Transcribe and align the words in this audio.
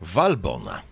Walbona. 0.00 0.82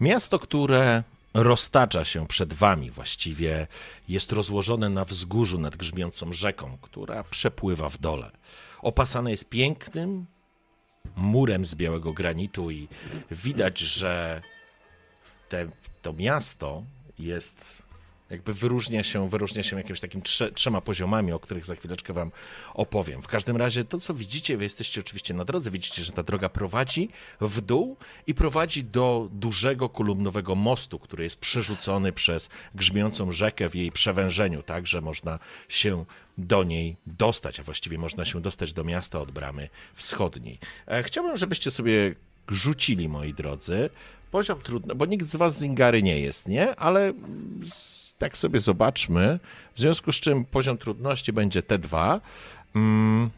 Miasto, 0.00 0.38
które 0.38 1.02
roztacza 1.34 2.04
się 2.04 2.26
przed 2.26 2.54
wami, 2.54 2.90
właściwie 2.90 3.66
jest 4.08 4.32
rozłożone 4.32 4.88
na 4.88 5.04
wzgórzu 5.04 5.58
nad 5.58 5.76
grzmiącą 5.76 6.32
rzeką, 6.32 6.78
która 6.82 7.24
przepływa 7.24 7.88
w 7.88 7.98
dole. 7.98 8.30
Opasane 8.82 9.30
jest 9.30 9.48
pięknym 9.48 10.26
murem 11.16 11.64
z 11.64 11.74
białego 11.74 12.12
granitu 12.12 12.70
i 12.70 12.88
widać, 13.30 13.78
że 13.78 14.42
te, 15.48 15.66
to 16.02 16.12
miasto 16.12 16.82
jest 17.18 17.87
jakby 18.30 18.54
wyróżnia 18.54 19.02
się, 19.02 19.28
wyróżnia 19.28 19.62
się 19.62 19.76
jakimiś 19.76 20.00
takimi 20.00 20.22
trze, 20.22 20.52
trzema 20.52 20.80
poziomami, 20.80 21.32
o 21.32 21.38
których 21.38 21.64
za 21.64 21.76
chwileczkę 21.76 22.12
wam 22.12 22.30
opowiem. 22.74 23.22
W 23.22 23.26
każdym 23.26 23.56
razie 23.56 23.84
to, 23.84 23.98
co 23.98 24.14
widzicie, 24.14 24.56
wy 24.56 24.64
jesteście 24.64 25.00
oczywiście 25.00 25.34
na 25.34 25.44
drodze, 25.44 25.70
widzicie, 25.70 26.04
że 26.04 26.12
ta 26.12 26.22
droga 26.22 26.48
prowadzi 26.48 27.08
w 27.40 27.60
dół 27.60 27.96
i 28.26 28.34
prowadzi 28.34 28.84
do 28.84 29.28
dużego 29.32 29.88
kolumnowego 29.88 30.54
mostu, 30.54 30.98
który 30.98 31.24
jest 31.24 31.40
przerzucony 31.40 32.12
przez 32.12 32.50
grzmiącą 32.74 33.32
rzekę 33.32 33.68
w 33.68 33.74
jej 33.74 33.92
przewężeniu, 33.92 34.62
tak, 34.62 34.86
że 34.86 35.00
można 35.00 35.38
się 35.68 36.04
do 36.38 36.64
niej 36.64 36.96
dostać, 37.06 37.60
a 37.60 37.62
właściwie 37.62 37.98
można 37.98 38.24
się 38.24 38.40
dostać 38.40 38.72
do 38.72 38.84
miasta 38.84 39.20
od 39.20 39.30
bramy 39.30 39.68
wschodniej. 39.94 40.58
E, 40.86 41.02
chciałbym, 41.02 41.36
żebyście 41.36 41.70
sobie 41.70 42.14
rzucili, 42.48 43.08
moi 43.08 43.34
drodzy, 43.34 43.90
poziom 44.30 44.60
trudny, 44.60 44.94
bo 44.94 45.06
nikt 45.06 45.26
z 45.26 45.36
was 45.36 45.58
z 45.58 45.62
Ingary 45.62 46.02
nie 46.02 46.20
jest, 46.20 46.48
nie? 46.48 46.76
Ale 46.76 47.12
tak 48.18 48.36
sobie 48.36 48.60
zobaczmy, 48.60 49.38
w 49.74 49.78
związku 49.80 50.12
z 50.12 50.16
czym 50.16 50.44
poziom 50.44 50.78
trudności 50.78 51.32
będzie 51.32 51.62
T2. 51.62 52.20
Mm. 52.74 53.30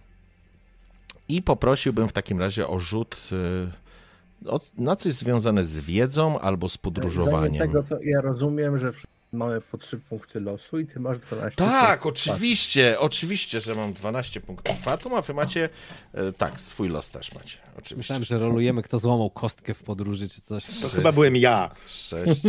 I 1.28 1.42
poprosiłbym 1.42 2.08
w 2.08 2.12
takim 2.12 2.40
razie 2.40 2.68
o 2.68 2.78
rzut 2.78 3.28
y, 3.32 4.52
na 4.78 4.96
coś 4.96 5.12
związane 5.12 5.64
z 5.64 5.80
wiedzą 5.80 6.40
albo 6.40 6.68
z 6.68 6.78
podróżowaniem. 6.78 7.58
Tego, 7.58 7.82
to 7.82 8.02
ja 8.02 8.20
rozumiem, 8.20 8.78
że 8.78 8.92
mamy 9.32 9.60
po 9.60 9.78
trzy 9.78 9.98
punkty 9.98 10.40
losu 10.40 10.78
i 10.78 10.86
ty 10.86 11.00
masz 11.00 11.18
12 11.18 11.56
Tak, 11.56 12.06
oczywiście, 12.06 12.98
oczywiście, 12.98 13.60
że 13.60 13.74
mam 13.74 13.92
12 13.92 14.40
punktów 14.40 14.80
fatum, 14.80 15.14
a 15.14 15.22
wy 15.22 15.34
macie 15.34 15.68
y, 16.14 16.32
tak, 16.32 16.60
swój 16.60 16.88
los 16.88 17.10
też 17.10 17.34
macie. 17.34 17.58
Oczywiście. 17.72 17.96
Myślałem, 17.96 18.24
że 18.24 18.38
rolujemy, 18.38 18.82
kto 18.82 18.98
złamał 18.98 19.30
kostkę 19.30 19.74
w 19.74 19.82
podróży 19.82 20.28
czy 20.28 20.40
coś. 20.40 20.80
To 20.80 20.88
chyba 20.88 21.12
byłem 21.12 21.36
ja. 21.36 21.70
6, 21.88 22.42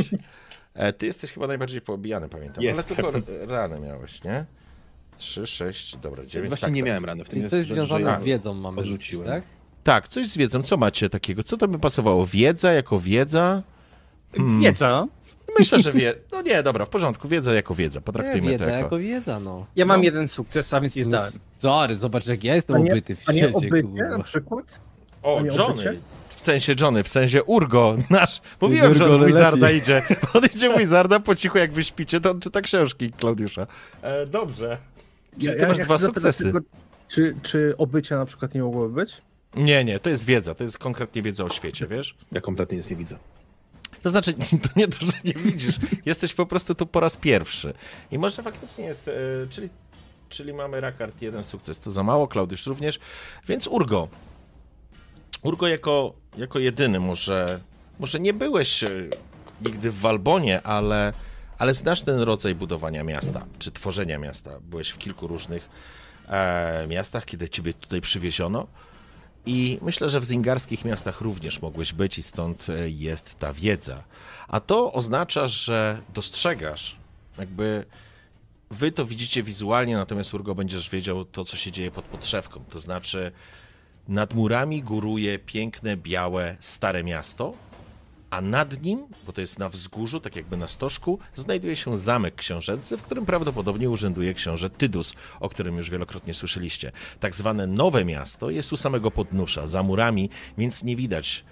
ty 0.97 1.05
jesteś 1.05 1.31
chyba 1.31 1.47
najbardziej 1.47 1.81
poobijany, 1.81 2.29
pamiętam. 2.29 2.63
Jestem. 2.63 3.05
Ale 3.05 3.21
tylko 3.21 3.33
rany 3.53 3.79
miałeś, 3.79 4.23
nie? 4.23 4.45
3, 5.17 5.47
6, 5.47 5.97
dobra, 5.97 6.25
9. 6.25 6.49
Właśnie 6.49 6.65
tak, 6.65 6.75
nie 6.75 6.81
tak. 6.81 6.87
miałem 6.87 7.05
rany 7.05 7.23
w 7.23 7.29
tym. 7.29 7.45
I 7.45 7.49
coś 7.49 7.65
związane 7.65 8.19
z 8.19 8.21
wiedzą 8.21 8.53
mamy 8.53 8.85
rzucić, 8.85 9.19
tak? 9.25 9.43
Tak, 9.83 10.07
coś 10.07 10.27
z 10.27 10.37
wiedzą. 10.37 10.63
Co 10.63 10.77
macie 10.77 11.09
takiego? 11.09 11.43
Co 11.43 11.57
to 11.57 11.67
by 11.67 11.79
pasowało? 11.79 12.25
Wiedza 12.25 12.71
jako 12.71 12.99
wiedza? 12.99 13.63
Hmm. 14.35 14.61
Wiedza? 14.61 15.07
Myślę, 15.59 15.79
że 15.79 15.93
wie. 15.93 16.13
No 16.31 16.41
nie, 16.41 16.63
dobra, 16.63 16.85
w 16.85 16.89
porządku. 16.89 17.27
Wiedza 17.27 17.53
jako 17.53 17.75
wiedza. 17.75 18.01
Potraktujmy 18.01 18.51
wiedza 18.51 18.65
to 18.65 18.71
jako... 18.71 18.83
jako 18.83 18.97
wiedza, 18.97 19.39
no. 19.39 19.65
Ja 19.75 19.85
mam 19.85 19.99
no. 19.99 20.03
jeden 20.03 20.27
sukces, 20.27 20.73
a 20.73 20.81
więc 20.81 20.95
jest 20.95 21.09
zdałem. 21.09 21.31
Sorry, 21.59 21.95
zobacz 21.95 22.27
jak 22.27 22.43
ja 22.43 22.55
jestem 22.55 22.83
nie, 22.83 22.91
obyty 22.91 23.15
w 23.15 23.29
a 23.29 23.31
nie 23.31 23.39
świecie. 23.39 23.67
obycie 23.67 24.03
na 24.03 24.23
przykład? 24.23 24.65
O, 25.23 25.41
Johnny. 25.57 25.99
W 26.41 26.43
sensie 26.43 26.75
Johnny, 26.81 27.03
w 27.03 27.09
sensie 27.09 27.43
Urgo, 27.43 27.97
nasz. 28.09 28.41
Mówiłem, 28.61 28.93
że 28.93 29.15
on 29.15 29.25
Wizarda 29.25 29.71
idzie. 29.71 30.01
On 30.33 30.41
idzie 30.55 30.77
Wizarda 30.77 31.19
po 31.19 31.35
cichu, 31.35 31.57
jak 31.57 31.71
wy 31.71 31.83
śpicie, 31.83 32.21
to 32.21 32.31
on 32.31 32.39
czyta 32.39 32.61
książki 32.61 33.11
Klaudiusza. 33.11 33.67
E, 34.01 34.25
dobrze. 34.25 34.77
Czyli 35.39 35.45
ja, 35.45 35.55
ty 35.59 35.67
masz 35.67 35.77
ja 35.77 35.85
dwa 35.85 35.97
sukcesy. 35.97 36.43
Tylko, 36.43 36.59
czy, 37.07 37.35
czy 37.43 37.73
obycia 37.77 38.17
na 38.17 38.25
przykład 38.25 38.55
nie 38.55 38.63
mogłoby 38.63 38.93
być? 38.93 39.21
Nie, 39.55 39.83
nie, 39.83 39.99
to 39.99 40.09
jest 40.09 40.25
wiedza, 40.25 40.55
to 40.55 40.63
jest 40.63 40.77
konkretnie 40.77 41.21
wiedza 41.21 41.43
o 41.43 41.49
świecie, 41.49 41.87
wiesz? 41.87 42.15
Ja 42.31 42.41
kompletnie 42.41 42.77
nic 42.77 42.89
nie 42.89 42.95
widzę. 42.95 43.17
To 44.03 44.09
znaczy, 44.09 44.33
to 44.63 44.69
nie 44.75 44.87
to, 44.87 45.05
że 45.05 45.11
nie 45.23 45.33
widzisz, 45.33 45.75
jesteś 46.05 46.33
po 46.33 46.45
prostu 46.45 46.75
tu 46.75 46.85
po 46.85 46.99
raz 46.99 47.17
pierwszy. 47.17 47.73
I 48.11 48.19
może 48.19 48.43
faktycznie 48.43 48.85
jest, 48.85 49.07
e, 49.07 49.11
czyli, 49.49 49.69
czyli 50.29 50.53
mamy 50.53 50.81
Rakard 50.81 51.21
jeden 51.21 51.43
sukces, 51.43 51.79
to 51.79 51.91
za 51.91 52.03
mało, 52.03 52.27
Klaudiusz 52.27 52.65
również, 52.65 52.99
więc 53.47 53.67
Urgo. 53.67 54.07
Urgo 55.41 55.67
jako, 55.67 56.13
jako 56.37 56.59
jedyny 56.59 56.99
może, 56.99 57.59
może 57.99 58.19
nie 58.19 58.33
byłeś 58.33 58.83
e, 58.83 58.89
nigdy 59.65 59.91
w 59.91 59.99
Walbonie, 59.99 60.61
ale, 60.61 61.13
ale 61.57 61.73
znasz 61.73 62.01
ten 62.01 62.19
rodzaj 62.19 62.55
budowania 62.55 63.03
miasta, 63.03 63.45
czy 63.59 63.71
tworzenia 63.71 64.17
miasta. 64.17 64.59
Byłeś 64.59 64.89
w 64.89 64.97
kilku 64.97 65.27
różnych 65.27 65.69
e, 66.27 66.85
miastach, 66.87 67.25
kiedy 67.25 67.49
ciebie 67.49 67.73
tutaj 67.73 68.01
przywieziono. 68.01 68.67
I 69.45 69.79
myślę, 69.81 70.09
że 70.09 70.19
w 70.19 70.25
zingarskich 70.25 70.85
miastach 70.85 71.21
również 71.21 71.61
mogłeś 71.61 71.93
być 71.93 72.17
i 72.17 72.23
stąd 72.23 72.69
e, 72.69 72.89
jest 72.89 73.39
ta 73.39 73.53
wiedza. 73.53 74.03
A 74.47 74.59
to 74.59 74.93
oznacza, 74.93 75.47
że 75.47 76.01
dostrzegasz, 76.13 76.95
jakby 77.37 77.85
wy 78.71 78.91
to 78.91 79.05
widzicie 79.05 79.43
wizualnie, 79.43 79.95
natomiast 79.95 80.33
Urgo 80.33 80.55
będziesz 80.55 80.89
wiedział 80.89 81.25
to, 81.25 81.45
co 81.45 81.57
się 81.57 81.71
dzieje 81.71 81.91
pod 81.91 82.05
podszewką. 82.05 82.63
To 82.69 82.79
znaczy, 82.79 83.31
nad 84.07 84.33
murami 84.33 84.83
góruje 84.83 85.39
piękne, 85.39 85.97
białe, 85.97 86.57
stare 86.59 87.03
miasto, 87.03 87.53
a 88.29 88.41
nad 88.41 88.81
nim, 88.81 89.07
bo 89.25 89.33
to 89.33 89.41
jest 89.41 89.59
na 89.59 89.69
wzgórzu, 89.69 90.19
tak 90.19 90.35
jakby 90.35 90.57
na 90.57 90.67
stożku, 90.67 91.19
znajduje 91.35 91.75
się 91.75 91.97
zamek 91.97 92.35
książęcy, 92.35 92.97
w 92.97 93.03
którym 93.03 93.25
prawdopodobnie 93.25 93.89
urzęduje 93.89 94.33
książę 94.33 94.69
Tydus, 94.69 95.13
o 95.39 95.49
którym 95.49 95.77
już 95.77 95.89
wielokrotnie 95.89 96.33
słyszeliście. 96.33 96.91
Tak 97.19 97.35
zwane 97.35 97.67
nowe 97.67 98.05
miasto 98.05 98.49
jest 98.49 98.73
u 98.73 98.77
samego 98.77 99.11
podnóża, 99.11 99.67
za 99.67 99.83
murami, 99.83 100.29
więc 100.57 100.83
nie 100.83 100.95
widać 100.95 101.43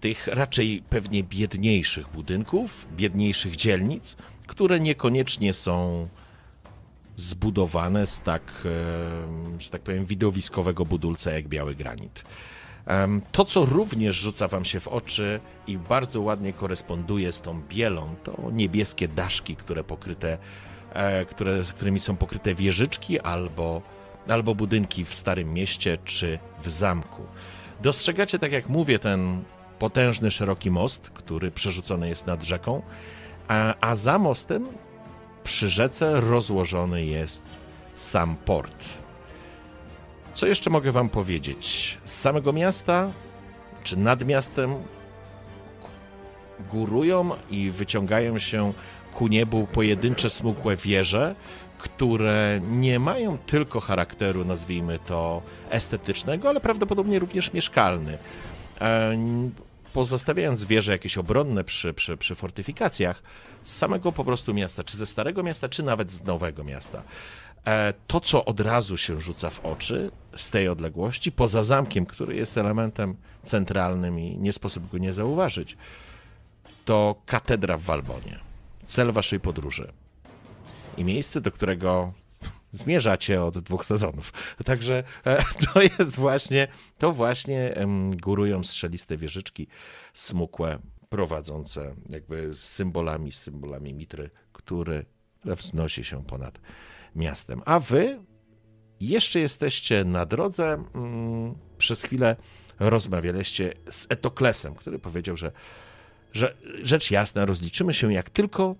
tych 0.00 0.26
raczej 0.26 0.82
pewnie 0.90 1.22
biedniejszych 1.22 2.08
budynków, 2.08 2.86
biedniejszych 2.96 3.56
dzielnic, 3.56 4.16
które 4.46 4.80
niekoniecznie 4.80 5.54
są 5.54 6.08
zbudowane 7.16 8.06
z 8.06 8.20
tak, 8.20 8.68
że 9.58 9.70
tak 9.70 9.82
powiem, 9.82 10.06
widowiskowego 10.06 10.84
budulca 10.84 11.30
jak 11.30 11.48
biały 11.48 11.74
granit. 11.74 12.24
To, 13.32 13.44
co 13.44 13.64
również 13.64 14.16
rzuca 14.16 14.48
Wam 14.48 14.64
się 14.64 14.80
w 14.80 14.88
oczy 14.88 15.40
i 15.66 15.78
bardzo 15.78 16.20
ładnie 16.20 16.52
koresponduje 16.52 17.32
z 17.32 17.40
tą 17.40 17.62
bielą, 17.68 18.14
to 18.24 18.36
niebieskie 18.52 19.08
daszki, 19.08 19.56
które 19.56 19.84
pokryte, 19.84 20.38
e, 20.92 21.24
które, 21.24 21.62
którymi 21.74 22.00
są 22.00 22.16
pokryte 22.16 22.54
wieżyczki 22.54 23.20
albo, 23.20 23.82
albo 24.28 24.54
budynki 24.54 25.04
w 25.04 25.14
Starym 25.14 25.54
Mieście 25.54 25.98
czy 26.04 26.38
w 26.62 26.70
zamku. 26.70 27.22
Dostrzegacie, 27.82 28.38
tak 28.38 28.52
jak 28.52 28.68
mówię, 28.68 28.98
ten 28.98 29.44
potężny, 29.78 30.30
szeroki 30.30 30.70
most, 30.70 31.10
który 31.10 31.50
przerzucony 31.50 32.08
jest 32.08 32.26
nad 32.26 32.44
rzeką, 32.44 32.82
a, 33.48 33.74
a 33.80 33.96
za 33.96 34.18
mostem 34.18 34.66
przy 35.44 35.70
rzece 35.70 36.20
rozłożony 36.20 37.04
jest 37.04 37.44
sam 37.94 38.36
port 38.36 39.02
co 40.34 40.46
jeszcze 40.46 40.70
mogę 40.70 40.92
wam 40.92 41.08
powiedzieć? 41.08 41.98
Z 42.04 42.20
samego 42.20 42.52
miasta, 42.52 43.10
czy 43.84 43.96
nad 43.96 44.26
miastem, 44.26 44.74
górują 46.70 47.30
i 47.50 47.70
wyciągają 47.70 48.38
się 48.38 48.72
ku 49.14 49.28
niebu 49.28 49.66
pojedyncze 49.66 50.30
smukłe 50.30 50.76
wieże, 50.76 51.34
które 51.78 52.60
nie 52.70 52.98
mają 52.98 53.38
tylko 53.38 53.80
charakteru, 53.80 54.44
nazwijmy 54.44 54.98
to, 54.98 55.42
estetycznego, 55.70 56.48
ale 56.48 56.60
prawdopodobnie 56.60 57.18
również 57.18 57.52
mieszkalny. 57.52 58.18
Pozostawiając 59.92 60.64
wieże 60.64 60.92
jakieś 60.92 61.18
obronne 61.18 61.64
przy, 61.64 61.94
przy, 61.94 62.16
przy 62.16 62.34
fortyfikacjach, 62.34 63.22
z 63.62 63.76
samego 63.76 64.12
po 64.12 64.24
prostu 64.24 64.54
miasta, 64.54 64.84
czy 64.84 64.96
ze 64.96 65.06
starego 65.06 65.42
miasta, 65.42 65.68
czy 65.68 65.82
nawet 65.82 66.10
z 66.10 66.24
nowego 66.24 66.64
miasta. 66.64 67.02
E, 67.66 67.94
to, 68.06 68.20
co 68.20 68.44
od 68.44 68.60
razu 68.60 68.96
się 68.96 69.20
rzuca 69.20 69.50
w 69.50 69.64
oczy 69.64 70.10
z 70.36 70.50
tej 70.50 70.68
odległości, 70.68 71.32
poza 71.32 71.64
zamkiem, 71.64 72.06
który 72.06 72.36
jest 72.36 72.58
elementem 72.58 73.16
centralnym 73.44 74.18
i 74.18 74.36
nie 74.36 74.52
sposób 74.52 74.90
go 74.90 74.98
nie 74.98 75.12
zauważyć, 75.12 75.76
to 76.84 77.14
katedra 77.26 77.78
w 77.78 77.82
Walbonie. 77.82 78.38
Cel 78.86 79.12
waszej 79.12 79.40
podróży. 79.40 79.92
I 80.96 81.04
miejsce, 81.04 81.40
do 81.40 81.52
którego 81.52 82.12
zmierzacie 82.72 83.42
od 83.42 83.58
dwóch 83.58 83.84
sezonów. 83.84 84.32
Także 84.64 85.04
e, 85.26 85.42
to 85.74 85.82
jest 85.82 86.16
właśnie, 86.16 86.68
to 86.98 87.12
właśnie 87.12 87.74
górują 88.22 88.62
strzeliste 88.62 89.16
wieżyczki 89.16 89.66
smukłe, 90.14 90.78
prowadzące 91.08 91.94
jakby 92.08 92.54
z 92.54 92.58
symbolami, 92.58 93.32
symbolami 93.32 93.94
mitry, 93.94 94.30
który 94.52 95.04
wznosi 95.44 96.04
się 96.04 96.24
ponad 96.24 96.60
miastem. 97.16 97.62
A 97.64 97.80
wy 97.80 98.18
jeszcze 99.00 99.40
jesteście 99.40 100.04
na 100.04 100.26
drodze. 100.26 100.84
Mm, 100.94 101.54
Przez 101.78 102.02
chwilę 102.02 102.36
rozmawialiście 102.80 103.72
z 103.90 104.06
Etoklesem, 104.10 104.74
który 104.74 104.98
powiedział, 104.98 105.36
że, 105.36 105.52
że 106.32 106.56
rzecz 106.82 107.10
jasna, 107.10 107.44
rozliczymy 107.44 107.94
się 107.94 108.12
jak 108.12 108.30
tylko 108.30 108.74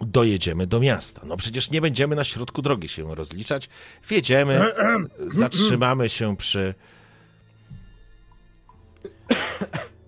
dojedziemy 0.00 0.66
do 0.66 0.80
miasta. 0.80 1.22
No 1.24 1.36
przecież 1.36 1.70
nie 1.70 1.80
będziemy 1.80 2.16
na 2.16 2.24
środku 2.24 2.62
drogi 2.62 2.88
się 2.88 3.14
rozliczać. 3.14 3.68
Wjedziemy, 4.08 4.72
zatrzymamy 5.26 6.08
się 6.08 6.36
przy. 6.36 6.74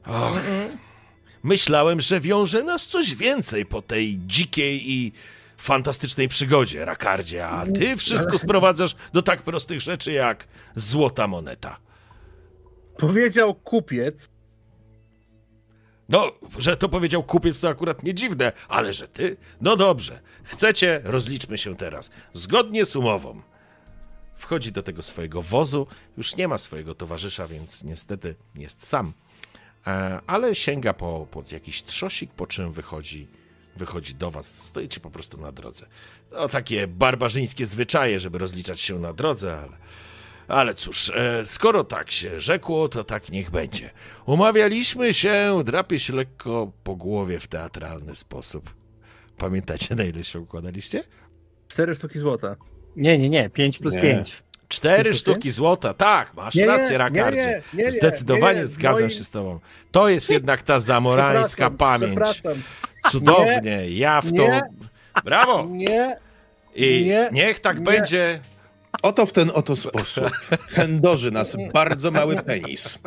Och. 0.06 0.40
Myślałem, 1.42 2.00
że 2.00 2.20
wiąże 2.20 2.62
nas 2.62 2.86
coś 2.86 3.14
więcej 3.14 3.66
po 3.66 3.82
tej 3.82 4.18
dzikiej 4.26 4.90
i 4.90 5.12
fantastycznej 5.56 6.28
przygodzie, 6.28 6.84
Rakardzie, 6.84 7.46
a 7.46 7.66
ty 7.66 7.96
wszystko 7.96 8.38
sprowadzasz 8.38 8.96
do 9.12 9.22
tak 9.22 9.42
prostych 9.42 9.80
rzeczy 9.80 10.12
jak 10.12 10.48
złota 10.76 11.26
moneta. 11.26 11.76
Powiedział 12.96 13.54
kupiec, 13.54 14.28
No, 16.10 16.32
że 16.58 16.76
to 16.76 16.88
powiedział 16.88 17.22
kupiec, 17.22 17.60
to 17.60 17.68
akurat 17.68 18.02
nie 18.02 18.14
dziwne, 18.14 18.52
ale 18.68 18.92
że 18.92 19.08
ty? 19.08 19.36
No 19.60 19.76
dobrze, 19.76 20.20
chcecie, 20.42 21.00
rozliczmy 21.04 21.58
się 21.58 21.76
teraz. 21.76 22.10
Zgodnie 22.32 22.86
z 22.86 22.96
umową. 22.96 23.42
Wchodzi 24.36 24.72
do 24.72 24.82
tego 24.82 25.02
swojego 25.02 25.42
wozu, 25.42 25.86
już 26.16 26.36
nie 26.36 26.48
ma 26.48 26.58
swojego 26.58 26.94
towarzysza, 26.94 27.48
więc 27.48 27.84
niestety 27.84 28.34
jest 28.54 28.86
sam. 28.86 29.12
E, 29.86 30.20
ale 30.26 30.54
sięga 30.54 30.94
po, 30.94 31.26
jakiś 31.52 31.82
trzosik, 31.82 32.32
po 32.32 32.46
czym 32.46 32.72
wychodzi, 32.72 33.28
wychodzi 33.76 34.14
do 34.14 34.30
was. 34.30 34.58
Stoicie 34.64 35.00
po 35.00 35.10
prostu 35.10 35.40
na 35.40 35.52
drodze. 35.52 35.86
No, 36.32 36.48
takie 36.48 36.86
barbarzyńskie 36.86 37.66
zwyczaje, 37.66 38.20
żeby 38.20 38.38
rozliczać 38.38 38.80
się 38.80 38.98
na 38.98 39.12
drodze, 39.12 39.58
ale... 39.58 39.76
Ale 40.50 40.74
cóż, 40.74 41.12
e, 41.14 41.46
skoro 41.46 41.84
tak 41.84 42.10
się 42.10 42.40
rzekło, 42.40 42.88
to 42.88 43.04
tak 43.04 43.28
niech 43.28 43.50
będzie. 43.50 43.90
Umawialiśmy 44.26 45.14
się, 45.14 45.62
drapie 45.64 45.98
się 46.00 46.12
lekko 46.12 46.72
po 46.84 46.96
głowie 46.96 47.40
w 47.40 47.48
teatralny 47.48 48.16
sposób. 48.16 48.74
Pamiętacie, 49.38 49.94
na 49.94 50.04
ile 50.04 50.24
się 50.24 50.40
układaliście? 50.40 51.04
cztery 51.68 51.94
sztuki 51.94 52.18
złota. 52.18 52.56
Nie, 52.96 53.18
nie, 53.18 53.28
nie, 53.28 53.50
5 53.50 53.78
plus 53.78 53.94
Nie. 53.94 54.00
5. 54.00 54.42
Cztery 54.68 55.14
sztuki 55.14 55.50
złota, 55.50 55.94
tak, 55.94 56.34
masz 56.34 56.54
Nie, 56.54 56.66
rację, 56.66 56.98
Rakardzie. 56.98 57.62
nie, 57.74 57.78
nie, 57.78 57.84
nie, 57.84 57.90
Zdecydowanie 57.90 58.54
nie, 58.54 58.60
nie, 58.60 58.66
zgadzam 58.66 59.08
moim- 59.08 59.10
się 59.18 59.24
z 59.24 59.30
tobą. 59.30 59.60
To 59.90 60.08
jest 60.08 60.30
jednak 60.30 60.62
ta 60.62 60.80
zamorańska 60.80 61.70
pamięć. 61.70 62.10
Przepraszam. 62.10 62.62
Cudownie, 63.10 63.90
ja 63.90 64.20
w 64.20 64.26
to... 64.26 64.32
Nie. 64.32 64.62
Brawo! 65.24 65.66
Nie, 65.70 66.16
I 66.74 67.02
nie, 67.06 67.28
niech 67.32 67.60
tak 67.60 67.78
nie. 67.78 67.84
będzie. 67.84 68.40
Oto 69.02 69.26
w 69.26 69.32
ten 69.32 69.50
oto 69.54 69.76
sposób 69.76 70.30
chędoży 70.68 71.30
nas 71.30 71.56
bardzo 71.72 72.10
mały 72.10 72.36
penis. 72.36 72.98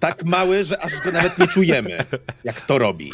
Tak 0.00 0.24
mały, 0.24 0.64
że 0.64 0.82
aż 0.82 0.92
go 1.04 1.12
nawet 1.12 1.38
nie 1.38 1.48
czujemy, 1.48 1.98
jak 2.44 2.60
to 2.60 2.78
robi. 2.78 3.12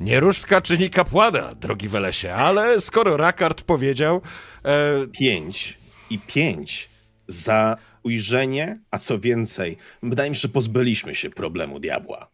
Nie 0.00 0.20
różdżka 0.20 0.60
czyni 0.60 0.90
kapłana, 0.90 1.54
drogi 1.54 1.88
Welesie, 1.88 2.34
ale 2.34 2.80
skoro 2.80 3.16
Rakard 3.16 3.62
powiedział, 3.62 4.22
e, 4.64 5.06
Pięć 5.12 5.78
i 6.10 6.18
pięć 6.18 6.88
za 7.28 7.76
ujrzenie, 8.02 8.78
a 8.90 8.98
co 8.98 9.18
więcej, 9.18 9.76
wydaje 10.02 10.30
mi 10.30 10.36
się, 10.36 10.40
że 10.40 10.48
pozbyliśmy 10.48 11.14
się 11.14 11.30
problemu 11.30 11.80
diabła. 11.80 12.28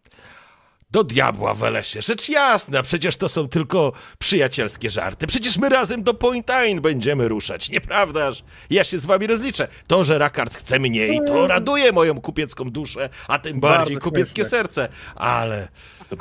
Do 0.96 1.04
diabła, 1.04 1.54
Welesie, 1.54 2.02
rzecz 2.02 2.28
jasna, 2.28 2.82
przecież 2.82 3.16
to 3.16 3.28
są 3.28 3.48
tylko 3.48 3.92
przyjacielskie 4.18 4.90
żarty. 4.90 5.26
Przecież 5.26 5.58
my 5.58 5.68
razem 5.68 6.02
do 6.02 6.14
Pointain 6.14 6.80
będziemy 6.80 7.28
ruszać, 7.28 7.70
nieprawdaż? 7.70 8.44
Ja 8.70 8.84
się 8.84 8.98
z 8.98 9.06
wami 9.06 9.26
rozliczę. 9.26 9.68
To, 9.86 10.04
że 10.04 10.18
Rakard 10.18 10.54
chce 10.54 10.78
mniej, 10.78 11.20
to 11.26 11.46
raduje 11.46 11.92
moją 11.92 12.20
kupiecką 12.20 12.70
duszę, 12.70 13.08
a 13.28 13.38
tym 13.38 13.60
bardziej 13.60 13.96
Bardzo 13.96 14.10
kupieckie 14.10 14.42
śmieszne. 14.42 14.58
serce. 14.58 14.88
Ale 15.16 15.68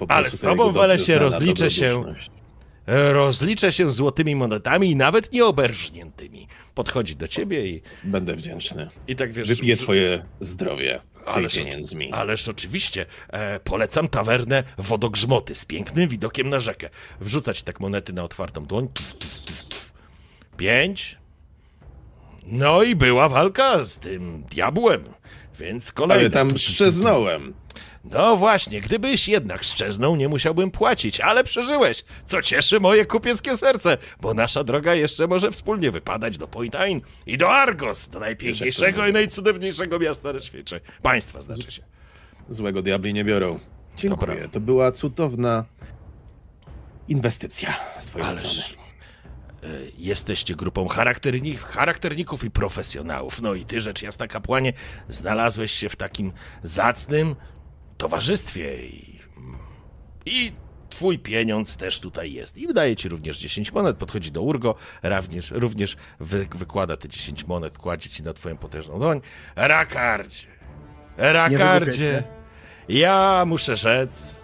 Ale 0.07 0.29
z 0.31 0.39
to 0.39 0.47
tobą, 0.47 0.71
Welesie, 0.71 1.19
rozliczę 1.19 1.71
się. 1.71 2.03
rozliczę 2.87 3.71
się 3.73 3.91
złotymi 3.91 4.35
monetami 4.35 4.91
i 4.91 4.95
nawet 4.95 5.31
nieoberżniętymi. 5.33 6.47
Podchodzi 6.73 7.15
do 7.15 7.27
ciebie 7.27 7.67
i, 7.67 7.81
Będę 8.03 8.35
wdzięczny. 8.35 8.87
i 9.07 9.15
tak 9.15 9.33
wiesz... 9.33 9.47
Wypiję 9.47 9.77
twoje 9.77 10.25
zdrowie 10.39 10.99
Ależ, 11.25 11.55
pieniędzmi. 11.55 12.11
ależ 12.13 12.47
oczywiście, 12.47 13.05
e, 13.29 13.59
polecam 13.59 14.07
tawernę 14.07 14.63
Wodogrzmoty 14.77 15.55
z 15.55 15.65
pięknym 15.65 16.09
widokiem 16.09 16.49
na 16.49 16.59
rzekę. 16.59 16.89
Wrzucać 17.21 17.63
tak 17.63 17.79
monety 17.79 18.13
na 18.13 18.23
otwartą 18.23 18.65
dłoń. 18.65 18.87
Pięć. 20.57 21.17
No 22.45 22.83
i 22.83 22.95
była 22.95 23.29
walka 23.29 23.85
z 23.85 23.97
tym 23.97 24.43
diabłem, 24.51 25.03
więc 25.59 25.91
kolejna. 25.91 26.21
Ale 26.21 26.29
tam 26.29 26.57
szczeznąłem. 26.57 27.53
No 28.11 28.37
właśnie, 28.37 28.81
gdybyś 28.81 29.27
jednak 29.27 29.63
szczeznął, 29.63 30.15
nie 30.15 30.29
musiałbym 30.29 30.71
płacić, 30.71 31.19
ale 31.19 31.43
przeżyłeś, 31.43 32.03
co 32.25 32.41
cieszy 32.41 32.79
moje 32.79 33.05
kupieckie 33.05 33.57
serce, 33.57 33.97
bo 34.21 34.33
nasza 34.33 34.63
droga 34.63 34.93
jeszcze 34.95 35.27
może 35.27 35.51
wspólnie 35.51 35.91
wypadać 35.91 36.37
do 36.37 36.47
Pointain 36.47 37.01
i 37.25 37.37
do 37.37 37.49
Argos, 37.51 38.09
do 38.09 38.19
najpiękniejszego 38.19 39.07
i 39.07 39.13
najcudowniejszego 39.13 39.99
miasta 39.99 40.33
na 40.33 40.39
świecie. 40.39 40.79
Państwa 41.01 41.41
znaczy 41.41 41.71
się. 41.71 41.81
Złego 42.49 42.81
diabli 42.81 43.13
nie 43.13 43.23
biorą. 43.25 43.59
Dziękuję. 43.97 44.27
prawda. 44.27 44.47
To 44.47 44.59
była 44.59 44.91
cudowna 44.91 45.65
inwestycja 47.07 47.73
z 47.99 48.05
twojej 48.05 48.27
Ależ 48.27 48.63
strony. 48.63 48.83
e, 49.63 49.67
jesteście 49.97 50.55
grupą 50.55 50.87
charakterni- 50.87 51.57
charakterników 51.57 52.43
i 52.43 52.51
profesjonałów. 52.51 53.41
No 53.41 53.53
i 53.53 53.65
ty, 53.65 53.81
rzecz 53.81 54.01
jasna, 54.01 54.27
kapłanie, 54.27 54.73
znalazłeś 55.07 55.71
się 55.71 55.89
w 55.89 55.95
takim 55.95 56.31
zacnym 56.63 57.35
towarzystwie 57.97 58.85
i, 58.85 59.19
i 60.25 60.51
twój 60.89 61.19
pieniądz 61.19 61.77
też 61.77 61.99
tutaj 61.99 62.33
jest. 62.33 62.57
I 62.57 62.67
wydaje 62.67 62.95
ci 62.95 63.09
również 63.09 63.37
10 63.39 63.71
monet, 63.71 63.97
podchodzi 63.97 64.31
do 64.31 64.41
Urgo, 64.41 64.75
również, 65.03 65.51
również 65.51 65.97
wy, 66.19 66.47
wykłada 66.55 66.97
te 66.97 67.09
10 67.09 67.47
monet, 67.47 67.77
kładzie 67.77 68.09
ci 68.09 68.23
na 68.23 68.33
twoją 68.33 68.57
potężną 68.57 68.99
dłoń. 68.99 69.21
Rakardzie, 69.55 70.47
Rakardzie, 71.17 72.23
ja 72.89 73.43
muszę 73.47 73.77
rzec, 73.77 74.41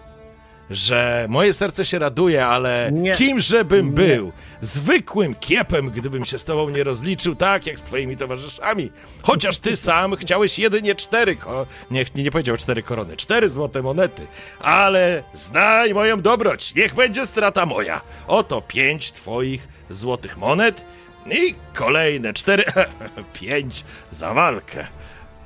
że 0.74 1.26
moje 1.30 1.54
serce 1.54 1.84
się 1.84 1.98
raduje, 1.98 2.46
ale 2.46 2.90
Nie. 2.92 3.14
kimże 3.16 3.64
bym 3.64 3.86
Nie. 3.86 3.92
był? 3.92 4.32
Zwykłym 4.60 5.34
kiepem, 5.34 5.90
gdybym 5.90 6.24
się 6.24 6.38
z 6.38 6.44
tobą 6.44 6.68
nie 6.70 6.84
rozliczył, 6.84 7.34
tak 7.34 7.66
jak 7.66 7.78
z 7.78 7.82
twoimi 7.82 8.16
towarzyszami. 8.16 8.90
Chociaż 9.22 9.58
ty 9.58 9.76
sam 9.76 10.16
chciałeś 10.16 10.58
jedynie 10.58 10.94
cztery, 10.94 11.36
ko- 11.36 11.66
nie, 11.90 12.04
nie 12.14 12.30
powiedział 12.30 12.56
cztery 12.56 12.82
korony, 12.82 13.16
cztery 13.16 13.48
złote 13.48 13.82
monety. 13.82 14.26
Ale 14.60 15.22
znaj 15.34 15.94
moją 15.94 16.20
dobroć, 16.20 16.74
niech 16.74 16.94
będzie 16.94 17.26
strata 17.26 17.66
moja. 17.66 18.00
Oto 18.26 18.62
pięć 18.62 19.12
twoich 19.12 19.68
złotych 19.90 20.36
monet 20.36 20.84
i 21.30 21.54
kolejne 21.74 22.32
cztery, 22.34 22.64
pięć 23.40 23.84
za 24.10 24.34
walkę. 24.34 24.86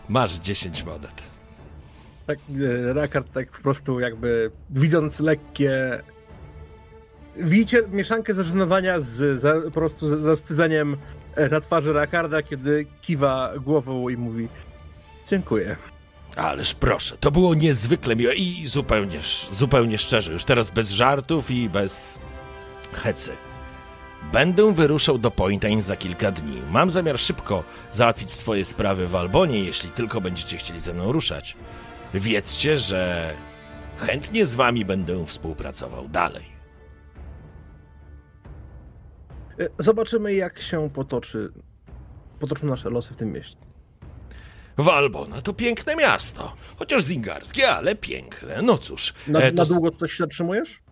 Masz 0.09 0.33
dziesięć 0.35 0.83
monet. 0.83 1.23
Tak, 2.26 2.38
e, 2.97 3.23
tak 3.35 3.50
po 3.50 3.62
prostu 3.62 4.00
jakby 4.00 4.50
widząc 4.71 5.21
lekkie... 5.21 6.02
Widzicie 7.37 7.83
mieszankę 7.92 8.35
zażenowania 8.35 9.00
z 9.00 9.40
za, 9.40 9.54
po 9.61 9.71
prostu 9.71 10.21
z 10.21 10.61
e, 11.37 11.49
na 11.49 11.61
twarzy 11.61 11.92
Rakarda, 11.92 12.42
kiedy 12.42 12.87
kiwa 13.02 13.52
głową 13.64 14.09
i 14.09 14.16
mówi 14.16 14.49
dziękuję. 15.28 15.76
Ależ 16.37 16.75
proszę, 16.75 17.16
to 17.21 17.30
było 17.30 17.54
niezwykle 17.54 18.16
miłe 18.16 18.35
i 18.35 18.66
zupełnie, 18.66 19.18
zupełnie 19.50 19.99
szczerze, 19.99 20.33
już 20.33 20.45
teraz 20.45 20.71
bez 20.71 20.90
żartów 20.90 21.50
i 21.50 21.68
bez 21.68 22.18
hecy. 22.92 23.33
Będę 24.33 24.75
wyruszał 24.75 25.18
do 25.18 25.30
Pointain 25.30 25.83
za 25.83 25.97
kilka 25.97 26.33
dni. 26.33 26.62
Mam 26.71 26.90
zamiar 26.90 27.18
szybko 27.18 27.64
załatwić 27.92 28.33
swoje 28.33 28.64
sprawy 28.64 29.09
w 29.09 29.14
Albonie, 29.14 29.64
jeśli 29.64 29.90
tylko 29.90 30.21
będziecie 30.21 30.56
chcieli 30.56 30.80
ze 30.80 30.95
mną 30.95 31.12
ruszać. 31.12 31.56
Wiedzcie, 32.20 32.78
że 32.78 33.35
chętnie 33.96 34.46
z 34.46 34.54
wami 34.54 34.85
będę 34.85 35.26
współpracował 35.26 36.08
dalej. 36.08 36.44
E, 39.61 39.68
Zobaczymy, 39.78 40.35
jak 40.35 40.61
się 40.62 40.90
potoczy, 40.90 41.52
potoczą 42.40 42.66
nasze 42.66 42.90
losy 42.90 43.14
w 43.14 43.16
tym 43.16 43.32
mieście. 43.32 43.56
Walbona 44.78 45.42
to 45.42 45.52
piękne 45.52 45.96
miasto, 45.96 46.54
chociaż 46.76 47.04
zingarskie, 47.04 47.68
ale 47.68 47.94
piękne. 47.94 48.62
No 48.62 48.78
cóż, 48.78 49.14
Na, 49.26 49.40
e, 49.40 49.52
to 49.52 49.62
na 49.62 49.64
długo 49.68 49.90
tutaj 49.90 50.08
się 50.08 50.16
zatrzymujesz? 50.16 50.82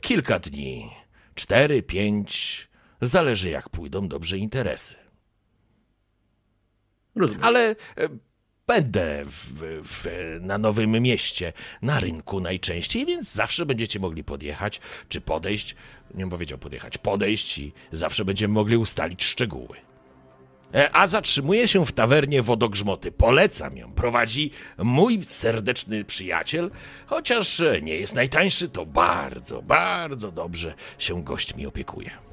kilka 0.00 0.38
dni, 0.38 0.90
cztery, 1.34 1.82
pięć, 1.82 2.70
Zależy, 3.02 3.48
jak 3.50 3.68
pójdą 3.68 4.08
dobrze 4.08 4.38
interesy. 4.38 4.96
Rozumiem. 7.14 7.44
Ale 7.44 7.70
e, 7.70 7.76
będę 8.70 9.24
w, 9.24 9.82
w, 9.84 10.06
na 10.40 10.58
Nowym 10.58 10.90
Mieście, 10.90 11.52
na 11.82 12.00
rynku 12.00 12.40
najczęściej, 12.40 13.06
więc 13.06 13.32
zawsze 13.32 13.66
będziecie 13.66 14.00
mogli 14.00 14.24
podjechać, 14.24 14.80
czy 15.08 15.20
podejść, 15.20 15.74
nie 16.14 16.28
powiedział 16.28 16.58
podjechać, 16.58 16.98
podejść 16.98 17.58
i 17.58 17.72
zawsze 17.92 18.24
będziemy 18.24 18.54
mogli 18.54 18.76
ustalić 18.76 19.24
szczegóły. 19.24 19.76
E, 20.74 20.90
A 20.92 21.06
zatrzymuje 21.06 21.68
się 21.68 21.86
w 21.86 21.92
tawernie 21.92 22.42
Wodogrzmoty. 22.42 23.12
Polecam 23.12 23.76
ją. 23.76 23.92
Prowadzi 23.92 24.50
mój 24.78 25.24
serdeczny 25.24 26.04
przyjaciel. 26.04 26.70
Chociaż 27.06 27.62
nie 27.82 27.94
jest 27.94 28.14
najtańszy, 28.14 28.68
to 28.68 28.86
bardzo, 28.86 29.62
bardzo 29.62 30.32
dobrze 30.32 30.74
się 30.98 31.24
gośćmi 31.24 31.66
opiekuje. 31.66 32.29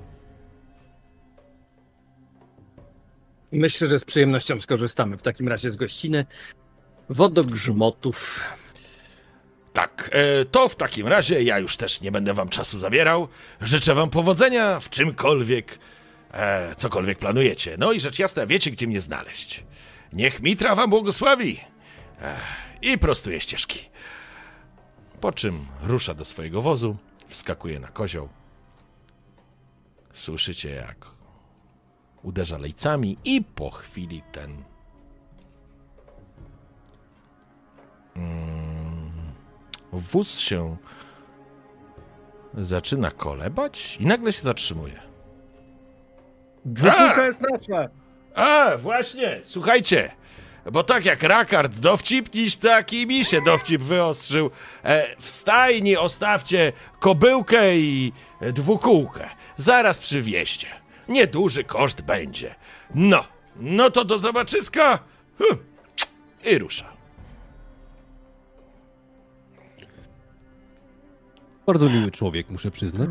Myślę, 3.51 3.89
że 3.89 3.99
z 3.99 4.05
przyjemnością 4.05 4.61
skorzystamy 4.61 5.17
w 5.17 5.21
takim 5.21 5.47
razie 5.47 5.71
z 5.71 5.75
gościny. 5.75 6.25
Wodogrzmotów. 7.09 8.49
Tak, 9.73 10.09
e, 10.13 10.45
to 10.45 10.69
w 10.69 10.75
takim 10.75 11.07
razie 11.07 11.43
ja 11.43 11.59
już 11.59 11.77
też 11.77 12.01
nie 12.01 12.11
będę 12.11 12.33
wam 12.33 12.49
czasu 12.49 12.77
zabierał. 12.77 13.27
Życzę 13.61 13.95
wam 13.95 14.09
powodzenia 14.09 14.79
w 14.79 14.89
czymkolwiek, 14.89 15.79
e, 16.31 16.75
cokolwiek 16.75 17.19
planujecie. 17.19 17.75
No 17.79 17.91
i 17.91 17.99
rzecz 17.99 18.19
jasna, 18.19 18.45
wiecie 18.45 18.71
gdzie 18.71 18.87
mnie 18.87 19.01
znaleźć. 19.01 19.63
Niech 20.13 20.41
Mitra 20.41 20.75
wam 20.75 20.89
błogosławi 20.89 21.59
e, 22.21 22.35
i 22.81 22.97
prostuje 22.97 23.41
ścieżki. 23.41 23.89
Po 25.21 25.31
czym 25.31 25.65
rusza 25.83 26.13
do 26.13 26.25
swojego 26.25 26.61
wozu, 26.61 26.97
wskakuje 27.27 27.79
na 27.79 27.87
kozioł. 27.87 28.29
Słyszycie 30.13 30.69
jak 30.69 31.16
uderza 32.27 32.57
lejcami 32.57 33.17
i 33.25 33.43
po 33.55 33.71
chwili 33.71 34.21
ten 34.31 34.63
wóz 39.93 40.39
się 40.39 40.77
zaczyna 42.53 43.11
kolebać 43.11 43.97
i 43.99 44.05
nagle 44.05 44.33
się 44.33 44.41
zatrzymuje. 44.41 44.99
Dwukółka 46.65 47.15
A! 47.15 47.25
jest 47.25 47.41
nasza! 47.41 47.89
A, 48.35 48.77
właśnie, 48.77 49.41
słuchajcie, 49.43 50.11
bo 50.71 50.83
tak 50.83 51.05
jak 51.05 51.23
Rakard 51.23 51.73
dowcipniś, 51.79 52.55
tak 52.55 52.93
i 52.93 53.07
mi 53.07 53.25
się 53.25 53.41
dowcip 53.41 53.81
wyostrzył. 53.81 54.51
E, 54.83 55.15
w 55.19 55.29
stajni 55.29 55.97
ostawcie 55.97 56.73
kobyłkę 56.99 57.77
i 57.77 58.13
dwukółkę. 58.53 59.29
Zaraz 59.57 59.97
przywieźcie. 59.97 60.86
Nieduży 61.09 61.63
koszt 61.63 62.01
będzie. 62.01 62.55
No, 62.95 63.23
no 63.59 63.91
to 63.91 64.05
do 64.05 64.19
zobaczyska. 64.19 64.99
Hm. 65.37 65.57
I 66.51 66.57
rusza. 66.57 66.97
Bardzo 71.65 71.89
miły 71.89 72.11
człowiek, 72.11 72.49
muszę 72.49 72.71
przyznać. 72.71 73.09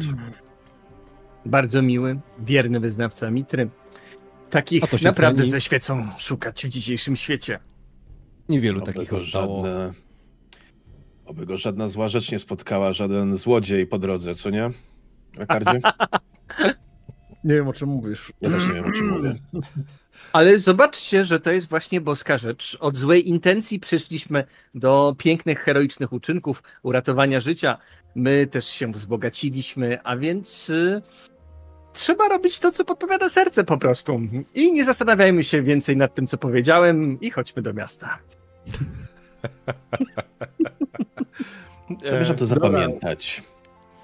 Bardzo 1.46 1.82
miły, 1.82 2.20
wierny 2.38 2.80
wyznawca 2.80 3.30
Mitry. 3.30 3.70
Takich 4.50 5.02
naprawdę 5.02 5.42
ceni. 5.42 5.50
ze 5.50 5.60
świecą 5.60 6.08
szukać 6.18 6.66
w 6.66 6.68
dzisiejszym 6.68 7.16
świecie. 7.16 7.60
Niewielu 8.48 8.82
Oby 8.82 8.92
takich 8.92 9.10
zostało. 9.10 9.64
żadne... 9.66 9.92
Oby 11.26 11.46
go 11.46 11.58
żadna 11.58 11.88
zła 11.88 12.08
rzecz 12.08 12.32
nie 12.32 12.38
spotkała, 12.38 12.92
żaden 12.92 13.36
złodziej 13.36 13.86
po 13.86 13.98
drodze, 13.98 14.34
co 14.34 14.50
nie? 14.50 14.70
Rakardzie? 15.36 15.80
Nie 17.46 17.54
wiem 17.54 17.68
o 17.68 17.72
czym 17.72 17.88
mówisz. 17.88 18.32
Ja 18.40 18.50
też 18.50 18.68
nie 18.68 18.74
wiem, 18.74 18.84
o 18.84 18.92
czym 18.92 19.08
mówię. 19.08 19.34
Ale 20.32 20.58
zobaczcie, 20.58 21.24
że 21.24 21.40
to 21.40 21.52
jest 21.52 21.68
właśnie 21.68 22.00
boska 22.00 22.38
rzecz. 22.38 22.76
Od 22.80 22.96
złej 22.96 23.28
intencji 23.28 23.80
przyszliśmy 23.80 24.44
do 24.74 25.14
pięknych, 25.18 25.60
heroicznych 25.60 26.12
uczynków, 26.12 26.62
uratowania 26.82 27.40
życia. 27.40 27.78
My 28.14 28.46
też 28.46 28.66
się 28.66 28.92
wzbogaciliśmy, 28.92 29.98
a 30.04 30.16
więc 30.16 30.70
y, 30.70 31.02
trzeba 31.92 32.28
robić 32.28 32.58
to, 32.58 32.72
co 32.72 32.84
podpowiada 32.84 33.28
serce 33.28 33.64
po 33.64 33.78
prostu. 33.78 34.20
I 34.54 34.72
nie 34.72 34.84
zastanawiajmy 34.84 35.44
się 35.44 35.62
więcej 35.62 35.96
nad 35.96 36.14
tym, 36.14 36.26
co 36.26 36.38
powiedziałem 36.38 37.20
i 37.20 37.30
chodźmy 37.30 37.62
do 37.62 37.72
miasta. 37.72 38.18
Zamierzam 42.04 42.36
to 42.36 42.46
dobra. 42.46 42.70
zapamiętać. 42.70 43.42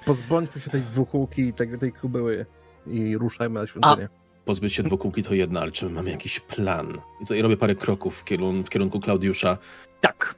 Pozbądźmy 0.05 0.61
się 0.61 0.71
tej 0.71 0.83
dwukółki 0.83 1.43
i 1.43 1.53
tej, 1.53 1.79
tej 1.79 1.93
kubyły 1.93 2.47
i 2.87 3.17
ruszajmy 3.17 3.61
na 3.61 3.67
świątynię. 3.67 4.09
Pozbyć 4.45 4.75
się 4.75 4.83
dwukółki 4.83 5.23
to 5.23 5.35
jedno, 5.35 5.61
ale 5.61 5.73
czy 5.73 5.85
my 5.85 5.91
mamy 5.91 6.11
jakiś 6.11 6.41
plan? 6.41 6.99
I 7.21 7.25
tutaj 7.25 7.43
robię 7.43 7.57
parę 7.57 7.75
kroków 7.75 8.19
w 8.19 8.25
kierunku, 8.25 8.67
w 8.67 8.71
kierunku 8.71 9.01
Klaudiusza. 9.01 9.59
Tak, 10.01 10.35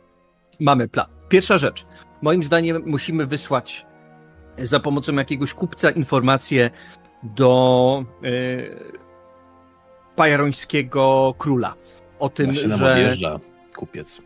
mamy 0.60 0.88
plan. 0.88 1.06
Pierwsza 1.28 1.58
rzecz. 1.58 1.86
Moim 2.22 2.42
zdaniem 2.42 2.82
musimy 2.86 3.26
wysłać 3.26 3.86
za 4.58 4.80
pomocą 4.80 5.14
jakiegoś 5.14 5.54
kupca 5.54 5.90
informację 5.90 6.70
do 7.22 8.04
yy, 8.22 8.76
pajarońskiego 10.16 11.34
króla. 11.38 11.74
O 12.18 12.28
tym, 12.28 12.46
Właśnie 12.46 12.68
nam 12.68 12.78
że 12.78 12.92
odjeżdża 12.92 13.40
kupiec. 13.76 14.22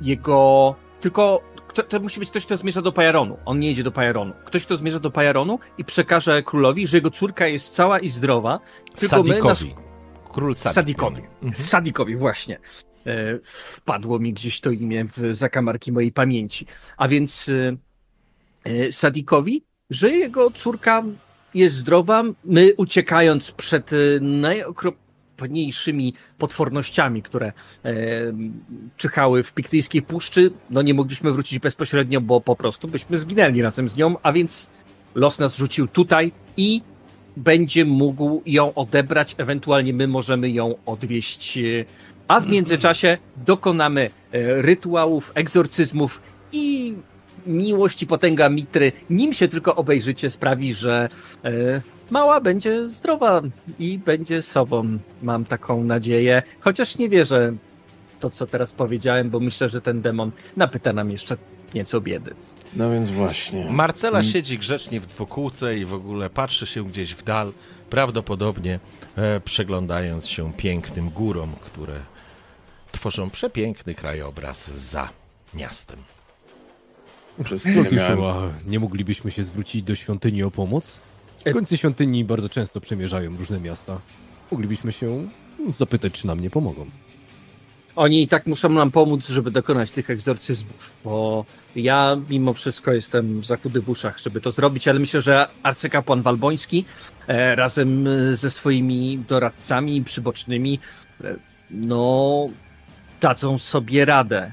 jego. 0.00 0.74
Tylko 1.00 1.40
to, 1.72 1.82
to 1.82 2.00
musi 2.00 2.20
być 2.20 2.30
ktoś, 2.30 2.46
kto 2.46 2.56
zmierza 2.56 2.82
do 2.82 2.92
Pajaronu. 2.92 3.36
On 3.44 3.58
nie 3.58 3.68
jedzie 3.68 3.82
do 3.82 3.92
Pajaronu. 3.92 4.32
Ktoś, 4.44 4.64
kto 4.64 4.76
zmierza 4.76 5.00
do 5.00 5.10
Pajaronu 5.10 5.58
i 5.78 5.84
przekaże 5.84 6.42
królowi, 6.42 6.86
że 6.86 6.96
jego 6.96 7.10
córka 7.10 7.46
jest 7.46 7.74
cała 7.74 7.98
i 7.98 8.08
zdrowa. 8.08 8.60
Tylko 8.94 9.22
my 9.22 9.40
nas 9.40 9.58
Sadikowi. 9.58 9.74
Król 10.32 10.54
Sadik. 10.54 10.74
Sadikowi. 10.74 11.22
Mhm. 11.42 11.54
Sadikowi, 11.54 12.16
właśnie. 12.16 12.58
E, 13.06 13.38
Wpadło 13.42 14.18
mi 14.18 14.32
gdzieś 14.32 14.60
to 14.60 14.70
imię 14.70 15.04
w 15.16 15.34
zakamarki 15.34 15.92
mojej 15.92 16.12
pamięci. 16.12 16.66
A 16.96 17.08
więc 17.08 17.48
e, 17.48 17.76
e, 18.64 18.92
Sadikowi, 18.92 19.64
że 19.90 20.10
jego 20.10 20.50
córka 20.50 21.04
jest 21.54 21.74
zdrowa. 21.76 22.22
My 22.44 22.74
uciekając 22.76 23.52
przed 23.52 23.92
e, 23.92 23.96
najokropniejszymi 25.40 26.14
potwornościami, 26.38 27.22
które 27.22 27.46
e, 27.84 27.92
czyhały 28.96 29.42
w 29.42 29.52
Piktyjskiej 29.52 30.02
Puszczy, 30.02 30.50
no 30.70 30.82
nie 30.82 30.94
mogliśmy 30.94 31.32
wrócić 31.32 31.58
bezpośrednio, 31.58 32.20
bo 32.20 32.40
po 32.40 32.56
prostu 32.56 32.88
byśmy 32.88 33.18
zginęli 33.18 33.62
razem 33.62 33.88
z 33.88 33.96
nią, 33.96 34.16
a 34.22 34.32
więc 34.32 34.70
los 35.14 35.38
nas 35.38 35.56
rzucił 35.56 35.88
tutaj 35.88 36.32
i 36.56 36.82
będzie 37.36 37.84
mógł 37.84 38.42
ją 38.46 38.74
odebrać, 38.74 39.34
ewentualnie 39.38 39.92
my 39.92 40.08
możemy 40.08 40.50
ją 40.50 40.74
odwieźć. 40.86 41.58
A 42.28 42.40
w 42.40 42.48
międzyczasie 42.48 43.18
dokonamy 43.36 44.10
e, 44.32 44.62
rytuałów, 44.62 45.32
egzorcyzmów 45.34 46.22
i 46.52 46.94
miłość 47.46 48.02
i 48.02 48.06
potęga 48.06 48.48
Mitry, 48.48 48.92
nim 49.10 49.32
się 49.32 49.48
tylko 49.48 49.76
obejrzycie, 49.76 50.30
sprawi, 50.30 50.74
że 50.74 51.08
e, 51.44 51.50
mała 52.10 52.40
będzie 52.40 52.88
zdrowa 52.88 53.42
i 53.78 53.98
będzie 53.98 54.42
sobą. 54.42 54.98
Mam 55.22 55.44
taką 55.44 55.84
nadzieję, 55.84 56.42
chociaż 56.60 56.98
nie 56.98 57.08
wierzę 57.08 57.52
to, 58.20 58.30
co 58.30 58.46
teraz 58.46 58.72
powiedziałem, 58.72 59.30
bo 59.30 59.40
myślę, 59.40 59.68
że 59.68 59.80
ten 59.80 60.02
demon 60.02 60.30
napyta 60.56 60.92
nam 60.92 61.10
jeszcze 61.10 61.36
nieco 61.74 62.00
biedy. 62.00 62.34
No 62.76 62.90
więc 62.90 63.10
właśnie. 63.10 63.66
Marcela 63.70 64.18
Mm. 64.18 64.32
siedzi 64.32 64.58
grzecznie 64.58 65.00
w 65.00 65.06
dwukółce 65.06 65.78
i 65.78 65.84
w 65.84 65.94
ogóle 65.94 66.30
patrzy 66.30 66.66
się 66.66 66.84
gdzieś 66.84 67.14
w 67.14 67.22
dal, 67.22 67.52
prawdopodobnie 67.90 68.80
e, 69.16 69.40
przeglądając 69.40 70.28
się 70.28 70.52
pięknym 70.52 71.10
górom, 71.10 71.52
które 71.60 71.94
tworzą 72.92 73.30
przepiękny 73.30 73.94
krajobraz 73.94 74.70
za 74.70 75.08
miastem. 75.54 75.98
Przez 77.44 77.62
chwilę 77.62 77.76
miałem... 77.76 78.18
Klaudiuszu, 78.18 78.24
a 78.24 78.70
nie 78.70 78.80
moglibyśmy 78.80 79.30
się 79.30 79.42
zwrócić 79.42 79.82
do 79.82 79.94
świątyni 79.94 80.42
o 80.42 80.50
pomoc? 80.50 81.00
W 81.46 81.52
końcu 81.52 81.76
świątyni 81.76 82.24
bardzo 82.24 82.48
często 82.48 82.80
przemierzają 82.80 83.36
różne 83.36 83.60
miasta. 83.60 83.98
Moglibyśmy 84.50 84.92
się 84.92 85.28
zapytać, 85.78 86.12
czy 86.12 86.26
nam 86.26 86.40
nie 86.40 86.50
pomogą. 86.50 86.86
Oni 87.96 88.22
i 88.22 88.28
tak 88.28 88.46
muszą 88.46 88.68
nam 88.68 88.90
pomóc, 88.90 89.28
żeby 89.28 89.50
dokonać 89.50 89.90
tych 89.90 90.10
egzorcyzmów, 90.10 90.96
bo 91.04 91.44
ja 91.76 92.16
mimo 92.30 92.52
wszystko 92.52 92.92
jestem 92.92 93.44
za 93.44 93.56
chudy 93.56 93.80
w 93.80 93.88
uszach, 93.88 94.18
żeby 94.18 94.40
to 94.40 94.50
zrobić, 94.50 94.88
ale 94.88 94.98
myślę, 94.98 95.20
że 95.20 95.48
arcykapłan 95.62 96.22
Walboński 96.22 96.84
e, 97.26 97.56
razem 97.56 98.06
e, 98.06 98.36
ze 98.36 98.50
swoimi 98.50 99.18
doradcami 99.28 100.04
przybocznymi 100.04 100.78
e, 101.24 101.36
no 101.70 102.46
dadzą 103.20 103.58
sobie 103.58 104.04
radę. 104.04 104.52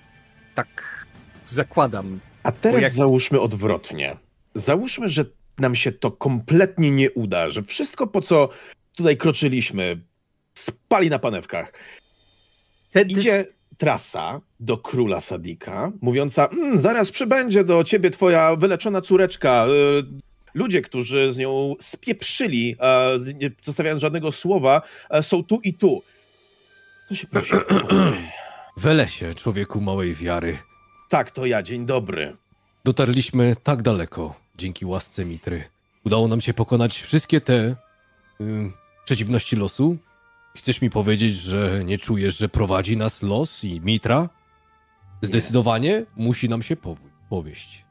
Tak 0.56 1.06
zakładam. 1.48 2.20
A 2.44 2.52
teraz 2.52 2.82
jak- 2.82 2.92
załóżmy 2.92 3.40
odwrotnie. 3.40 4.18
Załóżmy, 4.56 5.10
że 5.10 5.26
nam 5.60 5.76
się 5.76 5.92
to 5.92 6.12
kompletnie 6.12 6.92
nie 6.92 7.12
uda, 7.12 7.50
że 7.50 7.64
wszystko 7.64 8.08
po 8.08 8.22
co 8.22 8.50
tutaj 8.96 9.18
kroczyliśmy 9.18 10.02
spali 10.54 11.10
na 11.10 11.20
panewkach. 11.20 11.74
Idzie 13.08 13.46
trasa 13.78 14.42
do 14.60 14.78
króla 14.78 15.22
Sadika, 15.22 15.92
mówiąca, 16.02 16.46
mm, 16.48 16.80
zaraz 16.80 17.12
przybędzie 17.12 17.64
do 17.64 17.84
ciebie 17.84 18.10
twoja 18.10 18.56
wyleczona 18.56 19.02
córeczka, 19.02 19.68
y, 19.68 20.04
ludzie, 20.54 20.82
którzy 20.82 21.34
z 21.34 21.38
nią 21.38 21.76
spieprzyli, 21.82 22.76
nie 23.36 23.52
zostawiając 23.64 24.02
żadnego 24.02 24.32
słowa, 24.32 24.82
e, 25.10 25.24
są 25.24 25.44
tu 25.44 25.60
i 25.64 25.74
tu. 25.74 26.04
To 27.10 27.16
się 27.16 27.28
prosi. 27.28 27.54
Welesie, 28.78 29.34
człowieku 29.34 29.82
małej 29.82 30.16
wiary. 30.16 30.58
Tak, 31.10 31.32
to 31.32 31.46
ja, 31.46 31.64
dzień 31.64 31.86
dobry. 31.86 32.36
Dotarliśmy 32.86 33.56
tak 33.64 33.82
daleko 33.82 34.36
dzięki 34.58 34.86
łasce 34.86 35.26
Mitry. 35.26 35.64
Udało 36.06 36.28
nam 36.28 36.42
się 36.42 36.54
pokonać 36.54 37.00
wszystkie 37.00 37.42
te 37.42 37.76
y, 38.42 38.72
przeciwności 39.06 39.56
losu. 39.56 39.98
Chcesz 40.58 40.82
mi 40.82 40.90
powiedzieć, 40.90 41.36
że 41.36 41.84
nie 41.86 41.98
czujesz, 41.98 42.38
że 42.38 42.50
prowadzi 42.50 42.98
nas 42.98 43.22
los 43.24 43.64
i 43.64 43.82
Mitra? 43.82 44.30
Zdecydowanie 45.22 46.06
musi 46.16 46.50
nam 46.50 46.64
się 46.64 46.76
pow- 46.76 46.98
powieść. 47.30 47.86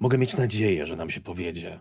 Mogę 0.00 0.18
mieć 0.18 0.36
nadzieję, 0.36 0.86
że 0.86 0.96
nam 0.96 1.10
się 1.10 1.20
powiedzie. 1.20 1.80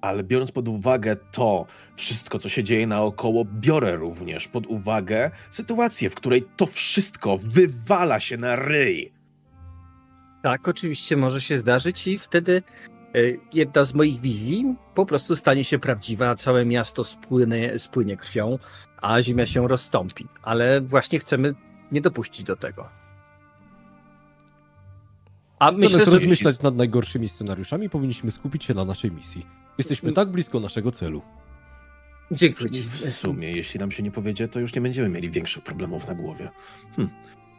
Ale 0.00 0.24
biorąc 0.24 0.52
pod 0.52 0.68
uwagę 0.68 1.16
to 1.16 1.66
wszystko, 1.96 2.38
co 2.38 2.48
się 2.48 2.64
dzieje 2.64 2.86
naokoło, 2.86 3.44
biorę 3.44 3.96
również 3.96 4.48
pod 4.48 4.66
uwagę 4.66 5.30
sytuację, 5.50 6.10
w 6.10 6.14
której 6.14 6.46
to 6.56 6.66
wszystko 6.66 7.38
wywala 7.38 8.20
się 8.20 8.36
na 8.36 8.56
ryj. 8.56 9.12
Tak, 10.42 10.68
oczywiście 10.68 11.16
może 11.16 11.40
się 11.40 11.58
zdarzyć 11.58 12.06
i 12.06 12.18
wtedy 12.18 12.62
e, 13.14 13.18
jedna 13.52 13.84
z 13.84 13.94
moich 13.94 14.20
wizji 14.20 14.74
po 14.94 15.06
prostu 15.06 15.36
stanie 15.36 15.64
się 15.64 15.78
prawdziwa, 15.78 16.30
a 16.30 16.34
całe 16.34 16.64
miasto 16.64 17.04
spłynie, 17.04 17.78
spłynie 17.78 18.16
krwią, 18.16 18.58
a 19.02 19.22
ziemia 19.22 19.46
się 19.46 19.68
rozstąpi. 19.68 20.26
Ale 20.42 20.80
właśnie 20.80 21.18
chcemy 21.18 21.54
nie 21.92 22.00
dopuścić 22.00 22.46
do 22.46 22.56
tego. 22.56 22.88
A 25.58 25.72
myślę, 25.72 25.88
Zamiast 25.88 26.10
że 26.10 26.12
rozmyślać 26.12 26.62
nad 26.62 26.76
najgorszymi 26.76 27.28
scenariuszami, 27.28 27.90
powinniśmy 27.90 28.30
skupić 28.30 28.64
się 28.64 28.74
na 28.74 28.84
naszej 28.84 29.12
misji. 29.12 29.46
Jesteśmy 29.78 30.12
tak 30.12 30.28
blisko 30.28 30.60
naszego 30.60 30.90
celu. 30.90 31.22
Dziękuję 32.30 32.70
ci. 32.70 32.82
w 32.82 33.10
sumie, 33.10 33.52
jeśli 33.52 33.80
nam 33.80 33.90
się 33.90 34.02
nie 34.02 34.10
powiedzie, 34.10 34.48
to 34.48 34.60
już 34.60 34.74
nie 34.74 34.80
będziemy 34.80 35.08
mieli 35.08 35.30
większych 35.30 35.64
problemów 35.64 36.06
na 36.06 36.14
głowie. 36.14 36.48
Hm. 36.96 37.08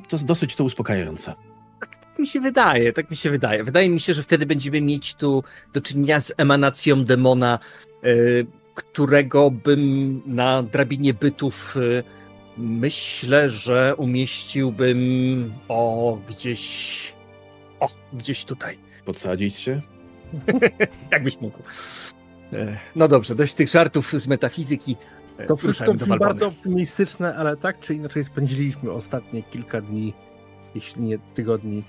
To 0.10 0.18
dosyć 0.18 0.56
to 0.56 0.64
uspokajające. 0.64 1.34
Tak 1.80 2.20
mi 2.20 2.28
się 2.28 2.40
wydaje, 2.42 2.94
tak 2.94 3.12
mi 3.12 3.18
się 3.18 3.30
wydaje. 3.30 3.64
Wydaje 3.64 3.90
mi 3.90 4.00
się, 4.00 4.14
że 4.14 4.24
wtedy 4.24 4.46
będziemy 4.46 4.82
mieć 4.82 5.16
tu 5.16 5.44
do 5.74 5.82
czynienia 5.82 6.20
z 6.20 6.34
emanacją 6.38 7.04
demona, 7.04 7.60
y, 8.04 8.48
którego 8.76 9.52
bym 9.52 10.22
na 10.26 10.64
drabinie 10.64 11.14
bytów 11.14 11.78
y, 11.78 12.04
myślę, 12.58 13.50
że 13.50 13.96
umieściłbym 13.98 15.54
o 15.68 16.18
gdzieś. 16.30 17.14
O, 17.80 17.90
gdzieś 18.14 18.46
tutaj. 18.46 18.78
Podsadzić 19.06 19.56
się? 19.56 19.82
Jakbyś 21.12 21.42
mógł. 21.42 21.60
E, 22.54 22.78
No 22.96 23.08
dobrze, 23.08 23.36
dość 23.36 23.54
tych 23.54 23.70
żartów 23.70 24.14
z 24.14 24.28
metafizyki. 24.28 24.98
E, 25.38 25.46
To 25.46 25.56
wszystko 25.56 25.94
brzmi 25.94 26.18
bardzo 26.20 26.48
optymistyczne, 26.48 27.36
ale 27.36 27.58
tak 27.58 27.80
czy 27.80 27.96
inaczej 27.96 28.24
spędziliśmy 28.24 28.92
ostatnie 28.92 29.44
kilka 29.44 29.82
dni, 29.82 30.14
jeśli 30.76 31.02
nie 31.04 31.20
tygodni, 31.34 31.84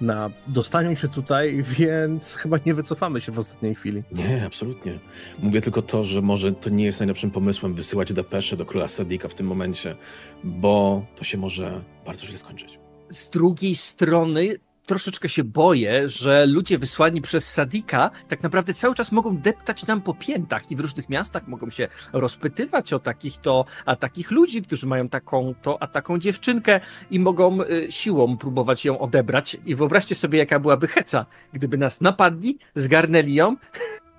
na 0.00 0.30
dostaniu 0.46 0.96
się 0.96 1.08
tutaj, 1.08 1.62
więc 1.78 2.34
chyba 2.34 2.56
nie 2.66 2.74
wycofamy 2.74 3.20
się 3.20 3.32
w 3.32 3.38
ostatniej 3.38 3.74
chwili. 3.74 4.02
Nie, 4.12 4.44
absolutnie. 4.46 4.98
Mówię 5.38 5.60
tylko 5.60 5.82
to, 5.82 6.04
że 6.04 6.22
może 6.22 6.52
to 6.52 6.70
nie 6.70 6.84
jest 6.84 7.00
najlepszym 7.00 7.30
pomysłem 7.30 7.74
wysyłać 7.74 8.12
depesze 8.12 8.56
do 8.56 8.66
króla 8.66 8.88
Sadika 8.88 9.28
w 9.28 9.34
tym 9.34 9.46
momencie, 9.46 9.96
bo 10.44 11.04
to 11.16 11.24
się 11.24 11.38
może 11.38 11.80
bardzo 12.06 12.26
źle 12.26 12.38
skończyć. 12.38 12.78
z 13.10 13.30
drugiej 13.30 13.76
strony 13.76 14.56
troszeczkę 14.86 15.28
się 15.28 15.44
boję, 15.44 16.08
że 16.08 16.46
ludzie 16.46 16.78
wysłani 16.78 17.22
przez 17.22 17.52
Sadika 17.52 18.10
tak 18.28 18.42
naprawdę 18.42 18.74
cały 18.74 18.94
czas 18.94 19.12
mogą 19.12 19.36
deptać 19.36 19.86
nam 19.86 20.02
po 20.02 20.14
piętach 20.14 20.70
i 20.70 20.76
w 20.76 20.80
różnych 20.80 21.08
miastach 21.08 21.48
mogą 21.48 21.70
się 21.70 21.88
rozpytywać 22.12 22.92
o 22.92 22.98
takich 22.98 23.38
to, 23.38 23.64
a 23.86 23.96
takich 23.96 24.30
ludzi, 24.30 24.62
którzy 24.62 24.86
mają 24.86 25.08
taką 25.08 25.54
to, 25.62 25.82
a 25.82 25.86
taką 25.86 26.18
dziewczynkę 26.18 26.80
i 27.10 27.20
mogą 27.20 27.62
y, 27.62 27.86
siłą 27.90 28.36
próbować 28.36 28.84
ją 28.84 28.98
odebrać. 28.98 29.56
I 29.66 29.74
wyobraźcie 29.74 30.14
sobie, 30.14 30.38
jaka 30.38 30.58
byłaby 30.58 30.88
heca, 30.88 31.26
gdyby 31.52 31.78
nas 31.78 32.00
napadli, 32.00 32.58
zgarnęli 32.76 33.34
ją 33.34 33.56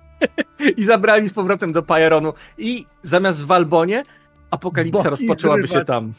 i 0.76 0.82
zabrali 0.84 1.28
z 1.28 1.32
powrotem 1.32 1.72
do 1.72 1.82
Pajeronu 1.82 2.32
i 2.58 2.86
zamiast 3.02 3.42
w 3.42 3.46
Walbonie 3.46 4.04
apokalipsa 4.50 4.98
Boki 4.98 5.10
rozpoczęłaby 5.10 5.68
się 5.68 5.84
tam. 5.84 6.12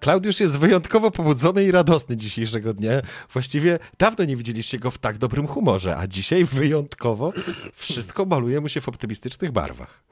Klaudiusz 0.00 0.40
jest 0.40 0.58
wyjątkowo 0.58 1.10
pobudzony 1.10 1.64
i 1.64 1.70
radosny 1.70 2.16
dzisiejszego 2.16 2.74
dnia. 2.74 2.90
Właściwie 3.32 3.78
dawno 3.98 4.24
nie 4.24 4.36
widzieliście 4.36 4.78
go 4.78 4.90
w 4.90 4.98
tak 4.98 5.18
dobrym 5.18 5.46
humorze, 5.46 5.96
a 5.96 6.06
dzisiaj 6.06 6.44
wyjątkowo 6.44 7.32
wszystko 7.72 8.26
maluje 8.26 8.60
mu 8.60 8.68
się 8.68 8.80
w 8.80 8.88
optymistycznych 8.88 9.52
barwach. 9.52 10.02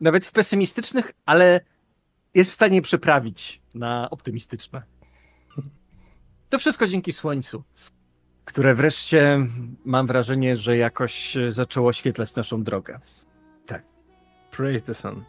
Nawet 0.00 0.26
w 0.26 0.32
pesymistycznych, 0.32 1.12
ale 1.26 1.60
jest 2.34 2.50
w 2.50 2.54
stanie 2.54 2.76
je 2.76 2.82
przeprawić 2.82 3.62
na 3.74 4.10
optymistyczne. 4.10 4.82
To 6.48 6.58
wszystko 6.58 6.86
dzięki 6.86 7.12
słońcu, 7.12 7.62
które 8.44 8.74
wreszcie 8.74 9.46
mam 9.84 10.06
wrażenie, 10.06 10.56
że 10.56 10.76
jakoś 10.76 11.36
zaczęło 11.48 11.88
oświetlać 11.88 12.34
naszą 12.34 12.64
drogę. 12.64 13.00
Praise 14.50 14.84
the 14.84 14.94
sun. 14.94 15.24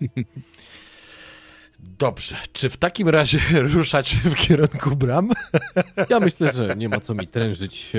Dobrze, 1.78 2.36
czy 2.52 2.70
w 2.70 2.76
takim 2.76 3.08
razie 3.08 3.38
ruszać 3.74 4.16
w 4.16 4.34
kierunku 4.34 4.96
bram? 4.96 5.30
Ja 6.10 6.20
myślę, 6.20 6.52
że 6.52 6.76
nie 6.76 6.88
ma 6.88 7.00
co 7.00 7.14
mi 7.14 7.26
trężyć. 7.26 7.92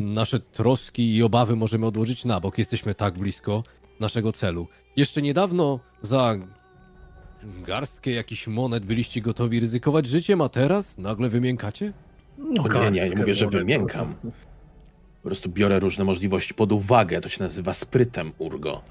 Nasze 0.00 0.40
troski 0.40 1.16
i 1.16 1.22
obawy 1.22 1.56
możemy 1.56 1.86
odłożyć 1.86 2.24
na 2.24 2.40
bok. 2.40 2.58
Jesteśmy 2.58 2.94
tak 2.94 3.18
blisko 3.18 3.64
naszego 4.00 4.32
celu. 4.32 4.68
Jeszcze 4.96 5.22
niedawno 5.22 5.80
za 6.02 6.36
garstkę 7.42 8.10
jakichś 8.10 8.46
monet 8.46 8.86
byliście 8.86 9.20
gotowi 9.20 9.60
ryzykować 9.60 10.06
życiem, 10.06 10.40
a 10.40 10.48
teraz 10.48 10.98
nagle 10.98 11.28
wymiękacie? 11.28 11.92
No, 12.38 12.64
nie, 12.82 12.90
nie, 12.90 13.10
nie 13.10 13.16
mówię, 13.16 13.34
że 13.34 13.46
wymiękam. 13.46 14.14
Po 15.22 15.28
prostu 15.28 15.48
biorę 15.48 15.80
różne 15.80 16.04
możliwości 16.04 16.54
pod 16.54 16.72
uwagę. 16.72 17.20
To 17.20 17.28
się 17.28 17.42
nazywa 17.42 17.74
sprytem, 17.74 18.32
Urgo. 18.38 18.82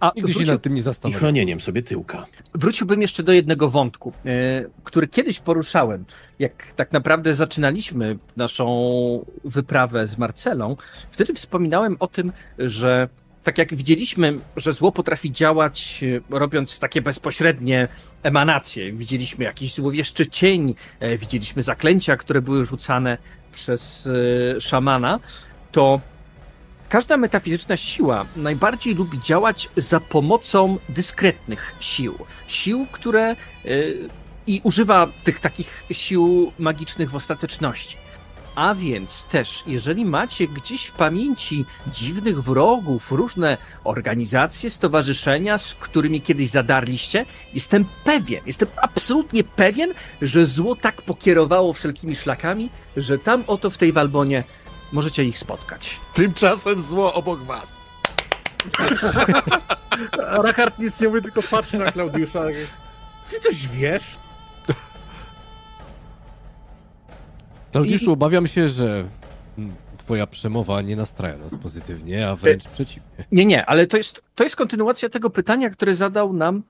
A 0.00 0.12
Nigdy 0.16 0.32
się 0.32 0.34
wrócił, 0.38 0.52
nad 0.52 0.62
tym 0.62 0.74
nie 0.74 0.78
I 0.80 0.82
zastanawiam. 0.82 1.18
chronieniem 1.20 1.60
sobie 1.60 1.82
tyłka. 1.82 2.26
wróciłbym 2.54 3.02
jeszcze 3.02 3.22
do 3.22 3.32
jednego 3.32 3.68
wątku, 3.68 4.12
e, 4.26 4.30
który 4.84 5.08
kiedyś 5.08 5.40
poruszałem. 5.40 6.04
Jak 6.38 6.72
tak 6.76 6.92
naprawdę 6.92 7.34
zaczynaliśmy 7.34 8.18
naszą 8.36 8.66
wyprawę 9.44 10.06
z 10.06 10.18
Marcelą, 10.18 10.76
wtedy 11.10 11.34
wspominałem 11.34 11.96
o 12.00 12.06
tym, 12.06 12.32
że 12.58 13.08
tak 13.42 13.58
jak 13.58 13.74
widzieliśmy, 13.74 14.38
że 14.56 14.72
zło 14.72 14.92
potrafi 14.92 15.32
działać, 15.32 16.04
e, 16.30 16.38
robiąc 16.38 16.78
takie 16.78 17.02
bezpośrednie 17.02 17.88
emanacje. 18.22 18.92
Widzieliśmy 18.92 19.44
jakiś 19.44 19.74
złowieszczy 19.74 20.26
cień, 20.26 20.74
e, 21.00 21.16
widzieliśmy 21.18 21.62
zaklęcia, 21.62 22.16
które 22.16 22.42
były 22.42 22.66
rzucane 22.66 23.18
przez 23.52 24.08
szamana, 24.60 25.20
to 25.72 26.00
każda 26.88 27.16
metafizyczna 27.16 27.76
siła 27.76 28.26
najbardziej 28.36 28.94
lubi 28.94 29.20
działać 29.20 29.68
za 29.76 30.00
pomocą 30.00 30.78
dyskretnych 30.88 31.74
sił. 31.80 32.14
Sił, 32.46 32.86
które. 32.92 33.36
y, 33.64 34.08
I 34.46 34.60
używa 34.64 35.08
tych 35.24 35.40
takich 35.40 35.84
sił 35.90 36.52
magicznych 36.58 37.10
w 37.10 37.16
ostateczności. 37.16 37.96
A 38.54 38.74
więc 38.74 39.24
też, 39.24 39.62
jeżeli 39.66 40.04
macie 40.04 40.48
gdzieś 40.48 40.86
w 40.86 40.92
pamięci 40.92 41.64
dziwnych 41.86 42.42
wrogów, 42.42 43.12
różne 43.12 43.58
organizacje, 43.84 44.70
stowarzyszenia, 44.70 45.58
z 45.58 45.74
którymi 45.74 46.20
kiedyś 46.20 46.50
zadarliście, 46.50 47.26
jestem 47.54 47.84
pewien, 48.04 48.40
jestem 48.46 48.68
absolutnie 48.76 49.44
pewien, 49.44 49.94
że 50.22 50.46
zło 50.46 50.76
tak 50.76 51.02
pokierowało 51.02 51.72
wszelkimi 51.72 52.16
szlakami, 52.16 52.70
że 52.96 53.18
tam 53.18 53.44
oto 53.46 53.70
w 53.70 53.78
tej 53.78 53.92
Walbonie 53.92 54.44
możecie 54.92 55.24
ich 55.24 55.38
spotkać. 55.38 56.00
Tymczasem 56.14 56.80
zło 56.80 57.14
obok 57.14 57.42
was. 57.42 57.80
A 60.30 60.42
Rakard 60.42 60.78
nic 60.78 61.00
nie 61.00 61.08
mówi, 61.08 61.22
tylko 61.22 61.42
patrzy 61.42 61.78
na 61.78 61.92
Klaudiusza. 61.92 62.44
Ty 63.30 63.40
coś 63.40 63.68
wiesz? 63.68 64.18
Klaudiuszu, 67.72 68.12
obawiam 68.12 68.46
się, 68.46 68.68
że 68.68 69.08
twoja 69.98 70.26
przemowa 70.26 70.82
nie 70.82 70.96
nastraja 70.96 71.36
nas 71.36 71.54
pozytywnie, 71.56 72.28
a 72.28 72.36
wręcz 72.36 72.68
przeciwnie. 72.68 73.24
Nie, 73.32 73.46
nie, 73.46 73.66
ale 73.66 73.86
to 73.86 73.96
jest, 73.96 74.22
to 74.34 74.44
jest 74.44 74.56
kontynuacja 74.56 75.08
tego 75.08 75.30
pytania, 75.30 75.70
które 75.70 75.94
zadał 75.94 76.32
nam 76.32 76.62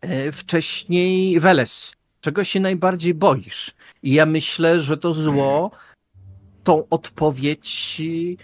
e, 0.00 0.32
wcześniej 0.32 1.40
Weles. 1.40 1.94
Czego 2.20 2.44
się 2.44 2.60
najbardziej 2.60 3.14
boisz? 3.14 3.74
I 4.02 4.12
ja 4.12 4.26
myślę, 4.26 4.80
że 4.80 4.96
to 4.96 5.14
zło 5.14 5.70
tą 6.64 6.88
odpowiedź 6.88 8.02
e, 8.04 8.36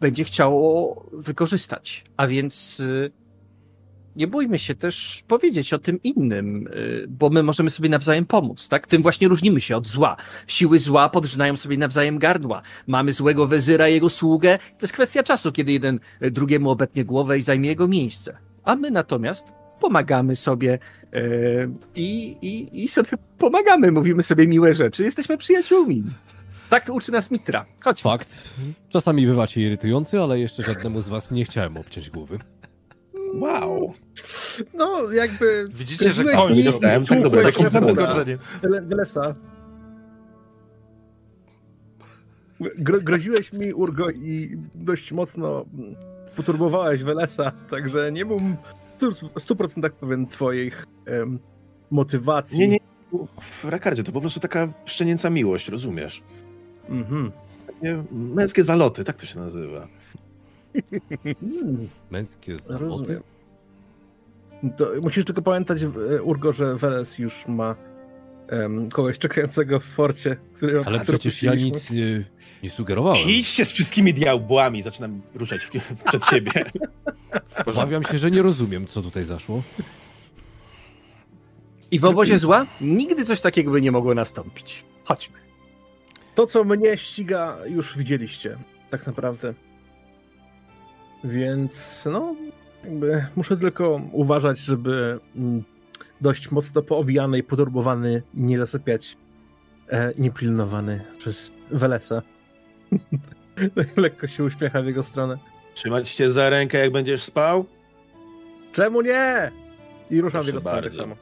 będzie 0.00 0.24
chciało 0.24 1.06
wykorzystać. 1.12 2.04
A 2.16 2.26
więc 2.26 2.80
e, 2.80 3.26
nie 4.16 4.26
bójmy 4.26 4.58
się 4.58 4.74
też 4.74 5.24
powiedzieć 5.28 5.72
o 5.72 5.78
tym 5.78 6.02
innym, 6.02 6.66
y, 6.66 7.06
bo 7.08 7.30
my 7.30 7.42
możemy 7.42 7.70
sobie 7.70 7.88
nawzajem 7.88 8.26
pomóc, 8.26 8.68
tak? 8.68 8.86
Tym 8.86 9.02
właśnie 9.02 9.28
różnimy 9.28 9.60
się 9.60 9.76
od 9.76 9.86
zła. 9.88 10.16
Siły 10.46 10.78
zła 10.78 11.08
podrzynają 11.08 11.56
sobie 11.56 11.78
nawzajem 11.78 12.18
gardła. 12.18 12.62
Mamy 12.86 13.12
złego 13.12 13.46
wezyra, 13.46 13.88
jego 13.88 14.10
sługę. 14.10 14.58
To 14.58 14.84
jest 14.86 14.94
kwestia 14.94 15.22
czasu, 15.22 15.52
kiedy 15.52 15.72
jeden 15.72 16.00
y, 16.22 16.30
drugiemu 16.30 16.70
obetnie 16.70 17.04
głowę 17.04 17.38
i 17.38 17.42
zajmie 17.42 17.68
jego 17.68 17.88
miejsce. 17.88 18.38
A 18.64 18.76
my 18.76 18.90
natomiast 18.90 19.46
pomagamy 19.80 20.36
sobie 20.36 20.78
y, 21.14 21.68
i, 21.94 22.36
i, 22.42 22.84
i 22.84 22.88
sobie 22.88 23.10
pomagamy, 23.38 23.92
mówimy 23.92 24.22
sobie 24.22 24.48
miłe 24.48 24.74
rzeczy, 24.74 25.02
jesteśmy 25.04 25.38
przyjaciółmi. 25.38 26.04
Tak 26.70 26.86
to 26.86 26.94
uczy 26.94 27.12
nas 27.12 27.30
Mitra. 27.30 27.64
Chodź. 27.84 28.02
Fakt. 28.02 28.50
Czasami 28.88 29.26
bywacie 29.26 29.60
irytujący, 29.60 30.20
ale 30.20 30.40
jeszcze 30.40 30.62
żadnemu 30.62 31.00
z 31.00 31.08
was 31.08 31.30
nie 31.30 31.44
chciałem 31.44 31.76
obciąć 31.76 32.10
głowy. 32.10 32.38
Wow. 33.34 33.94
No, 34.74 35.12
jakby... 35.12 35.66
Widzicie, 35.74 36.12
że 36.12 36.24
koń 36.24 36.62
dostałem 36.62 37.04
z 37.04 37.08
tak 37.08 37.70
zaskoczeniem. 37.70 38.38
Wele- 38.62 38.88
Welesa. 38.88 39.34
Gro 42.78 43.00
groziłeś 43.00 43.52
mi, 43.52 43.72
Urgo, 43.74 44.10
i 44.10 44.56
dość 44.74 45.12
mocno 45.12 45.64
mm, 45.74 45.96
poturbowałeś 46.36 47.02
Welesa, 47.02 47.52
także 47.70 48.12
nie 48.12 48.26
byłem 48.26 48.56
w 48.56 48.85
100% 48.98 49.90
pewien 49.90 50.26
twoich 50.26 50.86
em, 51.06 51.38
motywacji. 51.90 52.58
Nie, 52.58 52.68
nie. 52.68 52.78
W 53.40 53.64
Rakardzie 53.64 54.02
to 54.02 54.12
po 54.12 54.20
prostu 54.20 54.40
taka 54.40 54.68
szczenięca 54.84 55.30
miłość, 55.30 55.68
rozumiesz? 55.68 56.22
Mhm. 56.88 57.32
Takie 57.66 58.04
męskie 58.12 58.64
zaloty, 58.64 59.04
tak 59.04 59.16
to 59.16 59.26
się 59.26 59.38
nazywa. 59.38 59.88
Męskie 62.10 62.56
zaloty. 62.56 62.84
rozumiem. 62.84 63.22
To 64.76 64.90
musisz 65.02 65.24
tylko 65.24 65.42
pamiętać, 65.42 65.82
e, 65.82 66.22
Urgo, 66.22 66.52
że 66.52 66.76
Weles 66.76 67.18
już 67.18 67.46
ma 67.48 67.76
em, 68.48 68.90
kogoś 68.90 69.18
czekającego 69.18 69.80
w 69.80 69.84
forcie, 69.84 70.36
który 70.54 70.82
Ale 70.86 70.98
który 70.98 71.18
przecież 71.18 71.42
ja 71.42 71.54
nic 71.54 71.90
nie, 71.90 72.24
nie 72.62 72.70
sugerowałem. 72.70 73.28
Idźcie 73.28 73.64
z 73.64 73.72
wszystkimi 73.72 74.14
diabłami, 74.14 74.82
zaczynam 74.82 75.22
ruszać 75.34 75.64
w, 75.64 75.70
przed 76.04 76.26
siebie. 76.26 76.52
Obawiam 77.66 78.04
się, 78.04 78.18
że 78.18 78.30
nie 78.30 78.42
rozumiem, 78.42 78.86
co 78.86 79.02
tutaj 79.02 79.24
zaszło. 79.24 79.62
I 81.90 81.98
w 81.98 82.04
obozie 82.04 82.38
zła 82.38 82.66
nigdy 82.80 83.24
coś 83.24 83.40
takiego 83.40 83.70
by 83.70 83.80
nie 83.80 83.92
mogło 83.92 84.14
nastąpić. 84.14 84.84
Chodźmy. 85.04 85.38
To, 86.34 86.46
co 86.46 86.64
mnie 86.64 86.96
ściga, 86.96 87.56
już 87.66 87.98
widzieliście, 87.98 88.56
tak 88.90 89.06
naprawdę. 89.06 89.54
Więc, 91.24 92.04
no, 92.12 92.36
jakby 92.84 93.26
muszę 93.36 93.56
tylko 93.56 94.00
uważać, 94.12 94.58
żeby 94.58 95.20
mm, 95.36 95.64
dość 96.20 96.50
mocno 96.50 96.82
poobijany 96.82 97.38
i 97.38 97.42
poturbowany 97.42 98.22
nie 98.34 98.58
zasypiać 98.58 99.16
e, 99.88 100.12
niepilnowany 100.18 101.00
przez 101.18 101.52
Welesa. 101.70 102.22
Lekko 103.96 104.26
się 104.26 104.44
uśmiecha 104.44 104.82
w 104.82 104.86
jego 104.86 105.02
stronę. 105.02 105.38
Trzymać 105.74 106.14
cię 106.14 106.32
za 106.32 106.50
rękę, 106.50 106.78
jak 106.78 106.92
będziesz 106.92 107.22
spał? 107.22 107.64
Czemu 108.72 109.02
nie? 109.02 109.50
I 110.10 110.20
ruszam 110.20 110.42
w 110.42 110.46
jego 110.46 110.60
stronę 110.60 110.76
tak 110.76 110.84
bardzo. 110.84 111.02
samo. 111.02 111.16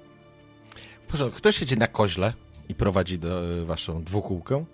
W 1.08 1.10
porządku. 1.10 1.38
Kto 1.38 1.52
siedzi 1.52 1.78
na 1.78 1.86
koźle 1.86 2.32
i 2.68 2.74
prowadzi 2.74 3.18
do 3.18 3.52
y, 3.52 3.64
waszą 3.64 4.04
dwukółkę? 4.04 4.64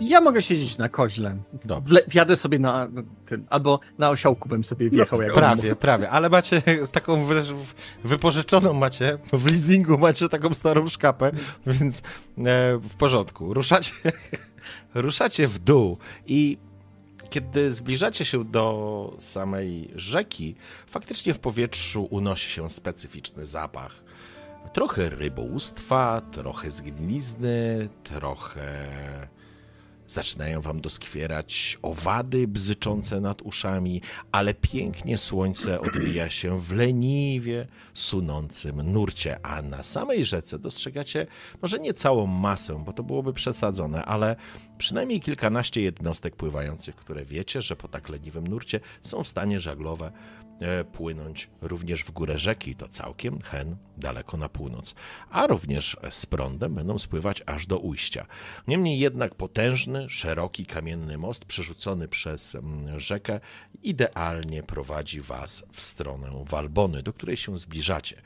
Ja 0.00 0.20
mogę 0.20 0.42
siedzieć 0.42 0.78
na 0.78 0.88
koźle. 0.88 1.36
Wle- 1.66 2.08
wjadę 2.08 2.36
sobie 2.36 2.58
na 2.58 2.88
tym, 3.26 3.46
albo 3.50 3.80
na 3.98 4.10
osiołku 4.10 4.48
bym 4.48 4.64
sobie 4.64 4.90
wjechał. 4.90 5.22
jak 5.22 5.32
Prawie, 5.34 5.76
prawie, 5.76 6.10
ale 6.10 6.28
macie 6.28 6.62
taką 6.92 7.24
wy- 7.24 7.42
wypożyczoną 8.04 8.72
macie, 8.72 9.18
w 9.32 9.46
leasingu 9.46 9.98
macie 9.98 10.28
taką 10.28 10.54
starą 10.54 10.88
szkapę, 10.88 11.30
więc 11.66 11.98
e, 11.98 12.02
w 12.78 12.96
porządku. 12.98 13.54
Ruszacie, 13.54 13.92
ruszacie 14.94 15.48
w 15.48 15.58
dół 15.58 15.98
i 16.26 16.58
kiedy 17.30 17.72
zbliżacie 17.72 18.24
się 18.24 18.44
do 18.44 19.16
samej 19.18 19.90
rzeki, 19.94 20.54
faktycznie 20.90 21.34
w 21.34 21.38
powietrzu 21.38 22.08
unosi 22.10 22.50
się 22.50 22.70
specyficzny 22.70 23.46
zapach. 23.46 23.94
Trochę 24.72 25.08
rybołówstwa, 25.08 26.22
trochę 26.32 26.70
zgnilizny, 26.70 27.88
trochę 28.04 28.86
Zaczynają 30.08 30.60
wam 30.60 30.80
doskwierać 30.80 31.78
owady 31.82 32.48
bzyczące 32.48 33.20
nad 33.20 33.42
uszami, 33.42 34.02
ale 34.32 34.54
pięknie 34.54 35.18
słońce 35.18 35.80
odbija 35.80 36.30
się 36.30 36.60
w 36.60 36.72
leniwie 36.72 37.66
sunącym 37.94 38.92
nurcie, 38.92 39.46
a 39.46 39.62
na 39.62 39.82
samej 39.82 40.24
rzece 40.24 40.58
dostrzegacie 40.58 41.26
może 41.62 41.78
nie 41.78 41.94
całą 41.94 42.26
masę, 42.26 42.82
bo 42.84 42.92
to 42.92 43.02
byłoby 43.02 43.32
przesadzone, 43.32 44.04
ale 44.04 44.36
przynajmniej 44.78 45.20
kilkanaście 45.20 45.80
jednostek 45.82 46.36
pływających, 46.36 46.96
które 46.96 47.24
wiecie, 47.24 47.62
że 47.62 47.76
po 47.76 47.88
tak 47.88 48.08
leniwym 48.08 48.46
nurcie 48.46 48.80
są 49.02 49.24
w 49.24 49.28
stanie 49.28 49.60
żaglowe 49.60 50.12
płynąć 50.92 51.50
również 51.60 52.04
w 52.04 52.10
górę 52.10 52.38
rzeki, 52.38 52.74
to 52.74 52.88
całkiem 52.88 53.40
hen 53.40 53.76
daleko 53.96 54.36
na 54.36 54.48
północ, 54.48 54.94
a 55.30 55.46
również 55.46 55.96
z 56.10 56.26
prądem 56.26 56.74
będą 56.74 56.98
spływać 56.98 57.42
aż 57.46 57.66
do 57.66 57.78
ujścia. 57.78 58.26
Niemniej 58.68 58.98
jednak 58.98 59.34
potężny, 59.34 60.10
szeroki 60.10 60.66
kamienny 60.66 61.18
most 61.18 61.44
przerzucony 61.44 62.08
przez 62.08 62.54
mm, 62.54 63.00
rzekę 63.00 63.40
idealnie 63.82 64.62
prowadzi 64.62 65.20
was 65.20 65.64
w 65.72 65.80
stronę 65.80 66.44
Walbony, 66.48 67.02
do 67.02 67.12
której 67.12 67.36
się 67.36 67.58
zbliżacie. 67.58 68.22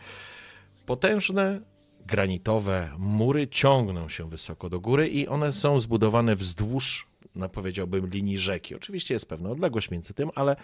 Potężne 0.87 1.61
granitowe 2.07 2.91
mury 2.99 3.49
ciągną 3.49 4.09
się 4.09 4.31
wysoko 4.31 4.71
do 4.71 4.81
góry 4.81 5.09
i 5.09 5.29
one 5.29 5.53
są 5.53 5.81
zbudowane 5.81 6.37
wzdłuż, 6.37 7.07
no 7.35 7.49
powiedziałbym, 7.49 8.07
linii 8.07 8.39
rzeki. 8.39 8.75
Oczywiście 8.75 9.15
jest 9.15 9.29
pewna 9.29 9.51
odległość 9.51 9.91
między 9.91 10.15
tym, 10.15 10.31
ale 10.35 10.57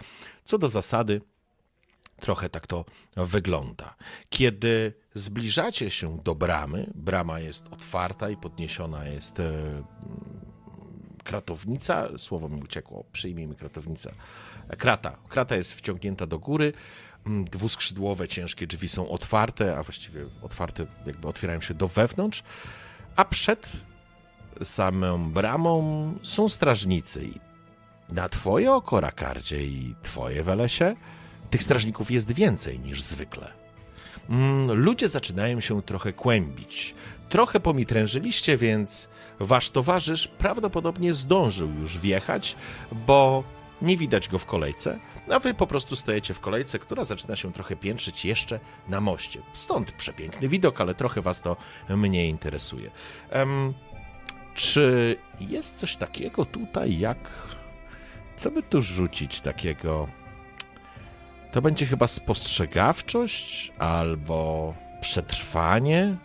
co 0.45 0.59
do 0.59 0.69
zasady, 0.69 1.21
trochę 2.21 2.49
tak 2.49 2.67
to 2.67 2.85
wygląda. 3.17 3.95
Kiedy 4.31 4.93
zbliżacie 5.15 5.91
się 5.91 6.19
do 6.19 6.35
bramy, 6.35 6.91
brama 6.95 7.41
jest 7.41 7.67
otwarta 7.71 8.31
i 8.31 8.37
podniesiona 8.37 9.05
jest 9.05 9.41
e, 9.41 9.53
kratownica, 11.25 12.09
słowo 12.19 12.49
mi 12.49 12.63
uciekło, 12.63 13.05
przyjmijmy 13.13 13.55
kratownicę. 13.55 14.13
Krata. 14.79 15.19
Krata 15.29 15.57
jest 15.57 15.73
wciągnięta 15.73 16.27
do 16.27 16.39
góry. 16.39 16.73
Mm, 17.27 17.45
Dwuskrzydłowe, 17.45 18.29
ciężkie 18.29 18.67
drzwi 18.67 18.89
są 18.89 19.09
otwarte, 19.09 19.77
a 19.77 19.83
właściwie 19.83 20.27
otwarte, 20.43 20.87
jakby 21.07 21.29
otwierają 21.29 21.61
się 21.61 21.75
do 21.75 21.89
wewnątrz. 21.89 22.43
A 23.17 23.25
przed 23.25 23.73
samą 24.63 25.31
bramą 25.31 26.15
są 26.23 26.49
strażnicy. 26.49 27.29
Na 28.09 28.29
twoje 28.29 28.73
oko, 28.73 29.01
Rakardzie, 29.01 29.65
i 29.65 29.95
twoje, 30.03 30.43
Welesie, 30.43 30.97
tych 31.51 31.63
strażników 31.63 32.11
jest 32.11 32.33
więcej 32.33 32.81
niż 32.81 33.03
zwykle. 33.03 33.53
Mm, 34.29 34.73
Ludzie 34.73 35.09
zaczynają 35.09 35.61
się 35.61 35.83
trochę 35.83 36.13
kłębić. 36.13 36.95
Trochę 37.29 37.61
pomitrężyliście, 37.61 38.57
więc 38.57 39.09
wasz 39.41 39.71
towarzysz 39.71 40.29
prawdopodobnie 40.29 41.15
zdążył 41.15 41.71
już 41.81 41.99
wjechać, 41.99 42.57
bo 42.93 43.45
nie 43.83 43.97
widać 43.97 44.29
go 44.29 44.39
w 44.39 44.47
kolejce, 44.47 44.99
a 45.31 45.39
wy 45.39 45.55
po 45.55 45.67
prostu 45.67 45.97
stajecie 45.97 46.35
w 46.35 46.41
kolejce, 46.41 46.79
która 46.79 47.05
zaczyna 47.05 47.37
się 47.37 47.53
trochę 47.53 47.77
piętrzyć 47.77 48.25
jeszcze 48.25 48.61
na 48.89 49.01
moście. 49.01 49.43
Stąd 49.53 49.93
przepiękny 49.93 50.49
widok, 50.49 50.81
ale 50.81 50.95
trochę 50.95 51.23
was 51.23 51.41
to 51.41 51.57
mniej 51.89 52.31
interesuje. 52.31 52.91
Em, 53.31 53.75
czy 54.55 55.17
jest 55.41 55.79
coś 55.79 55.97
takiego 55.97 56.45
tutaj, 56.45 56.99
jak. 56.99 57.31
Co 58.37 58.51
by 58.51 58.63
tu 58.63 58.83
rzucić 58.83 59.41
takiego? 59.41 60.09
To 61.53 61.63
będzie 61.63 61.87
chyba 61.87 62.07
spostrzegawczość 62.07 63.73
albo 63.79 64.75
przetrwanie. 65.01 66.17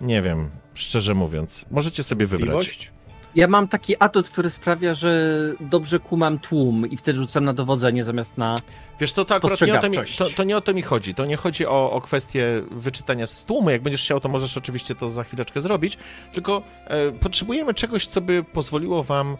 Nie 0.00 0.22
wiem, 0.22 0.50
szczerze 0.74 1.14
mówiąc. 1.14 1.64
Możecie 1.70 2.02
sobie 2.02 2.26
wybrać. 2.26 2.92
Ja 3.34 3.48
mam 3.48 3.68
taki 3.68 3.94
atut, 3.98 4.30
który 4.30 4.50
sprawia, 4.50 4.94
że 4.94 5.32
dobrze 5.60 5.98
kumam 5.98 6.38
tłum 6.38 6.86
i 6.90 6.96
wtedy 6.96 7.18
rzucam 7.18 7.44
na 7.44 7.52
dowodzenie 7.52 8.04
zamiast 8.04 8.38
na. 8.38 8.56
Wiesz 9.00 9.12
co, 9.12 9.24
to 9.24 9.34
akurat 9.34 9.60
nie 9.60 9.74
o 9.74 9.78
to, 9.78 9.88
mi, 9.88 9.94
to, 9.96 10.00
Spostrzegawczość. 10.00 10.36
to 10.36 10.44
nie 10.44 10.56
o 10.56 10.60
to 10.60 10.74
mi 10.74 10.82
chodzi. 10.82 11.14
To 11.14 11.26
nie 11.26 11.36
chodzi 11.36 11.66
o, 11.66 11.90
o 11.90 12.00
kwestię 12.00 12.62
wyczytania 12.70 13.26
z 13.26 13.44
tłumu. 13.44 13.70
Jak 13.70 13.82
będziesz 13.82 14.02
chciał, 14.02 14.20
to 14.20 14.28
możesz 14.28 14.56
oczywiście 14.56 14.94
to 14.94 15.10
za 15.10 15.24
chwileczkę 15.24 15.60
zrobić. 15.60 15.98
Tylko 16.32 16.62
e, 16.86 17.12
potrzebujemy 17.12 17.74
czegoś, 17.74 18.06
co 18.06 18.20
by 18.20 18.44
pozwoliło 18.44 19.02
wam 19.02 19.36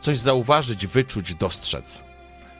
coś 0.00 0.18
zauważyć, 0.18 0.86
wyczuć, 0.86 1.34
dostrzec. 1.34 2.07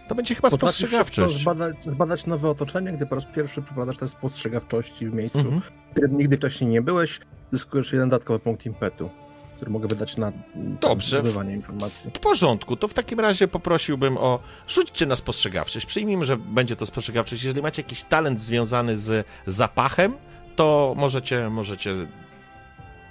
To 0.09 0.15
będzie 0.15 0.35
chyba 0.35 0.51
Potrafisz 0.51 0.77
spostrzegawczość. 0.77 1.41
zbadać, 1.41 1.85
zbadać 1.85 2.27
nowe 2.27 2.51
otoczenie, 2.51 2.93
gdy 2.93 3.07
po 3.07 3.15
raz 3.15 3.25
pierwszy 3.25 3.63
przepadasz 3.63 3.97
te 3.99 4.09
spostrzegawczości 4.09 5.07
w 5.09 5.15
miejscu, 5.15 5.39
Mhm. 5.39 5.61
w 5.61 5.91
którym 5.93 6.19
nigdy 6.19 6.37
wcześniej 6.37 6.71
nie 6.71 6.83
byłeś, 6.83 7.21
zyskujesz 7.53 7.93
jeden 7.93 8.09
dodatkowy 8.09 8.39
punkt 8.39 8.67
impetu. 8.67 9.11
który 9.57 9.71
mogę 9.71 9.89
wydać 9.89 10.17
na 10.17 10.33
Dobrze. 10.81 11.17
zdobywanie 11.17 11.55
informacji. 11.55 12.11
W 12.15 12.19
porządku, 12.19 12.77
to 12.77 12.89
w 12.89 12.95
takim 12.95 13.21
razie 13.21 13.49
poprosiłbym 13.49 14.17
o. 14.19 14.39
Rzućcie 14.69 15.07
na 15.07 15.17
spostrzegawczość. 15.17 15.87
Przyjmijmy, 15.87 16.25
że 16.25 16.37
będzie 16.37 16.77
to 16.77 16.87
spostrzegawczość. 16.87 17.45
Jeżeli 17.45 17.63
macie 17.63 17.83
jakiś 17.83 18.03
talent 18.03 18.41
związany 18.41 18.97
z 18.97 19.27
zapachem, 19.47 20.15
to 20.57 20.95
możecie, 20.97 21.51
możecie 21.51 21.95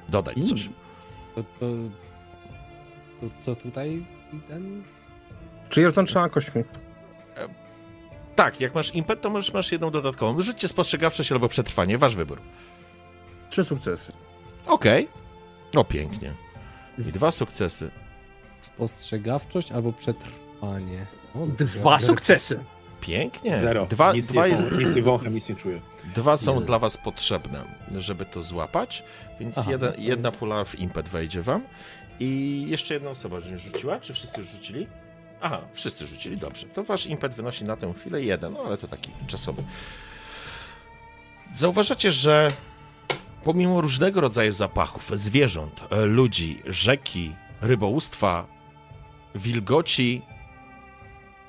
dodać 0.09 0.35
coś. 0.49 0.61
Mm. 0.61 0.73
To, 1.35 1.43
to, 1.43 1.65
to 3.21 3.27
co 3.45 3.55
tutaj 3.55 4.05
ten... 4.47 4.83
Czy 5.69 5.83
rzucam 5.83 6.05
trzema 6.05 6.29
kośćmi? 6.29 6.63
Tak, 8.37 8.61
jak 8.61 8.75
masz 8.75 8.95
impet, 8.95 9.21
to 9.21 9.29
możesz, 9.29 9.53
masz 9.53 9.71
jedną 9.71 9.89
dodatkową. 9.91 10.41
Rzućcie 10.41 10.67
spostrzegawczość 10.67 11.31
albo 11.31 11.49
przetrwanie, 11.49 11.97
wasz 11.97 12.15
wybór. 12.15 12.41
Trzy 13.49 13.65
sukcesy. 13.65 14.11
Okej. 14.67 15.07
O, 15.75 15.83
pięknie. 15.83 16.33
I 16.97 17.01
dwa 17.01 17.31
sukcesy. 17.31 17.91
Spostrzegawczość 18.61 19.71
albo 19.71 19.93
przetrwanie. 19.93 21.05
O, 21.35 21.47
Dwa 21.47 21.99
sukcesy. 21.99 22.59
Pięknie. 23.01 23.57
Zero. 23.57 23.85
Dwa, 23.85 24.13
nic, 24.13 24.27
dwa, 24.27 24.47
nie, 24.47 24.53
jest, 24.53 24.71
nic 24.71 24.95
nie 24.95 25.01
wącham, 25.01 25.33
nic 25.33 25.49
nie 25.49 25.55
czuję. 25.55 25.81
dwa 26.15 26.37
są 26.37 26.59
Nie. 26.59 26.65
dla 26.65 26.79
was 26.79 26.97
potrzebne, 26.97 27.63
żeby 27.97 28.25
to 28.25 28.41
złapać, 28.41 29.03
więc 29.39 29.57
Aha, 29.57 29.71
to- 29.79 29.93
jedna 29.97 30.31
pula 30.31 30.63
w 30.63 30.75
impet 30.79 31.09
wejdzie 31.09 31.41
wam. 31.41 31.61
I 32.19 32.65
jeszcze 32.67 32.93
jedna 32.93 33.09
osoba 33.09 33.37
nie 33.51 33.57
rzuciła. 33.57 33.99
Czy 33.99 34.13
wszyscy 34.13 34.39
już 34.41 34.49
rzucili? 34.49 34.87
Aha, 35.41 35.61
wszyscy 35.73 36.05
rzucili, 36.05 36.37
dobrze. 36.37 36.67
To 36.67 36.83
wasz 36.83 37.05
impet 37.05 37.33
wynosi 37.33 37.65
na 37.65 37.77
tę 37.77 37.93
chwilę 37.93 38.23
jeden, 38.23 38.53
no 38.53 38.59
ale 38.65 38.77
to 38.77 38.87
taki 38.87 39.11
czasowy. 39.27 39.63
Zauważacie, 41.53 42.11
że 42.11 42.51
pomimo 43.43 43.81
różnego 43.81 44.21
rodzaju 44.21 44.51
zapachów, 44.51 45.11
zwierząt, 45.13 45.81
ludzi, 46.05 46.61
rzeki, 46.65 47.35
rybołówstwa, 47.61 48.45
wilgoci, 49.35 50.21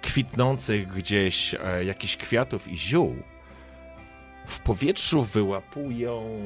kwitnących 0.02 0.88
gdzieś 0.88 1.54
e, 1.54 1.84
jakichś 1.84 2.16
kwiatów 2.16 2.68
i 2.68 2.78
ziół, 2.78 3.16
w 4.46 4.58
powietrzu 4.58 5.22
wyłapują 5.22 6.38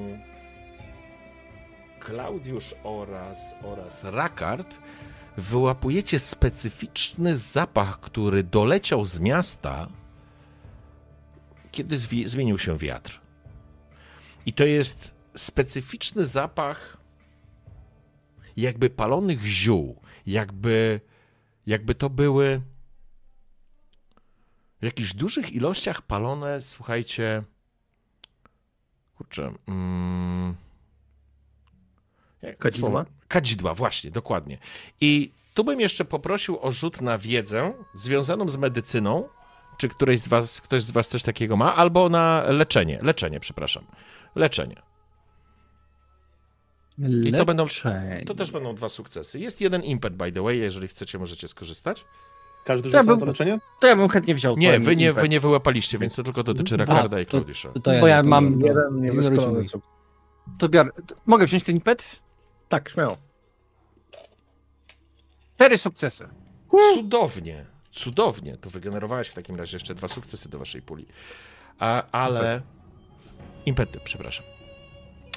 Klaudiusz 2.00 2.74
oraz, 2.85 3.55
oraz 3.62 4.05
Rakard, 4.05 4.78
wyłapujecie 5.36 6.18
specyficzny 6.18 7.36
zapach, 7.36 8.00
który 8.00 8.42
doleciał 8.42 9.04
z 9.04 9.20
miasta, 9.20 9.88
kiedy 11.70 11.98
zmienił 12.24 12.58
się 12.58 12.78
wiatr. 12.78 13.20
I 14.46 14.52
to 14.52 14.64
jest 14.64 15.14
specyficzny 15.36 16.26
zapach 16.26 16.96
jakby 18.56 18.90
palonych 18.90 19.44
ziół, 19.44 20.00
jakby, 20.26 21.00
jakby 21.66 21.94
to 21.94 22.10
były 22.10 22.62
w 24.80 24.84
jakichś 24.84 25.14
dużych 25.14 25.52
ilościach 25.52 26.02
palone, 26.02 26.62
słuchajcie, 26.62 27.42
kurczę, 29.16 29.52
mm, 29.68 30.56
Kadzidła? 32.59 33.05
Kadzidła, 33.28 33.74
właśnie, 33.74 34.11
dokładnie. 34.11 34.59
I 35.00 35.33
tu 35.55 35.64
bym 35.64 35.81
jeszcze 35.81 36.05
poprosił 36.05 36.59
o 36.61 36.72
rzut 36.72 37.00
na 37.00 37.18
wiedzę 37.18 37.72
związaną 37.94 38.48
z 38.48 38.57
medycyną, 38.57 39.28
czy 39.78 39.88
któryś 39.88 40.20
z 40.20 40.28
was, 40.28 40.61
ktoś 40.61 40.83
z 40.83 40.90
was 40.90 41.09
coś 41.09 41.22
takiego 41.22 41.57
ma, 41.57 41.74
albo 41.74 42.09
na 42.09 42.42
leczenie, 42.48 42.98
leczenie, 43.02 43.40
przepraszam, 43.40 43.85
leczenie. 44.35 44.83
I 47.24 47.33
to 47.33 47.44
będą-. 47.44 47.66
To 48.26 48.35
też 48.35 48.50
będą 48.50 48.74
dwa 48.74 48.88
sukcesy. 48.88 49.38
Jest 49.38 49.61
jeden 49.61 49.83
impet, 49.83 50.16
by 50.16 50.33
the 50.33 50.42
way, 50.42 50.59
jeżeli 50.59 50.88
chcecie, 50.88 51.18
możecie 51.18 51.48
skorzystać. 51.48 52.05
Każdy 52.64 52.88
ja 52.88 52.92
rzuca 52.92 53.02
na 53.02 53.12
bym- 53.12 53.20
to 53.20 53.26
leczenie? 53.26 53.59
To 53.81 53.87
ja 53.87 53.96
bym 53.96 54.09
chętnie 54.09 54.35
wziął 54.35 54.57
Nie, 54.57 54.81
wy 54.81 54.96
nie, 54.96 55.07
impet. 55.07 55.22
wy 55.22 55.28
nie 55.28 55.40
wyłapaliście, 55.40 55.98
więc 55.98 56.14
to 56.14 56.22
tylko 56.22 56.42
dotyczy 56.42 56.74
A, 56.74 56.78
Rakarda 56.78 57.20
i 57.20 57.26
to- 57.26 57.31
Klaudisza. 57.31 57.68
To, 57.72 57.81
to 57.81 57.90
Bo 58.00 58.07
ja 58.07 58.22
to 58.22 58.28
mam 58.28 58.61
Jeden 58.61 59.12
sukces. 59.64 59.83
To 60.59 60.68
biorę. 60.68 60.90
Mogę 61.26 61.44
wziąć 61.46 61.62
ten 61.62 61.74
impet? 61.74 62.21
Tak, 62.72 62.88
śmiało. 62.88 63.16
Cztery 65.54 65.78
sukcesy. 65.78 66.28
Cudownie, 66.94 67.64
cudownie. 67.92 68.56
To 68.56 68.70
wygenerowałeś 68.70 69.28
w 69.28 69.35
takim 69.35 69.56
razie 69.56 69.76
jeszcze 69.76 69.94
dwa 69.94 70.08
sukcesy 70.08 70.48
do 70.48 70.58
waszej 70.58 70.82
puli. 70.82 71.06
A, 71.78 72.11
ale. 72.12 72.62
Impety, 73.66 74.00
przepraszam. 74.04 74.44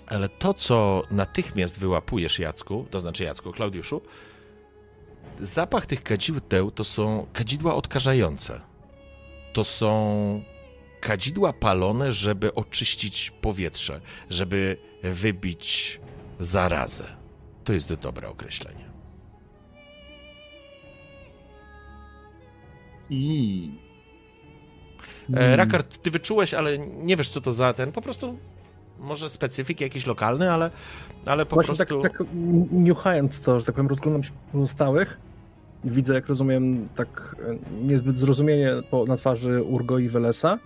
Ale 0.08 0.30
to, 0.30 0.54
co 0.54 1.04
natychmiast 1.12 1.80
wyłapujesz, 1.80 2.40
Jacku, 2.40 2.86
to 2.92 3.00
znaczy 3.00 3.24
Jacku, 3.24 3.52
Klaudiuszu, 3.52 4.02
zapach 5.40 5.86
tych 5.86 6.04
kadzideł 6.04 6.72
to 6.72 6.84
są 6.84 7.28
kadzidła 7.34 7.76
odkażające. 7.76 8.62
To 9.54 9.64
są 9.64 10.44
kadzidła 11.02 11.54
palone, 11.54 12.12
żeby 12.12 12.54
oczyścić 12.54 13.32
powietrze, 13.42 14.02
żeby 14.30 14.78
wybić 15.04 16.00
zarazę. 16.40 17.15
To 17.66 17.74
jest 17.74 17.94
dobre 17.94 18.30
określenie. 18.30 18.86
Mm. 25.30 25.44
E, 25.44 25.56
Rakard, 25.56 25.98
ty 25.98 26.12
wyczułeś, 26.12 26.54
ale 26.54 26.78
nie 26.80 27.18
wiesz, 27.18 27.30
co 27.30 27.42
to 27.42 27.52
za 27.52 27.74
ten. 27.74 27.92
Po 27.92 28.02
prostu 28.02 28.38
może 29.00 29.30
specyfik 29.30 29.82
jakiś 29.82 30.08
lokalny, 30.08 30.52
ale, 30.52 30.72
ale 31.26 31.46
po 31.46 31.56
Właśnie 31.56 31.76
prostu. 31.76 32.02
tak, 32.02 32.18
tak 32.18 32.28
niuchając 32.72 33.42
to, 33.42 33.60
że 33.60 33.66
tak 33.66 33.76
powiem, 33.76 33.90
rozglądam 33.90 34.24
się 34.24 34.32
po 34.32 34.52
pozostałych. 34.52 35.18
Widzę, 35.84 36.14
jak 36.14 36.28
rozumiem, 36.28 36.90
tak 36.96 37.36
e, 37.50 37.84
niezbyt 37.86 38.18
zrozumienie 38.18 38.74
po, 38.90 39.06
na 39.06 39.18
twarzy 39.18 39.64
Urgo 39.64 40.00
i 40.00 40.10
Welesa. 40.10 40.60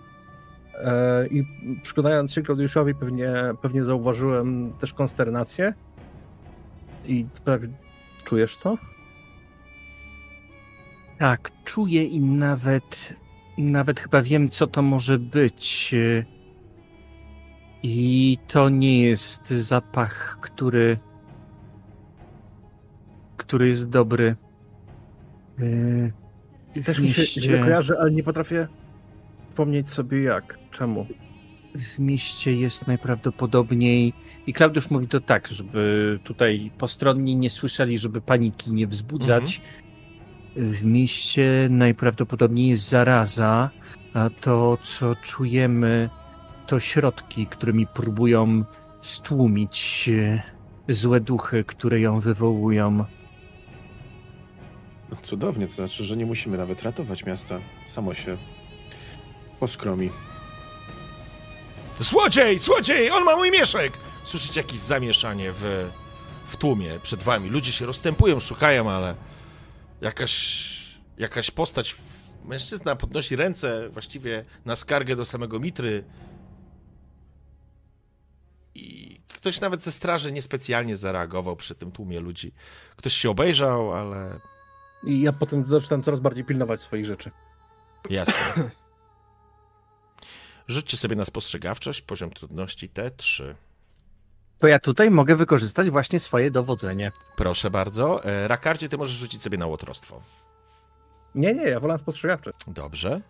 E, 0.74 1.26
I 1.26 1.44
przyglądając 1.82 2.32
się 2.32 2.42
Klaudiuszowi, 2.42 2.94
pewnie, 2.94 3.34
pewnie 3.62 3.84
zauważyłem 3.84 4.72
też 4.80 4.94
konsternację. 4.94 5.74
I 7.06 7.26
prawie 7.44 7.68
czujesz 8.24 8.56
to? 8.56 8.78
Tak, 11.18 11.50
czuję 11.64 12.04
i 12.04 12.20
nawet, 12.20 13.14
nawet 13.58 14.00
chyba 14.00 14.22
wiem, 14.22 14.48
co 14.48 14.66
to 14.66 14.82
może 14.82 15.18
być. 15.18 15.94
I 17.82 18.38
to 18.48 18.68
nie 18.68 19.02
jest 19.02 19.48
zapach, 19.48 20.38
który, 20.40 20.98
który 23.36 23.68
jest 23.68 23.88
dobry. 23.88 24.36
Yy, 25.58 26.82
Też 26.82 27.00
w 27.00 27.02
mi 27.02 27.10
się 27.10 27.20
mieście, 27.20 27.40
źle 27.40 27.58
kojarzy, 27.58 27.98
ale 27.98 28.10
nie 28.10 28.22
potrafię 28.22 28.68
wspomnieć 29.48 29.88
sobie 29.90 30.22
jak, 30.22 30.58
czemu. 30.70 31.06
w 31.74 31.98
mieście 31.98 32.52
jest 32.54 32.86
najprawdopodobniej. 32.86 34.12
I 34.46 34.52
Klaudiusz 34.52 34.90
mówi 34.90 35.08
to 35.08 35.20
tak, 35.20 35.48
żeby 35.48 36.18
tutaj 36.24 36.70
postronni 36.78 37.36
nie 37.36 37.50
słyszeli, 37.50 37.98
żeby 37.98 38.20
paniki 38.20 38.72
nie 38.72 38.86
wzbudzać. 38.86 39.60
W 40.56 40.84
mieście 40.84 41.68
najprawdopodobniej 41.70 42.68
jest 42.68 42.88
zaraza, 42.88 43.70
a 44.14 44.30
to, 44.40 44.78
co 44.82 45.14
czujemy, 45.14 46.10
to 46.66 46.80
środki, 46.80 47.46
którymi 47.46 47.86
próbują 47.86 48.64
stłumić 49.02 50.10
e, 50.12 50.42
złe 50.92 51.20
duchy, 51.20 51.64
które 51.64 52.00
ją 52.00 52.20
wywołują. 52.20 53.04
No, 55.10 55.16
cudownie, 55.22 55.66
to 55.66 55.72
znaczy, 55.72 56.04
że 56.04 56.16
nie 56.16 56.26
musimy 56.26 56.56
nawet 56.56 56.82
ratować 56.82 57.24
miasta. 57.24 57.58
Samo 57.86 58.14
się 58.14 58.36
poskromi. 59.60 60.10
Złodziej! 62.00 62.58
Złodziej! 62.58 63.10
On 63.10 63.24
ma 63.24 63.36
mój 63.36 63.50
mieszek! 63.50 63.98
Słyszycie 64.24 64.60
jakieś 64.60 64.80
zamieszanie 64.80 65.52
w, 65.52 65.90
w 66.46 66.56
tłumie 66.56 67.00
przed 67.02 67.22
wami. 67.22 67.50
Ludzie 67.50 67.72
się 67.72 67.86
rozstępują, 67.86 68.40
szukają, 68.40 68.90
ale 68.90 69.14
jakaś, 70.00 70.74
jakaś 71.18 71.50
postać, 71.50 71.96
mężczyzna 72.44 72.96
podnosi 72.96 73.36
ręce 73.36 73.88
właściwie 73.88 74.44
na 74.64 74.76
skargę 74.76 75.16
do 75.16 75.24
samego 75.24 75.60
Mitry 75.60 76.04
i 78.74 79.20
ktoś 79.28 79.60
nawet 79.60 79.82
ze 79.82 79.92
straży 79.92 80.32
niespecjalnie 80.32 80.96
zareagował 80.96 81.56
przy 81.56 81.74
tym 81.74 81.92
tłumie 81.92 82.20
ludzi. 82.20 82.52
Ktoś 82.96 83.14
się 83.14 83.30
obejrzał, 83.30 83.94
ale 83.94 84.38
I 85.04 85.20
ja 85.20 85.32
potem 85.32 85.68
zaczynam 85.68 86.02
coraz 86.02 86.20
bardziej 86.20 86.44
pilnować 86.44 86.80
swoich 86.80 87.06
rzeczy. 87.06 87.30
jasne. 88.10 88.34
Rzućcie 90.68 90.96
sobie 90.96 91.16
na 91.16 91.24
spostrzegawczość, 91.24 92.02
poziom 92.02 92.30
trudności 92.30 92.88
T3. 92.88 93.54
To 94.60 94.68
ja 94.68 94.78
tutaj 94.78 95.10
mogę 95.10 95.36
wykorzystać 95.36 95.90
właśnie 95.90 96.20
swoje 96.20 96.50
dowodzenie. 96.50 97.12
Proszę 97.36 97.70
bardzo. 97.70 98.24
E, 98.24 98.48
Rakardzie, 98.48 98.88
ty 98.88 98.98
możesz 98.98 99.16
rzucić 99.16 99.42
sobie 99.42 99.58
na 99.58 99.66
łotrostwo. 99.66 100.20
Nie, 101.34 101.54
nie, 101.54 101.62
ja 101.62 101.80
wolę 101.80 101.98
spostrzegawczy. 101.98 102.52
Dobrze. 102.66 103.20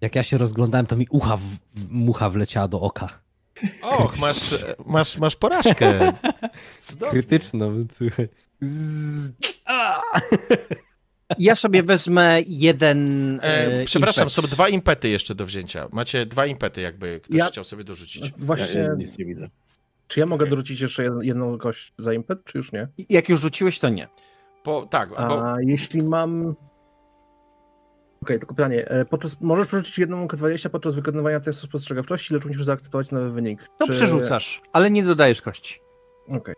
Jak 0.00 0.14
ja 0.14 0.22
się 0.22 0.38
rozglądałem, 0.38 0.86
to 0.86 0.96
mi 0.96 1.06
ucha 1.10 1.36
w, 1.36 1.42
mucha 1.90 2.30
wleciała 2.30 2.68
do 2.68 2.80
oka. 2.80 3.08
Och, 3.82 4.18
masz, 4.18 4.64
masz, 4.86 5.18
masz 5.18 5.36
porażkę. 5.36 6.12
Cudownie. 6.78 7.10
Krytyczną, 7.22 7.72
słuchaj. 7.92 8.28
Z... 8.60 9.32
Ja 11.38 11.54
sobie 11.54 11.82
wezmę 11.82 12.40
jeden. 12.46 13.40
E, 13.42 13.42
e, 13.80 13.84
przepraszam, 13.84 14.22
impet. 14.24 14.34
są 14.34 14.42
dwa 14.42 14.68
impety 14.68 15.08
jeszcze 15.08 15.34
do 15.34 15.46
wzięcia. 15.46 15.88
Macie 15.92 16.26
dwa 16.26 16.46
impety, 16.46 16.80
jakby 16.80 17.20
ktoś 17.20 17.36
Ja- 17.38 17.46
chciał 17.46 17.64
sobie 17.64 17.84
dorzucić. 17.84 18.32
Właśnie, 18.38 18.80
ja 18.80 18.94
nic 18.94 19.18
nie 19.18 19.24
widzę. 19.24 19.48
czy 20.08 20.20
ja 20.20 20.26
mogę 20.26 20.46
dorzucić 20.46 20.80
jeszcze 20.80 21.02
jed- 21.10 21.22
jedną 21.22 21.58
kość 21.58 21.92
za 21.98 22.12
impet, 22.12 22.44
czy 22.44 22.58
już 22.58 22.72
nie? 22.72 22.88
Jak 23.08 23.28
już 23.28 23.40
rzuciłeś, 23.40 23.78
to 23.78 23.88
nie. 23.88 24.08
Po, 24.62 24.86
tak, 24.90 25.10
A 25.16 25.28
bo 25.28 25.42
jeśli 25.60 26.02
mam... 26.02 26.54
Okej, 28.22 28.38
tylko 28.38 28.54
pytanie. 28.54 28.88
E, 28.88 29.04
Podczas, 29.04 29.40
możesz 29.40 29.66
przerzucić 29.68 29.98
jedną 29.98 30.26
K20 30.26 30.68
podczas 30.68 30.94
wykonywania 30.94 31.40
testu 31.40 31.66
spostrzegawczości, 31.66 32.34
lecz 32.34 32.44
musisz 32.44 32.64
zaakceptować 32.64 33.10
nowy 33.10 33.30
wynik. 33.30 33.60
To 33.78 33.86
Czy- 33.86 33.92
przerzucasz, 33.92 34.62
ale 34.72 34.90
nie 34.90 35.04
dodajesz 35.04 35.42
kości. 35.42 35.80
Okej. 36.28 36.54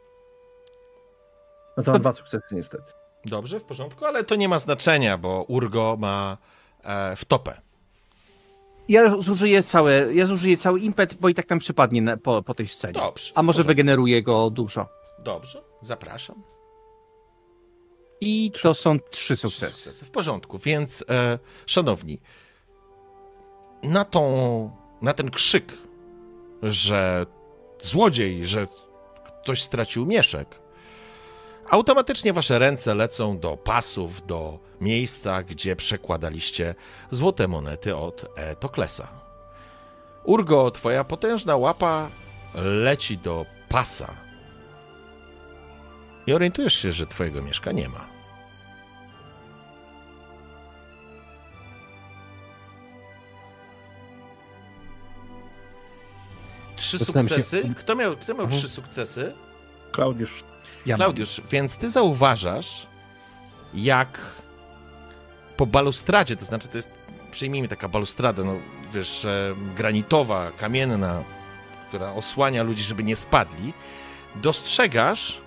No 1.76 1.82
to 1.82 1.92
mam 1.92 2.00
dwa 2.00 2.12
sukcesy 2.12 2.54
niestety. 2.54 2.92
Dobrze, 3.24 3.60
w 3.60 3.64
porządku, 3.64 4.04
ale 4.04 4.24
to 4.24 4.36
nie 4.36 4.48
ma 4.48 4.58
znaczenia, 4.58 5.18
bo 5.18 5.44
Urgo 5.48 5.96
ma 5.98 6.38
e, 6.84 7.16
wtopę. 7.16 7.60
Ja 8.88 9.16
zużyję, 9.18 9.62
całe, 9.62 10.14
ja 10.14 10.26
zużyję 10.26 10.56
cały 10.56 10.80
impet, 10.80 11.14
bo 11.14 11.28
i 11.28 11.34
tak 11.34 11.46
tam 11.46 11.58
przypadnie 11.58 12.02
na, 12.02 12.16
po, 12.16 12.42
po 12.42 12.54
tej 12.54 12.66
scenie. 12.66 12.92
Dobrze. 12.92 13.32
A 13.34 13.42
może 13.42 13.56
porządku. 13.56 13.68
wygeneruje 13.68 14.22
go 14.22 14.50
dużo. 14.50 14.88
Dobrze, 15.18 15.62
zapraszam. 15.80 16.42
I 18.20 18.52
to 18.62 18.74
są 18.74 18.98
trzy 19.10 19.36
sukcesy. 19.36 19.92
W 19.92 20.10
porządku, 20.10 20.58
więc 20.58 21.04
e, 21.10 21.38
szanowni, 21.66 22.20
na 23.82 24.04
tą, 24.04 24.70
na 25.02 25.14
ten 25.14 25.30
krzyk, 25.30 25.72
że 26.62 27.26
złodziej, 27.80 28.46
że 28.46 28.66
ktoś 29.24 29.62
stracił 29.62 30.06
mieszek, 30.06 30.60
automatycznie 31.70 32.32
wasze 32.32 32.58
ręce 32.58 32.94
lecą 32.94 33.38
do 33.38 33.56
pasów, 33.56 34.26
do 34.26 34.58
miejsca, 34.80 35.42
gdzie 35.42 35.76
przekładaliście 35.76 36.74
złote 37.10 37.48
monety 37.48 37.96
od 37.96 38.24
e, 38.36 38.56
Toklesa. 38.56 39.08
Urgo, 40.24 40.70
twoja 40.70 41.04
potężna 41.04 41.56
łapa 41.56 42.10
leci 42.54 43.18
do 43.18 43.46
pasa 43.68 44.14
i 46.26 46.32
orientujesz 46.32 46.74
się, 46.74 46.92
że 46.92 47.06
twojego 47.06 47.42
mieszka 47.42 47.72
nie 47.72 47.88
ma. 47.88 48.06
Trzy 56.76 56.98
Zaczynam 56.98 57.26
się- 57.28 57.34
sukcesy. 57.34 57.74
Kto 57.76 57.96
miał, 57.96 58.16
kto 58.16 58.34
miał 58.34 58.44
Mhm. 58.44 58.60
trzy 58.62 58.68
sukcesy? 58.68 59.34
Klaudiusz, 59.92 60.44
Ja 60.86 60.94
mam. 60.96 60.98
Klaudiusz, 60.98 61.40
więc 61.50 61.76
ty 61.76 61.88
zauważasz, 61.88 62.86
jak 63.74 64.20
po 65.56 65.66
balustradzie, 65.66 66.36
to 66.36 66.44
znaczy 66.44 66.68
to 66.68 66.78
jest, 66.78 66.90
przyjmijmy 67.30 67.68
taka 67.68 67.88
balustrada, 67.88 68.44
no 68.44 68.54
wiesz, 68.92 69.24
e, 69.24 69.54
granitowa, 69.76 70.50
kamienna, 70.56 71.22
która 71.88 72.12
osłania 72.12 72.62
ludzi, 72.62 72.82
żeby 72.82 73.04
nie 73.04 73.16
spadli, 73.16 73.72
dostrzegasz, 74.34 75.40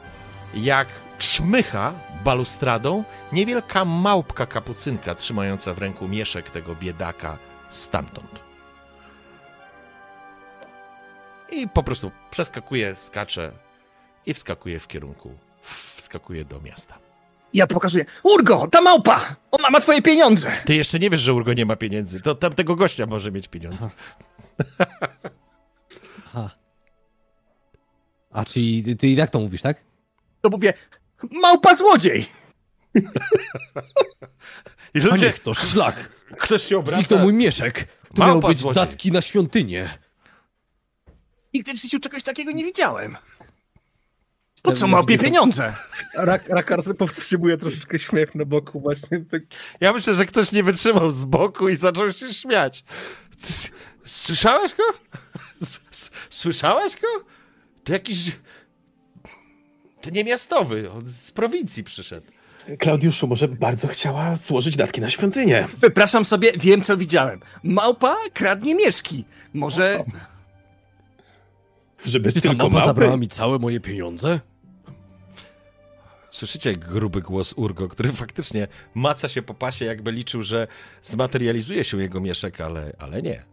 jak 0.54 0.88
czmycha 1.18 1.94
balustradą 2.24 3.04
niewielka 3.32 3.86
małpka 3.86 4.46
kapucynka 4.46 5.16
trzymająca 5.16 5.74
w 5.74 5.78
ręku 5.78 6.08
mieszek 6.08 6.50
tego 6.50 6.76
biedaka 6.76 7.38
stamtąd. 7.70 8.40
I 11.52 11.68
po 11.68 11.84
prostu 11.84 12.12
przeskakuje, 12.32 12.96
skacze 12.96 13.52
i 14.26 14.34
wskakuje 14.34 14.80
w 14.80 14.88
kierunku, 14.88 15.32
wskakuje 15.96 16.46
do 16.46 16.62
miasta. 16.62 16.98
Ja 17.54 17.68
pokazuję. 17.68 18.06
Urgo, 18.24 18.68
ta 18.72 18.82
małpa! 18.82 19.36
Ona 19.52 19.70
ma 19.70 19.80
twoje 19.82 20.02
pieniądze! 20.02 20.52
Ty 20.66 20.76
jeszcze 20.76 21.00
nie 21.00 21.10
wiesz, 21.10 21.22
że 21.22 21.34
Urgo 21.34 21.54
nie 21.54 21.66
ma 21.66 21.76
pieniędzy. 21.76 22.22
To 22.22 22.36
tamtego 22.36 22.76
gościa 22.76 23.06
może 23.06 23.32
mieć 23.32 23.48
pieniądze. 23.48 23.90
Aha. 26.28 26.50
A 28.32 28.46
czyli 28.46 28.84
ty, 28.84 28.96
ty 28.96 29.08
i 29.08 29.18
tak 29.18 29.30
to 29.30 29.40
mówisz, 29.40 29.62
tak? 29.62 29.82
To 30.42 30.50
mówię, 30.50 30.74
małpa 31.32 31.76
złodziej! 31.76 32.26
I 34.94 35.00
ludzie, 35.00 35.26
niech 35.26 35.40
to 35.40 35.54
szlak! 35.54 36.10
ktoś 36.40 36.64
się 36.64 36.78
obraca. 36.78 36.98
Zniknął 36.98 37.20
mój 37.20 37.34
mieszek! 37.34 37.84
To 37.84 37.88
Małpa 38.18 38.28
miały 38.28 38.42
być 38.42 38.58
złodziej. 38.58 38.84
datki 38.84 39.12
na 39.12 39.22
świątynię. 39.22 39.90
Nigdy 41.54 41.74
w 41.74 41.78
życiu 41.82 42.00
czegoś 42.00 42.24
takiego 42.24 42.52
nie 42.52 42.64
widziałem. 42.64 43.18
Po 44.64 44.72
co 44.72 44.88
małpie 44.88 45.18
pieniądze? 45.18 45.74
Rak, 46.16 46.50
Rakar 46.50 46.80
powstrzymuje 46.98 47.58
troszeczkę 47.58 48.00
śmiech 48.00 48.36
na 48.36 48.46
boku 48.46 48.80
właśnie. 48.80 49.26
Tak, 49.32 49.42
Ja 49.82 49.94
myślę, 49.94 50.14
że 50.16 50.26
ktoś 50.26 50.52
nie 50.52 50.64
wytrzymał 50.64 51.12
z 51.12 51.26
boku 51.26 51.70
i 51.70 51.76
zaczął 51.76 52.12
się 52.12 52.34
śmiać. 52.34 52.84
Słyszałeś 54.06 54.72
go? 54.76 54.84
Słyszałeś 56.30 56.94
go? 56.94 57.08
To 57.84 57.94
jakiś... 57.94 58.32
To 60.02 60.10
nie 60.10 60.24
miastowy, 60.24 60.92
on 60.92 61.08
z 61.08 61.32
prowincji 61.32 61.84
przyszedł. 61.84 62.28
Klaudiuszu, 62.80 63.28
może 63.28 63.48
bardzo 63.48 63.88
chciała 63.88 64.38
złożyć 64.38 64.76
datki 64.76 65.02
na 65.02 65.10
świątynię. 65.10 65.68
Wypraszam 65.78 66.26
sobie, 66.26 66.52
wiem 66.58 66.82
co 66.82 66.98
widziałem. 66.98 67.40
Małpa 67.64 68.16
kradnie 68.34 68.76
mieszki. 68.76 69.26
Może... 69.54 70.04
Żeby 72.06 72.34
Czy 72.34 72.42
tylko 72.42 72.58
mapa 72.58 72.70
małpy... 72.70 72.86
zabrała 72.86 73.18
mi 73.18 73.28
całe 73.28 73.60
moje 73.60 73.80
pieniądze? 73.80 74.40
Słyszycie 76.34 76.78
gruby 76.78 77.22
głos 77.22 77.54
Urgo, 77.54 77.88
który 77.90 78.12
faktycznie 78.24 78.68
maca 78.94 79.30
się 79.30 79.42
po 79.42 79.54
pasie, 79.54 79.86
jakby 79.86 80.12
liczył, 80.12 80.42
że 80.42 80.68
zmaterializuje 81.02 81.84
się 81.84 82.02
jego 82.02 82.22
mieszek, 82.22 82.62
ale, 82.62 82.94
ale 83.00 83.22
nie. 83.22 83.44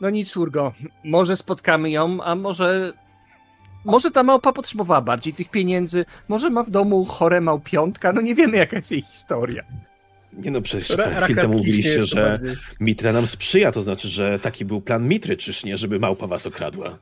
No 0.00 0.10
nic, 0.10 0.36
Urgo. 0.36 0.72
Może 1.04 1.36
spotkamy 1.36 1.90
ją, 1.90 2.22
a 2.22 2.34
może... 2.34 2.92
Może 3.84 4.10
ta 4.10 4.22
małpa 4.22 4.52
potrzebowała 4.52 5.00
bardziej 5.00 5.34
tych 5.34 5.50
pieniędzy. 5.50 6.04
Może 6.28 6.50
ma 6.50 6.62
w 6.62 6.70
domu 6.70 7.04
chore 7.04 7.40
małpiątka. 7.40 8.12
No 8.12 8.20
nie 8.20 8.34
wiemy 8.34 8.56
jaka 8.56 8.76
jest 8.76 8.90
jej 8.90 9.02
historia. 9.02 9.62
Nie 10.32 10.50
no, 10.50 10.62
przecież 10.62 10.90
Ra- 10.90 11.04
parę 11.04 11.16
chwil 11.16 11.36
Rakar 11.36 11.44
temu 11.44 11.58
mówiliście, 11.58 12.04
że 12.04 12.38
bardziej. 12.38 12.56
Mitra 12.80 13.12
nam 13.12 13.26
sprzyja, 13.26 13.72
to 13.72 13.82
znaczy, 13.82 14.08
że 14.08 14.38
taki 14.38 14.64
był 14.64 14.80
plan 14.80 15.08
Mitry, 15.08 15.36
czyż 15.36 15.64
nie, 15.64 15.78
żeby 15.78 16.00
małpa 16.00 16.26
was 16.26 16.46
okradła. 16.46 16.98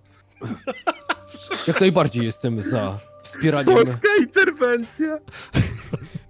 Jak 1.68 1.80
najbardziej 1.80 2.24
jestem 2.24 2.61
za 2.61 3.12
wspieraniem... 3.32 3.74
Polska 3.74 4.08
interwencja! 4.20 5.18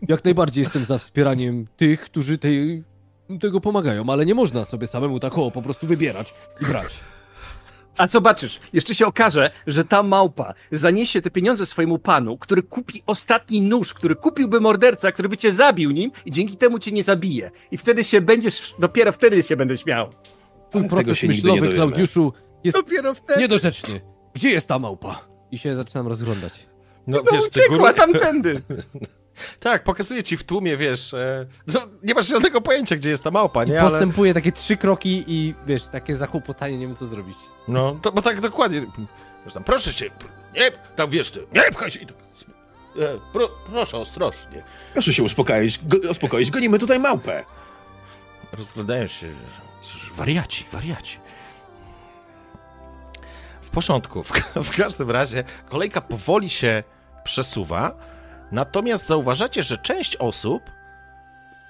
Jak 0.08 0.24
najbardziej 0.24 0.62
jestem 0.62 0.84
za 0.84 0.98
wspieraniem 0.98 1.66
tych, 1.76 2.00
którzy 2.00 2.38
tej, 2.38 2.84
tego 3.40 3.60
pomagają, 3.60 4.04
ale 4.08 4.26
nie 4.26 4.34
można 4.34 4.64
sobie 4.64 4.86
samemu 4.86 5.20
tak 5.20 5.38
o, 5.38 5.50
po 5.50 5.62
prostu 5.62 5.86
wybierać 5.86 6.34
i 6.60 6.64
brać. 6.64 7.00
A 7.96 8.06
zobaczysz, 8.06 8.60
jeszcze 8.72 8.94
się 8.94 9.06
okaże, 9.06 9.50
że 9.66 9.84
ta 9.84 10.02
małpa 10.02 10.54
zaniesie 10.72 11.22
te 11.22 11.30
pieniądze 11.30 11.66
swojemu 11.66 11.98
panu, 11.98 12.38
który 12.38 12.62
kupi 12.62 13.02
ostatni 13.06 13.62
nóż, 13.62 13.94
który 13.94 14.14
kupiłby 14.14 14.60
morderca, 14.60 15.12
który 15.12 15.28
by 15.28 15.36
cię 15.36 15.52
zabił 15.52 15.90
nim 15.90 16.10
i 16.24 16.30
dzięki 16.30 16.56
temu 16.56 16.78
cię 16.78 16.92
nie 16.92 17.02
zabije. 17.02 17.50
I 17.70 17.76
wtedy 17.76 18.04
się 18.04 18.20
będziesz, 18.20 18.74
dopiero 18.78 19.12
wtedy 19.12 19.42
się 19.42 19.56
będę 19.56 19.78
śmiał. 19.78 20.12
Twój 20.70 20.88
proces 20.88 21.18
się 21.18 21.28
nigdy 21.28 21.48
nie 21.48 21.60
myślowy. 21.60 21.76
Klaudiuszu, 21.76 22.32
jest 22.64 22.76
Dopiero 22.76 23.14
wtedy. 23.14 23.40
niedorzeczny. 23.40 24.00
Gdzie 24.34 24.50
jest 24.50 24.68
ta 24.68 24.78
małpa? 24.78 25.28
I 25.50 25.58
się 25.58 25.74
zaczynam 25.74 26.08
rozglądać. 26.08 26.66
No, 27.06 27.22
No 27.32 27.38
uciekła 27.46 27.92
tamtędy. 27.92 28.62
Tak, 29.60 29.84
pokazuje 29.84 30.22
ci 30.22 30.36
w 30.36 30.44
tłumie, 30.44 30.76
wiesz, 30.76 31.14
e, 31.14 31.46
no, 31.66 31.80
nie 32.02 32.14
masz 32.14 32.26
żadnego 32.26 32.60
pojęcia, 32.60 32.96
gdzie 32.96 33.10
jest 33.10 33.24
ta 33.24 33.30
małpa, 33.30 33.64
nie? 33.64 33.80
Ale, 33.80 33.90
postępuję 33.90 34.34
takie 34.34 34.52
trzy 34.52 34.76
kroki 34.76 35.24
i 35.26 35.54
wiesz, 35.66 35.88
takie 35.88 36.16
zachłopotanie, 36.16 36.78
nie 36.78 36.86
wiem 36.86 36.96
co 36.96 37.06
zrobić. 37.06 37.36
no, 37.68 37.98
to, 38.02 38.12
bo 38.12 38.22
tak 38.22 38.40
dokładnie. 38.40 38.86
Wiesz, 39.44 39.54
tam, 39.54 39.64
proszę 39.64 39.94
cię, 39.94 40.10
nie, 40.54 40.70
tam 40.96 41.10
wiesz, 41.10 41.30
ty, 41.30 41.46
nie 41.54 41.62
pchaj 41.62 41.90
się. 41.90 42.00
i 42.00 42.06
tak, 42.06 42.16
E, 42.98 43.18
pro, 43.32 43.48
proszę, 43.48 43.96
ostrożnie. 43.96 44.62
Proszę 44.92 45.14
się 45.14 45.22
uspokoić, 45.22 45.80
go, 45.84 46.10
uspokoić, 46.10 46.50
gonimy 46.50 46.78
tutaj 46.78 47.00
małpę. 47.00 47.44
Rozglądają 48.52 49.06
się, 49.06 49.28
cóż, 49.82 50.12
wariaci, 50.12 50.64
wariaci. 50.72 51.18
W 53.62 53.70
porządku, 53.70 54.22
w, 54.22 54.28
w 54.64 54.76
każdym 54.76 55.10
razie 55.10 55.44
kolejka 55.68 56.00
powoli 56.00 56.50
się 56.50 56.82
przesuwa, 57.25 57.97
natomiast 58.53 59.07
zauważacie, 59.07 59.62
że 59.62 59.79
część 59.79 60.16
osób 60.16 60.62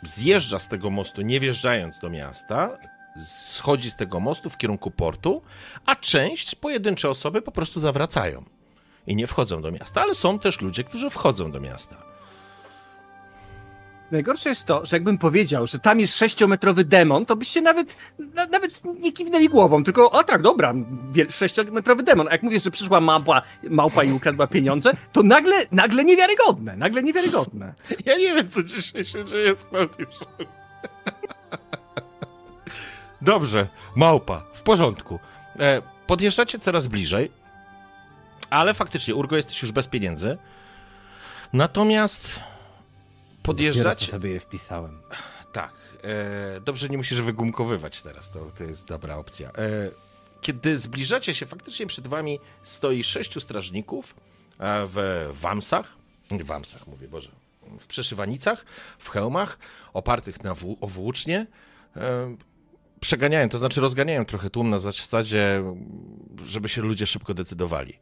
zjeżdża 0.03 0.59
z 0.59 0.69
tego 0.69 0.91
mostu, 0.91 1.23
nie 1.23 1.41
wjeżdżając 1.41 1.99
do 1.99 2.11
miasta, 2.11 2.79
schodzi 3.25 3.91
z 3.91 3.97
tego 3.97 4.21
mostu 4.21 4.51
w 4.51 4.57
kierunku 4.57 4.91
portu, 4.91 5.43
a 5.87 5.97
część, 5.97 6.55
pojedyncze 6.55 7.11
osoby 7.11 7.43
po 7.43 7.53
prostu 7.53 7.81
zawracają 7.81 8.45
i 9.07 9.17
nie 9.17 9.27
wchodzą 9.27 9.63
do 9.63 9.73
miasta, 9.73 10.03
ale 10.03 10.15
są 10.15 10.39
też 10.39 10.61
ludzie, 10.61 10.85
którzy 10.85 11.11
wchodzą 11.11 11.53
do 11.53 11.61
miasta. 11.61 12.12
Najgorsze 14.13 14.49
jest 14.49 14.65
to, 14.65 14.87
że 14.87 14.97
jakbym 14.97 15.19
powiedział, 15.19 15.67
że 15.67 15.79
tam 15.79 16.01
jest 16.01 16.17
sześciometrowy 16.17 16.85
demon, 16.85 17.27
to 17.27 17.37
byście 17.37 17.61
nawet, 17.63 17.97
na, 18.19 18.47
nawet 18.47 18.83
nie 19.01 19.13
kiwnęli 19.13 19.49
głową, 19.49 19.85
tylko, 19.85 20.15
a 20.15 20.25
tak, 20.25 20.43
dobra, 20.43 20.75
sześciometrowy 21.31 22.03
demon. 22.03 22.29
A 22.29 22.33
jak 22.33 22.43
mówię, 22.43 22.61
że 22.61 22.71
przyszła 22.71 23.01
małpa, 23.01 23.43
małpa 23.63 24.05
i 24.05 24.13
ukradła 24.13 24.47
pieniądze, 24.47 24.93
to 25.13 25.23
nagle, 25.23 25.57
nagle 25.71 26.05
niewiarygodne, 26.05 26.77
nagle 26.77 27.03
niewiarygodne. 27.03 27.75
Ja 28.07 28.17
nie 28.17 28.35
wiem, 28.35 28.49
co 28.49 28.63
dzisiaj 28.63 29.05
się 29.05 29.25
dzieje 29.25 29.57
z 29.57 29.65
Klaudiuszem. 29.65 30.29
Dobrze, 33.23 33.69
małpa, 33.97 34.45
w 34.55 34.63
porządku. 34.63 35.19
E, 35.59 35.83
podjeżdżacie 36.07 36.59
coraz 36.59 36.87
bliżej, 36.87 37.31
ale 38.51 38.75
faktycznie, 38.75 39.15
Urgo, 39.15 39.37
jesteś 39.37 39.63
już 39.63 39.73
bez 39.73 39.87
pieniędzy. 39.87 40.39
Natomiast 41.53 42.41
Dopiero 43.43 43.57
podjeżdżacie... 43.73 44.07
co 44.07 44.13
sobie 44.13 44.31
je 44.31 44.41
wpisałem. 44.41 45.03
Tak. 45.53 45.73
E, 46.05 46.61
dobrze, 46.61 46.89
nie 46.89 46.97
musisz 46.97 47.21
wygumkowywać 47.21 48.03
teraz, 48.03 48.31
to, 48.31 48.51
to 48.59 48.65
jest 48.65 48.87
dobra 48.87 49.17
opcja. 49.17 49.49
E, 49.49 49.53
kiedy 50.41 50.79
zbliżacie 50.79 51.35
się, 51.35 51.47
faktycznie 51.47 51.87
przed 51.87 52.07
wami 52.07 52.39
stoi 52.63 53.05
sześciu 53.05 53.41
strażników 53.41 54.15
e, 54.59 54.87
w 54.87 55.29
wamsach, 55.33 55.95
w 56.31 56.43
wamsach 56.43 56.87
mówię, 56.87 57.09
Boże, 57.09 57.29
w 57.81 57.87
przeszywanicach, 57.87 58.65
w 58.99 59.09
hełmach, 59.09 59.59
opartych 59.93 60.45
na 60.45 60.55
wł- 60.55 60.77
o 60.81 60.87
włócznie. 60.87 61.47
E, 61.97 62.37
przeganiają, 63.03 63.49
to 63.49 63.59
znaczy 63.59 63.81
rozganiają 63.81 64.25
trochę 64.25 64.51
tłum 64.51 64.71
na 64.71 64.79
zasadzie, 64.79 65.63
żeby 66.45 66.69
się 66.69 66.83
ludzie 66.83 67.07
szybko 67.07 67.35
decydowali. 67.35 67.99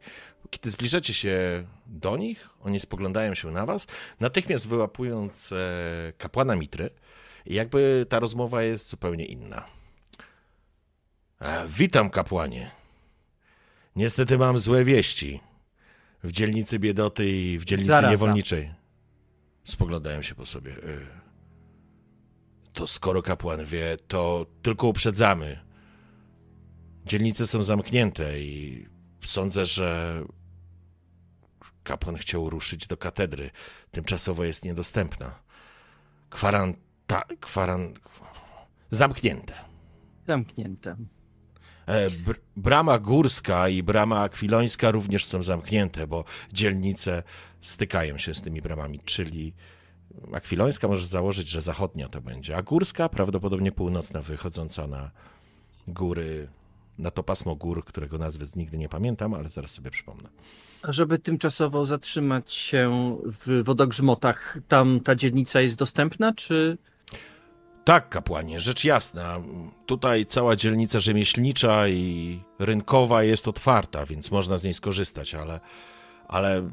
Kiedy 0.49 0.71
zbliżacie 0.71 1.13
się 1.13 1.65
do 1.87 2.17
nich, 2.17 2.49
oni 2.61 2.79
spoglądają 2.79 3.35
się 3.35 3.51
na 3.51 3.65
was, 3.65 3.87
natychmiast 4.19 4.67
wyłapując 4.67 5.51
e, 5.51 6.13
kapłana 6.17 6.55
Mitry, 6.55 6.89
jakby 7.45 8.05
ta 8.09 8.19
rozmowa 8.19 8.63
jest 8.63 8.89
zupełnie 8.89 9.25
inna. 9.25 9.65
E, 11.41 11.67
witam, 11.67 12.09
kapłanie. 12.09 12.71
Niestety 13.95 14.37
mam 14.37 14.57
złe 14.57 14.83
wieści. 14.83 15.39
W 16.23 16.31
dzielnicy 16.31 16.79
Biedoty 16.79 17.29
i 17.29 17.57
w 17.57 17.65
dzielnicy 17.65 17.87
Zaraza. 17.87 18.11
niewolniczej. 18.11 18.71
Spoglądają 19.63 20.21
się 20.21 20.35
po 20.35 20.45
sobie. 20.45 20.75
To 22.73 22.87
skoro 22.87 23.21
kapłan 23.21 23.65
wie, 23.65 23.97
to 24.07 24.45
tylko 24.61 24.87
uprzedzamy. 24.87 25.59
Dzielnice 27.05 27.47
są 27.47 27.63
zamknięte 27.63 28.39
i 28.39 28.85
sądzę, 29.25 29.65
że 29.65 30.21
kapłan 31.83 32.15
chciał 32.15 32.49
ruszyć 32.49 32.87
do 32.87 32.97
katedry. 32.97 33.49
Tymczasowo 33.91 34.43
jest 34.43 34.65
niedostępna. 34.65 35.39
Kwaranta... 36.29 37.23
Kwaran... 37.39 37.93
Zamknięte. 38.91 39.53
Zamknięte. 40.27 40.95
E, 41.85 42.09
br 42.09 42.35
brama 42.55 42.99
górska 42.99 43.69
i 43.69 43.83
brama 43.83 44.21
akwilońska 44.21 44.91
również 44.91 45.25
są 45.25 45.43
zamknięte, 45.43 46.07
bo 46.07 46.23
dzielnice 46.53 47.23
stykają 47.61 48.17
się 48.17 48.35
z 48.35 48.41
tymi 48.41 48.61
bramami, 48.61 48.99
czyli 48.99 49.53
akwilońska 50.33 50.87
może 50.87 51.07
założyć, 51.07 51.49
że 51.49 51.61
zachodnia 51.61 52.09
to 52.09 52.21
będzie, 52.21 52.57
a 52.57 52.61
górska 52.61 53.09
prawdopodobnie 53.09 53.71
północna, 53.71 54.21
wychodząca 54.21 54.87
na 54.87 55.11
góry, 55.87 56.47
na 56.97 57.11
to 57.11 57.23
pasmo 57.23 57.55
gór, 57.55 57.85
którego 57.85 58.17
nazwy 58.17 58.45
nigdy 58.55 58.77
nie 58.77 58.89
pamiętam, 58.89 59.33
ale 59.33 59.49
zaraz 59.49 59.71
sobie 59.71 59.91
przypomnę. 59.91 60.29
A 60.81 60.91
żeby 60.91 61.19
tymczasowo 61.19 61.85
zatrzymać 61.85 62.53
się 62.53 63.17
w 63.25 63.63
wodogrzmotach, 63.63 64.57
tam 64.67 64.99
ta 64.99 65.15
dzielnica 65.15 65.61
jest 65.61 65.77
dostępna, 65.77 66.33
czy 66.33 66.77
Tak, 67.83 68.09
kapłanie, 68.09 68.59
rzecz 68.59 68.83
jasna. 68.83 69.39
Tutaj 69.85 70.25
cała 70.25 70.55
dzielnica 70.55 70.99
rzemieślnicza 70.99 71.87
i 71.87 72.39
rynkowa 72.59 73.23
jest 73.23 73.47
otwarta, 73.47 74.05
więc 74.05 74.31
można 74.31 74.57
z 74.57 74.63
niej 74.63 74.73
skorzystać, 74.73 75.35
ale, 75.35 75.59
ale 76.27 76.69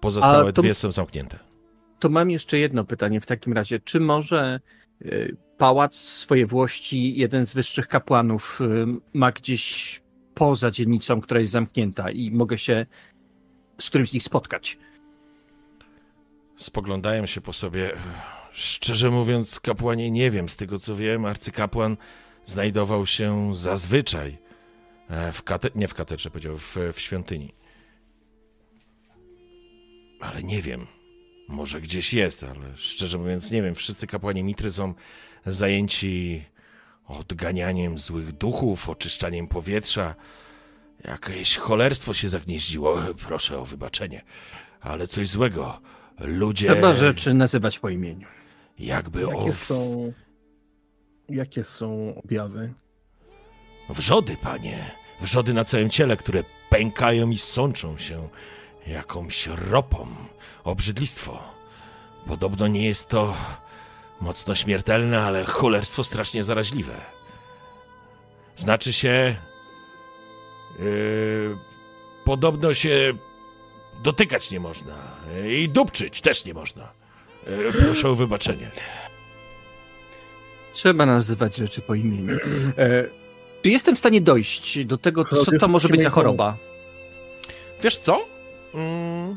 pozostałe 0.00 0.52
to- 0.52 0.62
dwie 0.62 0.74
są 0.74 0.92
zamknięte. 0.92 1.38
To 1.98 2.08
mam 2.08 2.30
jeszcze 2.30 2.58
jedno 2.58 2.84
pytanie 2.84 3.20
w 3.20 3.26
takim 3.26 3.52
razie. 3.52 3.80
Czy 3.80 4.00
może 4.00 4.60
y, 5.02 5.36
pałac 5.58 5.94
swojej 5.94 6.46
włości, 6.46 7.18
jeden 7.18 7.46
z 7.46 7.54
wyższych 7.54 7.88
kapłanów, 7.88 8.60
y, 8.60 8.86
ma 9.14 9.32
gdzieś 9.32 10.00
poza 10.34 10.70
dzielnicą, 10.70 11.20
która 11.20 11.40
jest 11.40 11.52
zamknięta 11.52 12.10
i 12.10 12.30
mogę 12.30 12.58
się 12.58 12.86
z 13.80 13.88
którymś 13.88 14.10
z 14.10 14.12
nich 14.12 14.22
spotkać? 14.22 14.78
Spoglądają 16.56 17.26
się 17.26 17.40
po 17.40 17.52
sobie. 17.52 17.90
Szczerze 18.52 19.10
mówiąc, 19.10 19.60
kapłanie 19.60 20.10
nie 20.10 20.30
wiem. 20.30 20.48
Z 20.48 20.56
tego 20.56 20.78
co 20.78 20.96
wiem, 20.96 21.24
arcykapłan 21.24 21.96
znajdował 22.44 23.06
się 23.06 23.56
zazwyczaj 23.56 24.38
e, 25.08 25.32
w 25.32 25.42
kate... 25.42 25.70
nie 25.74 25.88
w 25.88 25.94
katedrze, 25.94 26.30
powiedział, 26.30 26.58
w, 26.58 26.76
w 26.92 27.00
świątyni. 27.00 27.54
Ale 30.20 30.42
nie 30.42 30.62
wiem. 30.62 30.97
Może 31.48 31.80
gdzieś 31.80 32.14
jest, 32.14 32.44
ale 32.44 32.76
szczerze 32.76 33.18
mówiąc 33.18 33.50
nie 33.50 33.62
wiem. 33.62 33.74
Wszyscy 33.74 34.06
kapłani 34.06 34.44
Mitry 34.44 34.70
są 34.70 34.94
zajęci 35.46 36.44
odganianiem 37.06 37.98
złych 37.98 38.32
duchów, 38.32 38.88
oczyszczaniem 38.88 39.48
powietrza. 39.48 40.14
Jakieś 41.04 41.56
cholerstwo 41.56 42.14
się 42.14 42.28
zagnieździło. 42.28 42.98
Proszę 43.26 43.58
o 43.58 43.64
wybaczenie. 43.64 44.22
Ale 44.80 45.06
coś 45.06 45.28
złego. 45.28 45.80
Ludzie 46.18 46.66
Trzeba 46.66 46.94
rzeczy 46.94 47.34
nazywać 47.34 47.78
po 47.78 47.88
imieniu. 47.88 48.26
jakby 48.78 49.20
Jakie 49.20 49.34
o... 49.50 49.54
są... 49.54 50.12
Jakie 51.28 51.64
są 51.64 52.14
objawy? 52.24 52.72
Wrzody, 53.90 54.36
panie. 54.42 54.90
Wrzody 55.20 55.54
na 55.54 55.64
całym 55.64 55.90
ciele, 55.90 56.16
które 56.16 56.44
pękają 56.70 57.30
i 57.30 57.38
sączą 57.38 57.98
się 57.98 58.28
jakąś 58.88 59.46
ropą. 59.46 60.06
Obrzydlistwo. 60.64 61.42
Podobno 62.26 62.66
nie 62.66 62.86
jest 62.86 63.08
to 63.08 63.36
mocno 64.20 64.54
śmiertelne, 64.54 65.20
ale 65.20 65.44
cholerstwo 65.44 66.04
strasznie 66.04 66.44
zaraźliwe. 66.44 66.94
Znaczy 68.56 68.92
się... 68.92 69.36
Yy, 70.78 71.58
podobno 72.24 72.74
się 72.74 73.12
dotykać 74.02 74.50
nie 74.50 74.60
można. 74.60 74.94
Yy, 75.34 75.58
I 75.58 75.68
dupczyć 75.68 76.20
też 76.20 76.44
nie 76.44 76.54
można. 76.54 76.92
Yy, 77.46 77.72
proszę 77.72 78.08
o 78.08 78.14
wybaczenie. 78.14 78.70
Trzeba 80.72 81.06
nazywać 81.06 81.56
rzeczy 81.56 81.80
po 81.80 81.94
imieniu. 81.94 82.36
E, 82.78 83.04
czy 83.62 83.70
jestem 83.70 83.96
w 83.96 83.98
stanie 83.98 84.20
dojść 84.20 84.84
do 84.84 84.98
tego, 84.98 85.24
co 85.24 85.58
to 85.60 85.68
może 85.68 85.88
być 85.88 86.02
za 86.02 86.10
choroba? 86.10 86.56
Wiesz 87.82 87.98
co? 87.98 88.37
Mm, 88.74 89.36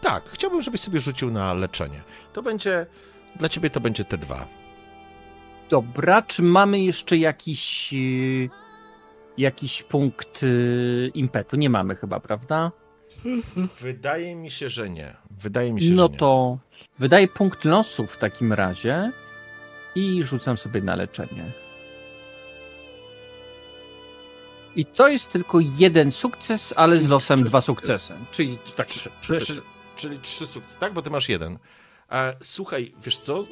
tak, 0.00 0.24
chciałbym, 0.28 0.62
żebyś 0.62 0.80
sobie 0.80 1.00
rzucił 1.00 1.30
na 1.30 1.54
leczenie. 1.54 2.00
To 2.32 2.42
będzie. 2.42 2.86
Dla 3.36 3.48
ciebie 3.48 3.70
to 3.70 3.80
będzie 3.80 4.04
te 4.04 4.18
dwa. 4.18 4.46
Dobra, 5.70 6.22
czy 6.22 6.42
mamy 6.42 6.80
jeszcze 6.80 7.16
jakiś 7.16 7.92
y, 7.92 8.50
jakiś 9.38 9.82
punkt 9.82 10.42
y, 10.42 11.10
impetu? 11.14 11.56
Nie 11.56 11.70
mamy 11.70 11.96
chyba, 11.96 12.20
prawda? 12.20 12.72
Wydaje 13.80 14.34
mi 14.36 14.50
się, 14.50 14.68
że 14.68 14.90
nie. 14.90 15.16
Wydaje 15.30 15.72
mi 15.72 15.82
się, 15.82 15.90
No 15.90 16.06
że 16.06 16.12
nie. 16.12 16.18
to 16.18 16.58
wydaję 16.98 17.28
punkt 17.28 17.64
losu 17.64 18.06
w 18.06 18.16
takim 18.16 18.52
razie 18.52 19.12
i 19.94 20.24
rzucam 20.24 20.56
sobie 20.56 20.80
na 20.82 20.96
leczenie. 20.96 21.52
I 24.76 24.86
to 24.86 25.08
jest 25.08 25.32
tylko 25.32 25.58
jeden 25.60 26.12
sukces, 26.12 26.74
ale 26.76 26.96
z 26.96 26.98
Czyli 26.98 27.10
losem 27.10 27.38
trzy 27.38 27.44
dwa 27.44 27.60
sukcesy. 27.60 28.14
Czyli 28.32 28.58
tak 28.76 28.86
trzy. 28.86 29.10
Trzy, 29.20 29.40
trzy, 29.40 29.62
czyli 29.96 30.18
trzy 30.18 30.46
sukcesy, 30.46 30.78
tak? 30.78 30.92
Bo 30.92 31.02
ty 31.02 31.10
masz 31.10 31.28
jeden. 31.28 31.58
E, 32.10 32.36
słuchaj, 32.40 32.94
wiesz 33.02 33.18
co? 33.18 33.44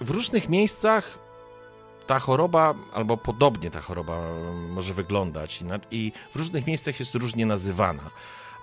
W 0.00 0.10
różnych 0.10 0.48
miejscach 0.48 1.18
ta 2.06 2.18
choroba, 2.18 2.74
albo 2.92 3.16
podobnie 3.16 3.70
ta 3.70 3.80
choroba 3.80 4.16
mm, 4.18 4.72
może 4.72 4.94
wyglądać 4.94 5.64
i 5.90 6.12
w 6.32 6.36
różnych 6.36 6.66
miejscach 6.66 7.00
jest 7.00 7.14
różnie 7.14 7.46
nazywana. 7.46 8.10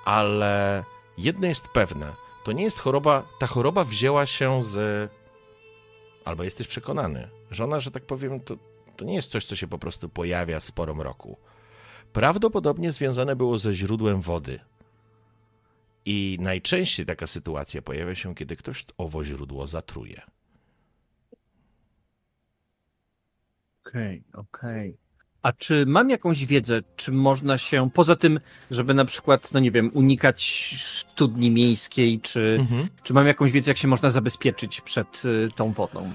Ale 0.06 0.84
jedno 1.18 1.48
jest 1.48 1.68
pewne, 1.68 2.14
to 2.44 2.52
nie 2.52 2.64
jest 2.64 2.80
choroba, 2.80 3.24
ta 3.40 3.48
choroba 3.48 3.84
wzięła 3.84 4.26
się 4.26 4.64
z, 4.64 5.12
albo 6.26 6.44
jesteś 6.44 6.68
przekonany, 6.68 7.30
że 7.52 7.64
ona, 7.64 7.80
że 7.80 7.92
tak 7.92 8.04
powiem, 8.04 8.40
to, 8.40 8.58
to 8.98 9.06
nie 9.06 9.16
jest 9.16 9.32
coś, 9.32 9.46
co 9.46 9.56
się 9.56 9.68
po 9.68 9.80
prostu 9.80 10.10
pojawia 10.10 10.60
z 10.60 10.72
porą 10.72 11.04
roku. 11.04 11.38
Prawdopodobnie 12.14 12.92
związane 12.92 13.36
było 13.36 13.58
ze 13.58 13.74
źródłem 13.74 14.22
wody. 14.22 14.60
I 16.06 16.38
najczęściej 16.42 17.06
taka 17.06 17.28
sytuacja 17.28 17.82
pojawia 17.82 18.16
się, 18.16 18.36
kiedy 18.36 18.56
ktoś 18.56 18.86
owo 18.98 19.24
źródło 19.26 19.68
zatruje. 19.68 20.22
Okej, 23.86 24.24
okej. 24.34 24.98
A 25.42 25.54
czy 25.54 25.86
mam 25.86 26.10
jakąś 26.10 26.46
wiedzę, 26.46 26.82
czy 26.96 27.12
można 27.12 27.58
się, 27.58 27.90
poza 27.94 28.16
tym, 28.16 28.40
żeby 28.72 28.94
na 28.94 29.06
przykład, 29.06 29.52
no 29.54 29.60
nie 29.60 29.72
wiem, 29.72 29.92
unikać 29.94 30.76
studni 30.80 31.52
miejskiej, 31.52 32.20
czy, 32.22 32.58
Mhm. 32.60 32.88
czy 33.04 33.14
mam 33.14 33.28
jakąś 33.28 33.52
wiedzę, 33.52 33.72
jak 33.72 33.78
się 33.78 33.88
można 33.88 34.10
zabezpieczyć 34.10 34.82
przed 34.82 35.26
y, 35.26 35.50
tą 35.56 35.72
wodą? 35.74 36.12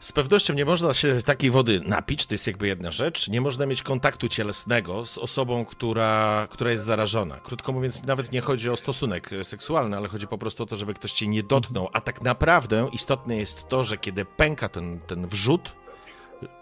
Z 0.00 0.12
pewnością 0.12 0.54
nie 0.54 0.64
można 0.64 0.94
się 0.94 1.22
takiej 1.22 1.50
wody 1.50 1.80
napić, 1.80 2.26
to 2.26 2.34
jest 2.34 2.46
jakby 2.46 2.66
jedna 2.66 2.90
rzecz. 2.90 3.28
Nie 3.28 3.40
można 3.40 3.66
mieć 3.66 3.82
kontaktu 3.82 4.28
cielesnego 4.28 5.06
z 5.06 5.18
osobą, 5.18 5.64
która, 5.64 6.46
która 6.50 6.70
jest 6.70 6.84
zarażona. 6.84 7.38
Krótko 7.38 7.72
mówiąc, 7.72 8.04
nawet 8.04 8.32
nie 8.32 8.40
chodzi 8.40 8.70
o 8.70 8.76
stosunek 8.76 9.32
e, 9.32 9.44
seksualny, 9.44 9.96
ale 9.96 10.08
chodzi 10.08 10.26
po 10.26 10.38
prostu 10.38 10.62
o 10.62 10.66
to, 10.66 10.76
żeby 10.76 10.94
ktoś 10.94 11.12
cię 11.12 11.26
nie 11.26 11.42
dotknął. 11.42 11.88
A 11.92 12.00
tak 12.00 12.22
naprawdę 12.22 12.88
istotne 12.92 13.36
jest 13.36 13.68
to, 13.68 13.84
że 13.84 13.98
kiedy 13.98 14.24
pęka 14.24 14.68
ten, 14.68 15.00
ten 15.00 15.26
wrzut, 15.26 15.72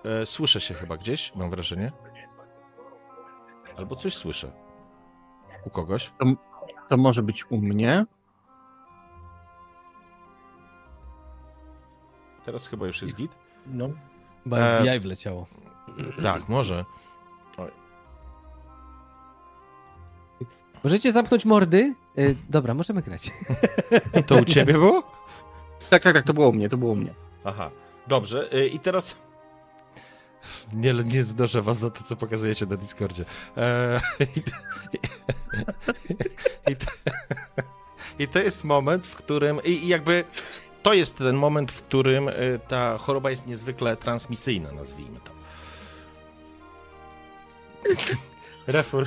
e, 0.05 0.27
słyszę 0.27 0.61
się 0.61 0.75
chyba 0.75 0.97
gdzieś, 0.97 1.33
mam 1.35 1.51
wrażenie. 1.51 1.93
Albo 3.77 3.97
coś 3.97 4.15
słyszę. 4.15 4.53
U 5.65 5.71
kogoś. 5.71 6.13
To 6.89 6.97
może 6.97 7.23
być 7.23 7.51
u 7.51 7.59
mnie. 7.59 8.07
Teraz 12.49 12.69
chyba 12.69 12.87
już 12.87 13.03
jest 13.03 13.15
git. 13.15 13.31
No. 13.67 13.91
Chyba 14.45 14.59
E, 14.59 14.79
FBI 14.81 15.01
wleciało. 15.01 15.47
Tak, 16.23 16.49
może. 16.49 16.85
Możecie 20.85 21.13
zamknąć 21.13 21.45
mordy? 21.45 21.95
Y, 22.19 22.37
dobra, 22.49 22.75
możemy 22.75 23.03
grać. 23.03 23.31
To 24.27 24.37
u 24.37 24.45
ciebie 24.45 24.73
było? 24.73 25.03
Tak, 25.91 26.03
tak, 26.03 26.15
tak, 26.15 26.25
to 26.27 26.35
było 26.35 26.49
u 26.49 26.53
mnie, 26.53 26.69
to 26.69 26.77
było 26.77 26.93
u 26.93 26.97
mnie. 26.97 27.15
Aha, 27.45 27.71
dobrze. 28.07 28.55
y, 28.55 28.69
I 28.69 28.79
teraz. 28.79 29.17
Nie, 30.73 30.95
nie 30.95 31.25
znoszę 31.25 31.63
was 31.63 31.79
za 31.79 31.91
to, 31.91 32.03
co 32.05 32.17
pokazujecie 32.17 32.67
na 32.67 32.77
Discordzie. 32.77 33.25
Eee, 33.57 34.01
i, 34.21 34.41
i, 36.73 36.77
to, 36.77 36.87
I 38.19 38.29
to 38.29 38.39
jest 38.39 38.65
moment, 38.65 39.07
w 39.07 39.17
którym. 39.17 39.61
I, 39.65 39.71
I 39.71 39.89
jakby. 39.89 40.25
To 40.89 40.95
jest 40.95 41.19
ten 41.19 41.37
moment, 41.37 41.73
w 41.73 41.83
którym 41.83 42.29
y, 42.29 42.61
ta 42.69 42.99
choroba 42.99 43.31
jest 43.31 43.47
niezwykle 43.47 43.97
transmisyjna, 43.97 44.73
nazwijmy 44.73 45.21
to. 45.25 45.33
Refur. 48.67 49.07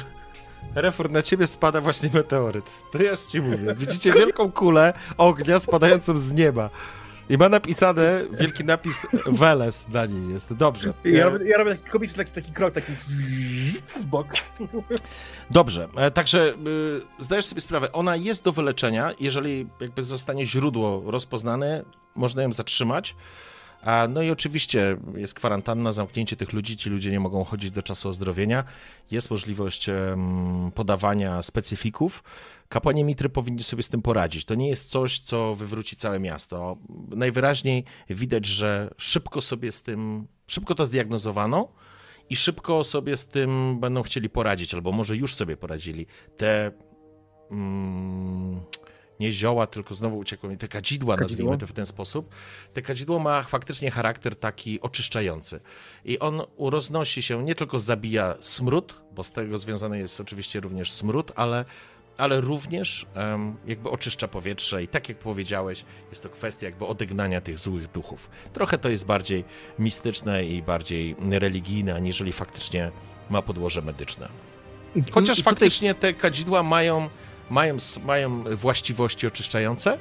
Refur, 0.75 1.11
na 1.11 1.21
ciebie 1.21 1.47
spada 1.47 1.82
właśnie 1.82 2.09
meteoryt. 2.13 2.65
To 2.91 3.03
ja 3.03 3.11
już 3.11 3.21
ci 3.21 3.41
mówię. 3.41 3.75
Widzicie 3.75 4.13
wielką 4.19 4.51
kulę 4.51 4.93
ognia 5.17 5.59
spadającą 5.59 6.17
z 6.17 6.34
nieba. 6.34 6.69
I 7.30 7.38
ma 7.38 7.49
napisane, 7.49 8.22
wielki 8.32 8.65
napis 8.65 9.07
Weles 9.26 9.89
na 9.89 10.05
niej 10.05 10.30
jest. 10.34 10.53
Dobrze. 10.53 10.93
Ja, 11.03 11.30
robię, 11.30 11.45
ja 11.45 11.57
robię 11.57 11.76
taki 11.76 11.89
komiczny 11.89 12.17
taki, 12.17 12.32
taki 12.32 12.51
krok, 12.51 12.74
taki 12.74 12.91
w 13.99 14.05
bok. 14.05 14.28
Dobrze, 15.49 15.88
e, 15.95 16.11
także 16.11 16.53
y, 17.19 17.24
zdajesz 17.24 17.45
sobie 17.45 17.61
sprawę, 17.61 17.91
ona 17.91 18.15
jest 18.15 18.43
do 18.43 18.51
wyleczenia, 18.51 19.13
jeżeli 19.19 19.67
jakby 19.82 20.03
zostanie 20.03 20.45
źródło 20.45 21.03
rozpoznane, 21.11 21.84
można 22.15 22.43
ją 22.43 22.51
zatrzymać. 22.51 23.15
A, 23.84 24.07
no 24.09 24.22
i 24.22 24.32
oczywiście 24.32 24.97
jest 25.15 25.34
kwarantanna, 25.34 25.93
zamknięcie 25.93 26.36
tych 26.36 26.53
ludzi, 26.53 26.78
ci 26.78 26.89
ludzie 26.89 27.11
nie 27.11 27.19
mogą 27.19 27.43
chodzić 27.43 27.72
do 27.72 27.84
czasu 27.84 28.09
ozdrowienia. 28.09 28.63
Jest 29.11 29.32
możliwość 29.32 29.89
podawania 30.76 31.41
specyfików. 31.41 32.24
Kapłani 32.72 33.03
Mitry 33.03 33.30
powinni 33.30 33.63
sobie 33.63 33.84
z 33.84 33.89
tym 33.89 34.01
poradzić. 34.01 34.45
To 34.45 34.55
nie 34.55 34.67
jest 34.67 34.89
coś, 34.89 35.19
co 35.19 35.55
wywróci 35.55 35.95
całe 35.95 36.19
miasto. 36.19 36.78
Najwyraźniej 37.09 37.84
widać, 38.09 38.45
że 38.45 38.93
szybko 38.97 39.41
sobie 39.41 39.72
z 39.72 39.84
tym, 39.84 40.28
szybko 40.47 40.76
to 40.76 40.86
zdiagnozowano 40.86 41.67
i 42.30 42.36
szybko 42.36 42.84
sobie 42.84 43.17
z 43.17 43.28
tym 43.28 43.80
będą 43.80 44.03
chcieli 44.03 44.30
poradzić, 44.30 44.74
albo 44.74 44.91
może 44.91 45.17
już 45.17 45.36
sobie 45.36 45.57
poradzili. 45.57 46.05
Te 46.38 46.72
mm, 47.51 48.61
nie 49.19 49.32
zioła, 49.32 49.67
tylko 49.67 49.95
znowu 49.95 50.17
uciekło 50.17 50.49
mi, 50.49 50.57
te 50.57 50.67
kadzidła, 50.67 51.15
Kadzidło? 51.15 51.45
nazwijmy 51.45 51.57
to 51.57 51.67
w 51.67 51.74
ten 51.74 51.86
sposób. 51.86 52.36
Te 52.74 52.82
kadzidło 52.82 53.19
ma 53.19 53.43
faktycznie 53.43 53.91
charakter 53.91 54.36
taki 54.36 54.82
oczyszczający. 54.82 55.59
I 56.05 56.19
on 56.19 56.41
roznosi 56.57 57.22
się, 57.22 57.43
nie 57.43 57.55
tylko 57.55 57.80
zabija 57.80 58.36
smród, 58.39 59.01
bo 59.11 59.24
z 59.24 59.32
tego 59.32 59.57
związany 59.57 59.97
jest 59.99 60.19
oczywiście 60.19 60.59
również 60.59 60.91
smród, 60.91 61.32
ale 61.36 61.65
ale 62.22 62.41
również 62.41 63.05
em, 63.13 63.55
jakby 63.67 63.89
oczyszcza 63.89 64.28
powietrze 64.28 64.84
i 64.84 64.88
tak 64.88 65.09
jak 65.09 65.17
powiedziałeś, 65.17 65.86
jest 66.09 66.24
to 66.24 66.30
kwestia 66.30 66.65
jakby 66.65 66.86
odegnania 66.86 67.41
tych 67.41 67.59
złych 67.59 67.91
duchów. 67.91 68.30
Trochę 68.53 68.78
to 68.78 68.89
jest 68.89 69.05
bardziej 69.05 69.43
mistyczne 69.80 70.45
i 70.45 70.61
bardziej 70.63 71.15
religijne, 71.30 71.95
aniżeli 71.95 72.32
faktycznie 72.34 72.91
ma 73.30 73.41
podłoże 73.41 73.82
medyczne. 73.82 74.28
Chociaż 75.11 75.38
tutaj- 75.38 75.43
faktycznie 75.53 75.95
te 75.95 76.13
kadzidła 76.13 76.63
mają, 76.63 77.09
mają, 77.49 77.78
mają 78.05 78.43
właściwości 78.55 79.28
oczyszczające, 79.28 79.97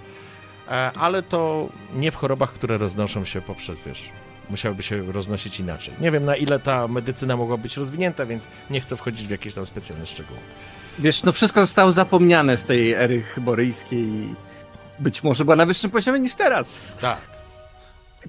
e, 0.69 0.93
ale 0.93 1.23
to 1.23 1.69
nie 1.95 2.11
w 2.11 2.17
chorobach, 2.17 2.53
które 2.53 2.79
roznoszą 2.79 3.25
się 3.25 3.41
poprzez, 3.41 3.81
wiesz, 3.81 4.09
musiałyby 4.51 4.83
się 4.83 5.13
roznosić 5.13 5.61
inaczej. 5.61 5.95
Nie 6.01 6.11
wiem, 6.11 6.25
na 6.25 6.37
ile 6.37 6.59
ta 6.59 6.89
medycyna 6.89 7.37
mogła 7.37 7.57
być 7.57 7.77
rozwinięta, 7.77 8.27
więc 8.27 8.49
nie 8.71 8.81
chcę 8.81 8.97
wchodzić 8.97 9.27
w 9.27 9.31
jakieś 9.31 9.55
tam 9.55 9.67
specjalne 9.67 10.07
szczegóły. 10.07 10.41
Wiesz, 11.01 11.23
no 11.23 11.33
wszystko 11.33 11.61
zostało 11.61 11.93
zapomniane 11.93 12.57
z 12.57 12.65
tej 12.65 12.93
ery 12.93 13.23
chyboryjskiej. 13.23 14.35
Być 14.99 15.23
może 15.23 15.45
była 15.45 15.57
na 15.57 15.67
wyższym 15.67 15.91
poziomie 15.91 16.21
niż 16.21 16.35
teraz. 16.35 16.97
Tak. 17.01 17.21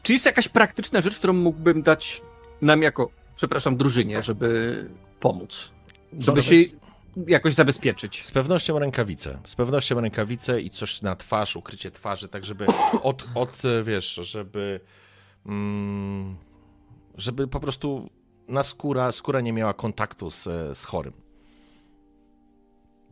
Czy 0.04 0.14
jest 0.14 0.26
jakaś 0.26 0.48
praktyczna 0.48 1.02
rzecz, 1.02 1.18
którą 1.18 1.34
mógłbym 1.34 1.84
dać 1.84 2.22
nam 2.62 2.82
jako, 2.82 3.10
przepraszam, 3.36 3.78
drużynie, 3.78 4.24
żeby 4.24 4.90
pomóc? 5.20 5.72
Żeby 6.20 6.44
się 6.44 6.56
jakoś 7.28 7.54
zabezpieczyć. 7.54 8.26
Z 8.26 8.32
pewnością 8.32 8.80
rękawice. 8.80 9.40
Z 9.46 9.56
pewnością 9.56 10.02
rękawice 10.02 10.62
i 10.62 10.70
coś 10.70 11.02
na 11.02 11.16
twarz, 11.16 11.56
ukrycie 11.56 11.92
twarzy, 11.92 12.28
tak 12.28 12.46
żeby 12.46 12.66
od, 13.04 13.26
od 13.36 13.62
wiesz, 13.84 14.14
żeby 14.14 14.80
mm, 15.46 16.36
żeby 17.18 17.48
po 17.48 17.60
prostu 17.60 18.10
na 18.48 18.64
skóra, 18.64 19.12
skóra 19.12 19.42
nie 19.42 19.54
miała 19.54 19.74
kontaktu 19.74 20.30
z, 20.30 20.44
z 20.78 20.86
chorym. 20.86 21.14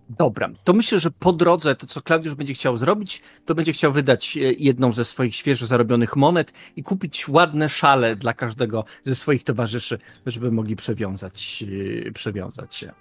Dobra, 0.10 0.50
to 0.64 0.74
myślę, 0.74 1.00
że 1.00 1.12
po 1.12 1.34
drodze 1.34 1.76
to, 1.76 1.88
co 1.88 2.02
Klaudiusz 2.02 2.36
będzie 2.36 2.54
chciał 2.54 2.78
zrobić, 2.78 3.22
to 3.46 3.56
będzie 3.56 3.74
chciał 3.74 3.92
wydać 3.92 4.38
e, 4.38 4.40
jedną 4.40 4.94
ze 4.94 5.06
swoich 5.06 5.36
świeżo 5.36 5.68
zarobionych 5.68 6.16
monet 6.16 6.54
i 6.76 6.84
kupić 6.84 7.28
ładne 7.28 7.70
szale 7.70 8.16
dla 8.16 8.34
każdego 8.34 8.86
ze 9.04 9.16
swoich 9.16 9.44
towarzyszy, 9.44 10.00
żeby 10.26 10.52
mogli 10.52 10.76
przewiązać, 10.76 11.64
e, 12.08 12.12
przewiązać 12.12 12.76
się. 12.76 12.92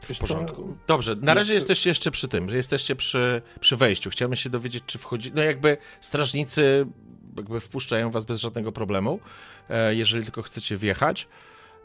W 0.00 0.18
porządku. 0.18 0.76
Dobrze, 0.86 1.16
na 1.16 1.34
razie 1.34 1.54
jesteście 1.54 1.90
jeszcze 1.90 2.10
przy 2.10 2.28
tym, 2.28 2.50
że 2.50 2.56
jesteście 2.56 2.96
przy, 2.96 3.42
przy 3.60 3.76
wejściu. 3.76 4.10
Chciałbym 4.10 4.36
się 4.36 4.50
dowiedzieć, 4.50 4.84
czy 4.86 4.98
wchodzi. 4.98 5.32
No 5.34 5.42
jakby 5.42 5.76
strażnicy 6.00 6.86
jakby 7.36 7.60
wpuszczają 7.60 8.10
was 8.10 8.24
bez 8.24 8.40
żadnego 8.40 8.72
problemu, 8.72 9.20
e, 9.70 9.94
jeżeli 9.94 10.24
tylko 10.24 10.42
chcecie 10.42 10.76
wjechać. 10.76 11.28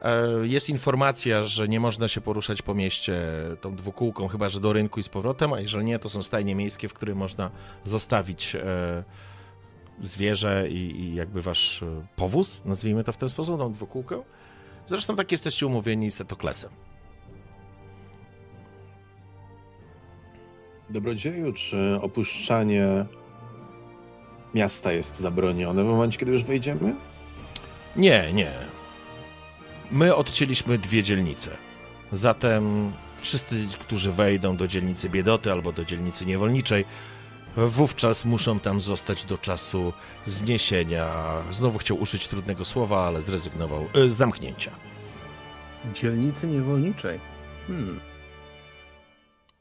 E, 0.03 0.27
Jest 0.47 0.69
informacja, 0.69 1.43
że 1.43 1.67
nie 1.67 1.79
można 1.79 2.07
się 2.07 2.21
poruszać 2.21 2.61
po 2.61 2.73
mieście 2.73 3.21
tą 3.61 3.75
dwukółką, 3.75 4.27
chyba 4.27 4.49
że 4.49 4.59
do 4.59 4.73
rynku 4.73 4.99
i 4.99 5.03
z 5.03 5.09
powrotem, 5.09 5.53
a 5.53 5.59
jeżeli 5.59 5.85
nie, 5.85 5.99
to 5.99 6.09
są 6.09 6.23
stajnie 6.23 6.55
miejskie, 6.55 6.89
w 6.89 6.93
których 6.93 7.15
można 7.15 7.51
zostawić 7.85 8.55
e, 8.55 9.03
zwierzę 10.01 10.69
i, 10.69 10.99
i 10.99 11.15
jakby 11.15 11.41
wasz 11.41 11.83
e, 11.83 12.05
powóz, 12.15 12.65
nazwijmy 12.65 13.03
to 13.03 13.11
w 13.11 13.17
ten 13.17 13.29
sposób, 13.29 13.59
tą 13.59 13.71
dwukółkę. 13.71 14.23
Zresztą 14.87 15.15
tak 15.15 15.31
jesteście 15.31 15.67
umówieni 15.67 16.11
z 16.11 16.21
Etoklesem. 16.21 16.69
Dobrodzieju, 20.89 21.53
czy 21.53 21.97
opuszczanie 22.01 23.05
miasta 24.53 24.91
jest 24.93 25.19
zabronione 25.19 25.83
w 25.83 25.87
momencie, 25.87 26.19
kiedy 26.19 26.31
już 26.31 26.43
wejdziemy? 26.43 26.95
Nie, 27.95 28.33
nie. 28.33 28.51
My 29.91 30.15
odcięliśmy 30.15 30.77
dwie 30.77 31.03
dzielnice. 31.03 31.51
Zatem 32.11 32.93
wszyscy, 33.21 33.67
którzy 33.79 34.11
wejdą 34.11 34.57
do 34.57 34.67
dzielnicy 34.67 35.09
Biedoty 35.09 35.51
albo 35.51 35.71
do 35.71 35.85
dzielnicy 35.85 36.25
Niewolniczej, 36.25 36.85
wówczas 37.57 38.25
muszą 38.25 38.59
tam 38.59 38.81
zostać 38.81 39.23
do 39.23 39.37
czasu 39.37 39.93
zniesienia. 40.27 41.13
Znowu 41.51 41.77
chciał 41.77 42.01
użyć 42.01 42.27
trudnego 42.27 42.65
słowa, 42.65 43.07
ale 43.07 43.21
zrezygnował. 43.21 43.87
Y, 43.95 44.11
zamknięcia. 44.11 44.71
Dzielnicy 45.93 46.47
niewolniczej. 46.47 47.19
Hmm. 47.67 47.99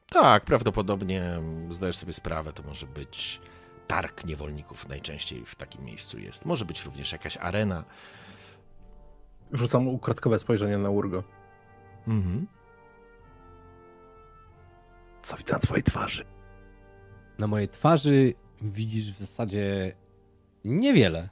Tak, 0.09 0.45
prawdopodobnie 0.45 1.23
mm, 1.23 1.75
zdajesz 1.75 1.97
sobie 1.97 2.13
sprawę, 2.13 2.53
to 2.53 2.63
może 2.63 2.87
być 2.87 3.41
targ 3.87 4.25
niewolników 4.25 4.89
najczęściej 4.89 5.47
w 5.47 5.55
takim 5.55 5.85
miejscu 5.85 6.19
jest. 6.19 6.47
Może 6.47 6.65
być 6.65 6.85
również 6.85 7.13
jakaś 7.13 7.37
arena. 7.37 7.85
Rzucam 9.53 9.89
ukradkowe 9.89 10.39
spojrzenie 10.39 10.79
na 10.79 10.91
Urgo. 10.91 11.23
Mhm. 12.09 12.47
Co 15.23 15.37
widzę 15.37 15.53
na 15.53 15.59
twojej 15.59 15.83
twarzy? 15.83 16.25
Na 17.39 17.47
mojej 17.47 17.69
twarzy 17.69 18.35
widzisz 18.63 19.13
w 19.13 19.19
zasadzie 19.19 19.93
niewiele, 20.65 21.29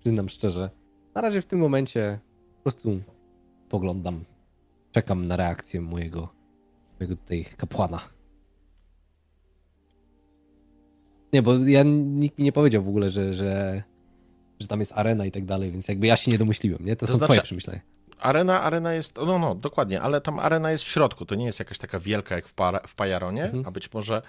przyznam 0.00 0.28
szczerze. 0.28 0.70
Na 1.14 1.20
razie 1.20 1.42
w 1.42 1.46
tym 1.46 1.58
momencie 1.58 2.18
po 2.56 2.62
prostu 2.62 3.00
poglądam 3.68 4.24
czekam 4.92 5.26
na 5.26 5.36
reakcję 5.36 5.80
mojego, 5.80 6.28
mojego 7.00 7.16
tutaj 7.16 7.44
kapłana. 7.56 8.00
Nie, 11.32 11.42
bo 11.42 11.58
ja 11.58 11.82
nikt 11.82 12.38
mi 12.38 12.44
nie 12.44 12.52
powiedział 12.52 12.82
w 12.82 12.88
ogóle, 12.88 13.10
że, 13.10 13.34
że, 13.34 13.82
że 14.60 14.66
tam 14.66 14.80
jest 14.80 14.92
arena 14.92 15.26
i 15.26 15.30
tak 15.30 15.44
dalej, 15.44 15.70
więc 15.72 15.88
jakby 15.88 16.06
ja 16.06 16.16
się 16.16 16.30
nie 16.30 16.38
domyśliłem, 16.38 16.84
nie? 16.84 16.96
To, 16.96 17.06
To 17.06 17.12
są 17.12 17.18
znaczy- 17.18 17.32
twoje 17.32 17.42
przemyślenia. 17.42 17.80
Arena, 18.18 18.62
arena 18.62 18.92
jest, 18.94 19.16
no, 19.26 19.38
no, 19.38 19.54
dokładnie, 19.54 20.00
ale 20.00 20.20
tam 20.20 20.38
arena 20.38 20.70
jest 20.70 20.84
w 20.84 20.88
środku, 20.88 21.26
to 21.26 21.34
nie 21.34 21.46
jest 21.46 21.58
jakaś 21.58 21.78
taka 21.78 22.00
wielka 22.00 22.34
jak 22.34 22.48
w, 22.48 22.52
para, 22.54 22.80
w 22.86 22.94
Pajaronie, 22.94 23.44
Mhm. 23.44 23.64
a 23.66 23.70
być 23.70 23.92
może, 23.92 24.22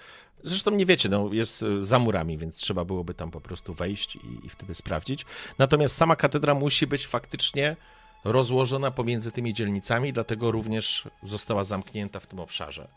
zresztą 0.44 0.70
nie 0.70 0.86
wiecie, 0.86 1.08
no, 1.08 1.28
jest 1.32 1.62
y, 1.62 1.84
za 1.84 1.98
murami, 1.98 2.38
więc 2.38 2.56
trzeba 2.56 2.84
byłoby 2.84 3.14
tam 3.14 3.30
po 3.30 3.40
prostu 3.40 3.74
wejść 3.74 4.16
i, 4.16 4.46
i 4.46 4.48
wtedy 4.48 4.74
sprawdzić. 4.74 5.26
Natomiast 5.58 5.96
sama 5.96 6.16
katedra 6.16 6.54
musi 6.54 6.86
być 6.86 7.06
faktycznie 7.06 7.76
rozłożona 8.24 8.90
pomiędzy 8.90 9.32
tymi 9.32 9.54
dzielnicami, 9.54 10.12
dlatego 10.12 10.50
również 10.50 11.08
została 11.22 11.64
zamknięta 11.64 12.20
w 12.20 12.26
tym 12.26 12.40
obszarze. 12.40 12.88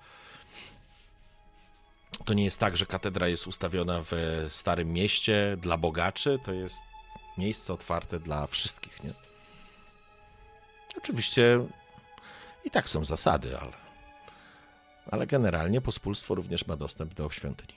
To 2.25 2.33
nie 2.33 2.43
jest 2.43 2.59
tak, 2.59 2.77
że 2.77 2.85
katedra 2.85 3.27
jest 3.27 3.47
ustawiona 3.47 4.01
w 4.11 4.45
Starym 4.49 4.93
Mieście 4.93 5.57
dla 5.61 5.77
bogaczy, 5.77 6.39
to 6.45 6.53
jest 6.53 6.79
miejsce 7.37 7.73
otwarte 7.73 8.19
dla 8.19 8.47
wszystkich, 8.47 9.03
nie? 9.03 9.09
Oczywiście 10.97 11.59
i 12.65 12.71
tak 12.71 12.89
są 12.89 13.05
zasady, 13.05 13.57
ale, 13.57 13.71
ale 15.11 15.27
generalnie 15.27 15.81
pospólstwo 15.81 16.35
również 16.35 16.67
ma 16.67 16.75
dostęp 16.77 17.13
do 17.13 17.29
świątyni. 17.29 17.73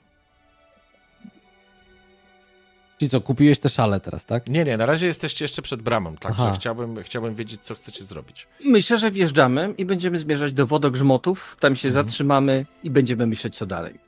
Czyli 2.99 3.11
co, 3.11 3.21
kupiłeś 3.21 3.59
te 3.61 3.69
szale 3.69 4.01
teraz, 4.01 4.25
tak? 4.25 4.47
Nie, 4.49 4.65
nie, 4.65 4.77
na 4.77 4.87
razie 4.87 5.07
jesteście 5.07 5.45
jeszcze 5.45 5.63
przed 5.63 5.83
bramą, 5.83 6.17
także 6.17 6.53
chciałbym, 6.55 7.03
chciałbym 7.03 7.35
wiedzieć, 7.35 7.61
co 7.63 7.75
chcecie 7.75 8.05
zrobić. 8.05 8.47
Myślę, 8.65 8.99
że 8.99 9.11
wjeżdżamy 9.11 9.75
i 9.79 9.85
będziemy 9.85 10.19
zmierzać 10.19 10.53
do 10.53 10.67
wodogrzmotów, 10.67 11.57
tam 11.61 11.77
się 11.77 11.89
Mhm. 11.89 12.07
zatrzymamy 12.07 12.67
i 12.83 12.91
będziemy 12.91 13.27
myśleć, 13.27 13.57
co 13.57 13.67
dalej. 13.67 13.99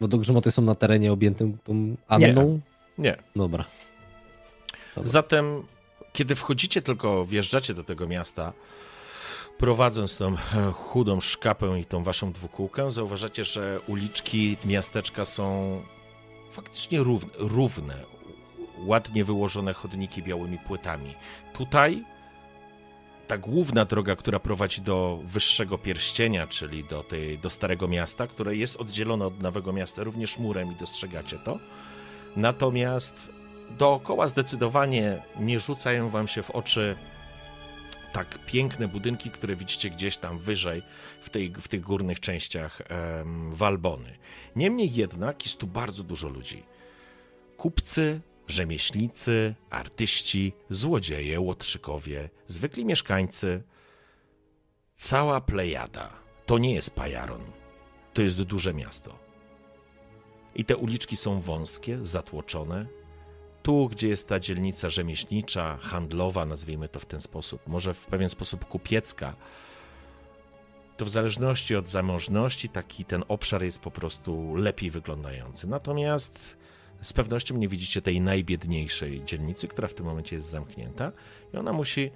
Wodogrzmoty 0.00 0.50
są 0.50 0.62
na 0.62 0.74
terenie 0.74 1.12
objętym 1.12 1.58
tą 1.64 1.96
Anną? 2.08 2.60
Nie. 2.98 3.16
Dobra. 3.36 3.64
Dobra. 4.96 5.10
Zatem, 5.10 5.62
kiedy 6.12 6.34
wchodzicie, 6.34 6.82
tylko 6.82 7.26
wjeżdżacie 7.26 7.74
do 7.74 7.84
tego 7.84 8.06
miasta, 8.06 8.52
prowadząc 9.58 10.18
tą 10.18 10.36
chudą 10.72 11.20
szkapę 11.20 11.80
i 11.80 11.84
tą 11.84 12.04
waszą 12.04 12.32
dwukółkę, 12.32 12.92
zauważacie, 12.92 13.44
że 13.44 13.80
uliczki 13.86 14.56
miasteczka 14.64 15.24
są 15.24 15.80
faktycznie 16.50 16.98
równe, 16.98 17.30
równe 17.38 18.04
ładnie 18.78 19.24
wyłożone 19.24 19.72
chodniki 19.74 20.22
białymi 20.22 20.58
płytami. 20.58 21.14
Tutaj 21.52 22.04
ta 23.28 23.38
główna 23.38 23.84
droga, 23.84 24.16
która 24.16 24.38
prowadzi 24.38 24.80
do 24.80 25.20
wyższego 25.24 25.78
pierścienia, 25.78 26.46
czyli 26.46 26.84
do, 26.84 27.02
tej, 27.02 27.38
do 27.38 27.50
Starego 27.50 27.88
Miasta, 27.88 28.26
które 28.26 28.56
jest 28.56 28.76
oddzielone 28.76 29.26
od 29.26 29.40
Nowego 29.40 29.72
Miasta 29.72 30.04
również 30.04 30.38
murem 30.38 30.72
i 30.72 30.76
dostrzegacie 30.76 31.38
to. 31.38 31.58
Natomiast 32.36 33.28
dookoła 33.70 34.28
zdecydowanie 34.28 35.22
nie 35.40 35.60
rzucają 35.60 36.10
wam 36.10 36.28
się 36.28 36.42
w 36.42 36.50
oczy 36.50 36.96
tak 38.12 38.38
piękne 38.46 38.88
budynki, 38.88 39.30
które 39.30 39.56
widzicie 39.56 39.90
gdzieś 39.90 40.16
tam 40.16 40.38
wyżej 40.38 40.82
w, 41.22 41.30
tej, 41.30 41.52
w 41.52 41.68
tych 41.68 41.80
górnych 41.80 42.20
częściach 42.20 42.80
em, 42.88 43.54
Walbony. 43.54 44.18
Niemniej 44.56 44.94
jednak 44.94 45.44
jest 45.44 45.58
tu 45.58 45.66
bardzo 45.66 46.02
dużo 46.02 46.28
ludzi. 46.28 46.62
Kupcy, 47.56 48.20
rzemieślnicy, 48.48 49.54
artyści, 49.70 50.52
złodzieje, 50.70 51.40
łotrzykowie, 51.40 52.30
zwykli 52.46 52.84
mieszkańcy. 52.84 53.62
Cała 54.96 55.40
plejada. 55.40 56.10
To 56.46 56.58
nie 56.58 56.74
jest 56.74 56.90
Pajaron. 56.90 57.42
To 58.14 58.22
jest 58.22 58.42
duże 58.42 58.74
miasto. 58.74 59.18
I 60.54 60.64
te 60.64 60.76
uliczki 60.76 61.16
są 61.16 61.40
wąskie, 61.40 61.98
zatłoczone. 62.04 62.86
Tu, 63.62 63.88
gdzie 63.88 64.08
jest 64.08 64.28
ta 64.28 64.40
dzielnica 64.40 64.90
rzemieślnicza, 64.90 65.78
handlowa, 65.80 66.46
nazwijmy 66.46 66.88
to 66.88 67.00
w 67.00 67.06
ten 67.06 67.20
sposób, 67.20 67.66
może 67.66 67.94
w 67.94 68.06
pewien 68.06 68.28
sposób 68.28 68.64
kupiecka, 68.64 69.36
to 70.96 71.04
w 71.04 71.10
zależności 71.10 71.76
od 71.76 71.88
zamożności 71.88 72.68
taki 72.68 73.04
ten 73.04 73.24
obszar 73.28 73.62
jest 73.62 73.80
po 73.80 73.90
prostu 73.90 74.54
lepiej 74.54 74.90
wyglądający. 74.90 75.68
Natomiast 75.68 76.56
z 77.02 77.12
pewnością 77.12 77.56
nie 77.56 77.68
widzicie 77.68 78.02
tej 78.02 78.20
najbiedniejszej 78.20 79.24
dzielnicy, 79.24 79.68
która 79.68 79.88
w 79.88 79.94
tym 79.94 80.06
momencie 80.06 80.36
jest 80.36 80.50
zamknięta 80.50 81.12
i 81.54 81.56
ona 81.56 81.72
musi 81.72 82.10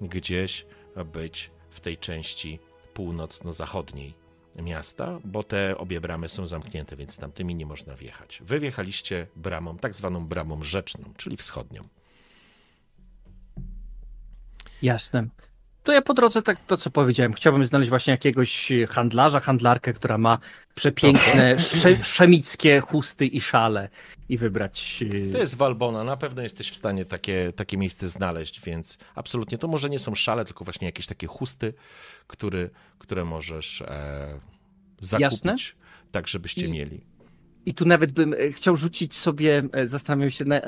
gdzieś 0.00 0.66
być 1.12 1.50
w 1.70 1.80
tej 1.80 1.98
części 1.98 2.58
północno-zachodniej 2.94 4.23
miasta, 4.62 5.18
bo 5.24 5.42
te 5.42 5.78
obie 5.78 6.00
bramy 6.00 6.28
są 6.28 6.46
zamknięte, 6.46 6.96
więc 6.96 7.18
tamtymi 7.18 7.54
nie 7.54 7.66
można 7.66 7.96
wjechać. 7.96 8.42
Wy 8.46 8.60
wjechaliście 8.60 9.26
bramą, 9.36 9.78
tak 9.78 9.94
zwaną 9.94 10.26
bramą 10.26 10.62
rzeczną, 10.62 11.12
czyli 11.16 11.36
wschodnią. 11.36 11.82
Jasne. 14.82 15.28
To 15.84 15.92
ja 15.92 16.02
po 16.02 16.14
drodze 16.14 16.42
tak 16.42 16.66
to, 16.66 16.76
co 16.76 16.90
powiedziałem. 16.90 17.32
Chciałbym 17.32 17.64
znaleźć 17.64 17.90
właśnie 17.90 18.10
jakiegoś 18.10 18.72
handlarza, 18.88 19.40
handlarkę, 19.40 19.92
która 19.92 20.18
ma 20.18 20.38
przepiękne, 20.74 21.58
sze, 21.58 22.04
szemickie 22.04 22.80
chusty 22.80 23.26
i 23.26 23.40
szale 23.40 23.88
i 24.28 24.38
wybrać... 24.38 24.98
y, 25.02 25.32
To 25.32 25.38
jest 25.38 25.56
Walbona, 25.56 26.04
na 26.04 26.16
pewno 26.16 26.42
jesteś 26.42 26.70
w 26.70 26.76
stanie 26.76 27.04
takie, 27.04 27.52
takie 27.56 27.76
miejsce 27.76 28.08
znaleźć, 28.08 28.60
więc 28.60 28.98
absolutnie 29.14 29.58
to 29.58 29.68
może 29.68 29.90
nie 29.90 29.98
są 29.98 30.14
szale, 30.14 30.44
tylko 30.44 30.64
właśnie 30.64 30.86
jakieś 30.86 31.06
takie 31.06 31.26
chusty, 31.26 31.74
który, 32.26 32.70
które 32.98 33.24
możesz 33.24 33.82
e, 33.82 34.40
zakupić, 35.00 35.32
Jasne. 35.32 35.56
tak 36.10 36.28
żebyście 36.28 36.66
I- 36.66 36.72
mieli. 36.72 37.00
I 37.66 37.74
tu 37.74 37.84
nawet 37.84 38.12
bym 38.12 38.32
e, 38.34 38.52
chciał 38.52 38.76
rzucić 38.76 39.14
sobie, 39.14 39.62
e, 39.72 39.86
zastanawiam 39.86 40.30
się, 40.30 40.44
na, 40.44 40.60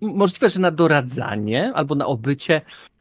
możliwe, 0.00 0.50
że 0.50 0.60
na 0.60 0.70
doradzanie 0.70 1.72
albo 1.74 1.94
na 1.94 2.06
obycie, 2.06 2.54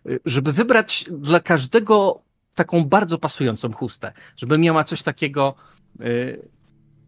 e, 0.05 0.09
żeby 0.25 0.53
wybrać 0.53 1.05
dla 1.11 1.39
każdego 1.39 2.21
taką 2.55 2.83
bardzo 2.85 3.17
pasującą 3.17 3.71
chustę, 3.71 4.13
żeby 4.37 4.57
miała 4.57 4.83
coś 4.83 5.01
takiego, 5.01 5.55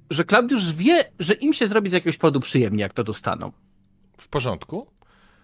że 0.10 0.24
Klaudiusz 0.24 0.74
wie, 0.74 1.04
że 1.20 1.34
im 1.34 1.54
się 1.54 1.68
zrobi 1.68 1.90
z 1.90 1.94
jakiegoś 1.94 2.18
powodu 2.18 2.40
przyjemnie, 2.40 2.82
jak 2.82 2.94
to 2.94 3.04
dostaną. 3.04 3.52
W 4.18 4.28
porządku. 4.28 4.88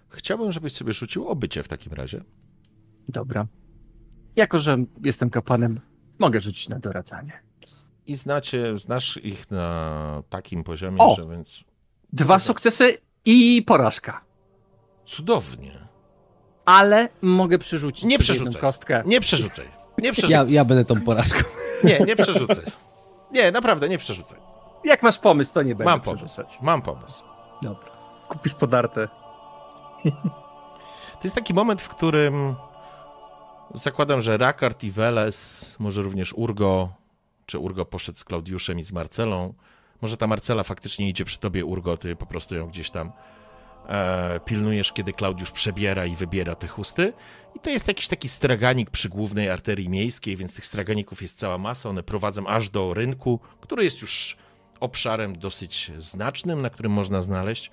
Chciałbym, 0.10 0.52
żebyś 0.52 0.74
sobie 0.74 0.94
rzucił 0.94 1.28
obycie 1.28 1.64
w 1.64 1.68
takim 1.68 1.94
razie. 1.94 2.24
Dobra. 3.10 3.48
Jako, 4.36 4.60
że 4.60 4.78
jestem 5.04 5.30
kapłanem, 5.30 5.80
mogę 6.20 6.42
rzucić 6.42 6.70
na 6.70 6.80
doradzanie. 6.80 7.34
I 8.08 8.16
znacie, 8.16 8.78
znasz 8.78 9.18
ich 9.24 9.52
na 9.52 10.24
takim 10.30 10.64
poziomie, 10.64 10.98
O! 11.00 11.16
że 11.16 11.28
więc 11.28 11.64
Dwa 12.14 12.40
sukcesy 12.40 12.98
i 13.26 13.64
porażka. 13.68 14.22
cudownie. 15.06 15.72
Ale 16.66 17.10
mogę 17.22 17.58
przerzucić 17.60 18.04
Nie 18.04 18.20
przerzucaj. 18.20 18.46
jedną 18.46 18.62
kostkę. 18.62 19.04
Nie 19.06 19.22
przerzucaj. 19.22 19.66
Nie 19.98 20.08
Ja, 20.08 20.14
przerzucaj. 20.14 20.54
ja 20.54 20.66
będę 20.66 20.86
tą 20.86 21.02
porażką. 21.02 21.40
Nie, 21.84 22.00
nie 22.00 22.16
przerzucaj. 22.16 22.64
Nie, 23.32 23.52
naprawdę, 23.52 23.90
nie 23.90 23.98
przerzucaj. 23.98 24.40
Jak 24.84 25.04
masz 25.04 25.18
pomysł, 25.20 25.54
to 25.54 25.62
nie 25.62 25.76
będę 25.76 25.92
Mam 25.92 26.02
pomysł. 26.02 26.26
przerzucać. 26.26 26.58
Mam 26.62 26.82
pomysł. 26.82 27.24
Dobra. 27.62 27.92
Kupisz 28.30 28.54
podarte. 28.54 29.08
To 31.14 31.24
jest 31.24 31.36
taki 31.36 31.54
moment, 31.54 31.82
w 31.82 31.90
którym 31.90 32.56
zakładam, 33.74 34.22
że 34.22 34.38
Rakard 34.38 34.84
i 34.84 34.92
Weles, 34.92 35.76
może 35.80 36.02
również 36.02 36.34
Urgo, 36.34 36.94
czy 37.46 37.60
Urgo 37.60 37.86
poszedł 37.86 38.18
z 38.18 38.24
Klaudiuszem 38.24 38.80
i 38.80 38.84
z 38.84 38.92
Marcelą. 38.92 39.54
Może 40.02 40.18
ta 40.18 40.28
Marcela 40.28 40.64
faktycznie 40.64 41.10
idzie 41.10 41.26
przy 41.26 41.40
tobie, 41.40 41.66
Urgo, 41.66 41.98
ty 41.98 42.16
po 42.16 42.26
prostu 42.26 42.56
ją 42.56 42.68
gdzieś 42.68 42.90
tam 42.90 43.12
e, 43.88 44.40
pilnujesz, 44.46 44.94
kiedy 44.94 45.14
Klaudiusz 45.14 45.52
przebiera 45.52 46.06
i 46.06 46.16
wybiera 46.16 46.56
te 46.56 46.68
chusty. 46.68 47.14
I 47.56 47.60
to 47.60 47.70
jest 47.70 47.88
jakiś 47.88 48.08
taki 48.08 48.30
straganik 48.30 48.90
przy 48.90 49.10
głównej 49.10 49.50
arterii 49.50 49.90
miejskiej, 49.90 50.38
więc 50.38 50.56
tych 50.56 50.66
straganików 50.66 51.22
jest 51.22 51.38
cała 51.38 51.58
masa. 51.58 51.90
One 51.90 52.04
prowadzą 52.04 52.48
aż 52.48 52.70
do 52.70 52.94
rynku, 52.94 53.40
który 53.62 53.84
jest 53.84 54.02
już 54.02 54.38
obszarem 54.80 55.36
dosyć 55.36 55.92
znacznym, 55.98 56.62
na 56.62 56.70
którym 56.70 56.92
można 56.92 57.22
znaleźć 57.22 57.72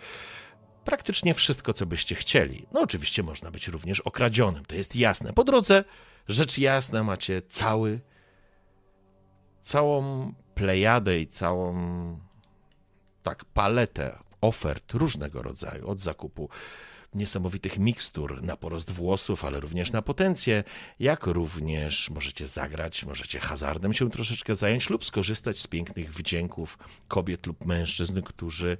praktycznie 0.88 1.34
wszystko, 1.34 1.72
co 1.72 1.86
byście 1.86 2.14
chcieli. 2.14 2.66
No 2.72 2.80
oczywiście 2.80 3.22
można 3.22 3.50
być 3.50 3.68
również 3.68 4.00
okradzionym, 4.00 4.64
to 4.64 4.74
jest 4.74 4.96
jasne. 4.96 5.32
Po 5.32 5.44
drodze, 5.44 5.84
rzecz 6.28 6.58
jasna, 6.58 7.04
macie 7.04 7.42
cały, 7.48 8.00
całą 9.62 10.32
plejadę 10.54 11.20
i 11.20 11.26
całą 11.26 11.74
tak 13.22 13.44
paletę 13.44 14.18
ofert 14.40 14.94
różnego 14.94 15.42
rodzaju, 15.42 15.88
od 15.88 16.00
zakupu 16.00 16.48
niesamowitych 17.14 17.78
mikstur 17.78 18.42
na 18.42 18.56
porost 18.56 18.90
włosów, 18.90 19.44
ale 19.44 19.60
również 19.60 19.92
na 19.92 20.02
potencję, 20.02 20.64
jak 21.00 21.26
również 21.26 22.10
możecie 22.10 22.46
zagrać, 22.46 23.04
możecie 23.04 23.38
hazardem 23.38 23.94
się 23.94 24.10
troszeczkę 24.10 24.56
zająć 24.56 24.90
lub 24.90 25.04
skorzystać 25.04 25.58
z 25.58 25.66
pięknych 25.66 26.14
wdzięków 26.14 26.78
kobiet 27.08 27.46
lub 27.46 27.66
mężczyzn, 27.66 28.22
którzy 28.22 28.76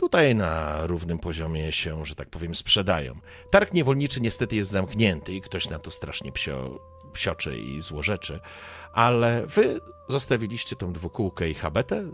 tutaj 0.00 0.34
na 0.34 0.86
równym 0.86 1.18
poziomie 1.18 1.72
się, 1.72 2.06
że 2.06 2.14
tak 2.14 2.30
powiem, 2.30 2.54
sprzedają. 2.54 3.14
Targ 3.50 3.72
niewolniczy 3.72 4.20
niestety 4.20 4.56
jest 4.56 4.70
zamknięty 4.70 5.34
i 5.34 5.40
ktoś 5.40 5.68
na 5.68 5.78
to 5.78 5.90
strasznie 5.90 6.32
psio 6.32 6.80
sioczy 7.14 7.58
i 7.58 7.82
złorzeczy, 7.82 8.40
ale 8.92 9.46
wy 9.46 9.80
zostawiliście 10.08 10.76
tą 10.76 10.92
dwukółkę 10.92 11.50
i 11.50 11.54
habetę, 11.54 12.10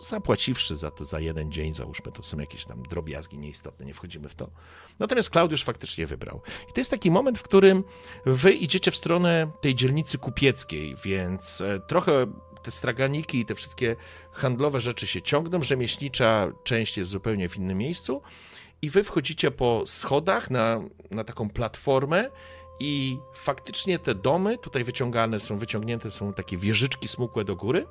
zapłaciwszy 0.00 0.76
za 0.76 0.90
to 0.90 1.04
za 1.04 1.20
jeden 1.20 1.52
dzień, 1.52 1.74
załóżmy, 1.74 2.12
to 2.12 2.22
są 2.22 2.38
jakieś 2.38 2.64
tam 2.64 2.82
drobiazgi 2.82 3.38
nieistotne, 3.38 3.86
nie 3.86 3.94
wchodzimy 3.94 4.28
w 4.28 4.34
to. 4.34 4.50
Natomiast 4.98 5.30
Klaudiusz 5.30 5.64
faktycznie 5.64 6.06
wybrał. 6.06 6.42
I 6.70 6.72
to 6.72 6.80
jest 6.80 6.90
taki 6.90 7.10
moment, 7.10 7.38
w 7.38 7.42
którym 7.42 7.84
wy 8.26 8.52
idziecie 8.52 8.90
w 8.90 8.96
stronę 8.96 9.50
tej 9.60 9.74
dzielnicy 9.74 10.18
kupieckiej, 10.18 10.96
więc 11.04 11.60
e, 11.60 11.80
trochę 11.80 12.26
te 12.62 12.70
straganiki 12.70 13.40
i 13.40 13.46
te 13.46 13.54
wszystkie 13.54 13.96
handlowe 14.32 14.80
rzeczy 14.80 15.06
się 15.06 15.22
ciągną, 15.22 15.62
rzemieślnicza 15.62 16.52
część 16.64 16.98
jest 16.98 17.10
zupełnie 17.10 17.48
w 17.48 17.56
innym 17.56 17.78
miejscu 17.78 18.22
i 18.82 18.90
wy 18.90 19.04
wchodzicie 19.04 19.50
po 19.50 19.82
schodach 19.86 20.50
na, 20.50 20.80
na 21.10 21.24
taką 21.24 21.50
platformę 21.50 22.30
i 22.80 23.18
faktycznie 23.34 23.98
te 23.98 24.14
domy 24.14 24.58
tutaj 24.58 24.84
wyciągane 24.84 25.40
są, 25.40 25.58
wyciągnięte 25.58 26.10
są 26.10 26.32
takie 26.32 26.56
wieżyczki 26.56 27.08
smukłe 27.08 27.44
do 27.44 27.56
góry. 27.56 27.86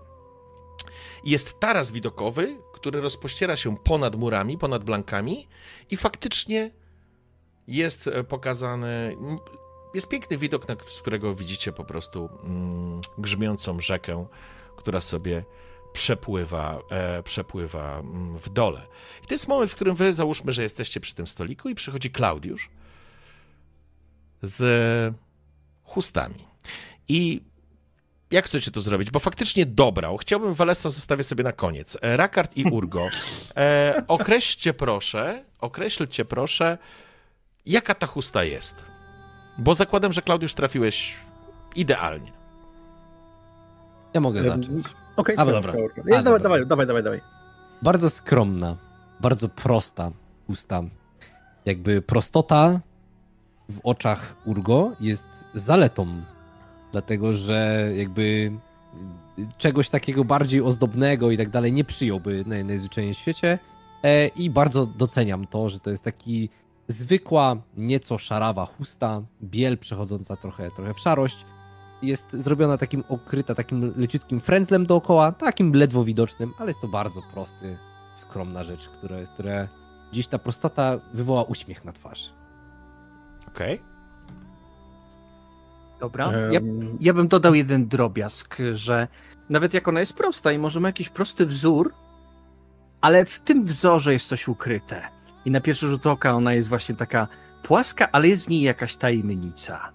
Jest 1.24 1.60
taras 1.60 1.92
widokowy, 1.92 2.58
który 2.74 3.02
rozpościera 3.02 3.58
się 3.58 3.78
ponad 3.78 4.16
murami, 4.16 4.58
ponad 4.58 4.84
blankami 4.84 5.48
i 5.90 5.98
faktycznie 5.98 6.72
jest 7.68 8.08
e, 8.08 8.24
pokazany, 8.24 9.18
jest 9.94 10.08
piękny 10.08 10.38
widok, 10.38 10.66
z 10.90 11.02
którego 11.02 11.36
widzicie 11.36 11.72
po 11.72 11.84
prostu 11.84 12.30
mm, 12.44 13.02
grzmiącą 13.18 13.80
rzekę, 13.80 14.26
która 14.80 15.02
sobie 15.02 15.44
przepływa, 15.94 16.80
e, 16.92 17.24
przepływa 17.24 18.00
mm, 18.00 18.38
w 18.38 18.50
dole. 18.50 18.82
I 19.24 19.28
to 19.28 19.34
jest 19.34 19.48
moment, 19.48 19.72
w 19.72 19.76
którym 19.76 19.96
wy 19.96 20.14
załóżmy, 20.14 20.54
że 20.54 20.64
jesteście 20.64 21.00
przy 21.00 21.16
tym 21.16 21.28
stoliku 21.28 21.70
i 21.70 21.76
przychodzi 21.76 22.12
Klaudiusz 22.12 22.70
z 24.42 25.16
chustami. 25.84 26.48
I 27.08 27.42
jak 28.32 28.46
chcecie 28.46 28.72
to 28.72 28.82
zrobić? 28.82 29.12
Bo 29.12 29.20
faktycznie 29.20 29.66
dobrał. 29.66 30.18
Chciałbym 30.18 30.54
Walesa 30.54 30.90
zostawię 30.90 31.24
sobie 31.24 31.44
na 31.44 31.52
koniec. 31.52 31.98
E, 32.02 32.18
Rakard 32.18 32.58
i 32.58 32.64
Urgo. 32.64 33.10
E, 33.56 34.04
określcie 34.08 34.74
proszę, 34.74 35.44
określcie 35.60 36.26
proszę, 36.26 36.78
jaka 37.66 37.96
ta 37.96 38.08
chusta 38.08 38.44
jest. 38.44 38.76
Bo 39.58 39.76
zakładam, 39.76 40.14
że 40.14 40.22
Klaudiusz 40.22 40.54
trafiłeś 40.54 41.16
idealnie. 41.76 42.39
Ja 44.14 44.22
mogę 44.22 44.44
zacząć. 44.44 44.70
Okej, 45.16 45.36
A, 45.38 45.46
dobra. 45.46 45.62
dobra. 45.62 46.18
A, 46.18 46.22
dawaj, 46.22 46.42
dawaj, 46.42 46.66
dawaj, 46.66 46.88
dawaj, 46.88 47.04
dawaj. 47.04 47.22
Bardzo 47.82 48.10
skromna, 48.10 48.78
bardzo 49.20 49.50
prosta 49.50 50.12
usta. 50.48 50.82
Jakby 51.66 52.02
prostota 52.02 52.80
w 53.70 53.80
oczach 53.84 54.36
Urgo 54.46 54.92
jest 55.00 55.28
zaletą, 55.54 56.08
dlatego 56.92 57.34
że 57.34 57.90
jakby 57.96 58.52
czegoś 59.58 59.90
takiego 59.90 60.26
bardziej 60.26 60.62
ozdobnego 60.62 61.32
i 61.32 61.38
tak 61.38 61.50
dalej 61.50 61.74
nie 61.74 61.84
przyjąłby 61.84 62.44
naj, 62.48 62.66
najzwyczajniej 62.66 63.14
w 63.14 63.18
świecie. 63.18 63.60
E, 64.04 64.28
I 64.28 64.50
bardzo 64.50 64.86
doceniam 64.86 65.48
to, 65.48 65.70
że 65.70 65.80
to 65.80 65.90
jest 65.90 66.04
taki 66.04 66.50
zwykła, 66.88 67.58
nieco 67.78 68.18
szarawa 68.18 68.66
chusta, 68.66 69.22
biel 69.44 69.78
przechodząca 69.78 70.36
trochę, 70.36 70.72
trochę 70.72 70.94
w 70.94 71.00
szarość. 71.00 71.46
Jest 72.02 72.34
zrobiona 72.34 72.78
takim 72.78 73.04
okryta, 73.10 73.56
takim 73.56 73.94
leciutkim 73.98 74.40
frędzlem 74.40 74.86
dookoła, 74.86 75.32
takim 75.32 75.74
ledwo 75.74 76.04
widocznym, 76.04 76.54
ale 76.60 76.68
jest 76.68 76.82
to 76.82 76.88
bardzo 76.88 77.22
prosty, 77.34 77.78
skromna 78.16 78.64
rzecz, 78.64 78.90
która 78.90 79.18
jest, 79.18 79.32
która 79.32 79.68
gdzieś 80.12 80.28
ta 80.28 80.40
prostota 80.40 80.98
wywoła 81.14 81.44
uśmiech 81.44 81.86
na 81.86 81.94
twarzy. 81.94 82.30
Okej? 83.48 83.82
Dobra. 86.00 86.32
Ja, 86.52 86.60
ja 87.00 87.14
bym 87.14 87.28
dodał 87.28 87.54
jeden 87.54 87.88
drobiazg, 87.88 88.58
że 88.74 89.08
nawet 89.50 89.74
jak 89.74 89.88
ona 89.88 90.00
jest 90.00 90.14
prosta 90.14 90.52
i 90.52 90.58
może 90.58 90.80
ma 90.80 90.88
jakiś 90.88 91.10
prosty 91.10 91.46
wzór, 91.46 91.94
ale 93.02 93.26
w 93.26 93.40
tym 93.40 93.66
wzorze 93.66 94.14
jest 94.14 94.28
coś 94.28 94.48
ukryte. 94.48 95.02
I 95.46 95.52
na 95.52 95.62
pierwszy 95.62 95.88
rzut 95.88 96.08
oka 96.08 96.34
ona 96.34 96.54
jest 96.54 96.68
właśnie 96.68 96.96
taka 96.96 97.28
płaska, 97.64 98.10
ale 98.12 98.28
jest 98.28 98.46
w 98.46 98.50
niej 98.50 98.62
jakaś 98.62 98.96
tajemnica. 98.96 99.92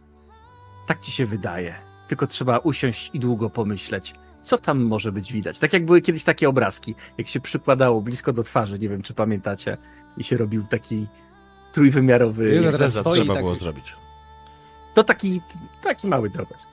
Tak 0.87 1.01
ci 1.01 1.13
się 1.13 1.27
wydaje. 1.27 1.75
Tylko 2.15 2.27
trzeba 2.27 2.59
usiąść 2.59 3.11
i 3.15 3.21
długo 3.21 3.51
pomyśleć, 3.51 4.15
co 4.43 4.59
tam 4.59 4.83
może 4.83 5.13
być 5.13 5.33
widać. 5.33 5.59
Tak 5.59 5.73
jak 5.73 5.85
były 5.85 6.01
kiedyś 6.01 6.25
takie 6.25 6.49
obrazki, 6.49 6.95
jak 7.19 7.29
się 7.29 7.41
przykładało 7.41 8.01
blisko 8.01 8.33
do 8.33 8.43
twarzy, 8.43 8.79
nie 8.79 8.89
wiem 8.89 9.03
czy 9.03 9.15
pamiętacie, 9.15 9.77
i 10.17 10.25
się 10.25 10.37
robił 10.37 10.65
taki 10.71 11.07
trójwymiarowy. 11.73 12.55
Ile 12.55 12.89
stoi 12.89 13.13
trzeba 13.15 13.35
tak- 13.35 13.43
było 13.43 13.55
zrobić. 13.55 13.95
To 14.95 15.05
taki, 15.05 15.41
taki 15.83 16.07
mały 16.07 16.31
drobiazg. 16.31 16.69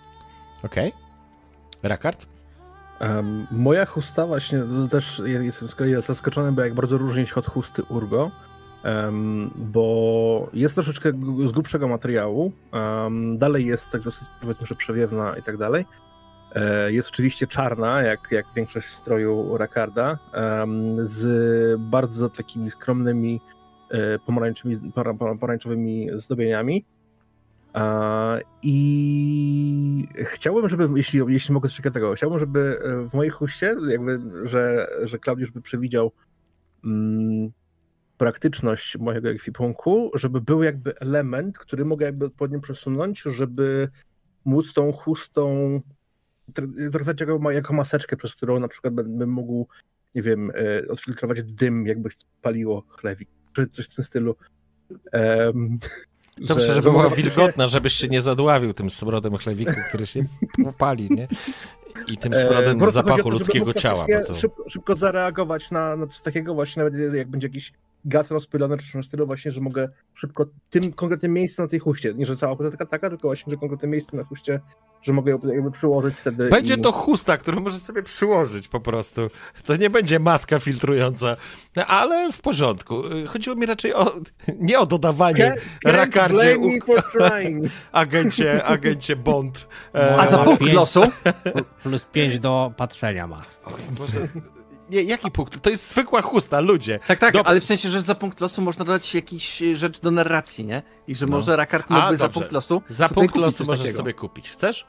Okej? 0.64 0.94
Rakard? 1.84 2.26
Em, 3.00 3.48
moja 3.52 3.86
chusta 3.86 4.28
właśnie 4.28 4.60
to 4.60 4.88
też 4.88 5.22
jest 5.26 5.70
z 5.70 5.76
kolei 5.76 6.02
zaskoczony, 6.02 6.52
bo 6.52 6.62
jak 6.62 6.74
bardzo 6.74 6.98
różni 6.98 7.28
się 7.28 7.36
od 7.36 7.46
chusty 7.46 7.84
Urgo, 7.84 8.32
em, 8.84 9.52
bo 9.56 10.50
jest 10.54 10.76
troszeczkę 10.76 11.12
z 11.48 11.52
grubszego 11.52 11.88
materiału, 11.88 12.52
em, 12.74 13.38
dalej 13.38 13.66
jest 13.66 13.90
tak 13.92 14.02
dosyć 14.02 14.28
powiedzmy, 14.42 14.66
że 14.66 14.76
przewiewna 14.76 15.36
i 15.38 15.44
tak 15.44 15.58
dalej. 15.58 15.86
E, 16.56 16.92
Jest 16.94 17.10
oczywiście 17.10 17.48
czarna, 17.48 18.02
jak, 18.02 18.20
jak 18.32 18.46
większość 18.56 18.88
stroju 18.88 19.58
Rakarda, 19.58 20.18
em, 20.34 20.98
z 21.08 21.82
bardzo 21.82 22.30
takimi 22.30 22.72
skromnymi 22.72 23.42
e, 23.90 24.20
para- 24.96 25.14
pomarańczowymi 25.14 26.10
zdobieniami. 26.14 26.86
A, 27.74 28.38
I 28.64 30.08
chciałbym, 30.18 30.70
żeby, 30.70 30.90
jeśli, 30.96 31.22
jeśli 31.28 31.54
mogę 31.54 31.70
coś 31.70 31.82
takiego, 31.82 32.14
chciałbym, 32.14 32.40
żeby 32.40 32.80
e, 32.84 33.10
w 33.10 33.14
mojej 33.14 33.32
chuście, 33.32 33.76
jakby, 33.90 34.20
że, 34.44 34.88
że 35.04 35.20
Klaudiusz 35.20 35.52
by 35.52 35.62
przewidział 35.62 36.12
mm, 36.86 37.52
praktyczność 38.26 38.98
mojego 38.98 39.30
ekwipunku, 39.30 40.12
żeby 40.14 40.42
był 40.42 40.64
jakby 40.64 41.00
element, 41.00 41.58
który 41.58 41.86
mogę 41.86 42.06
jakby 42.06 42.30
pod 42.30 42.52
nim 42.52 42.62
przesunąć, 42.62 43.22
żeby 43.26 43.90
móc 44.46 44.74
tą 44.74 44.92
chustą 44.94 45.80
tr- 46.54 46.92
traktować 46.92 47.22
jako, 47.22 47.52
jako 47.52 47.74
maseczkę, 47.74 48.18
przez 48.18 48.36
którą 48.36 48.60
na 48.60 48.68
przykład 48.68 48.94
bym, 48.94 49.18
bym 49.18 49.30
mógł, 49.30 49.68
nie 50.16 50.22
wiem, 50.22 50.52
e, 50.56 50.88
odfiltrować 50.88 51.44
dym, 51.44 51.88
jakby 51.88 52.10
paliło 52.42 52.84
chlewik, 52.90 53.30
czy 53.54 53.68
coś 53.68 53.86
w 53.86 53.96
tym 53.96 54.04
stylu. 54.04 54.36
Em, 55.12 55.80
Dobrze, 56.38 56.66
że- 56.68 56.74
żeby 56.74 56.82
że 56.82 56.92
była 56.92 57.10
wilgotna, 57.10 57.68
żebyś 57.68 57.94
się 57.94 58.08
nie 58.08 58.22
zadławił 58.22 58.74
tym 58.74 58.90
smrodem 58.90 59.38
chlewiku, 59.38 59.74
który 59.90 60.06
się 60.06 60.24
popali, 60.66 61.08
nie? 61.12 61.28
I 62.08 62.18
tym 62.18 62.34
E, 62.34 62.36
smrodem 62.46 62.84
o 62.84 62.92
zapachu 62.92 63.24
to, 63.24 63.30
ludzkiego 63.30 63.74
ciała. 63.74 64.06
to... 64.28 64.34
Szybko, 64.34 64.70
szybko 64.70 64.96
zareagować 64.96 65.72
na, 65.72 65.96
na 65.96 66.08
coś 66.08 66.22
takiego 66.22 66.54
właśnie, 66.54 66.84
nawet 66.84 67.14
jak 67.14 67.28
będzie 67.28 67.48
jakiś 67.48 67.74
gaz 68.06 68.32
rozpylony 68.32 68.78
w 68.78 69.06
stylu 69.06 69.26
właśnie, 69.28 69.52
że 69.52 69.62
mogę 69.62 69.90
szybko 70.14 70.46
tym 70.70 70.94
konkretnym 70.94 71.34
miejscu 71.34 71.62
na 71.62 71.68
tej 71.68 71.80
huście, 71.80 72.14
nie 72.14 72.26
że 72.26 72.36
cała 72.36 72.56
husta 72.56 72.72
taka, 72.72 72.86
taka 72.86 73.10
tylko 73.10 73.28
właśnie, 73.28 73.52
że 73.52 73.58
konkretne 73.58 73.88
miejsce 73.88 74.18
na 74.18 74.24
huście, 74.24 74.60
że 75.02 75.14
mogę 75.14 75.32
ją 75.32 75.40
jakby 75.54 75.72
przyłożyć 75.72 76.16
wtedy 76.16 76.50
Będzie 76.50 76.74
i... 76.74 76.82
to 76.82 76.92
chusta, 76.92 77.38
którą 77.38 77.60
możesz 77.60 77.80
sobie 77.82 78.04
przyłożyć 78.04 78.68
po 78.68 78.80
prostu. 78.80 79.22
To 79.66 79.76
nie 79.76 79.90
będzie 79.90 80.20
maska 80.20 80.60
filtrująca, 80.60 81.38
No, 81.76 81.86
ale 81.86 82.32
w 82.32 82.42
porządku. 82.42 83.02
Chodziło 83.28 83.56
mi 83.56 83.66
raczej 83.66 83.94
o 83.94 84.16
nie 84.60 84.80
o 84.80 84.86
dodawanie 84.86 85.56
can't 85.86 85.92
rakardzie 85.92 86.58
u- 86.58 86.70
agencie, 87.92 88.64
agencie 88.66 89.16
Bond. 89.16 89.68
E, 89.96 90.18
A 90.18 90.28
za 90.28 90.38
punkt 90.38 90.74
losu? 90.74 91.02
Plus 91.84 92.06
5 92.12 92.40
do 92.40 92.74
patrzenia 92.78 93.28
ma. 93.28 93.40
Boże, 93.98 94.28
nie, 94.92 95.04
jaki 95.04 95.32
punkt? 95.32 95.62
To 95.62 95.70
jest 95.70 95.90
zwykła 95.90 96.22
chusta, 96.22 96.60
ludzie. 96.60 97.00
Tak, 97.08 97.20
tak, 97.20 97.34
Dobra. 97.34 97.50
ale 97.52 97.62
w 97.62 97.66
sensie, 97.66 97.90
że 97.90 98.02
za 98.02 98.16
punkt 98.16 98.42
losu 98.42 98.62
można 98.62 98.86
dodać 98.86 99.16
jakiś 99.16 99.62
y, 99.62 99.78
rzecz 99.78 100.00
do 100.00 100.12
narracji, 100.12 100.66
nie? 100.66 100.84
I 101.08 101.16
że 101.16 101.26
No. 101.26 101.32
może 101.32 101.56
Rakard 101.56 101.86
A, 101.90 101.94
mógłby 102.00 102.18
za 102.18 102.24
dobrze. 102.24 102.40
punkt 102.40 102.52
losu 102.52 102.82
Za 102.90 103.10
punkt 103.10 103.36
losu 103.36 103.64
możesz 103.64 103.80
takiego. 103.82 103.98
sobie 103.98 104.14
kupić. 104.14 104.50
Chcesz? 104.52 104.88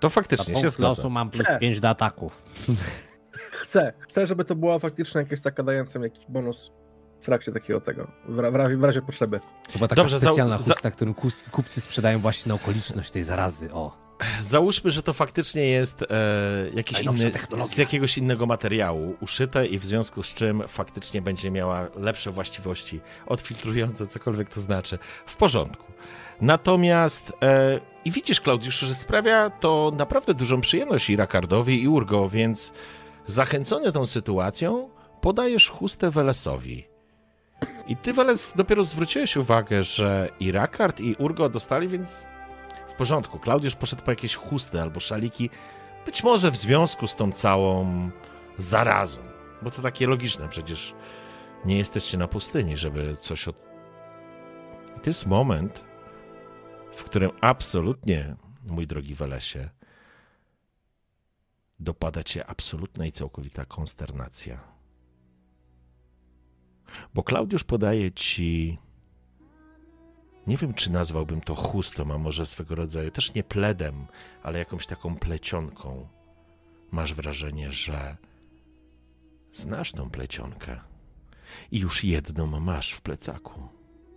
To 0.00 0.10
faktycznie 0.10 0.46
się 0.46 0.52
Punkt 0.60 0.70
zgadza. 0.72 0.88
losu 0.88 1.10
mam 1.10 1.30
plus 1.30 1.42
Chcę. 1.42 1.58
5 1.58 1.80
do 1.80 1.88
ataku. 1.88 2.30
Chcę, 3.62 3.92
chcę, 4.00 4.26
żeby 4.26 4.44
to 4.44 4.54
była 4.54 4.78
faktycznie 4.78 5.20
jakaś 5.20 5.40
taka 5.40 5.62
dająca 5.62 5.98
jakiś 6.00 6.24
bonus 6.28 6.72
w 7.20 7.24
trakcie 7.24 7.52
takiego 7.52 7.80
tego, 7.80 8.06
w, 8.28 8.36
w, 8.36 8.78
w 8.80 8.84
razie 8.84 9.02
potrzeby. 9.02 9.40
Chyba 9.72 9.88
taka 9.88 10.02
Dobrze, 10.02 10.18
za- 10.18 10.26
specjalna 10.26 10.58
za- 10.58 10.72
chusta, 10.74 10.90
którą 10.90 11.14
kupcy 11.50 11.80
sprzedają 11.80 12.18
właśnie 12.18 12.48
na 12.48 12.54
okoliczność 12.54 13.10
tej 13.10 13.22
zarazy. 13.22 13.72
O. 13.72 14.03
Załóżmy, 14.40 14.90
że 14.90 15.02
to 15.02 15.12
faktycznie 15.12 15.66
jest 15.66 16.02
e, 16.02 16.06
jakiś 16.74 17.00
inny, 17.00 17.32
z 17.64 17.78
jakiegoś 17.78 18.18
innego 18.18 18.46
materiału 18.46 19.16
uszyte 19.20 19.66
i 19.66 19.78
w 19.78 19.84
związku 19.84 20.22
z 20.22 20.34
czym 20.34 20.62
faktycznie 20.68 21.22
będzie 21.22 21.50
miała 21.50 21.88
lepsze 21.96 22.30
właściwości 22.30 23.00
odfiltrujące, 23.26 24.06
cokolwiek 24.06 24.48
to 24.48 24.60
znaczy. 24.60 24.98
W 25.26 25.36
porządku. 25.36 25.92
Natomiast 26.40 27.32
e, 27.42 27.80
i 28.04 28.10
widzisz, 28.10 28.40
Klaudiuszu, 28.40 28.86
że 28.86 28.94
sprawia 28.94 29.50
to 29.50 29.92
naprawdę 29.96 30.34
dużą 30.34 30.60
przyjemność 30.60 31.10
i 31.10 31.16
Rakardowi, 31.16 31.82
i 31.82 31.88
Urgo, 31.88 32.28
więc 32.28 32.72
zachęcony 33.26 33.92
tą 33.92 34.06
sytuacją 34.06 34.90
podajesz 35.20 35.68
chustę 35.68 36.10
Welesowi. 36.10 36.86
I 37.86 37.96
ty, 37.96 38.12
Weles, 38.12 38.52
dopiero 38.56 38.84
zwróciłeś 38.84 39.36
uwagę, 39.36 39.84
że 39.84 40.28
i 40.40 40.52
Rakard, 40.52 41.00
i 41.00 41.14
Urgo 41.18 41.48
dostali, 41.48 41.88
więc 41.88 42.26
W 42.94 42.96
porządku, 42.96 43.38
Klaudiusz 43.38 43.74
poszedł 43.74 44.02
po 44.02 44.10
jakieś 44.10 44.34
chusty 44.34 44.82
albo 44.82 45.00
szaliki, 45.00 45.50
być 46.06 46.22
może 46.22 46.50
w 46.50 46.56
związku 46.56 47.06
z 47.06 47.16
tą 47.16 47.32
całą 47.32 48.10
zarazą, 48.58 49.18
bo 49.62 49.70
to 49.70 49.82
takie 49.82 50.06
logiczne, 50.06 50.48
przecież 50.48 50.94
nie 51.64 51.78
jesteście 51.78 52.18
na 52.18 52.28
pustyni, 52.28 52.76
żeby 52.76 53.16
coś 53.16 53.48
od... 53.48 53.56
I 54.96 55.00
to 55.00 55.10
jest 55.10 55.26
moment, 55.26 55.84
w 56.92 57.04
którym 57.04 57.30
absolutnie, 57.40 58.36
mój 58.66 58.86
drogi 58.86 59.14
Welesie, 59.14 59.70
dopada 61.80 62.22
cię 62.22 62.46
absolutna 62.46 63.06
i 63.06 63.12
całkowita 63.12 63.64
konsternacja. 63.64 64.60
Bo 67.14 67.22
Klaudiusz 67.22 67.64
podaje 67.64 68.12
ci 68.12 68.78
nie 70.46 70.56
wiem, 70.56 70.74
czy 70.74 70.92
nazwałbym 70.92 71.40
to 71.40 71.54
chustą, 71.54 72.14
a 72.14 72.18
może 72.18 72.46
swego 72.46 72.74
rodzaju 72.74 73.10
też 73.10 73.34
nie 73.34 73.44
pledem, 73.44 74.06
ale 74.42 74.58
jakąś 74.58 74.86
taką 74.86 75.16
plecionką. 75.16 76.08
Masz 76.90 77.14
wrażenie, 77.14 77.72
że 77.72 78.16
znasz 79.52 79.92
tą 79.92 80.10
plecionkę 80.10 80.80
i 81.70 81.78
już 81.78 82.04
jedną 82.04 82.60
masz 82.60 82.92
w 82.92 83.00
plecaku. 83.00 83.60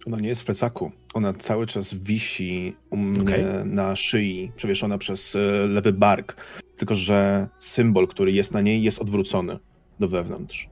Ona 0.07 0.19
nie 0.19 0.29
jest 0.29 0.41
w 0.41 0.45
plecaku. 0.45 0.91
Ona 1.13 1.33
cały 1.33 1.67
czas 1.67 1.93
wisi 1.93 2.75
u 2.89 2.97
mnie 2.97 3.21
Okej. 3.21 3.45
na 3.65 3.95
szyi, 3.95 4.51
przewieszona 4.55 4.97
przez 4.97 5.35
e, 5.35 5.39
lewy 5.67 5.93
bark. 5.93 6.35
Tylko, 6.77 6.95
że 6.95 7.47
symbol, 7.59 8.07
który 8.07 8.31
jest 8.31 8.51
na 8.51 8.61
niej, 8.61 8.83
jest 8.83 8.99
odwrócony 8.99 9.59
do 9.99 10.07
wewnątrz. 10.07 10.69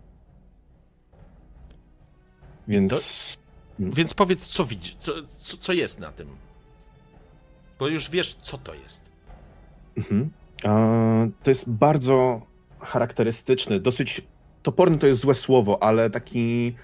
Więc. 2.67 3.44
Więc 3.80 4.13
powiedz, 4.13 4.45
co 4.45 4.65
widzisz, 4.65 4.95
co, 4.99 5.13
co, 5.38 5.57
co 5.57 5.73
jest 5.73 5.99
na 5.99 6.11
tym. 6.11 6.28
Bo 7.80 7.88
już 7.88 8.09
wiesz, 8.09 8.36
co 8.36 8.57
to 8.57 8.73
jest. 8.73 9.01
Mhm. 9.97 10.30
To 11.43 11.51
jest 11.51 11.69
bardzo 11.69 12.41
charakterystyczny, 12.80 13.80
dosyć 13.80 14.21
toporny 14.63 14.97
to 14.97 15.07
jest 15.07 15.19
złe 15.21 15.36
słowo, 15.36 15.84
ale 15.84 16.09
taki 16.09 16.76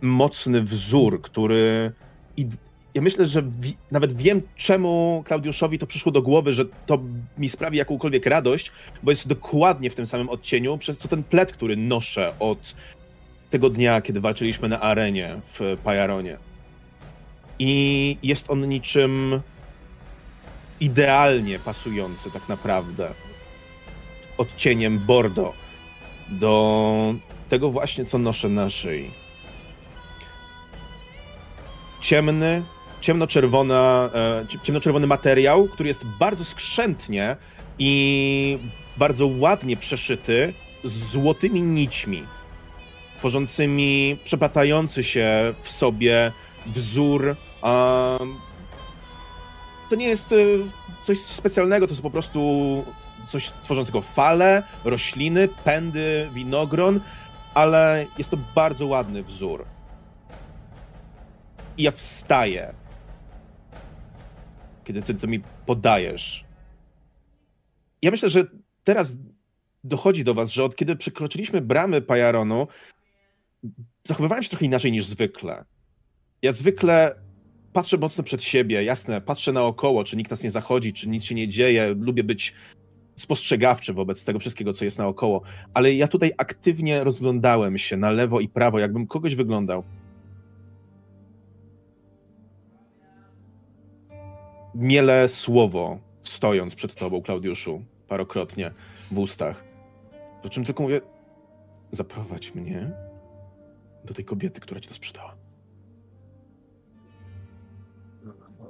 mocny 0.00 0.62
wzór, 0.62 1.22
który. 1.22 1.92
I 2.36 2.46
ja 2.94 3.02
myślę, 3.02 3.26
że 3.26 3.42
wi- 3.42 3.76
nawet 3.90 4.12
wiem, 4.12 4.42
czemu 4.56 5.22
Klaudiuszowi 5.26 5.78
to 5.78 5.86
przyszło 5.86 6.12
do 6.12 6.22
głowy, 6.22 6.52
że 6.52 6.64
to 6.86 6.98
mi 7.38 7.48
sprawi 7.48 7.78
jakąkolwiek 7.78 8.26
radość, 8.26 8.72
bo 9.02 9.10
jest 9.10 9.28
dokładnie 9.28 9.90
w 9.90 9.94
tym 9.94 10.06
samym 10.06 10.28
odcieniu, 10.28 10.78
przez 10.78 10.98
co 10.98 11.08
ten 11.08 11.22
plet, 11.22 11.52
który 11.52 11.76
noszę 11.76 12.34
od 12.38 12.74
tego 13.50 13.70
dnia, 13.70 14.00
kiedy 14.00 14.20
walczyliśmy 14.20 14.68
na 14.68 14.80
arenie 14.80 15.36
w 15.46 15.76
Pajaronie. 15.84 16.36
I 17.58 18.16
jest 18.22 18.50
on 18.50 18.68
niczym 18.68 19.40
idealnie 20.80 21.58
pasujący 21.58 22.30
tak 22.30 22.48
naprawdę 22.48 23.10
odcieniem 24.38 24.98
bordo 24.98 25.52
do 26.28 27.14
tego 27.48 27.70
właśnie, 27.70 28.04
co 28.04 28.18
noszę 28.18 28.48
na 28.48 28.70
szyi. 28.70 29.10
Ciemny, 32.00 32.62
ciemnoczerwona, 33.00 34.10
e, 34.14 34.46
cie- 34.48 34.58
ciemnoczerwony 34.62 35.06
materiał, 35.06 35.68
który 35.68 35.88
jest 35.88 36.04
bardzo 36.06 36.44
skrzętnie 36.44 37.36
i 37.78 38.58
bardzo 38.96 39.26
ładnie 39.26 39.76
przeszyty 39.76 40.54
z 40.84 40.92
złotymi 40.92 41.62
nićmi, 41.62 42.22
tworzącymi 43.20 44.16
przeplatający 44.24 45.04
się 45.04 45.54
w 45.62 45.70
sobie 45.70 46.32
wzór 46.66 47.36
to 49.90 49.96
nie 49.96 50.08
jest 50.08 50.32
e, 50.32 50.36
coś 51.02 51.18
specjalnego, 51.18 51.86
to 51.86 51.92
jest 51.92 52.02
po 52.02 52.10
prostu 52.10 52.84
coś 53.28 53.52
tworzącego 53.62 54.00
fale, 54.00 54.62
rośliny, 54.84 55.48
pędy, 55.64 56.30
winogron, 56.34 57.00
ale 57.54 58.06
jest 58.18 58.30
to 58.30 58.36
bardzo 58.54 58.86
ładny 58.86 59.22
wzór. 59.22 59.64
I 61.78 61.82
ja 61.82 61.90
wstaję, 61.90 62.74
kiedy 64.84 65.02
ty 65.02 65.14
to 65.14 65.26
mi 65.26 65.40
podajesz. 65.66 66.44
Ja 68.02 68.10
myślę, 68.10 68.28
że 68.28 68.44
teraz 68.84 69.12
dochodzi 69.84 70.24
do 70.24 70.34
was, 70.34 70.50
że 70.50 70.64
od 70.64 70.76
kiedy 70.76 70.96
przekroczyliśmy 70.96 71.60
bramy 71.60 72.02
Pajaronu, 72.02 72.66
zachowywałem 74.04 74.42
się 74.42 74.50
trochę 74.50 74.66
inaczej 74.66 74.92
niż 74.92 75.06
zwykle. 75.06 75.64
Ja 76.42 76.52
zwykle 76.52 77.14
patrzę 77.72 77.98
mocno 77.98 78.24
przed 78.24 78.42
siebie, 78.42 78.84
jasne, 78.84 79.20
patrzę 79.20 79.52
naokoło, 79.52 80.04
czy 80.04 80.16
nikt 80.16 80.30
nas 80.30 80.42
nie 80.42 80.50
zachodzi, 80.50 80.92
czy 80.92 81.08
nic 81.08 81.24
się 81.24 81.34
nie 81.34 81.48
dzieje. 81.48 81.94
Lubię 81.98 82.24
być 82.24 82.54
spostrzegawczy 83.14 83.92
wobec 83.92 84.24
tego 84.24 84.38
wszystkiego, 84.38 84.72
co 84.72 84.84
jest 84.84 84.98
naokoło, 84.98 85.42
ale 85.74 85.94
ja 85.94 86.08
tutaj 86.08 86.32
aktywnie 86.38 87.04
rozglądałem 87.04 87.78
się 87.78 87.96
na 87.96 88.10
lewo 88.10 88.40
i 88.40 88.48
prawo, 88.48 88.78
jakbym 88.78 89.06
kogoś 89.06 89.34
wyglądał. 89.34 89.84
Miele 94.74 95.28
słowo, 95.28 95.98
stojąc 96.22 96.74
przed 96.74 96.94
tobą, 96.94 97.22
Klaudiuszu, 97.22 97.84
parokrotnie 98.08 98.70
w 99.10 99.18
ustach. 99.18 99.64
Po 100.42 100.48
czym 100.48 100.64
tylko 100.64 100.82
mówię, 100.82 101.00
zaprowadź 101.92 102.54
mnie 102.54 103.09
do 104.04 104.14
tej 104.14 104.24
kobiety, 104.24 104.60
która 104.60 104.80
ci 104.80 104.88
to 104.88 104.94
sprzedała. 104.94 105.36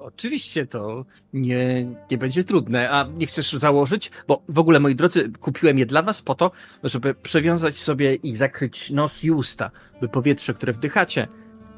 Oczywiście 0.00 0.66
to 0.66 1.04
nie, 1.32 1.86
nie 2.10 2.18
będzie 2.18 2.44
trudne. 2.44 2.90
A 2.90 3.04
nie 3.04 3.26
chcesz 3.26 3.52
założyć? 3.52 4.10
Bo 4.28 4.42
w 4.48 4.58
ogóle, 4.58 4.80
moi 4.80 4.94
drodzy, 4.94 5.32
kupiłem 5.40 5.78
je 5.78 5.86
dla 5.86 6.02
was 6.02 6.22
po 6.22 6.34
to, 6.34 6.50
żeby 6.84 7.14
przewiązać 7.14 7.78
sobie 7.78 8.14
i 8.14 8.36
zakryć 8.36 8.90
nos 8.90 9.24
i 9.24 9.30
usta, 9.30 9.70
by 10.00 10.08
powietrze, 10.08 10.54
które 10.54 10.72
wdychacie, 10.72 11.28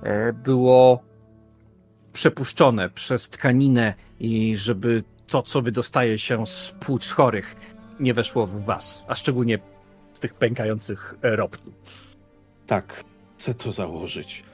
e, 0.03 0.33
było 0.33 1.03
przepuszczone 2.13 2.91
przez 2.91 3.31
tkaninę 3.31 3.95
i 4.21 4.57
żeby 4.57 5.05
to, 5.27 5.43
co 5.43 5.63
wydostaje 5.63 6.19
się 6.19 6.47
z 6.47 6.75
płuc 6.81 7.11
chorych, 7.11 7.57
nie 8.01 8.15
weszło 8.15 8.47
w 8.47 8.65
was, 8.65 9.05
a 9.09 9.15
szczególnie 9.15 9.59
z 10.13 10.21
tych 10.21 10.35
pękających 10.35 11.15
e, 11.23 11.37
ropni. 11.37 11.73
Tak, 12.67 13.05
chcę 13.43 13.55
to 13.55 13.73
założyć. 13.73 14.45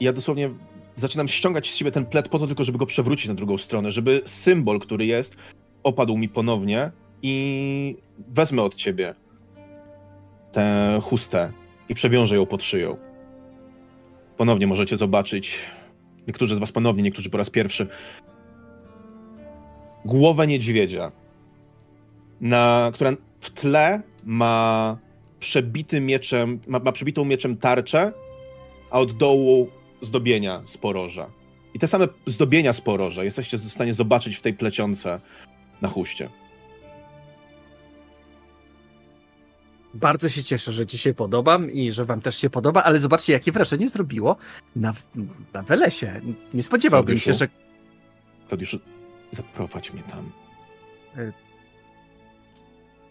Ja 0.00 0.12
dosłownie 0.12 0.50
zaczynam 0.96 1.28
ściągać 1.28 1.70
z 1.70 1.74
siebie 1.74 1.90
ten 1.90 2.06
plet 2.06 2.28
po 2.28 2.38
to 2.38 2.46
tylko, 2.46 2.64
żeby 2.64 2.78
go 2.78 2.86
przewrócić 2.86 3.28
na 3.28 3.34
drugą 3.34 3.58
stronę, 3.58 3.92
żeby 3.92 4.22
symbol, 4.26 4.80
który 4.80 5.06
jest, 5.06 5.36
opadł 5.82 6.16
mi 6.16 6.28
ponownie 6.28 6.90
i 7.22 7.96
wezmę 8.28 8.62
od 8.62 8.74
ciebie 8.74 9.14
tę 10.52 10.98
chustę 11.02 11.52
i 11.88 11.94
przewiążę 11.94 12.36
ją 12.36 12.46
pod 12.46 12.64
szyją. 12.64 12.96
Ponownie 14.36 14.66
możecie 14.66 14.96
zobaczyć, 14.96 15.58
niektórzy 16.26 16.56
z 16.56 16.58
was 16.58 16.72
ponownie, 16.72 17.02
niektórzy 17.02 17.30
po 17.30 17.38
raz 17.38 17.50
pierwszy, 17.50 17.86
głowę 20.04 20.46
niedźwiedzia, 20.46 21.12
na, 22.40 22.90
która 22.94 23.12
w 23.40 23.50
tle 23.50 24.02
ma 24.24 24.96
przebity 25.40 26.00
mieczem, 26.00 26.60
ma, 26.66 26.78
ma 26.78 26.92
przebitą 26.92 27.24
mieczem 27.24 27.56
tarczę, 27.56 28.12
a 28.90 29.00
od 29.00 29.16
dołu 29.16 29.70
zdobienia 30.02 30.62
z 30.66 30.78
poroża. 30.78 31.26
I 31.74 31.78
te 31.78 31.88
same 31.88 32.08
zdobienia 32.26 32.72
z 32.72 32.80
poroża 32.80 33.24
jesteście 33.24 33.58
w 33.58 33.72
stanie 33.72 33.94
zobaczyć 33.94 34.36
w 34.36 34.42
tej 34.42 34.54
plecionce 34.54 35.20
na 35.82 35.88
chuście. 35.88 36.28
Bardzo 39.94 40.28
się 40.28 40.44
cieszę, 40.44 40.72
że 40.72 40.86
ci 40.86 40.98
się 40.98 41.14
podobam 41.14 41.70
i 41.70 41.92
że 41.92 42.04
wam 42.04 42.20
też 42.20 42.36
się 42.36 42.50
podoba, 42.50 42.82
ale 42.82 42.98
zobaczcie, 42.98 43.32
jakie 43.32 43.52
wrażenie 43.52 43.88
zrobiło 43.88 44.36
na, 44.76 44.94
na 45.52 45.62
Welesie. 45.62 46.20
Nie 46.54 46.62
spodziewałbym 46.62 47.18
się, 47.18 47.34
że 47.34 47.48
Klaudiuszu, 48.48 48.78
zaprowadź 49.32 49.92
mnie 49.92 50.02
tam. 50.02 50.30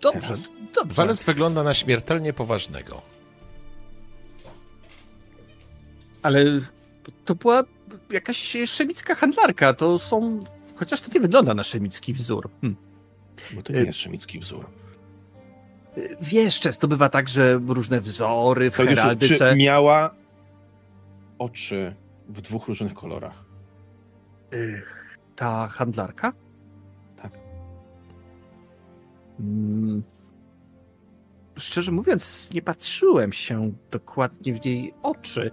Dobrze, 0.02 0.22
Teraz? 0.22 0.50
dobrze. 0.76 0.96
Wales 0.96 1.24
wygląda 1.24 1.64
na 1.64 1.74
śmiertelnie 1.74 2.34
poważnego. 2.34 3.02
Ale 6.22 6.46
to 7.26 7.36
była 7.36 7.64
jakaś 8.10 8.58
szemicka 8.66 9.16
handlarka. 9.16 9.74
To 9.74 10.00
są. 10.00 10.44
Chociaż 10.76 11.02
to 11.02 11.12
nie 11.14 11.20
wygląda 11.20 11.54
na 11.54 11.64
szemicki 11.64 12.14
wzór. 12.14 12.50
Hm. 12.62 12.76
Bo 13.54 13.62
to 13.62 13.74
nie 13.74 13.80
jest 13.80 14.00
szemicki 14.00 14.40
wzór. 14.40 14.66
Wiesz, 16.22 16.60
często 16.60 16.88
bywa 16.88 17.10
tak, 17.10 17.30
że 17.30 17.54
różne 17.68 18.02
wzory 18.02 18.72
w 18.72 18.76
Klaudiuszu, 18.76 19.02
heraldyce. 19.02 19.50
czy 19.52 19.56
miała 19.56 20.16
oczy 21.40 21.96
w 22.30 22.42
dwóch 22.42 22.68
różnych 22.68 22.94
kolorach? 22.94 23.44
Ych, 24.52 25.18
Ta 25.36 25.68
handlarka? 25.68 26.34
Mm. 29.40 30.04
Szczerze 31.58 31.92
mówiąc, 31.92 32.50
nie 32.54 32.62
patrzyłem 32.62 33.34
się 33.34 33.72
dokładnie 33.92 34.54
w 34.54 34.66
jej 34.66 34.94
oczy. 35.04 35.52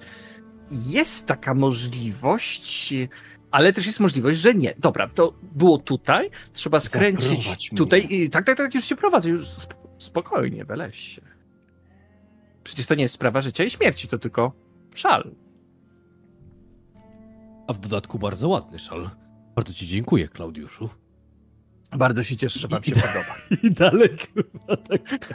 Jest 0.70 1.26
taka 1.26 1.54
możliwość, 1.54 2.94
ale 3.50 3.72
też 3.72 3.86
jest 3.86 4.00
możliwość, 4.00 4.38
że 4.38 4.54
nie. 4.54 4.74
Dobra, 4.78 5.08
to 5.08 5.34
było 5.42 5.78
tutaj, 5.78 6.30
trzeba 6.52 6.80
skręcić 6.80 7.28
Zaprowadź 7.28 7.70
tutaj 7.76 8.06
i 8.10 8.30
tak, 8.30 8.46
tak, 8.46 8.56
tak, 8.56 8.74
już 8.74 8.86
cię 8.86 8.96
prowadzę, 8.96 9.30
już 9.30 9.48
sp- 9.64 9.78
spokojnie, 9.98 10.64
weleś 10.64 10.98
się. 10.98 11.22
Przecież 12.64 12.86
to 12.86 12.94
nie 12.94 13.02
jest 13.02 13.14
sprawa 13.14 13.40
życia 13.40 13.64
i 13.64 13.70
śmierci, 13.70 14.08
to 14.08 14.18
tylko 14.18 14.52
szal. 14.94 15.34
A 17.66 17.72
w 17.72 17.78
dodatku 17.78 18.18
bardzo 18.18 18.48
ładny 18.48 18.78
szal. 18.78 19.10
Bardzo 19.56 19.74
ci 19.74 19.86
dziękuję, 19.86 20.28
Klaudiuszu. 20.28 21.03
Bardzo 21.96 22.22
się 22.22 22.36
cieszę, 22.36 22.58
że 22.58 22.68
wam 22.68 22.84
się 22.84 22.92
podoba. 22.92 23.36
I 23.62 23.70
dalej, 23.70 24.08
kurwa, 24.08 24.76
tak. 24.76 25.34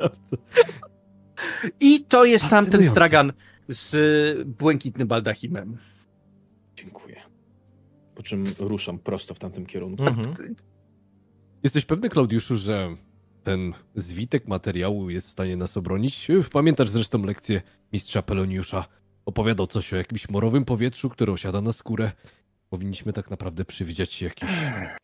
I 1.80 2.04
to 2.04 2.24
jest 2.24 2.48
tamten 2.48 2.82
stragan 2.82 3.32
z 3.68 4.48
błękitnym 4.48 5.08
baldachimem. 5.08 5.76
Dziękuję. 6.76 7.20
Po 8.14 8.22
czym 8.22 8.44
ruszam 8.58 8.98
prosto 8.98 9.34
w 9.34 9.38
tamtym 9.38 9.66
kierunku. 9.66 10.04
Mhm. 10.04 10.54
Jesteś 11.62 11.84
pewny, 11.84 12.08
Klaudiuszu, 12.08 12.56
że 12.56 12.96
ten 13.42 13.72
zwitek 13.94 14.48
materiału 14.48 15.10
jest 15.10 15.28
w 15.28 15.30
stanie 15.30 15.56
nas 15.56 15.76
obronić? 15.76 16.28
Pamiętasz 16.52 16.90
zresztą 16.90 17.24
lekcję 17.24 17.62
mistrza 17.92 18.22
Peloniusza. 18.22 18.84
Opowiadał 19.24 19.66
coś 19.66 19.92
o 19.92 19.96
jakimś 19.96 20.28
morowym 20.28 20.64
powietrzu, 20.64 21.08
które 21.08 21.32
osiada 21.32 21.60
na 21.60 21.72
skórę. 21.72 22.12
Powinniśmy 22.70 23.12
tak 23.12 23.30
naprawdę 23.30 23.64
przewidzieć 23.64 24.22
jakiś 24.22 24.48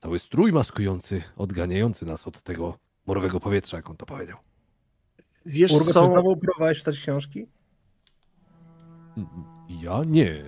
cały 0.02 0.18
strój 0.18 0.52
maskujący, 0.52 1.22
odganiający 1.36 2.06
nas 2.06 2.28
od 2.28 2.42
tego 2.42 2.78
morowego 3.06 3.40
powietrza, 3.40 3.76
jak 3.76 3.90
on 3.90 3.96
to 3.96 4.06
powiedział. 4.06 4.38
Wiesz 5.46 5.72
Urgo, 5.72 5.86
czy 5.86 5.92
co, 5.92 6.06
znowu 6.06 6.36
próbowałeś 6.36 6.78
czytać 6.78 6.98
książki? 6.98 7.46
Ja 9.68 10.02
nie. 10.06 10.44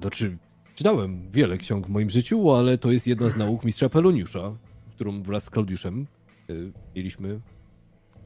Znaczy, 0.00 0.38
czytałem 0.74 1.30
wiele 1.30 1.58
ksiąg 1.58 1.86
w 1.86 1.90
moim 1.90 2.10
życiu, 2.10 2.50
ale 2.50 2.78
to 2.78 2.92
jest 2.92 3.06
jedna 3.06 3.28
z 3.28 3.36
nauk 3.36 3.64
mistrza 3.64 3.88
Peloniusza, 3.88 4.56
którą 4.90 5.22
wraz 5.22 5.44
z 5.44 5.50
Klaudiuszem 5.50 6.06
y, 6.50 6.72
mieliśmy 6.96 7.40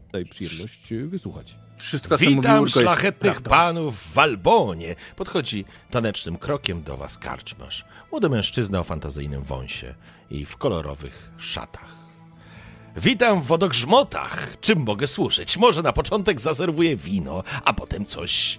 tutaj 0.06 0.24
przyjemność 0.24 0.92
y, 0.92 1.06
wysłuchać. 1.06 1.58
Wszystko, 1.80 2.18
co 2.18 2.24
mówił 2.24 2.42
Witam 2.42 2.60
Urko, 2.60 2.64
jest 2.66 2.78
szlachetnych 2.78 3.40
panów 3.40 3.96
w 3.96 4.12
Walbonie. 4.12 4.96
Podchodzi 5.16 5.64
tanecznym 5.90 6.38
krokiem 6.38 6.82
do 6.82 6.96
was 6.96 7.18
karczmasz. 7.18 7.84
Młody 8.10 8.28
mężczyzna 8.28 8.80
o 8.80 8.84
fantazyjnym 8.84 9.42
wąsie 9.42 9.94
i 10.30 10.44
w 10.44 10.56
kolorowych 10.56 11.30
szatach. 11.38 11.96
Witam 12.96 13.40
w 13.40 13.46
wodogrzmotach. 13.46 14.56
Czym 14.60 14.78
mogę 14.78 15.06
służyć? 15.06 15.56
Może 15.56 15.82
na 15.82 15.92
początek 15.92 16.40
zaserwuję 16.40 16.96
wino, 16.96 17.42
a 17.64 17.72
potem 17.72 18.06
coś 18.06 18.58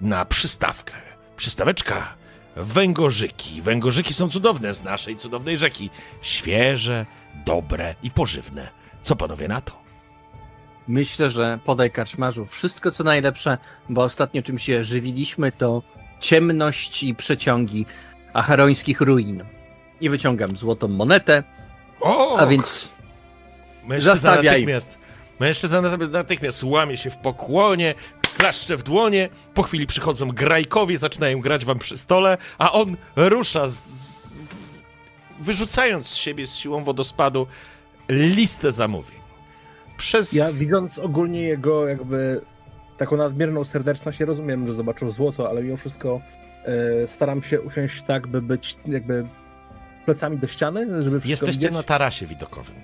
na 0.00 0.24
przystawkę. 0.24 0.94
Przystaweczka 1.36 2.14
węgorzyki. 2.56 3.62
Węgorzyki 3.62 4.14
są 4.14 4.28
cudowne 4.28 4.74
z 4.74 4.82
naszej 4.82 5.16
cudownej 5.16 5.58
rzeki. 5.58 5.90
Świeże, 6.22 7.06
dobre 7.46 7.94
i 8.02 8.10
pożywne. 8.10 8.68
Co 9.02 9.16
panowie 9.16 9.48
na 9.48 9.60
to? 9.60 9.79
Myślę, 10.94 11.30
że 11.30 11.58
podaj 11.64 11.90
karczmarzu 11.90 12.46
wszystko, 12.46 12.90
co 12.90 13.04
najlepsze, 13.04 13.58
bo 13.88 14.02
ostatnio 14.02 14.42
czym 14.42 14.58
się 14.58 14.84
żywiliśmy, 14.84 15.52
to 15.52 15.82
ciemność 16.20 17.02
i 17.02 17.14
przeciągi 17.14 17.86
acharońskich 18.32 19.00
ruin. 19.00 19.44
I 20.00 20.10
wyciągam 20.10 20.56
złotą 20.56 20.88
monetę, 20.88 21.42
O! 22.00 22.36
a 22.38 22.46
więc 22.46 22.92
Mężczyzna 23.84 24.12
Zastawiaj. 24.14 24.44
natychmiast, 24.44 24.98
mężczyzna 25.40 25.80
nat- 25.82 26.10
natychmiast 26.10 26.64
łamie 26.64 26.96
się 26.96 27.10
w 27.10 27.16
pokłonie, 27.16 27.94
klaszcze 28.36 28.76
w 28.76 28.82
dłonie. 28.82 29.28
Po 29.54 29.62
chwili 29.62 29.86
przychodzą 29.86 30.28
grajkowie, 30.28 30.98
zaczynają 30.98 31.40
grać 31.40 31.64
wam 31.64 31.78
przy 31.78 31.98
stole, 31.98 32.38
a 32.58 32.72
on 32.72 32.96
rusza, 33.16 33.68
z, 33.68 33.74
z, 33.74 34.32
wyrzucając 35.40 36.06
z 36.06 36.14
siebie 36.14 36.46
z 36.46 36.54
siłą 36.56 36.84
wodospadu 36.84 37.46
listę 38.08 38.72
zamówień. 38.72 39.19
Przez... 40.00 40.32
Ja 40.32 40.52
widząc 40.52 40.98
ogólnie 40.98 41.42
jego 41.42 41.88
jakby 41.88 42.40
taką 42.96 43.16
nadmierną 43.16 43.64
serdeczność, 43.64 44.20
ja 44.20 44.26
rozumiem, 44.26 44.66
że 44.66 44.72
zobaczył 44.72 45.10
złoto, 45.10 45.48
ale 45.50 45.62
mimo 45.62 45.76
wszystko 45.76 46.20
e, 47.02 47.06
staram 47.08 47.42
się 47.42 47.60
usiąść 47.60 48.02
tak, 48.02 48.26
by 48.26 48.42
być 48.42 48.76
jakby 48.86 49.26
plecami 50.04 50.38
do 50.38 50.46
ściany, 50.46 51.02
żeby 51.02 51.20
wszystko 51.20 51.28
Jesteście 51.28 51.60
widzieć. 51.60 51.72
na 51.72 51.82
tarasie 51.82 52.26
widokowym, 52.26 52.74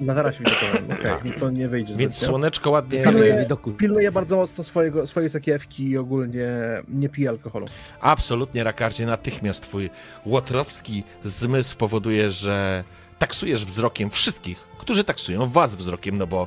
na 0.00 0.14
tarasie 0.14 0.38
widokowym, 0.38 0.84
okej, 0.84 1.02
Tak. 1.02 1.24
no 1.24 1.32
to 1.38 1.50
nie 1.50 1.68
wyjdzie 1.68 1.96
więc 1.96 2.16
słoneczko 2.18 2.70
ładnie... 2.70 3.02
Pilnuję-. 3.02 3.46
Pilnuję 3.78 4.12
bardzo 4.12 4.36
mocno 4.36 4.64
swojego, 4.64 5.06
swojej 5.06 5.30
sakiewki 5.30 5.88
i 5.90 5.98
ogólnie 5.98 6.48
nie 6.88 7.08
piję 7.08 7.28
alkoholu. 7.28 7.66
Absolutnie, 8.00 8.64
Rakardzie, 8.64 9.06
natychmiast 9.06 9.62
twój 9.62 9.90
łotrowski 10.26 11.04
zmysł 11.24 11.76
powoduje, 11.76 12.30
że 12.30 12.84
taksujesz 13.18 13.64
wzrokiem 13.64 14.10
wszystkich, 14.10 14.58
którzy 14.78 15.04
taksują 15.04 15.48
was 15.48 15.74
wzrokiem, 15.74 16.18
no 16.18 16.26
bo 16.26 16.46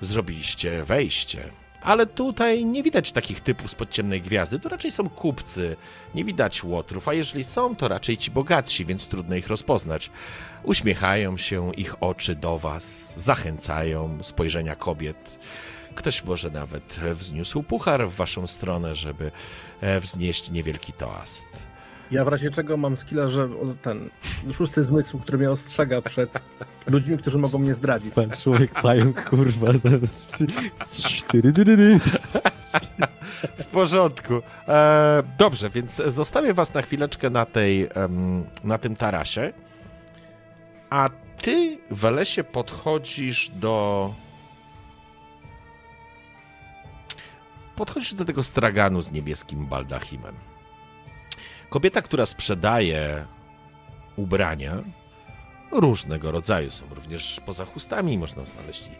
zrobiliście 0.00 0.84
wejście. 0.84 1.50
Ale 1.84 2.06
tutaj 2.06 2.64
nie 2.64 2.82
widać 2.82 3.12
takich 3.12 3.40
typów 3.40 3.70
z 3.70 3.76
ciemnej 3.90 4.22
gwiazdy, 4.22 4.58
to 4.60 4.68
raczej 4.68 4.90
są 4.90 5.08
kupcy, 5.08 5.76
nie 6.14 6.24
widać 6.24 6.64
łotrów, 6.64 7.08
a 7.08 7.14
jeżeli 7.14 7.44
są, 7.44 7.76
to 7.76 7.88
raczej 7.88 8.18
ci 8.18 8.30
bogatsi, 8.30 8.84
więc 8.84 9.06
trudno 9.06 9.36
ich 9.36 9.48
rozpoznać. 9.48 10.10
Uśmiechają 10.62 11.36
się 11.36 11.74
ich 11.74 12.02
oczy 12.02 12.34
do 12.34 12.58
was, 12.58 13.14
zachęcają 13.16 14.18
spojrzenia 14.22 14.76
kobiet. 14.76 15.38
Ktoś 15.94 16.24
może 16.24 16.50
nawet 16.50 16.96
wzniósł 17.14 17.62
puchar 17.62 18.08
w 18.08 18.14
waszą 18.14 18.46
stronę, 18.46 18.94
żeby 18.94 19.30
e, 19.80 20.00
wznieść 20.00 20.50
niewielki 20.50 20.92
toast. 20.92 21.46
Ja 22.14 22.24
w 22.24 22.28
razie 22.28 22.50
czego 22.50 22.76
mam 22.76 22.96
skilla, 22.96 23.28
że 23.28 23.48
ten 23.82 24.10
szósty 24.52 24.84
zmysł, 24.84 25.18
który 25.18 25.38
mnie 25.38 25.50
ostrzega 25.50 26.02
przed 26.02 26.42
ludźmi, 26.86 27.18
którzy 27.18 27.38
mogą 27.38 27.58
mnie 27.58 27.74
zdradzić. 27.74 28.14
Pan 28.14 28.30
człowiek 28.30 28.82
pająk, 28.82 29.28
kurwa. 29.30 29.72
W 33.58 33.64
porządku. 33.66 34.34
E, 34.68 35.22
dobrze, 35.38 35.70
więc 35.70 35.96
zostawię 36.06 36.54
was 36.54 36.74
na 36.74 36.82
chwileczkę 36.82 37.30
na, 37.30 37.46
tej, 37.46 37.88
na 38.64 38.78
tym 38.78 38.96
tarasie. 38.96 39.52
A 40.90 41.10
ty, 41.38 41.78
Welesie, 41.90 42.44
podchodzisz 42.44 43.50
do. 43.50 44.14
Podchodzisz 47.76 48.14
do 48.14 48.24
tego 48.24 48.42
straganu 48.42 49.02
z 49.02 49.12
niebieskim 49.12 49.66
baldachimem. 49.66 50.53
Kobieta, 51.74 52.02
która 52.02 52.26
sprzedaje 52.26 53.26
ubrania 54.16 54.82
różnego 55.72 56.30
rodzaju. 56.30 56.70
Są 56.70 56.84
również 56.94 57.40
poza 57.46 57.64
chustami, 57.64 58.18
można 58.18 58.44
znaleźć 58.44 58.90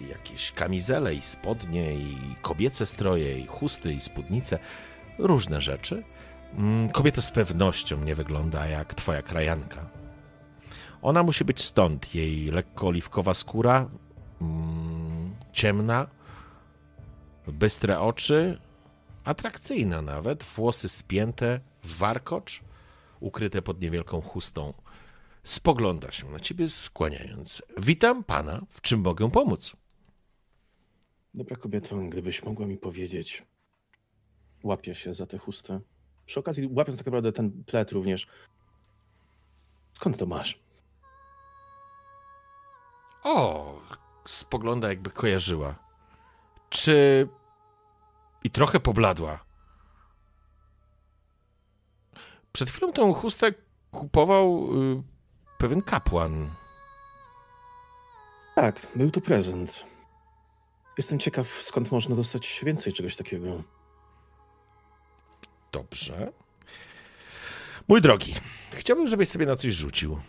i, 0.00 0.08
jakieś 0.08 0.52
kamizele, 0.52 1.14
i 1.14 1.22
spodnie, 1.22 1.94
i 1.94 2.16
kobiece 2.42 2.86
stroje, 2.86 3.38
i 3.38 3.46
chusty, 3.46 3.92
i 3.92 4.00
spódnice. 4.00 4.58
Różne 5.18 5.60
rzeczy. 5.60 6.02
Mm, 6.58 6.88
Kobieta 6.88 7.22
z 7.22 7.30
pewnością 7.30 7.96
nie 7.96 8.14
wygląda 8.14 8.66
jak 8.66 8.94
twoja 8.94 9.22
krajanka. 9.22 9.90
Ona 11.02 11.22
musi 11.22 11.44
być 11.44 11.62
stąd. 11.62 12.14
Jej 12.14 12.50
lekko 12.50 12.86
oliwkowa 12.86 13.34
skóra, 13.34 13.88
mm, 14.40 15.34
ciemna, 15.52 16.06
bystre 17.46 18.00
oczy, 18.00 18.60
atrakcyjna 19.24 20.02
nawet, 20.02 20.42
włosy 20.42 20.88
spięte, 20.88 21.60
warkocz, 21.86 22.60
ukryte 23.20 23.62
pod 23.62 23.80
niewielką 23.80 24.20
chustą. 24.20 24.72
Spogląda 25.44 26.12
się 26.12 26.30
na 26.30 26.40
ciebie 26.40 26.68
skłaniając. 26.68 27.62
Witam 27.78 28.24
pana, 28.24 28.60
w 28.70 28.80
czym 28.80 29.00
mogę 29.00 29.30
pomóc? 29.30 29.76
Dobra 31.34 31.56
kobieto, 31.56 31.96
gdybyś 31.96 32.42
mogła 32.42 32.66
mi 32.66 32.76
powiedzieć, 32.76 33.42
łapię 34.62 34.94
się 34.94 35.14
za 35.14 35.26
tę 35.26 35.38
chustę. 35.38 35.80
Przy 36.26 36.40
okazji 36.40 36.68
łapiąc 36.72 36.98
tak 36.98 37.06
naprawdę 37.06 37.32
ten 37.32 37.64
plet 37.64 37.92
również. 37.92 38.26
Skąd 39.92 40.16
to 40.16 40.26
masz? 40.26 40.58
O, 43.22 43.80
spogląda 44.24 44.88
jakby 44.88 45.10
kojarzyła. 45.10 45.74
Czy... 46.70 47.28
I 48.44 48.50
trochę 48.50 48.80
pobladła. 48.80 49.44
Przed 52.54 52.70
chwilą 52.70 52.92
tę 52.92 53.14
chustę 53.14 53.52
kupował 53.90 54.68
y, 54.98 55.02
pewien 55.58 55.82
kapłan. 55.82 56.50
Tak, 58.54 58.86
był 58.96 59.10
to 59.10 59.20
prezent. 59.20 59.84
Jestem 60.98 61.18
ciekaw, 61.18 61.62
skąd 61.62 61.92
można 61.92 62.16
dostać 62.16 62.60
więcej 62.64 62.92
czegoś 62.92 63.16
takiego. 63.16 63.62
Dobrze. 65.72 66.32
Mój 67.88 68.00
drogi, 68.00 68.34
chciałbym, 68.72 69.08
żebyś 69.08 69.28
sobie 69.28 69.46
na 69.46 69.56
coś 69.56 69.72
rzucił. 69.72 70.20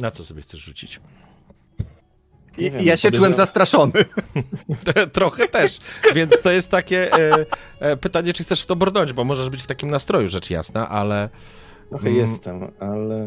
Na 0.00 0.10
co 0.10 0.24
sobie 0.24 0.42
chcesz 0.42 0.60
rzucić? 0.60 1.00
Nie 2.58 2.70
wiem, 2.70 2.82
ja 2.82 2.96
się 2.96 3.10
czułem 3.10 3.34
zastraszony. 3.34 4.04
Trochę 5.12 5.48
też, 5.48 5.78
więc 6.14 6.42
to 6.42 6.50
jest 6.50 6.70
takie 6.70 7.12
e, 7.12 7.46
e, 7.80 7.96
pytanie, 7.96 8.32
czy 8.32 8.44
chcesz 8.44 8.62
w 8.62 8.66
to 8.66 8.76
brnąć, 8.76 9.12
bo 9.12 9.24
możesz 9.24 9.50
być 9.50 9.62
w 9.62 9.66
takim 9.66 9.90
nastroju, 9.90 10.28
rzecz 10.28 10.50
jasna, 10.50 10.88
ale 10.88 11.28
Trochę 11.88 12.08
Mm. 12.08 12.20
jestem, 12.20 12.60
ale 12.80 13.26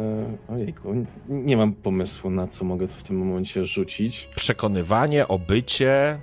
ojejku, 0.50 1.06
nie 1.30 1.58
mam 1.58 1.74
pomysłu 1.74 2.30
na 2.30 2.48
co 2.48 2.66
mogę 2.66 2.88
w 2.88 3.04
tym 3.04 3.18
momencie 3.18 3.66
rzucić. 3.66 4.30
przekonywanie, 4.36 5.28
obycie, 5.28 6.20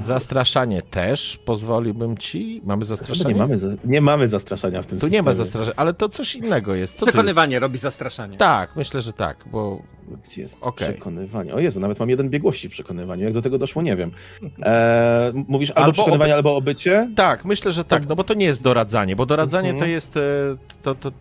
zastraszanie 0.00 0.82
też 0.82 1.36
pozwoliłbym 1.44 2.18
ci. 2.18 2.60
Mamy 2.64 2.84
Chyba 2.84 2.96
zastraszanie? 2.96 3.34
nie 3.34 3.40
mamy, 3.40 3.58
nie 3.84 4.00
mamy 4.00 4.28
zastraszania 4.28 4.82
w 4.82 4.86
tym 4.86 4.98
Tu 5.00 5.06
nie 5.08 5.22
ma 5.22 5.30
systemie. 5.30 5.34
zastraszania, 5.46 5.74
ale 5.76 5.94
to 5.94 6.08
coś 6.08 6.34
innego 6.34 6.74
jest. 6.74 6.94
Co 6.94 7.00
to 7.00 7.06
jest? 7.06 7.12
Przekonywanie 7.14 7.58
robi 7.58 7.78
zastraszanie. 7.78 8.36
Tak, 8.38 8.76
myślę, 8.76 9.02
że 9.02 9.12
tak, 9.12 9.44
bo 9.46 9.82
Gdzie 10.24 10.42
jest 10.42 10.58
Okej. 10.60 10.88
przekonywanie? 10.88 11.54
O 11.54 11.58
Jezu, 11.60 11.80
nawet 11.80 11.98
mam 12.00 12.10
jeden 12.10 12.30
biegłości 12.30 12.68
w 12.68 12.72
przekonywaniu. 12.72 13.24
Jak 13.24 13.32
do 13.32 13.42
tego 13.42 13.58
doszło, 13.58 13.82
nie 13.82 13.96
wiem. 13.96 14.10
E, 14.62 15.32
mówisz 15.48 15.70
albo, 15.70 15.80
Albo 15.80 15.92
przekonywanie, 15.92 16.32
oby- 16.32 16.36
albo 16.36 16.56
obycie? 16.56 17.08
tak, 17.16 17.44
myślę, 17.44 17.72
że 17.72 17.84
tak, 17.84 18.08
no 18.08 18.16
bo 18.16 18.24
to 18.24 18.34
nie 18.34 18.46
jest 18.46 18.62
doradzanie, 18.62 19.16
bo 19.16 19.26
doradzanie 19.26 19.68
Mhm. 19.70 19.84
to 19.84 19.90
jest 19.90 20.16
e, 20.16 20.20
to, 20.82 20.94
to 20.94 21.12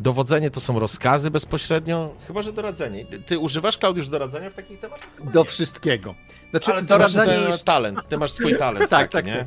dowodzenie 0.00 0.50
to 0.50 0.60
są 0.60 0.78
rozkazy 0.78 1.30
bezpośrednio, 1.30 2.14
chyba 2.26 2.42
że 2.42 2.52
doradzenie. 2.52 3.06
Ty 3.26 3.38
używasz, 3.38 3.78
Klaudiusz, 3.78 4.08
doradzania 4.08 4.50
w 4.50 4.54
takich 4.54 4.80
tematach? 4.80 5.06
Chyba 5.16 5.30
Do 5.32 5.40
nie. 5.40 5.46
wszystkiego. 5.46 6.14
Znaczy, 6.52 6.72
Ale 6.72 6.82
ty 6.82 6.88
masz 6.88 6.98
doradzanie 6.98 7.32
ten 7.40 7.50
jest 7.50 7.64
talent, 7.64 8.08
ty 8.08 8.18
masz 8.18 8.30
swój 8.30 8.56
talent 8.58 8.90
Tak, 8.90 9.10
taki, 9.10 9.12
tak, 9.12 9.26
nie? 9.26 9.36
tak. 9.36 9.46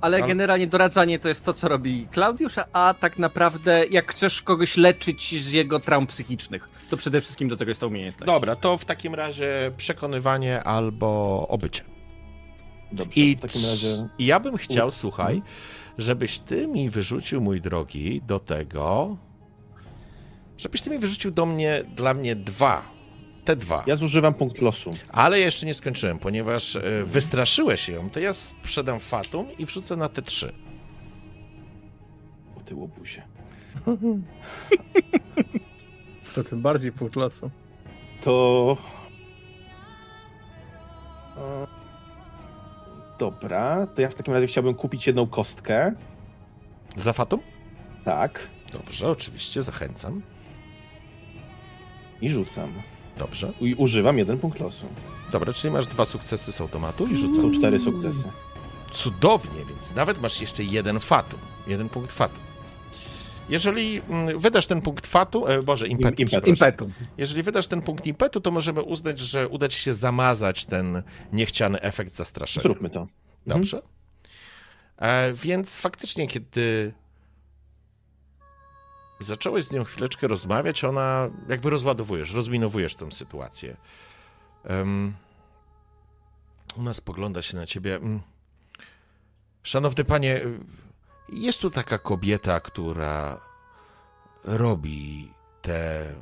Ale 0.00 0.22
generalnie 0.22 0.66
doradzanie 0.66 1.18
to 1.18 1.28
jest 1.28 1.44
to, 1.44 1.52
co 1.52 1.68
robi 1.68 2.08
Klaudiusz, 2.10 2.54
a 2.72 2.94
tak 3.00 3.18
naprawdę 3.18 3.86
jak 3.86 4.12
chcesz 4.12 4.42
kogoś 4.42 4.76
leczyć 4.76 5.42
z 5.44 5.50
jego 5.50 5.80
traum 5.80 6.06
psychicznych, 6.06 6.68
to 6.90 6.96
przede 6.96 7.20
wszystkim 7.20 7.48
do 7.48 7.56
tego 7.56 7.70
jest 7.70 7.80
ta 7.80 7.86
umiejętność. 7.86 8.26
Dobra, 8.26 8.56
to 8.56 8.78
w 8.78 8.84
takim 8.84 9.14
razie 9.14 9.72
przekonywanie 9.76 10.62
albo 10.64 11.46
obycie. 11.48 11.84
Dobrze, 12.92 13.20
I 13.20 13.36
w 13.36 13.40
takim 13.40 13.62
razie... 13.64 14.08
I 14.18 14.26
ja 14.26 14.40
bym 14.40 14.56
chciał, 14.56 14.88
U- 14.88 14.90
słuchaj, 14.90 15.42
żebyś 15.98 16.38
ty 16.38 16.66
mi 16.66 16.90
wyrzucił, 16.90 17.40
mój 17.40 17.60
drogi, 17.60 18.22
do 18.26 18.38
tego, 18.38 19.16
żebyś 20.58 20.80
ty 20.82 20.90
mi 20.90 20.98
wyrzucił 20.98 21.30
do 21.30 21.46
mnie, 21.46 21.84
dla 21.96 22.14
mnie 22.14 22.36
dwa. 22.36 22.82
Te 23.44 23.56
dwa. 23.56 23.84
Ja 23.86 23.96
zużywam 23.96 24.34
punkt 24.34 24.60
losu. 24.60 24.90
Ale 25.08 25.40
jeszcze 25.40 25.66
nie 25.66 25.74
skończyłem, 25.74 26.18
ponieważ 26.18 26.76
e, 26.76 27.04
wystraszyłeś 27.04 27.88
ją, 27.88 28.10
to 28.10 28.20
ja 28.20 28.32
sprzedam 28.32 29.00
Fatum 29.00 29.46
i 29.58 29.66
wrzucę 29.66 29.96
na 29.96 30.08
te 30.08 30.22
trzy. 30.22 30.52
O 32.56 32.60
ty 32.60 32.74
łobuzie. 32.74 33.22
To 36.34 36.44
tym 36.44 36.62
bardziej 36.62 36.92
punkt 36.92 37.16
losu. 37.16 37.50
To... 38.24 38.76
E, 41.36 41.82
Dobra, 43.18 43.86
to 43.86 44.02
ja 44.02 44.08
w 44.08 44.14
takim 44.14 44.34
razie 44.34 44.46
chciałbym 44.46 44.74
kupić 44.74 45.06
jedną 45.06 45.26
kostkę. 45.26 45.92
Za 46.96 47.12
Fatum? 47.12 47.40
Tak. 48.04 48.48
Dobrze, 48.72 49.10
oczywiście, 49.10 49.62
zachęcam. 49.62 50.22
I 52.20 52.30
rzucam. 52.30 52.72
Dobrze. 53.18 53.52
I 53.60 53.74
używam 53.74 54.18
jeden 54.18 54.38
punkt 54.38 54.60
losu. 54.60 54.86
Dobra, 55.32 55.52
czyli 55.52 55.72
masz 55.72 55.86
dwa 55.86 56.04
sukcesy 56.04 56.52
z 56.52 56.60
automatu 56.60 57.06
i 57.06 57.16
rzucam. 57.16 57.42
Są 57.42 57.50
cztery 57.50 57.78
sukcesy. 57.78 58.30
Cudownie, 58.92 59.64
więc 59.68 59.94
nawet 59.94 60.20
masz 60.20 60.40
jeszcze 60.40 60.64
jeden 60.64 61.00
fatum. 61.00 61.40
Jeden 61.66 61.88
punkt 61.88 62.12
fatum. 62.12 62.42
Jeżeli 63.48 64.00
mm, 64.08 64.38
wydasz 64.38 64.66
ten 64.66 64.80
punkt 64.80 65.06
fatu, 65.06 65.46
e, 65.46 65.62
Boże, 65.62 65.88
impetu, 65.88 66.22
Im- 66.22 66.28
impetu. 66.46 66.90
Jeżeli 67.18 67.42
wydasz 67.42 67.66
ten 67.66 67.82
punkt 67.82 68.06
impetu, 68.06 68.40
to 68.40 68.50
możemy 68.50 68.82
uznać, 68.82 69.18
że 69.18 69.48
uda 69.48 69.68
ci 69.68 69.80
się 69.80 69.92
zamazać 69.92 70.64
ten 70.64 71.02
niechciany 71.32 71.80
efekt 71.80 72.14
zastraszenia. 72.14 72.62
Zróbmy 72.62 72.90
to. 72.90 73.06
Dobrze. 73.46 73.82
E, 74.96 75.32
więc 75.32 75.76
faktycznie, 75.76 76.28
kiedy 76.28 76.92
zacząłeś 79.22 79.64
z 79.64 79.72
nią 79.72 79.84
chwileczkę 79.84 80.28
rozmawiać, 80.28 80.84
ona 80.84 81.30
jakby 81.48 81.70
rozładowujesz, 81.70 82.32
rozminowujesz 82.32 82.94
tę 82.94 83.12
sytuację. 83.12 83.76
Em, 84.64 85.14
ona 86.78 86.92
spogląda 86.92 87.42
się 87.42 87.56
na 87.56 87.66
ciebie. 87.66 87.96
Mm. 87.96 88.20
Szanowny 89.62 90.04
panie, 90.04 90.40
jest 91.28 91.60
tu 91.60 91.70
taka 91.70 91.98
kobieta, 91.98 92.60
która 92.60 93.40
robi 94.44 95.30
te 95.62 96.14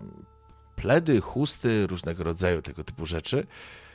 pledy, 0.77 1.21
chusty, 1.21 1.87
różnego 1.87 2.25
rodzaju 2.25 2.63
tego 2.63 2.85
typu 2.85 3.07
rzeczy 3.07 3.47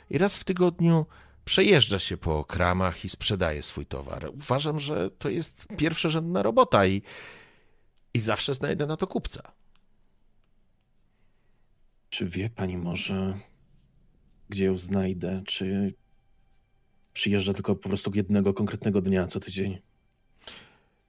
i 0.09 0.17
raz 0.17 0.37
w 0.37 0.43
tygodniu 0.43 1.05
przejeżdża 1.45 1.99
się 1.99 2.17
po 2.17 2.43
kramach 2.43 3.05
i 3.05 3.09
sprzedaje 3.09 3.63
swój 3.63 3.85
towar. 3.85 4.31
Uważam, 4.33 4.79
że 4.79 5.09
to 5.11 5.29
jest 5.29 5.67
pierwszorzędna 5.77 6.43
robota 6.43 6.85
i, 6.85 7.01
i 8.16 8.20
zawsze 8.20 8.53
znajdę 8.53 8.86
na 8.86 8.97
to 8.97 9.07
kupca. 9.07 9.51
Czy 12.09 12.30
wie 12.30 12.49
pani 12.49 12.78
może, 12.78 13.39
gdzie 14.49 14.66
ją 14.66 14.78
znajdę? 14.78 15.43
Czy 15.47 15.93
przyjeżdża 17.13 17.53
tylko 17.53 17.76
po 17.76 17.89
prostu 17.89 18.11
jednego 18.13 18.53
konkretnego 18.53 19.01
dnia 19.01 19.28
co 19.28 19.39
tydzień? 19.39 19.82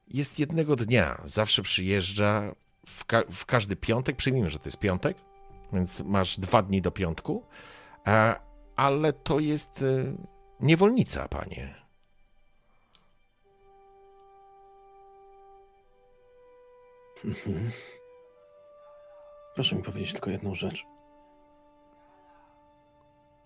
Jest 0.09 0.39
jednego 0.39 0.77
dnia, 0.77 1.23
zawsze 1.25 1.63
przyjeżdża 1.63 2.55
w, 2.87 3.05
ka- 3.05 3.25
w 3.31 3.45
każdy 3.47 3.77
piątek. 3.77 4.17
Przyjmijmy, 4.17 4.51
że 4.51 4.59
to 4.59 4.69
jest 4.69 4.79
piątek, 4.79 5.17
więc 5.73 6.01
masz 6.01 6.41
dwa 6.41 6.63
dni 6.63 6.83
do 6.83 6.91
piątku, 6.91 7.43
e, 8.07 8.37
ale 8.77 9.13
to 9.13 9.41
jest 9.41 9.83
e, 9.83 10.17
niewolnica, 10.61 11.29
panie. 11.29 11.86
Mhm. 17.25 17.71
Proszę 19.55 19.77
mi 19.77 19.83
powiedzieć 19.83 20.12
tylko 20.12 20.31
jedną 20.31 20.55
rzecz. 20.55 20.85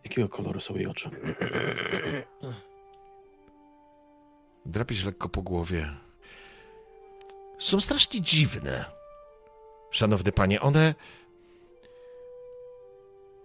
Jakiego 0.04 0.28
koloru 0.28 0.60
są 0.60 0.74
jej 0.74 0.86
oczy? 0.86 1.10
Drapiesz 4.66 5.04
lekko 5.04 5.28
po 5.28 5.42
głowie. 5.42 5.90
Są 7.58 7.80
strasznie 7.80 8.20
dziwne. 8.20 8.84
Szanowny 9.90 10.32
panie, 10.32 10.60
one. 10.60 10.94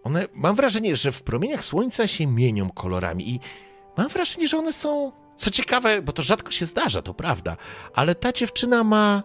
One. 0.03 0.27
Mam 0.33 0.55
wrażenie, 0.55 0.95
że 0.95 1.11
w 1.11 1.23
promieniach 1.23 1.65
słońca 1.65 2.07
się 2.07 2.27
mienią 2.27 2.69
kolorami 2.69 3.29
i 3.29 3.39
mam 3.97 4.07
wrażenie, 4.07 4.47
że 4.47 4.57
one 4.57 4.73
są. 4.73 5.11
Co 5.37 5.51
ciekawe, 5.51 6.01
bo 6.01 6.13
to 6.13 6.23
rzadko 6.23 6.51
się 6.51 6.65
zdarza, 6.65 7.01
to 7.01 7.13
prawda, 7.13 7.57
ale 7.93 8.15
ta 8.15 8.31
dziewczyna 8.31 8.83
ma 8.83 9.23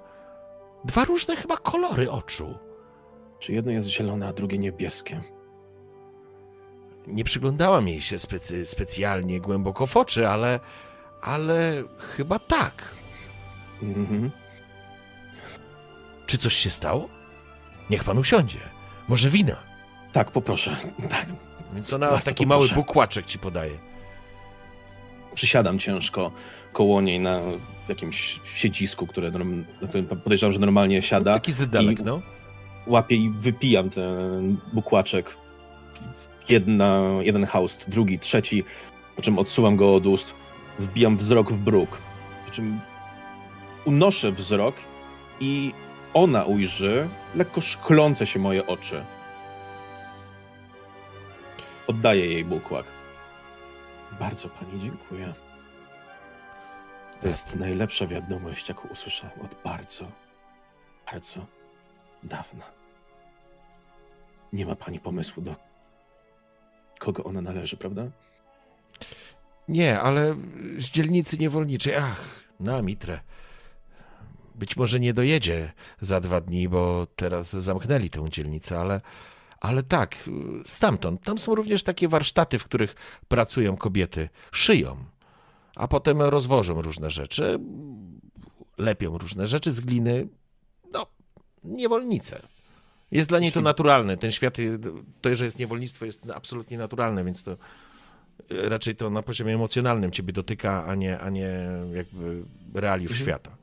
dwa 0.85 1.05
różne 1.05 1.37
chyba 1.37 1.57
kolory 1.57 2.11
oczu. 2.11 2.59
Czy 3.39 3.53
jedno 3.53 3.73
jest 3.73 3.89
zielone, 3.89 4.29
a 4.29 4.33
drugie 4.33 4.59
niebieskie? 4.59 5.21
Nie 7.07 7.25
przyglądałam 7.25 7.89
jej 7.89 8.01
się 8.03 8.19
specy, 8.19 8.67
specjalnie 8.67 9.41
głęboko 9.41 9.87
w 9.87 9.97
oczy, 9.97 10.29
ale. 10.29 10.61
ale 11.23 11.83
chyba 12.17 12.39
tak. 12.39 12.95
Mhm. 13.83 14.31
Czy 16.27 16.39
coś 16.39 16.55
się 16.55 16.71
stało? 16.71 17.09
Niech 17.91 18.05
pan 18.05 18.19
usiądzie. 18.19 18.59
Może 19.09 19.31
wina. 19.31 19.57
Tak, 20.13 20.31
poproszę. 20.31 20.77
Tak. 21.11 21.27
Więc 21.75 21.93
ona 21.93 22.09
Bardzo 22.09 22.25
taki 22.25 22.45
poproszę. 22.47 22.75
mały 22.75 22.83
bukłaczek 22.85 23.27
ci 23.27 23.39
podaje. 23.39 23.79
Przysiadam 25.35 25.79
ciężko 25.79 26.31
koło 26.73 27.01
niej 27.01 27.21
na 27.21 27.41
jakimś 27.89 28.41
siedzisku, 28.55 29.07
które, 29.07 29.31
na 29.83 29.89
którym 29.89 30.07
podejrzewam, 30.07 30.53
że 30.53 30.59
normalnie 30.59 31.03
siada. 31.03 31.35
Taki 31.35 31.53
zydelek, 31.53 32.01
I- 32.01 32.05
no. 32.05 32.21
łapię 32.87 33.17
i 33.17 33.31
wypijam 33.31 33.91
ten 33.91 34.57
bukłaczek. 34.73 35.37
Jedna, 36.49 37.03
jeden 37.21 37.45
haust, 37.45 37.91
drugi, 37.91 38.19
trzeci, 38.19 38.65
po 39.17 39.23
czym 39.23 39.39
odsuwam 39.39 39.77
go 39.77 39.95
od 39.95 40.07
ust, 40.07 40.35
wbijam 40.79 41.17
wzrok 41.17 41.53
w 41.53 41.59
bruk, 41.59 41.99
po 42.47 42.51
czym 42.53 42.81
unoszę 43.85 44.33
wzrok 44.33 44.75
i 45.41 45.73
ona 46.15 46.45
ujrzy 46.45 47.09
lekko 47.35 47.61
szklące 47.61 48.27
się 48.27 48.39
moje 48.39 48.67
oczy. 48.67 49.03
Oddaję 51.87 52.27
jej 52.27 52.45
bukłak. 52.45 52.85
Bardzo 54.21 54.49
pani 54.49 54.81
dziękuję. 54.81 55.35
To 57.21 57.29
jest 57.29 57.57
najlepsza 57.57 58.07
wiadomość, 58.07 58.69
jaką 58.69 58.89
usłyszałem 58.89 59.41
od 59.41 59.55
bardzo, 59.65 60.05
bardzo 61.13 61.47
dawna. 62.23 62.65
Nie 64.53 64.67
ma 64.67 64.77
pani 64.77 65.01
pomysłu 65.01 65.43
do 65.43 65.55
kogo 66.99 67.25
ona 67.25 67.41
należy, 67.41 67.77
prawda? 67.77 68.03
Nie, 69.69 70.01
ale 70.01 70.37
z 70.79 70.91
dzielnicy 70.91 71.39
niewolniczej. 71.39 71.95
Ach, 71.95 72.45
na 72.61 72.83
mitrę. 72.83 73.21
Być 74.55 74.77
może 74.77 75.01
nie 75.01 75.15
dojedzie 75.15 75.73
za 76.01 76.21
dwa 76.21 76.41
dni, 76.41 76.69
bo 76.69 77.07
teraz 77.17 77.51
zamknęli 77.51 78.11
tę 78.11 78.31
dzielnicę, 78.31 78.81
ale, 78.81 79.01
Ale 79.61 79.83
tak, 79.83 80.17
y, 80.29 80.31
stamtąd. 80.67 81.23
Tam 81.23 81.39
są 81.39 81.55
również 81.55 81.83
takie 81.83 82.09
warsztaty, 82.09 82.59
w 82.59 82.65
których 82.65 82.95
pracują 83.29 83.77
kobiety, 83.77 84.29
szyją, 84.53 84.97
a 85.77 85.89
potem 85.89 86.23
rozwożą 86.23 86.83
różne 86.83 87.11
rzeczy, 87.11 87.59
lepią 88.79 89.19
różne 89.19 89.47
rzeczy 89.47 89.73
z 89.73 89.81
gliny. 89.81 90.29
No, 90.93 91.07
niewolnice. 91.65 92.43
Jest 93.13 93.29
dla 93.29 93.39
niej 93.39 93.53
to 93.53 93.61
naturalne. 93.61 94.17
Ten 94.17 94.33
świat, 94.33 94.57
to, 95.21 95.35
że 95.37 95.45
jest 95.45 95.59
niewolnictwo, 95.59 96.05
jest 96.05 96.31
absolutnie 96.31 96.79
naturalne, 96.79 97.25
więc 97.25 97.43
to 97.43 97.53
y, 97.53 97.57
raczej 98.69 98.97
to 98.97 99.11
na 99.11 99.23
poziomie 99.23 99.55
emocjonalnym 99.55 100.11
ciebie 100.11 100.33
dotyka, 100.33 100.85
a 100.87 100.95
nie, 100.95 101.19
a 101.19 101.31
nie 101.31 101.69
jakby 101.95 102.43
realiów 102.75 103.11
Mhm. 103.11 103.27
świata. 103.29 103.57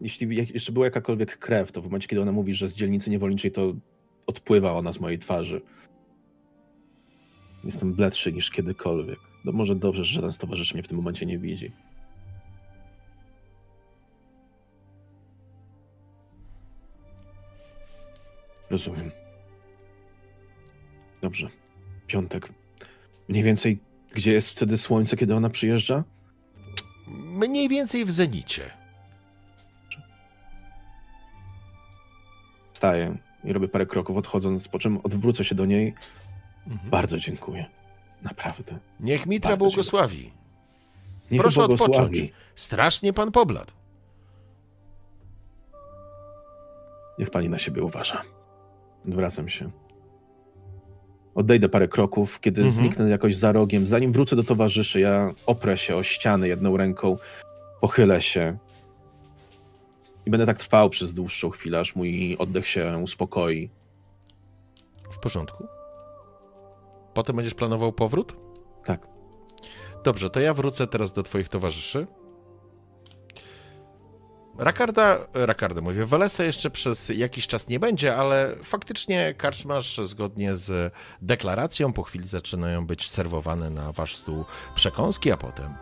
Jeśli 0.00 0.36
jeszcze 0.36 0.72
była 0.72 0.84
jakakolwiek 0.86 1.38
krew, 1.38 1.72
to 1.72 1.80
w 1.82 1.84
momencie, 1.84 2.08
kiedy 2.08 2.22
ona 2.22 2.32
mówi, 2.32 2.54
że 2.54 2.68
z 2.68 2.74
dzielnicy 2.74 3.10
niewolniczej, 3.10 3.52
to 3.52 3.72
odpływa 4.26 4.72
ona 4.72 4.92
z 4.92 5.00
mojej 5.00 5.18
twarzy. 5.18 5.60
Jestem 7.64 7.94
bledszy 7.94 8.32
niż 8.32 8.50
kiedykolwiek. 8.50 9.18
No 9.44 9.52
może 9.52 9.76
dobrze, 9.76 10.04
że 10.04 10.14
żaden 10.14 10.32
z 10.32 10.38
towarzyszy 10.38 10.74
mnie 10.74 10.82
w 10.82 10.88
tym 10.88 10.96
momencie 10.96 11.26
nie 11.26 11.38
widzi. 11.38 11.72
Rozumiem. 18.70 19.10
Dobrze. 21.22 21.48
Piątek. 22.06 22.48
Mniej 23.28 23.42
więcej, 23.42 23.78
gdzie 24.14 24.32
jest 24.32 24.50
wtedy 24.50 24.78
słońce, 24.78 25.16
kiedy 25.16 25.34
ona 25.34 25.50
przyjeżdża? 25.50 26.04
Mniej 27.08 27.68
więcej 27.68 28.04
w 28.04 28.10
zenicie. 28.10 28.70
Wstaję 32.72 33.18
i 33.44 33.52
robię 33.52 33.68
parę 33.68 33.86
kroków 33.86 34.16
odchodząc, 34.16 34.68
po 34.68 34.78
czym 34.78 34.98
odwrócę 35.02 35.44
się 35.44 35.54
do 35.54 35.66
niej. 35.66 35.94
Mhm. 36.66 36.90
Bardzo 36.90 37.18
dziękuję. 37.18 37.66
Naprawdę. 38.22 38.78
Niech 39.00 39.26
Mitra 39.26 39.50
Bardzo 39.50 39.64
błogosławi. 39.64 40.30
Niech 41.30 41.40
Proszę 41.40 41.60
błogosławi. 41.60 41.92
odpocząć. 41.92 42.32
Strasznie 42.54 43.12
pan 43.12 43.32
pobladł. 43.32 43.72
Niech 47.18 47.30
pani 47.30 47.48
na 47.48 47.58
siebie 47.58 47.82
uważa. 47.82 48.22
Odwracam 49.08 49.48
się. 49.48 49.70
Odejdę 51.34 51.68
parę 51.68 51.88
kroków, 51.88 52.40
kiedy 52.40 52.62
Mhm. 52.62 52.76
zniknę 52.76 53.08
jakoś 53.10 53.36
za 53.36 53.52
rogiem. 53.52 53.86
Zanim 53.86 54.12
wrócę 54.12 54.36
do 54.36 54.42
towarzyszy, 54.42 55.00
ja 55.00 55.32
oprę 55.46 55.78
się 55.78 55.96
o 55.96 56.02
ścianę 56.02 56.48
jedną 56.48 56.76
ręką, 56.76 57.16
pochylę 57.80 58.20
się 58.22 58.56
i 60.26 60.30
będę 60.30 60.46
tak 60.46 60.58
trwał 60.58 60.90
przez 60.90 61.14
dłuższą 61.14 61.50
chwilę, 61.50 61.80
aż 61.80 61.96
mój 61.96 62.36
oddech 62.38 62.68
się 62.68 62.98
uspokoi. 62.98 63.70
W 65.10 65.18
porządku. 65.18 65.66
Potem 67.14 67.36
będziesz 67.36 67.54
planował 67.54 67.92
powrót? 67.92 68.36
Tak. 68.84 69.06
Dobrze, 70.04 70.30
to 70.30 70.40
ja 70.40 70.54
wrócę 70.54 70.86
teraz 70.86 71.12
do 71.12 71.22
twoich 71.22 71.48
towarzyszy. 71.48 72.06
Rakarda, 74.58 75.18
Rakarda 75.34 75.80
mówię, 75.80 76.06
Welesa 76.06 76.44
jeszcze 76.44 76.70
przez 76.70 77.08
jakiś 77.08 77.46
czas 77.46 77.68
nie 77.68 77.80
będzie, 77.80 78.16
ale 78.16 78.56
faktycznie 78.62 79.34
karczmasz 79.38 80.00
zgodnie 80.02 80.56
z 80.56 80.94
deklaracją 81.22 81.92
po 81.92 82.02
chwili 82.02 82.28
zaczynają 82.28 82.86
być 82.86 83.10
serwowane 83.10 83.70
na 83.70 83.92
wasz 83.92 84.16
stół 84.16 84.44
przekąski, 84.74 85.32
a 85.32 85.36
potem 85.36 85.74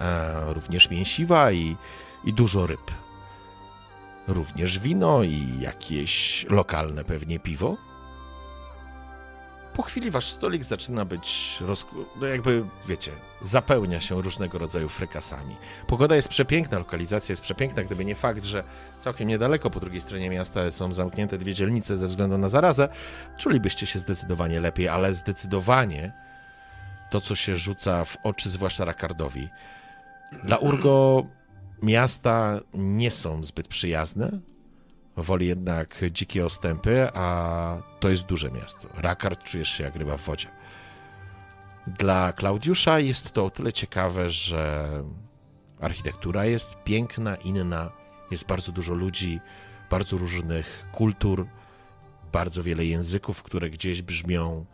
e, 0.00 0.54
również 0.54 0.90
mięsiwa 0.90 1.52
i, 1.52 1.76
i 2.24 2.32
dużo 2.32 2.66
ryb. 2.66 2.90
Również 4.28 4.78
wino 4.78 5.22
i 5.22 5.60
jakieś 5.60 6.46
lokalne 6.50 7.04
pewnie 7.04 7.38
piwo. 7.38 7.76
Po 9.74 9.82
chwili 9.82 10.10
wasz 10.10 10.28
stolik 10.28 10.64
zaczyna 10.64 11.04
być, 11.04 11.58
rozku- 11.60 12.04
no 12.20 12.26
jakby, 12.26 12.64
wiecie, 12.88 13.12
zapełnia 13.42 14.00
się 14.00 14.22
różnego 14.22 14.58
rodzaju 14.58 14.88
frykasami. 14.88 15.56
Pogoda 15.86 16.16
jest 16.16 16.28
przepiękna, 16.28 16.78
lokalizacja 16.78 17.32
jest 17.32 17.42
przepiękna, 17.42 17.82
gdyby 17.82 18.04
nie 18.04 18.14
fakt, 18.14 18.44
że 18.44 18.64
całkiem 18.98 19.28
niedaleko 19.28 19.70
po 19.70 19.80
drugiej 19.80 20.00
stronie 20.00 20.30
miasta 20.30 20.70
są 20.70 20.92
zamknięte 20.92 21.38
dwie 21.38 21.54
dzielnice 21.54 21.96
ze 21.96 22.06
względu 22.06 22.38
na 22.38 22.48
zarazę, 22.48 22.88
czulibyście 23.36 23.86
się 23.86 23.98
zdecydowanie 23.98 24.60
lepiej, 24.60 24.88
ale 24.88 25.14
zdecydowanie 25.14 26.12
to, 27.10 27.20
co 27.20 27.34
się 27.34 27.56
rzuca 27.56 28.04
w 28.04 28.16
oczy, 28.22 28.48
zwłaszcza 28.48 28.84
Rakardowi. 28.84 29.48
Dla 30.44 30.56
Urgo 30.56 31.24
miasta 31.82 32.60
nie 32.74 33.10
są 33.10 33.44
zbyt 33.44 33.68
przyjazne, 33.68 34.40
woli 35.16 35.46
jednak 35.46 36.00
dzikie 36.10 36.46
ostępy, 36.46 37.08
a 37.14 37.76
to 38.00 38.10
jest 38.10 38.26
duże 38.26 38.50
miasto. 38.50 38.88
Rakard 38.96 39.44
czujesz 39.44 39.68
się 39.68 39.84
jak 39.84 39.96
ryba 39.96 40.16
w 40.16 40.24
wodzie. 40.24 40.48
Dla 41.86 42.32
Klaudiusza 42.32 42.98
jest 42.98 43.32
to 43.32 43.44
o 43.44 43.50
tyle 43.50 43.72
ciekawe, 43.72 44.30
że 44.30 44.88
architektura 45.80 46.44
jest 46.44 46.76
piękna, 46.84 47.36
inna, 47.36 47.92
jest 48.30 48.46
bardzo 48.46 48.72
dużo 48.72 48.94
ludzi, 48.94 49.40
bardzo 49.90 50.16
różnych 50.16 50.86
kultur, 50.92 51.46
bardzo 52.32 52.62
wiele 52.62 52.84
języków, 52.84 53.42
które 53.42 53.70
gdzieś 53.70 54.02
brzmią. 54.02 54.64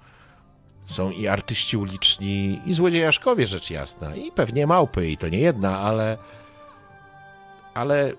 Są 0.86 1.10
i 1.10 1.26
artyści 1.26 1.76
uliczni, 1.76 2.60
i 2.66 2.74
złodziejaszkowie, 2.74 3.46
rzecz 3.46 3.70
jasna, 3.70 4.16
i 4.16 4.32
pewnie 4.32 4.66
małpy, 4.66 5.10
i 5.10 5.16
to 5.16 5.28
nie 5.28 5.38
jedna, 5.38 5.78
ale 5.78 6.18
ale 7.76 8.12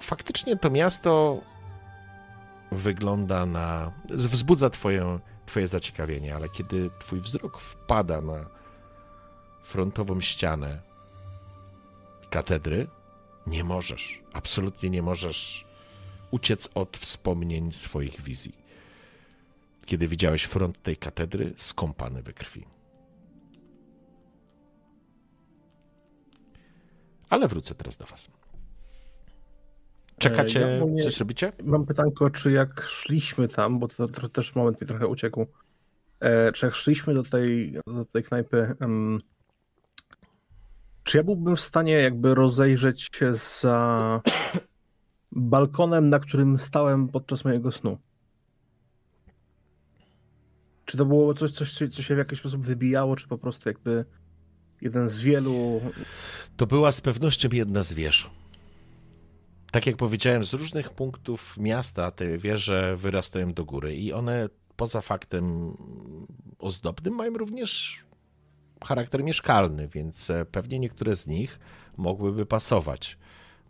faktycznie 0.00 0.56
to 0.56 0.70
miasto 0.70 1.40
wygląda 2.72 3.46
na. 3.46 3.92
wzbudza 4.10 4.70
twoje, 4.70 5.18
twoje 5.46 5.68
zaciekawienie, 5.68 6.34
ale 6.34 6.48
kiedy 6.48 6.90
twój 6.98 7.20
wzrok 7.20 7.60
wpada 7.60 8.20
na 8.20 8.46
frontową 9.64 10.20
ścianę 10.20 10.82
katedry, 12.30 12.86
nie 13.46 13.64
możesz, 13.64 14.22
absolutnie 14.32 14.90
nie 14.90 15.02
możesz 15.02 15.66
uciec 16.30 16.68
od 16.74 16.96
wspomnień 16.96 17.72
swoich 17.72 18.20
wizji. 18.20 18.62
Kiedy 19.86 20.08
widziałeś 20.08 20.44
front 20.44 20.82
tej 20.82 20.96
katedry 20.96 21.54
skąpany 21.56 22.22
we 22.22 22.32
krwi. 22.32 22.66
Ale 27.28 27.48
wrócę 27.48 27.74
teraz 27.74 27.96
do 27.96 28.06
was. 28.06 28.41
Czekacie, 30.18 30.60
ja 30.60 30.82
ogólnie- 30.82 31.02
coś 31.02 31.18
robicie? 31.20 31.52
Mam 31.64 31.86
pytanko, 31.86 32.30
czy 32.30 32.50
jak 32.50 32.84
szliśmy 32.86 33.48
tam, 33.48 33.78
bo 33.78 33.88
to, 33.88 34.08
to 34.08 34.28
też 34.28 34.54
moment 34.54 34.80
mi 34.80 34.86
trochę 34.86 35.06
uciekł, 35.06 35.46
e, 36.20 36.52
czy 36.52 36.66
jak 36.66 36.74
szliśmy 36.74 37.14
do 37.14 37.22
tej, 37.22 37.72
do 37.86 38.04
tej 38.04 38.22
knajpy, 38.22 38.74
em, 38.80 39.20
czy 41.04 41.16
ja 41.16 41.24
byłbym 41.24 41.56
w 41.56 41.60
stanie 41.60 41.92
jakby 41.92 42.34
rozejrzeć 42.34 43.08
się 43.14 43.34
za 43.34 44.20
balkonem, 45.32 46.08
na 46.10 46.18
którym 46.18 46.58
stałem 46.58 47.08
podczas 47.08 47.44
mojego 47.44 47.72
snu? 47.72 47.98
Czy 50.84 50.96
to 50.96 51.04
było 51.04 51.34
coś, 51.34 51.52
coś, 51.52 51.74
co 51.90 52.02
się 52.02 52.14
w 52.14 52.18
jakiś 52.18 52.38
sposób 52.38 52.62
wybijało, 52.66 53.16
czy 53.16 53.28
po 53.28 53.38
prostu 53.38 53.68
jakby 53.68 54.04
jeden 54.80 55.08
z 55.08 55.18
wielu... 55.18 55.80
To 56.56 56.66
była 56.66 56.92
z 56.92 57.00
pewnością 57.00 57.48
jedna 57.52 57.82
z 57.82 57.92
wież. 57.92 58.30
Tak 59.72 59.86
jak 59.86 59.96
powiedziałem, 59.96 60.44
z 60.44 60.52
różnych 60.52 60.90
punktów 60.90 61.56
miasta 61.58 62.10
te 62.10 62.38
wieże 62.38 62.96
wyrastają 62.96 63.52
do 63.52 63.64
góry 63.64 63.96
i 63.96 64.12
one 64.12 64.48
poza 64.76 65.00
faktem 65.00 65.76
ozdobnym 66.58 67.14
mają 67.14 67.32
również 67.32 68.04
charakter 68.84 69.24
mieszkalny, 69.24 69.88
więc 69.88 70.30
e, 70.30 70.44
pewnie 70.44 70.78
niektóre 70.78 71.16
z 71.16 71.26
nich 71.26 71.60
mogłyby 71.96 72.46
pasować. 72.46 73.18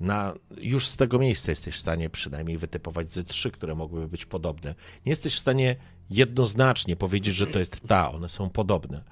Na, 0.01 0.35
już 0.63 0.89
z 0.89 0.97
tego 0.97 1.19
miejsca 1.19 1.53
jesteś 1.53 1.75
w 1.75 1.81
stanie 1.81 2.11
przynajmniej 2.11 2.59
wytypować 2.59 3.11
ze 3.11 3.25
trzy, 3.25 3.51
które 3.51 3.75
mogłyby 3.75 4.09
być 4.09 4.27
podobne. 4.27 4.75
Nie 5.07 5.11
jesteś 5.11 5.35
w 5.35 5.39
stanie 5.39 5.77
jednoznacznie 6.11 6.97
powiedzieć, 6.97 7.35
że 7.35 7.47
to 7.47 7.59
jest 7.59 7.81
ta, 7.89 8.13
one 8.13 8.29
są 8.29 8.51
podobne. 8.51 9.05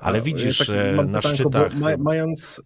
Ale 0.00 0.18
A, 0.18 0.20
widzisz 0.20 0.58
ja 0.60 0.66
tak 0.66 0.76
e, 0.76 1.04
na 1.04 1.20
bo 1.20 1.28
szczytach. 1.28 1.74
Ma, 1.74 1.88
mając 1.98 2.62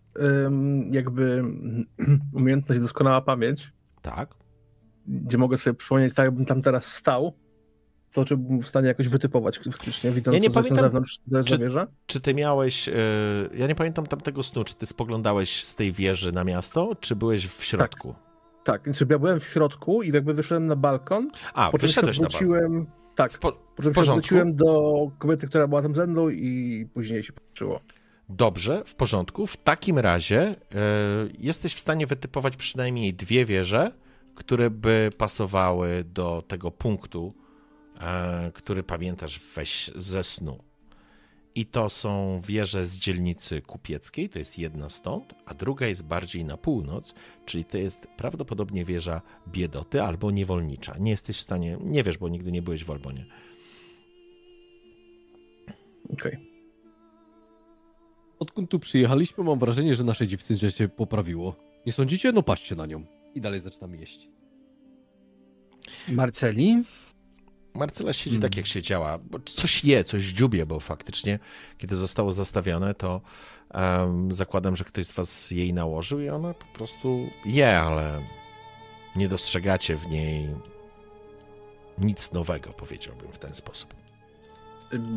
jakby 0.91 1.43
umiejętność 2.35 2.81
doskonała 2.81 3.21
pamięć, 3.21 3.73
Tak. 4.03 4.35
gdzie 5.07 5.39
mogę 5.39 5.57
sobie 5.57 5.75
przypomnieć, 5.75 6.15
tak 6.15 6.25
jakbym 6.25 6.45
tam 6.45 6.63
teraz 6.63 6.87
stał, 6.87 7.33
to 8.13 8.25
czy 8.25 8.37
bym 8.37 8.61
w 8.61 8.69
stanie 8.69 8.89
jakoś 8.89 9.09
wytypować 9.09 9.59
faktycznie, 9.59 10.11
widząc 10.13 10.35
Ja 10.35 10.41
nie 10.43 10.51
co 10.51 10.61
jest 10.61 10.71
na 10.71 10.77
pamiętam, 10.77 10.85
zewnątrz, 10.87 11.19
to 11.31 11.37
jest 11.37 11.49
czy- 11.49 11.59
wieża? 11.59 11.87
Czy 12.07 12.21
ty 12.21 12.35
miałeś. 12.35 12.89
e, 12.89 12.93
Ja 13.55 13.67
nie 13.67 13.75
pamiętam 13.75 14.07
tamtego 14.07 14.43
snu. 14.43 14.65
Czy 14.65 14.75
ty 14.75 14.87
spoglądałeś 14.87 15.65
z 15.65 15.75
tej 15.75 15.93
wieży 15.93 16.33
na 16.33 16.45
miasto, 16.45 16.95
czy 17.01 17.17
byłeś 17.17 17.47
w 17.47 17.65
środku? 17.65 18.15
Tak, 18.65 18.83
czy 18.95 19.07
ja 19.11 19.19
byłem 19.19 19.41
w 19.41 19.45
środku 19.45 20.03
i 20.03 20.09
jakby 20.13 20.35
wyszedłem 20.35 20.67
na 20.67 20.77
balkon, 20.77 21.31
A, 21.55 21.71
po 21.71 21.79
czym 21.79 21.89
się 21.89 22.01
wyszedłeś 22.01 22.21
na 22.21 22.29
balkon. 22.29 22.87
Tak, 23.15 23.33
W, 23.33 23.39
po, 23.39 23.53
w 23.53 23.57
porządku. 23.77 24.01
odwróciłem 24.01 24.57
do 24.57 24.95
kobiety, 25.19 25.47
która 25.47 25.67
była 25.69 25.83
tam 25.83 25.95
ze 25.95 26.07
mną 26.07 26.29
i 26.29 26.87
później 26.95 27.23
się 27.23 27.33
patrzyło. 27.33 27.81
Dobrze, 28.29 28.83
w 28.87 28.95
porządku. 28.95 29.47
W 29.47 29.57
takim 29.57 29.99
razie 29.99 30.41
e, 30.41 30.55
jesteś 31.39 31.75
w 31.75 31.81
stanie 31.81 32.07
wytypować 32.07 32.57
przynajmniej 32.57 33.15
dwie 33.15 33.45
wieże, 33.45 33.93
które 34.35 34.71
by 34.71 35.11
pasowały 35.19 36.05
do 36.05 36.43
tego 36.49 36.71
punktu, 36.71 37.35
e, 38.01 38.51
który 38.55 38.83
pamiętasz 38.83 39.41
weź 39.55 39.91
ze 39.97 40.25
snu. 40.25 40.59
I 41.55 41.67
to 41.67 41.91
są 41.91 42.41
wieże 42.47 42.87
z 42.87 42.99
dzielnicy 42.99 43.63
kupieckiej, 43.63 44.29
to 44.29 44.39
jest 44.39 44.59
jedna 44.59 44.89
stąd, 44.89 45.35
a 45.47 45.55
druga 45.55 45.87
jest 45.87 46.03
bardziej 46.03 46.45
na 46.45 46.57
północ, 46.57 47.15
czyli 47.45 47.65
to 47.65 47.79
jest 47.79 48.07
prawdopodobnie 48.17 48.85
wieża 48.85 49.23
biedoty 49.49 50.03
albo 50.03 50.31
niewolnicza. 50.31 50.99
Nie 50.99 51.11
jesteś 51.11 51.37
w 51.37 51.41
stanie, 51.41 51.79
nie 51.81 52.03
wiesz, 52.03 52.19
bo 52.19 52.29
nigdy 52.29 52.53
nie 52.53 52.63
byłeś 52.63 52.85
w 52.85 52.91
Albonie. 52.91 53.27
Okej. 56.13 56.39
Odkąd 58.39 58.71
tu 58.71 58.79
przyjechaliśmy, 58.79 59.45
mam 59.45 59.59
wrażenie, 59.59 59.95
że 59.95 60.05
nasze 60.05 60.27
dziewczyncze 60.27 60.71
się 60.71 60.89
poprawiło. 60.89 61.57
Nie 61.87 61.93
sądzicie? 61.93 62.33
No 62.33 62.43
patrzcie 62.43 62.75
na 62.75 62.87
nią. 62.87 63.05
I 63.35 63.41
dalej 63.41 63.61
zaczynamy 63.61 63.97
jeść. 63.97 64.29
Marceli? 66.09 66.83
Marcela 67.75 68.13
siedzi 68.13 68.37
Hmm. 68.37 68.51
tak, 68.51 68.57
jak 68.57 68.67
siedziała, 68.67 69.19
bo 69.19 69.39
coś 69.45 69.85
je, 69.85 70.05
coś 70.05 70.23
dziubie, 70.25 70.67
bo 70.67 70.81
faktycznie, 70.81 71.39
kiedy 71.79 71.97
zostało 71.97 72.33
zastawione, 72.33 72.95
to 72.95 73.21
em, 73.71 74.35
zakładam, 74.35 74.77
że 74.77 74.85
ktoś 74.85 75.07
z 75.07 75.13
was 75.13 75.51
jej 75.51 75.73
nałożył 75.75 76.21
i 76.21 76.29
ona 76.29 76.55
po 76.55 76.67
prostu 76.79 77.29
je, 77.45 77.79
ale 77.81 78.23
nie 79.17 79.29
dostrzegacie 79.29 79.97
w 79.97 80.07
niej 80.11 80.49
nic 81.99 82.33
nowego, 82.33 82.71
powiedziałbym 82.73 83.33
w 83.33 83.39
ten 83.39 83.55
sposób. 83.55 83.95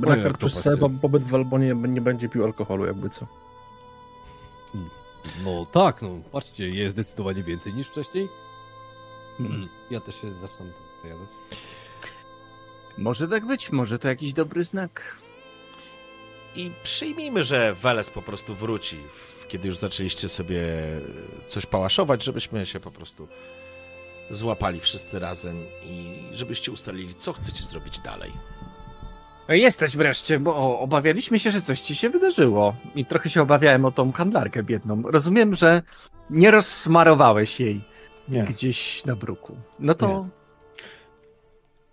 Rakard 0.03 0.39
to 0.39 0.47
przez 0.47 0.63
cały 0.63 0.89
pobyt 1.01 1.23
w 1.23 1.35
Albonie 1.35 1.75
nie 1.87 2.01
będzie 2.01 2.29
pił 2.29 2.43
alkoholu, 2.43 2.85
jakby 2.85 3.09
co. 3.09 3.27
No 5.43 5.65
tak, 5.65 6.01
no 6.01 6.09
patrzcie, 6.31 6.69
jest 6.69 6.95
zdecydowanie 6.95 7.43
więcej 7.43 7.73
niż 7.73 7.87
wcześniej. 7.87 8.27
Ja 9.89 9.99
też 9.99 10.21
się 10.21 10.35
zaczynam 10.35 10.73
pojawiać. 11.01 11.29
Może 12.97 13.27
tak 13.27 13.45
być, 13.45 13.71
może 13.71 13.99
to 13.99 14.07
jakiś 14.07 14.33
dobry 14.33 14.63
znak. 14.63 15.17
I 16.55 16.71
przyjmijmy, 16.83 17.43
że 17.43 17.75
Weles 17.75 18.09
po 18.09 18.21
prostu 18.21 18.55
wróci, 18.55 18.97
kiedy 19.47 19.67
już 19.67 19.77
zaczęliście 19.77 20.29
sobie 20.29 20.63
coś 21.47 21.65
pałaszować, 21.65 22.23
żebyśmy 22.23 22.65
się 22.65 22.79
po 22.79 22.91
prostu 22.91 23.27
złapali 24.29 24.79
wszyscy 24.79 25.19
razem 25.19 25.63
i 25.83 26.21
żebyście 26.33 26.71
ustalili, 26.71 27.15
co 27.15 27.33
chcecie 27.33 27.63
zrobić 27.63 27.99
dalej. 27.99 28.31
Jesteś 29.49 29.97
wreszcie, 29.97 30.39
bo 30.39 30.79
obawialiśmy 30.79 31.39
się, 31.39 31.51
że 31.51 31.61
coś 31.61 31.81
ci 31.81 31.95
się 31.95 32.09
wydarzyło. 32.09 32.75
I 32.95 33.05
trochę 33.05 33.29
się 33.29 33.41
obawiałem 33.41 33.85
o 33.85 33.91
tą 33.91 34.11
handlarkę 34.11 34.63
biedną. 34.63 35.01
Rozumiem, 35.01 35.55
że 35.55 35.81
nie 36.29 36.51
rozsmarowałeś 36.51 37.59
jej 37.59 37.81
Nie. 38.29 38.43
gdzieś 38.43 39.05
na 39.05 39.15
bruku. 39.15 39.57
No 39.79 39.93
to 39.93 40.27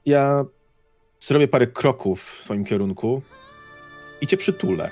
Ja 0.06 0.44
zrobię 1.27 1.49
parę 1.49 1.67
kroków 1.67 2.23
w 2.23 2.45
twoim 2.45 2.65
kierunku 2.65 3.23
i 4.21 4.27
cię 4.27 4.37
przytulę. 4.37 4.91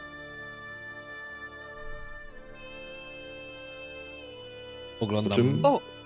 Oglądam 5.00 5.30
Po 5.30 5.36
czym- 5.36 5.62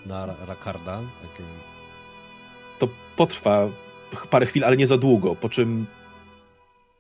na 0.06 0.26
Ra- 0.26 0.36
Rakarda. 0.46 1.00
Takim... 1.22 1.46
To 2.78 2.88
potrwa 3.16 3.68
parę 4.30 4.46
chwil, 4.46 4.64
ale 4.64 4.76
nie 4.76 4.86
za 4.86 4.96
długo, 4.98 5.34
po 5.36 5.48
czym 5.48 5.86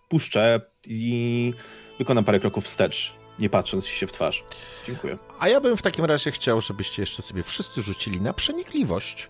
puszczę 0.08 0.60
i 0.86 1.52
wykonam 1.98 2.24
parę 2.24 2.40
kroków 2.40 2.64
wstecz, 2.64 3.14
nie 3.38 3.50
patrząc 3.50 3.86
się 3.86 4.06
w 4.06 4.12
twarz. 4.12 4.44
Dziękuję. 4.86 5.18
A 5.38 5.48
ja 5.48 5.60
bym 5.60 5.76
w 5.76 5.82
takim 5.82 6.04
razie 6.04 6.30
chciał, 6.30 6.60
żebyście 6.60 7.02
jeszcze 7.02 7.22
sobie 7.22 7.42
wszyscy 7.42 7.82
rzucili 7.82 8.20
na 8.20 8.32
przenikliwość. 8.32 9.28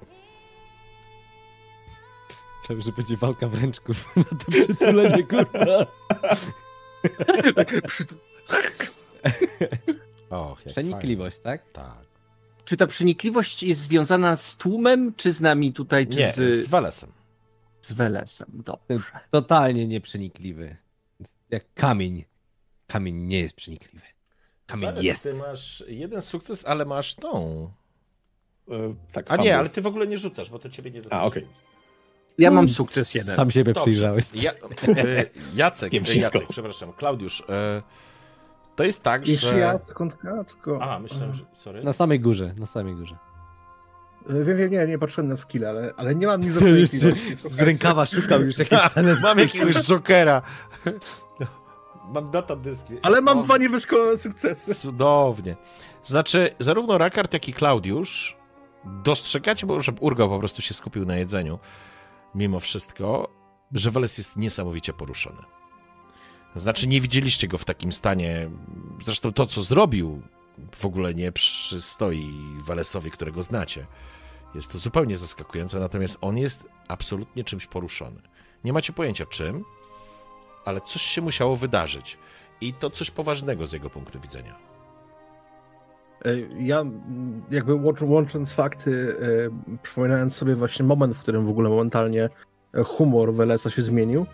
Chciałem, 2.67 2.83
że 2.83 2.93
będzie 2.93 3.17
walka 3.17 3.49
wręczków 3.49 4.17
na 4.17 4.25
to 4.25 4.51
przytulenie, 4.51 5.23
kurwa. 5.23 5.87
Och, 10.31 10.59
jak 10.65 10.73
Przenikliwość, 10.73 11.39
tak? 11.39 11.61
fajnie. 11.73 11.91
Tak. 11.91 12.07
czy 12.65 12.77
ta 12.77 12.87
przenikliwość 12.87 13.63
jest 13.63 13.81
związana 13.81 14.37
z 14.37 14.57
tłumem, 14.57 15.15
czy 15.17 15.33
z 15.33 15.41
nami 15.41 15.73
tutaj, 15.73 16.07
czy 16.07 16.19
Nie, 16.19 16.33
z, 16.33 16.37
z 16.37 16.69
Welesem. 16.69 17.13
z 17.81 17.93
Welesem? 17.93 18.49
Dobrze. 18.89 19.11
Totalnie 19.31 19.87
nieprzenikliwy. 19.87 20.77
Jak 21.51 21.65
kamień. 21.75 22.25
Kamień 22.87 23.17
nie 23.17 23.39
jest 23.41 23.55
przenikliwy. 23.57 24.07
Kamień 24.67 24.87
Weles, 24.91 25.05
jest. 25.05 25.23
Ty 25.23 25.35
masz 25.35 25.85
jeden 25.89 26.23
sukces, 26.23 26.65
ale 26.65 26.85
masz 26.85 27.15
tą. 27.15 27.71
E, 28.71 28.95
tak, 29.13 29.27
A 29.29 29.37
nie, 29.37 29.59
ale 29.59 29.69
ty 29.69 29.83
w 29.83 29.87
ogóle 29.87 30.07
nie 30.07 30.19
rzucasz, 30.19 30.51
bo 30.51 30.59
to 30.59 30.71
ciebie 30.71 30.91
nie 30.91 31.01
dotyczy. 31.03 31.23
okej. 31.23 31.47
Ja 32.39 32.51
mam 32.51 32.69
sukces 32.69 33.15
jeden. 33.15 33.37
Sam 33.37 33.51
siebie 33.51 33.73
Dobrze. 33.73 33.85
przyjrzałeś. 33.85 34.25
Ja, 34.35 34.53
e, 34.53 35.25
Jacek, 35.55 35.95
e. 35.95 35.97
Jacek, 35.97 36.47
przepraszam, 36.49 36.93
Klaudiusz. 36.93 37.43
E, 37.49 37.83
to 38.77 38.85
jest 38.85 39.03
tak, 39.03 39.29
Jeśli 39.29 39.49
że... 39.49 39.59
ja, 39.59 39.79
skąd. 39.87 40.17
Aha, 40.81 40.99
myślałem, 40.99 41.35
że... 41.35 41.45
Sorry. 41.53 41.85
Na 41.85 41.93
samej 41.93 42.21
górze, 42.21 42.55
na 42.59 42.67
samej 42.67 42.95
górze. 42.95 43.17
Wiem, 44.29 44.57
wiem, 44.57 44.71
nie, 44.71 44.87
nie 44.87 44.99
patrzyłem 44.99 45.29
na 45.29 45.37
skill, 45.37 45.67
ale, 45.67 45.93
ale 45.97 46.15
nie 46.15 46.27
mam 46.27 46.41
nic 46.45 46.55
do 46.55 46.61
Z, 47.37 47.61
rękawa 47.61 48.07
szukał 48.07 48.43
już 48.43 48.59
jakiś 48.59 48.79
Tak, 48.95 49.21
mam 49.23 49.39
jakiegoś 49.39 49.75
Jokera. 49.75 50.43
Mam 52.15 52.31
data 52.31 52.57
dyski. 52.57 52.95
Ale 53.03 53.21
mam 53.21 53.45
dwa 53.45 53.59
niewyszkolone 53.59 54.19
sukcesy. 54.19 54.75
Cudownie. 54.75 55.57
Znaczy, 56.05 56.51
zarówno 56.59 56.99
Rakard, 56.99 57.33
jak 57.33 57.49
i 57.49 57.53
Klaudiusz 57.53 58.37
dostrzegacie, 58.85 59.67
bo 59.67 59.83
że 59.83 59.93
Urgo 60.01 60.29
po 60.29 60.39
prostu 60.39 60.63
się 60.63 60.75
skupił 60.75 61.05
na 61.05 61.17
jedzeniu, 61.17 61.59
mimo 62.37 62.61
wszystko, 62.61 63.29
że 63.73 63.91
Weles 63.91 64.19
jest 64.19 64.37
niesamowicie 64.37 64.93
poruszony. 64.93 65.43
Znaczy, 66.57 66.87
nie 66.87 67.01
widzieliście 67.01 67.49
go 67.49 67.59
w 67.59 67.65
takim 67.65 67.93
stanie. 67.93 68.51
Zresztą 69.05 69.33
to, 69.33 69.47
co 69.47 69.63
zrobił, 69.63 70.23
w 70.75 70.85
ogóle 70.85 71.15
nie 71.15 71.33
przystoi 71.33 72.33
Welesowi, 72.65 73.11
którego 73.11 73.43
znacie. 73.43 73.87
Jest 74.55 74.73
to 74.73 74.79
zupełnie 74.79 75.19
zaskakujące, 75.19 75.81
natomiast 75.81 76.19
on 76.21 76.39
jest 76.39 76.69
absolutnie 76.89 77.45
czymś 77.45 77.67
poruszony. 77.67 78.23
Nie 78.65 78.73
macie 78.73 78.93
pojęcia 78.93 79.27
czym, 79.27 79.65
ale 80.65 80.81
coś 80.81 81.03
się 81.03 81.23
musiało 81.23 81.57
wydarzyć. 81.57 82.19
I 82.61 82.75
to 82.75 82.91
coś 82.91 83.11
poważnego 83.11 83.67
z 83.67 83.73
jego 83.73 83.91
punktu 83.91 84.21
widzenia. 84.21 84.76
E, 86.27 86.39
Ja 86.63 86.85
jakby 87.51 87.75
łącz- 87.75 88.03
łącząc 88.09 88.53
fakty, 88.53 89.17
e, 89.77 89.79
przypominając 89.83 90.35
sobie 90.37 90.55
właśnie 90.55 90.85
moment, 90.87 91.15
w 91.17 91.21
którym 91.23 91.47
w 91.47 91.51
ogóle 91.51 91.69
momentalnie 91.71 92.29
e, 92.75 92.83
humor 92.83 93.35
Welesa 93.35 93.71
się 93.71 93.83
zmienił, 93.83 94.27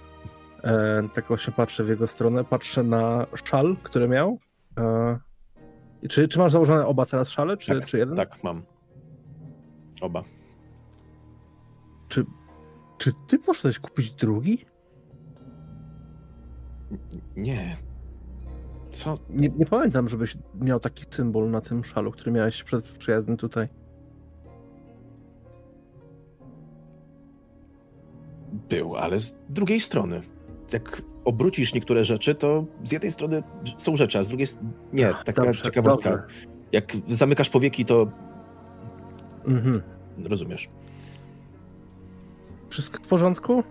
tak 1.14 1.28
właśnie 1.28 1.52
patrzę 1.52 1.84
w 1.84 1.88
jego 1.88 2.06
stronę, 2.06 2.44
patrzę 2.44 2.82
na 2.82 3.26
szal, 3.44 3.76
który 3.82 4.08
miał. 4.08 4.38
Czy, 6.08 6.28
czy 6.28 6.38
masz 6.38 6.52
założone 6.52 6.86
oba 6.86 7.06
teraz 7.06 7.28
szale, 7.28 7.56
czy, 7.56 7.74
Tak, 7.78 7.86
czy 7.86 7.98
jeden? 7.98 8.16
Tak, 8.16 8.44
mam. 8.44 8.62
Oba. 10.00 10.22
Czy, 12.08 12.24
czy 12.98 13.12
ty 13.28 13.38
poszedłeś 13.38 13.78
kupić 13.78 14.12
drugi? 14.12 14.64
Nie. 17.36 17.76
Co? 18.92 19.18
Nie, 19.30 19.48
nie 19.48 19.66
pamiętam, 19.66 20.08
żebyś 20.08 20.36
miał 20.60 20.80
taki 20.80 21.04
symbol 21.10 21.50
na 21.50 21.60
tym 21.60 21.84
szalu, 21.84 22.10
który 22.12 22.30
miałeś 22.32 22.62
przed 22.62 22.88
przyjazdem 22.88 23.36
tutaj. 23.36 23.68
Był, 28.68 28.96
ale 28.96 29.20
z 29.20 29.34
drugiej 29.48 29.80
strony. 29.80 30.20
Jak 30.72 31.02
obrócisz 31.24 31.74
niektóre 31.74 32.04
rzeczy, 32.04 32.34
to 32.34 32.64
z 32.84 32.92
jednej 32.92 33.12
strony 33.12 33.42
są 33.78 33.96
rzeczy, 33.96 34.18
a 34.18 34.24
z 34.24 34.28
drugiej 34.28 34.46
nie. 34.92 35.14
Taka 35.24 35.44
Dobrze, 35.44 35.62
ciekawostka. 35.62 36.10
dobrze. 36.10 36.26
Jak 36.72 36.92
zamykasz 37.08 37.48
powieki, 37.50 37.84
to 37.84 38.06
Mhm. 39.46 39.82
rozumiesz. 40.24 40.70
Wszystko 42.70 43.02
w 43.02 43.06
porządku? 43.06 43.62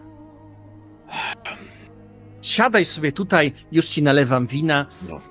Siadaj 2.42 2.86
sobie 2.86 3.12
tutaj, 3.12 3.54
już 3.72 3.88
ci 3.88 4.04
nalewam 4.04 4.48
wina. 4.48 4.86
No, 5.10 5.22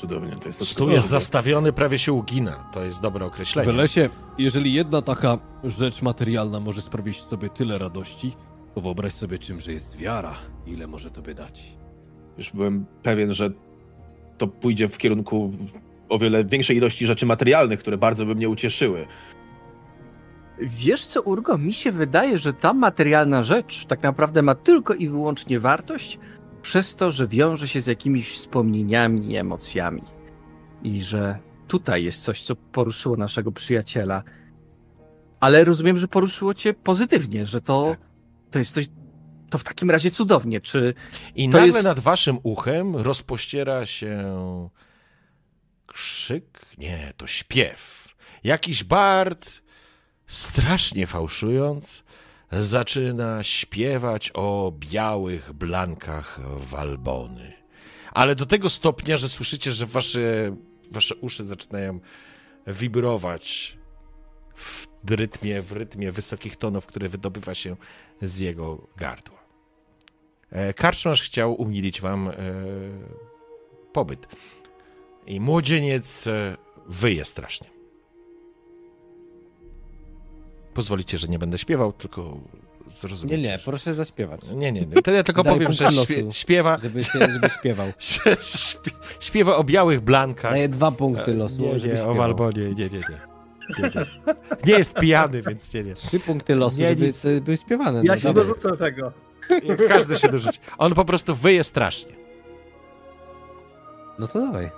cudownie. 0.00 0.32
To 0.32 0.48
jest 0.48 0.58
to 0.58 0.64
Stół 0.64 0.90
jest 0.90 1.08
zastawiony, 1.08 1.72
prawie 1.72 1.98
się 1.98 2.12
ugina. 2.12 2.70
To 2.72 2.84
jest 2.84 3.00
dobre 3.00 3.26
określenie. 3.26 3.72
W 3.72 3.76
lesie, 3.76 4.10
jeżeli 4.38 4.72
jedna 4.72 5.02
taka 5.02 5.38
rzecz 5.64 6.02
materialna 6.02 6.60
może 6.60 6.82
sprawić 6.82 7.20
sobie 7.20 7.48
tyle 7.48 7.78
radości, 7.78 8.36
to 8.74 8.80
wyobraź 8.80 9.12
sobie 9.12 9.38
czymże 9.38 9.72
jest 9.72 9.96
wiara. 9.96 10.34
Ile 10.66 10.86
może 10.86 11.10
tobie 11.10 11.34
dać? 11.34 11.62
Już 12.38 12.52
byłem 12.52 12.86
pewien, 13.02 13.34
że 13.34 13.50
to 14.38 14.48
pójdzie 14.48 14.88
w 14.88 14.98
kierunku 14.98 15.52
o 16.08 16.18
wiele 16.18 16.44
większej 16.44 16.76
ilości 16.76 17.06
rzeczy 17.06 17.26
materialnych, 17.26 17.80
które 17.80 17.98
bardzo 17.98 18.26
by 18.26 18.34
mnie 18.34 18.48
ucieszyły. 18.48 19.06
Wiesz 20.60 21.06
co, 21.06 21.22
Urgo, 21.22 21.58
mi 21.58 21.72
się 21.72 21.92
wydaje, 21.92 22.38
że 22.38 22.52
ta 22.52 22.72
materialna 22.72 23.42
rzecz 23.42 23.84
tak 23.84 24.02
naprawdę 24.02 24.42
ma 24.42 24.54
tylko 24.54 24.94
i 24.94 25.08
wyłącznie 25.08 25.60
wartość 25.60 26.18
przez 26.68 26.96
to, 26.96 27.12
że 27.12 27.28
wiąże 27.28 27.68
się 27.68 27.80
z 27.80 27.86
jakimiś 27.86 28.32
wspomnieniami 28.32 29.32
i 29.32 29.36
emocjami. 29.36 30.02
I 30.82 31.02
że 31.02 31.38
tutaj 31.68 32.04
jest 32.04 32.22
coś, 32.22 32.42
co 32.42 32.56
poruszyło 32.56 33.16
naszego 33.16 33.52
przyjaciela. 33.52 34.22
Ale 35.40 35.64
rozumiem, 35.64 35.98
że 35.98 36.08
poruszyło 36.08 36.54
cię 36.54 36.74
pozytywnie, 36.74 37.46
że 37.46 37.60
to, 37.60 37.96
to 38.50 38.58
jest 38.58 38.74
coś 38.74 38.88
to 39.50 39.58
w 39.58 39.64
takim 39.64 39.90
razie 39.90 40.10
cudownie. 40.10 40.60
Czy 40.60 40.94
I 41.34 41.48
nagle 41.48 41.66
jest- 41.66 41.84
nad 41.84 42.00
waszym 42.00 42.38
uchem 42.42 42.96
rozpościera 42.96 43.86
się 43.86 44.24
krzyk, 45.86 46.60
nie, 46.78 47.12
to 47.16 47.26
śpiew. 47.26 48.08
Jakiś 48.44 48.84
bard, 48.84 49.62
strasznie 50.26 51.06
fałszując, 51.06 52.04
zaczyna 52.52 53.42
śpiewać 53.42 54.30
o 54.34 54.72
białych 54.78 55.52
blankach 55.52 56.40
Walbony. 56.70 57.52
Ale 58.12 58.34
do 58.34 58.46
tego 58.46 58.70
stopnia, 58.70 59.16
że 59.16 59.28
słyszycie, 59.28 59.72
że 59.72 59.86
wasze, 59.86 60.56
wasze 60.90 61.14
uszy 61.16 61.44
zaczynają 61.44 62.00
wibrować 62.66 63.78
w 65.04 65.10
rytmie, 65.10 65.62
w 65.62 65.72
rytmie 65.72 66.12
wysokich 66.12 66.56
tonów, 66.56 66.86
które 66.86 67.08
wydobywa 67.08 67.54
się 67.54 67.76
z 68.22 68.38
jego 68.38 68.88
gardła. 68.96 69.38
E, 70.50 70.74
Karczmarz 70.74 71.22
chciał 71.22 71.54
umilić 71.54 72.00
wam 72.00 72.28
e, 72.28 72.34
pobyt. 73.92 74.26
I 75.26 75.40
młodzieniec 75.40 76.26
e, 76.26 76.56
wyje 76.86 77.24
strasznie. 77.24 77.77
Pozwolicie, 80.78 81.18
że 81.18 81.28
nie 81.28 81.38
będę 81.38 81.58
śpiewał, 81.58 81.92
tylko 81.92 82.36
zrozumiecie. 82.90 83.36
Nie, 83.36 83.42
nie, 83.42 83.58
proszę 83.64 83.94
zaśpiewać. 83.94 84.40
Nie, 84.54 84.72
nie, 84.72 84.86
nie. 84.86 85.02
To 85.02 85.10
ja 85.10 85.22
tylko 85.22 85.42
Daj 85.42 85.54
powiem, 85.54 85.72
że 85.72 85.90
śpie, 85.90 86.32
śpiewa, 86.32 86.78
Żeby, 86.78 87.04
się, 87.04 87.18
żeby 87.18 87.48
śpiewał. 87.48 87.92
śpiewa 89.20 89.56
o 89.56 89.64
białych 89.64 90.00
blankach. 90.00 90.52
Daję 90.52 90.68
dwa 90.68 90.90
punkty 90.90 91.34
losu, 91.34 91.62
nie, 91.62 91.78
żeby 91.78 91.94
nie, 91.94 92.04
o. 92.04 92.14
Walbonie, 92.14 92.62
nie, 92.62 92.74
nie, 92.74 92.88
nie. 92.88 93.20
Nie, 93.78 93.90
nie. 93.94 94.06
nie 94.66 94.72
jest 94.72 94.94
pijany, 94.94 95.42
więc 95.42 95.74
nie, 95.74 95.84
nie. 95.84 95.94
Trzy 95.94 96.20
punkty 96.20 96.54
losu, 96.54 96.80
Nie, 96.80 96.88
żeby 96.88 97.06
nic. 97.06 97.22
były 97.42 97.56
śpiewane. 97.56 98.02
Ja 98.04 98.14
no, 98.14 98.20
się 98.20 98.34
dorzucę 98.34 98.68
do 98.68 98.76
tego. 98.76 99.12
Każdy 99.88 100.18
się 100.18 100.28
dorzuci. 100.28 100.58
On 100.78 100.94
po 100.94 101.04
prostu 101.04 101.34
wyje 101.34 101.64
strasznie. 101.64 102.12
No 104.18 104.26
to 104.26 104.38
dawaj. 104.40 104.70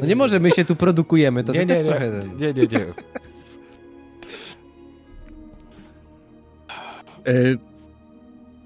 No 0.00 0.06
nie 0.06 0.16
może, 0.16 0.40
my 0.40 0.50
się 0.50 0.64
tu 0.64 0.76
produkujemy, 0.76 1.44
to 1.44 1.52
nie, 1.52 1.66
nie, 1.66 1.74
nie, 1.74 1.84
trochę... 1.84 2.10
nie, 2.38 2.52
nie, 2.52 2.66
nie. 2.66 2.86
Y, 7.28 7.58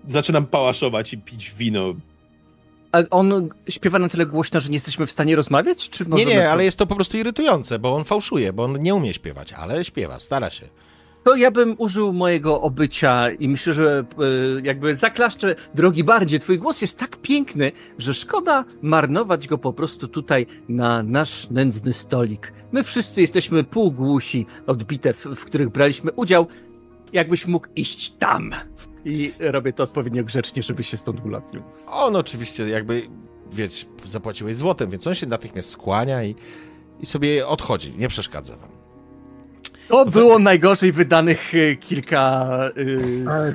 Zaczynam 0.09 0.47
pałaszować 0.47 1.13
i 1.13 1.19
pić 1.19 1.51
wino. 1.59 1.95
a 2.93 2.99
on 3.11 3.49
śpiewa 3.69 3.99
na 3.99 4.09
tyle 4.09 4.27
głośno, 4.27 4.61
że 4.61 4.69
nie 4.69 4.75
jesteśmy 4.77 5.07
w 5.07 5.11
stanie 5.11 5.37
rozmawiać? 5.37 5.91
Czy 5.91 6.05
Nie, 6.05 6.11
możemy 6.11 6.31
nie, 6.35 6.43
to- 6.43 6.51
ale 6.51 6.65
jest 6.65 6.79
to 6.79 6.87
po 6.87 6.95
prostu 6.95 7.17
irytujące, 7.17 7.79
bo 7.79 7.95
on 7.95 8.05
fałszuje, 8.05 8.53
bo 8.53 8.65
on 8.65 8.83
nie 8.83 8.95
umie 8.95 9.15
śpiewać, 9.15 9.53
ale 9.53 9.85
śpiewa, 9.85 10.19
stara 10.19 10.51
się. 10.51 10.67
To 11.25 11.37
ja 11.37 11.51
bym 11.51 11.75
użył 11.79 12.13
mojego 12.13 12.61
obycia 12.63 13.31
i 13.31 13.49
myślę, 13.49 13.75
że 13.75 14.05
y, 14.59 14.63
jakby 14.63 14.95
zaklaszczę, 14.95 15.55
drogi 15.75 16.05
bardzie, 16.05 16.39
twój 16.39 16.59
głos 16.59 16.83
jest 16.83 16.99
tak 16.99 17.17
piękny, 17.17 17.73
że 17.99 18.15
szkoda 18.15 18.65
marnować 18.83 19.49
go 19.49 19.59
po 19.59 19.73
prostu 19.73 20.09
tutaj 20.09 20.47
na 20.69 21.03
nasz 21.03 21.51
nędzny 21.51 21.93
stolik. 21.93 22.53
My 22.73 22.85
wszyscy 22.85 23.21
jesteśmy 23.21 23.65
półgłusi 23.65 24.47
od 24.67 24.85
bitew, 24.85 25.17
w 25.37 25.45
których 25.45 25.69
braliśmy 25.69 26.13
udział. 26.13 26.47
Jakbyś 27.13 27.47
mógł 27.47 27.69
iść 27.77 28.11
tam. 28.11 28.55
I 29.05 29.33
robię 29.39 29.73
to 29.73 29.83
odpowiednio 29.83 30.25
grzecznie, 30.25 30.63
żeby 30.63 30.85
się 30.85 30.97
stąd 30.97 31.25
ulotnił. 31.25 31.63
On 31.87 32.17
oczywiście 32.17 32.69
jakby, 32.69 33.03
wiecie, 33.53 33.87
zapłaciłeś 34.05 34.57
złotem, 34.57 34.91
więc 34.91 35.07
on 35.07 35.15
się 35.15 35.27
natychmiast 35.27 35.71
skłania 35.71 36.25
i, 36.25 36.35
i 37.01 37.07
sobie 37.07 37.47
odchodzi, 37.47 37.95
nie 37.99 38.09
przeszkadza 38.09 38.57
wam. 38.57 38.69
To 39.89 40.07
było 40.07 40.39
najgorzej 40.39 40.93
wydanych 40.93 41.55
y, 41.55 41.77
kilka... 41.81 42.49
y, 42.77 43.25
Ale 43.31 43.53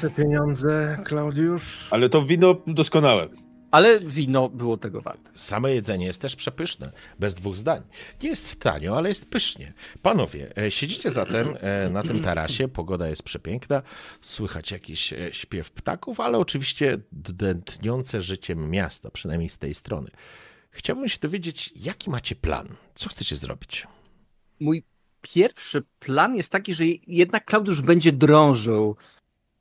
te 0.00 0.10
pieniądze, 0.10 0.98
Klaudiusz. 1.04 1.88
Ale 1.90 2.08
to 2.08 2.24
wino 2.24 2.56
doskonałe. 2.66 3.28
Ale 3.70 4.00
wino 4.00 4.48
było 4.48 4.76
tego 4.76 5.00
warte. 5.00 5.30
Same 5.34 5.74
jedzenie 5.74 6.06
jest 6.06 6.20
też 6.20 6.36
przepyszne, 6.36 6.92
bez 7.18 7.34
dwóch 7.34 7.56
zdań. 7.56 7.82
Nie 8.22 8.28
jest 8.28 8.60
tanio, 8.60 8.96
ale 8.96 9.08
jest 9.08 9.26
pysznie. 9.26 9.72
Panowie, 10.02 10.56
e, 10.58 10.70
siedzicie 10.70 11.10
zatem 11.10 11.56
e, 11.60 11.90
na 11.90 12.02
tym 12.02 12.20
tarasie, 12.20 12.68
pogoda 12.68 13.08
jest 13.08 13.22
przepiękna, 13.22 13.82
słychać 14.20 14.70
jakiś 14.70 15.12
e, 15.12 15.32
śpiew 15.32 15.70
ptaków, 15.70 16.20
ale 16.20 16.38
oczywiście 16.38 16.98
dętniące 17.12 18.22
życiem 18.22 18.70
miasto, 18.70 19.10
przynajmniej 19.10 19.48
z 19.48 19.58
tej 19.58 19.74
strony. 19.74 20.10
Chciałbym 20.70 21.08
się 21.08 21.18
dowiedzieć, 21.18 21.72
jaki 21.76 22.10
macie 22.10 22.34
plan? 22.34 22.68
Co 22.94 23.08
chcecie 23.08 23.36
zrobić? 23.36 23.86
mój 24.60 24.84
pierwszy 25.20 25.82
plan 25.98 26.36
jest 26.36 26.52
taki, 26.52 26.74
że 26.74 26.84
jednak 27.06 27.44
Klaudiusz 27.44 27.82
będzie 27.82 28.12
drążył 28.12 28.96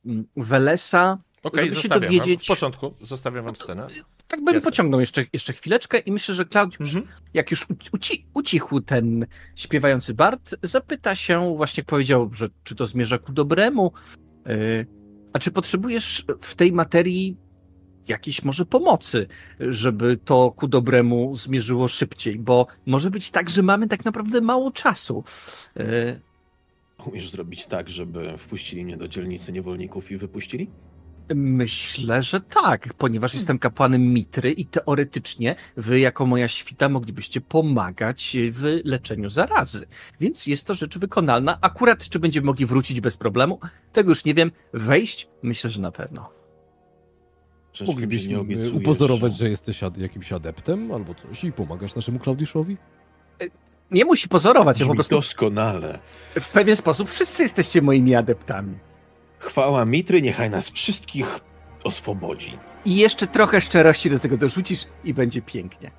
mm, 0.06 0.28
Welesa. 0.36 1.18
Okej, 1.48 1.70
Żeby 1.70 1.82
się 1.82 1.90
dowiedzieć- 1.90 2.44
W 2.44 2.48
początku 2.48 2.94
zostawiam 3.02 3.46
wam 3.46 3.56
scenę. 3.56 3.88
Tak 4.28 4.44
bym 4.44 4.56
Jasne. 4.56 4.72
pociągnął 4.72 5.00
jeszcze, 5.00 5.26
jeszcze 5.34 5.54
chwileczkę 5.54 6.00
i 6.00 6.12
myślę, 6.12 6.36
że 6.36 6.46
Klaudiusz, 6.46 6.96
Mhm. 6.96 7.16
jak 7.34 7.52
już 7.52 7.68
uci- 7.70 7.90
uci, 7.94 8.26
ucichł 8.34 8.82
ten 8.82 9.26
śpiewający 9.56 10.14
Bart, 10.14 10.56
zapyta 10.64 11.16
się, 11.16 11.54
właśnie 11.58 11.82
jak 11.82 11.88
powiedział, 11.88 12.30
że 12.34 12.50
czy 12.64 12.76
to 12.76 12.86
zmierza 12.86 13.18
ku 13.18 13.32
dobremu, 13.34 13.92
yy, 14.46 14.88
a 15.34 15.40
czy 15.40 15.52
potrzebujesz 15.52 16.26
w 16.42 16.56
tej 16.56 16.72
materii 16.72 17.38
jakiejś 18.08 18.44
może 18.44 18.66
pomocy, 18.66 19.28
żeby 19.60 20.18
to 20.26 20.52
ku 20.52 20.68
dobremu 20.68 21.36
zmierzyło 21.36 21.88
szybciej, 21.88 22.40
bo 22.40 22.68
może 22.86 23.10
być 23.12 23.32
tak, 23.32 23.50
że 23.50 23.64
mamy 23.64 23.88
tak 23.88 24.06
naprawdę 24.06 24.42
mało 24.42 24.72
czasu. 24.72 25.24
Yy, 25.76 26.20
Umiesz 27.06 27.30
zrobić 27.30 27.66
tak, 27.66 27.90
żeby 27.90 28.38
wpuścili 28.38 28.86
mnie 28.86 28.98
do 28.98 29.08
dzielnicy 29.08 29.52
niewolników 29.52 30.12
i 30.12 30.18
wypuścili? 30.18 30.70
Myślę, 31.36 32.24
że 32.24 32.42
tak, 32.42 32.94
ponieważ 32.94 33.34
jestem 33.34 33.60
kapłanem 33.60 34.14
Mitry 34.14 34.52
i 34.52 34.66
teoretycznie 34.66 35.56
wy 35.78 36.00
jako 36.00 36.26
moja 36.26 36.48
świta 36.48 36.90
moglibyście 36.90 37.42
pomagać 37.42 38.38
w 38.52 38.80
leczeniu 38.84 39.30
zarazy. 39.30 39.88
Więc 40.20 40.48
jest 40.48 40.66
to 40.66 40.74
rzecz 40.74 40.98
wykonalna. 40.98 41.58
Akurat 41.62 42.10
czy 42.10 42.20
będziemy 42.20 42.46
mogli 42.46 42.66
wrócić 42.66 43.02
bez 43.02 43.18
problemu, 43.18 43.60
tego 43.94 44.10
już 44.10 44.26
nie 44.26 44.34
wiem. 44.34 44.52
Wejść? 44.74 45.28
Myślę, 45.44 45.70
że 45.70 45.82
na 45.82 45.92
pewno. 45.92 46.30
Nie 47.82 47.88
Moglibyśmy 47.88 48.40
upozorować, 48.74 49.38
że 49.38 49.50
jesteś 49.50 49.84
ad- 49.84 49.98
jakimś 49.98 50.34
adeptem 50.34 50.92
albo 50.92 51.16
coś 51.16 51.44
i 51.44 51.52
pomagasz 51.52 51.96
naszemu 51.96 52.20
Klaudiszowi? 52.20 52.78
Nie 53.92 54.06
musi 54.06 54.30
pozorować, 54.30 54.80
ja 54.80 54.88
po 54.88 54.94
prostu 54.96 55.16
doskonale. 55.16 56.00
w 56.40 56.50
pewien 56.50 56.76
sposób 56.76 57.10
wszyscy 57.10 57.44
jesteście 57.44 57.82
moimi 57.82 58.16
adeptami. 58.16 58.74
Chwała 59.40 59.86
Mitry, 59.86 60.22
niechaj 60.22 60.50
nas 60.50 60.70
wszystkich 60.70 61.40
oswobodzi. 61.84 62.60
I 62.86 62.96
jeszcze 62.96 63.28
trochę 63.28 63.62
szczerości 63.62 64.10
do 64.10 64.20
tego 64.20 64.38
dorzucisz 64.38 64.86
i 65.04 65.14
będzie 65.14 65.42
pięknie. 65.42 65.92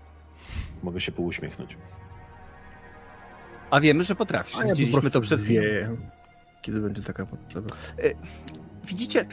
Mogę 0.82 1.00
się 1.00 1.12
półuśmiechnąć. 1.12 1.76
A 3.70 3.80
wiemy, 3.80 4.04
że 4.04 4.14
potrafisz. 4.14 4.56
A 4.58 4.62
ja 4.64 4.74
Widzieliśmy 4.74 5.10
to 5.10 5.20
przed 5.20 5.40
chwilą. 5.40 5.62
kiedy 6.62 6.80
będzie 6.80 7.02
taka 7.02 7.26
potrzeba. 7.26 7.70
Widzicie, 8.84 9.26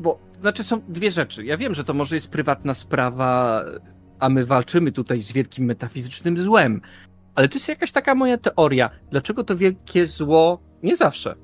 bo 0.00 0.18
znaczy 0.40 0.64
są 0.64 0.80
dwie 0.88 1.10
rzeczy. 1.10 1.44
Ja 1.44 1.56
wiem, 1.56 1.74
że 1.74 1.84
to 1.84 1.94
może 1.94 2.14
jest 2.14 2.28
prywatna 2.30 2.74
sprawa, 2.74 3.62
a 4.18 4.28
my 4.28 4.46
walczymy 4.46 4.92
tutaj 4.92 5.20
z 5.20 5.32
wielkim 5.32 5.64
metafizycznym 5.64 6.38
złem, 6.38 6.80
ale 7.34 7.48
to 7.48 7.54
jest 7.56 7.68
jakaś 7.68 7.92
taka 7.92 8.14
moja 8.14 8.38
teoria. 8.38 8.90
Dlaczego 9.10 9.44
to 9.44 9.56
wielkie 9.56 10.06
zło 10.06 10.60
nie 10.82 10.96
zawsze, 10.96 11.34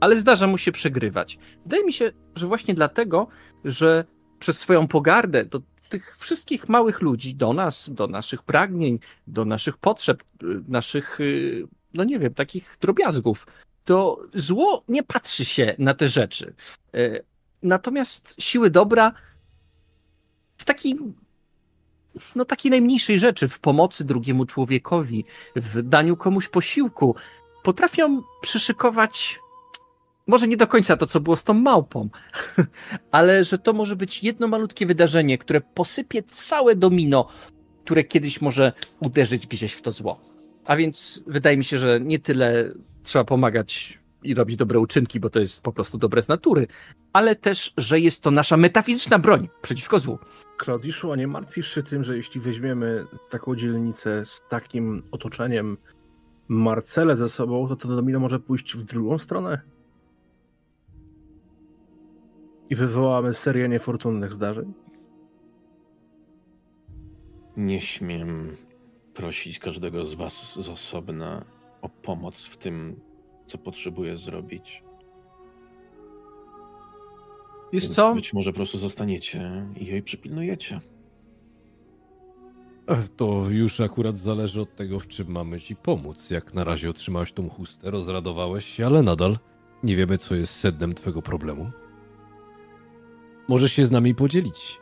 ale 0.00 0.16
zdarza 0.16 0.46
mu 0.46 0.58
się 0.58 0.72
przegrywać? 0.72 1.38
Wydaje 1.62 1.84
mi 1.84 1.92
się, 1.92 2.12
że 2.34 2.46
właśnie 2.46 2.74
dlatego, 2.74 3.28
że 3.64 4.04
przez 4.38 4.58
swoją 4.58 4.88
pogardę 4.88 5.44
do 5.44 5.62
tych 5.88 6.16
wszystkich 6.16 6.68
małych 6.68 7.00
ludzi, 7.00 7.34
do 7.34 7.52
nas, 7.52 7.90
do 7.90 8.06
naszych 8.06 8.42
pragnień, 8.42 8.98
do 9.26 9.44
naszych 9.44 9.76
potrzeb, 9.76 10.22
y, 10.22 10.46
naszych, 10.68 11.20
y, 11.20 11.68
no 11.94 12.04
nie 12.04 12.18
wiem, 12.18 12.34
takich 12.34 12.76
drobiazgów, 12.80 13.46
to 13.84 14.20
zło 14.34 14.84
nie 14.88 15.02
patrzy 15.02 15.44
się 15.44 15.74
na 15.78 15.94
te 15.94 16.08
rzeczy. 16.08 16.54
E, 16.94 17.30
Natomiast 17.62 18.36
siły 18.38 18.70
dobra 18.70 19.12
w 20.56 20.64
takiej, 20.64 20.98
no 22.36 22.44
takiej 22.44 22.70
najmniejszej 22.70 23.18
rzeczy, 23.18 23.48
w 23.48 23.58
pomocy 23.58 24.04
drugiemu 24.04 24.46
człowiekowi, 24.46 25.24
w 25.56 25.82
daniu 25.82 26.16
komuś 26.16 26.48
posiłku, 26.48 27.16
potrafią 27.62 28.22
przyszykować 28.40 29.40
może 30.30 30.48
nie 30.48 30.56
do 30.56 30.66
końca 30.66 30.96
to, 30.96 31.06
co 31.06 31.20
było 31.20 31.36
z 31.36 31.44
tą 31.44 31.54
małpą, 31.54 32.08
ale 33.10 33.44
że 33.44 33.58
to 33.58 33.72
może 33.72 33.96
być 33.96 34.24
jedno 34.24 34.48
malutkie 34.48 34.86
wydarzenie, 34.86 35.38
które 35.38 35.60
posypie 35.60 36.22
całe 36.22 36.76
domino, 36.76 37.28
które 37.84 38.04
kiedyś 38.04 38.40
może 38.40 38.72
uderzyć 39.00 39.46
gdzieś 39.46 39.72
w 39.72 39.82
to 39.82 39.92
zło. 39.92 40.20
A 40.64 40.76
więc 40.76 41.22
wydaje 41.26 41.56
mi 41.56 41.64
się, 41.64 41.78
że 41.78 42.00
nie 42.00 42.18
tyle 42.18 42.72
trzeba 43.02 43.24
pomagać 43.24 43.98
i 44.22 44.34
robić 44.34 44.56
dobre 44.56 44.80
uczynki, 44.80 45.20
bo 45.20 45.30
to 45.30 45.40
jest 45.40 45.62
po 45.62 45.72
prostu 45.72 45.98
dobre 45.98 46.22
z 46.22 46.28
natury, 46.28 46.66
ale 47.12 47.36
też, 47.36 47.72
że 47.76 48.00
jest 48.00 48.22
to 48.22 48.30
nasza 48.30 48.56
metafizyczna 48.56 49.18
broń 49.18 49.48
przeciwko 49.62 49.98
złu. 49.98 50.18
Klaudiszu, 50.58 51.12
a 51.12 51.16
nie 51.16 51.26
martwisz 51.26 51.74
się 51.74 51.82
tym, 51.82 52.04
że 52.04 52.16
jeśli 52.16 52.40
weźmiemy 52.40 53.04
taką 53.30 53.56
dzielnicę 53.56 54.24
z 54.24 54.40
takim 54.48 55.02
otoczeniem 55.10 55.76
Marcele 56.48 57.16
ze 57.16 57.28
sobą, 57.28 57.68
to 57.68 57.76
to 57.76 57.88
domino 57.88 58.20
może 58.20 58.40
pójść 58.40 58.76
w 58.76 58.84
drugą 58.84 59.18
stronę? 59.18 59.60
I 62.70 62.76
wywołamy 62.76 63.34
serię 63.34 63.68
niefortunnych 63.68 64.32
zdarzeń? 64.32 64.72
Nie 67.56 67.80
śmiem 67.80 68.56
prosić 69.14 69.58
każdego 69.58 70.04
z 70.04 70.14
was 70.14 70.52
z 70.52 70.68
osobna 70.68 71.44
o 71.82 71.88
pomoc 71.88 72.44
w 72.44 72.56
tym, 72.56 73.00
co 73.46 73.58
potrzebuję 73.58 74.16
zrobić. 74.16 74.82
Wiesz 77.72 77.84
Więc 77.84 77.94
co? 77.94 78.14
Być 78.14 78.32
może 78.32 78.52
po 78.52 78.56
prostu 78.56 78.78
zostaniecie 78.78 79.66
i 79.76 79.86
jej 79.86 80.02
przypilnujecie. 80.02 80.80
Ech, 82.86 83.08
To 83.08 83.46
już 83.50 83.80
akurat 83.80 84.16
zależy 84.16 84.60
od 84.60 84.76
tego, 84.76 85.00
w 85.00 85.06
czym 85.06 85.28
mamy 85.28 85.60
ci 85.60 85.76
pomóc. 85.76 86.30
Jak 86.30 86.54
na 86.54 86.64
razie 86.64 86.90
otrzymałeś 86.90 87.32
tą 87.32 87.48
chustę, 87.48 87.90
rozradowałeś 87.90 88.64
się, 88.64 88.86
ale 88.86 89.02
nadal 89.02 89.38
nie 89.82 89.96
wiemy, 89.96 90.18
co 90.18 90.34
jest 90.34 90.52
sednem 90.54 90.94
twojego 90.94 91.22
problemu. 91.22 91.70
Możesz 93.50 93.72
się 93.72 93.84
z 93.84 93.90
nami 93.90 94.14
podzielić. 94.14 94.80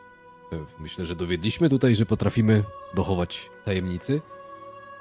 E, 0.53 0.65
Myślę, 0.79 1.05
że 1.05 1.15
dowiedliśmy 1.15 1.69
tutaj, 1.69 1.95
że 1.95 2.05
potrafimy 2.05 2.63
dochować 2.93 3.49
tajemnicy. 3.65 4.21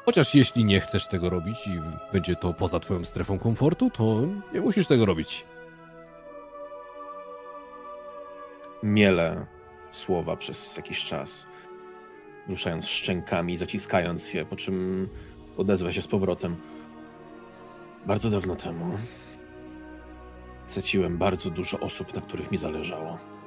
Chociaż 0.04 0.34
jeśli 0.34 0.64
nie 0.64 0.80
chcesz 0.80 1.08
tego 1.08 1.30
robić 1.30 1.66
i 1.66 1.80
będzie 2.12 2.36
to 2.36 2.54
poza 2.54 2.80
twoją 2.80 3.04
strefą 3.04 3.38
komfortu, 3.38 3.90
to 3.90 4.22
nie 4.54 4.60
musisz 4.60 4.86
tego 4.86 5.06
robić. 5.06 5.44
Miele 8.82 9.46
słowa 9.90 10.36
przez 10.36 10.76
jakiś 10.76 11.04
czas, 11.04 11.46
ruszając 12.48 12.86
szczękami, 12.86 13.56
zaciskając 13.56 14.34
je, 14.34 14.44
po 14.44 14.56
czym 14.56 15.08
odezwa 15.56 15.92
się 15.92 16.02
z 16.02 16.06
powrotem. 16.06 16.56
Bardzo 18.06 18.30
dawno 18.30 18.56
temu 18.56 18.98
straciłem 20.66 21.18
bardzo 21.18 21.50
dużo 21.50 21.80
osób, 21.80 22.14
na 22.14 22.20
których 22.20 22.50
mi 22.50 22.58
zależało. 22.58 23.37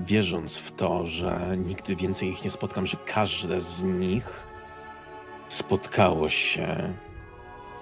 Wierząc 0.00 0.56
w 0.56 0.72
to, 0.72 1.06
że 1.06 1.56
nigdy 1.56 1.96
więcej 1.96 2.28
ich 2.28 2.44
nie 2.44 2.50
spotkam, 2.50 2.86
że 2.86 2.96
każde 3.06 3.60
z 3.60 3.82
nich 3.82 4.46
spotkało 5.48 6.28
się 6.28 6.94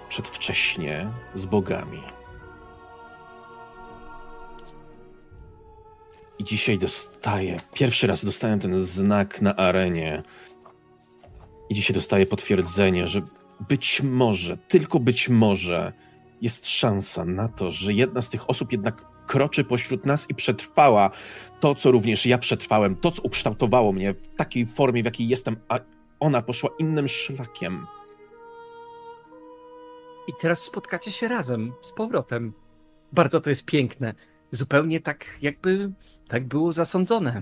przedwcześnie 0.09 1.11
z 1.33 1.45
bogami. 1.45 2.01
I 6.39 6.43
dzisiaj 6.43 6.77
dostaję, 6.77 7.57
pierwszy 7.73 8.07
raz 8.07 8.25
dostałem 8.25 8.59
ten 8.59 8.81
znak 8.81 9.41
na 9.41 9.55
arenie. 9.55 10.23
I 11.69 11.75
dzisiaj 11.75 11.93
dostaję 11.93 12.25
potwierdzenie, 12.25 13.07
że 13.07 13.21
być 13.69 14.01
może, 14.01 14.57
tylko 14.57 14.99
być 14.99 15.29
może 15.29 15.93
jest 16.41 16.67
szansa 16.67 17.25
na 17.25 17.47
to, 17.47 17.71
że 17.71 17.93
jedna 17.93 18.21
z 18.21 18.29
tych 18.29 18.49
osób 18.49 18.71
jednak 18.71 19.05
kroczy 19.29 19.63
pośród 19.63 20.05
nas 20.05 20.29
i 20.29 20.35
przetrwała 20.35 21.11
to, 21.59 21.75
co 21.75 21.91
również 21.91 22.25
ja 22.25 22.37
przetrwałem, 22.37 22.95
to, 22.95 23.11
co 23.11 23.21
ukształtowało 23.21 23.91
mnie 23.91 24.13
w 24.13 24.35
takiej 24.35 24.65
formie, 24.67 25.01
w 25.01 25.05
jakiej 25.05 25.27
jestem, 25.27 25.57
a 25.67 25.79
ona 26.19 26.41
poszła 26.41 26.69
innym 26.79 27.07
szlakiem. 27.07 27.87
I 30.27 30.31
teraz 30.41 30.61
spotkacie 30.61 31.11
się 31.11 31.27
razem, 31.27 31.73
z 31.81 31.91
powrotem. 31.91 32.53
Bardzo 33.11 33.41
to 33.41 33.49
jest 33.49 33.65
piękne. 33.65 34.13
Zupełnie 34.51 34.99
tak, 34.99 35.37
jakby 35.41 35.91
tak 36.27 36.47
było 36.47 36.71
zasądzone. 36.71 37.41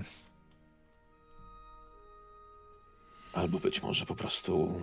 Albo 3.32 3.58
być 3.58 3.82
może 3.82 4.06
po 4.06 4.14
prostu 4.14 4.80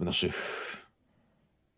w 0.00 0.04
naszych, 0.04 0.69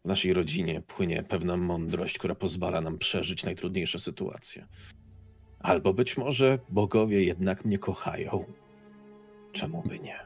w 0.05 0.09
naszej 0.09 0.35
rodzinie 0.35 0.83
płynie 0.87 1.23
pewna 1.23 1.57
mądrość, 1.57 2.19
która 2.19 2.35
pozwala 2.35 2.81
nam 2.81 2.99
przeżyć 2.99 3.45
najtrudniejsze 3.45 3.99
sytuacje. 3.99 4.67
Albo 5.61 5.95
być 5.95 6.17
może 6.17 6.59
bogowie 6.69 7.25
jednak 7.25 7.65
mnie 7.65 7.79
kochają. 7.79 8.45
Czemu 9.53 9.83
by 9.89 9.99
nie? 9.99 10.17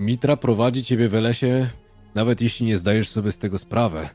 Mitra 0.00 0.36
prowadzi 0.36 0.84
ciebie 0.84 1.08
w 1.08 1.12
lesie, 1.12 1.70
nawet 2.14 2.40
jeśli 2.40 2.66
nie 2.66 2.78
zdajesz 2.78 3.08
sobie 3.08 3.32
z 3.32 3.38
tego 3.38 3.58
sprawy. 3.58 4.08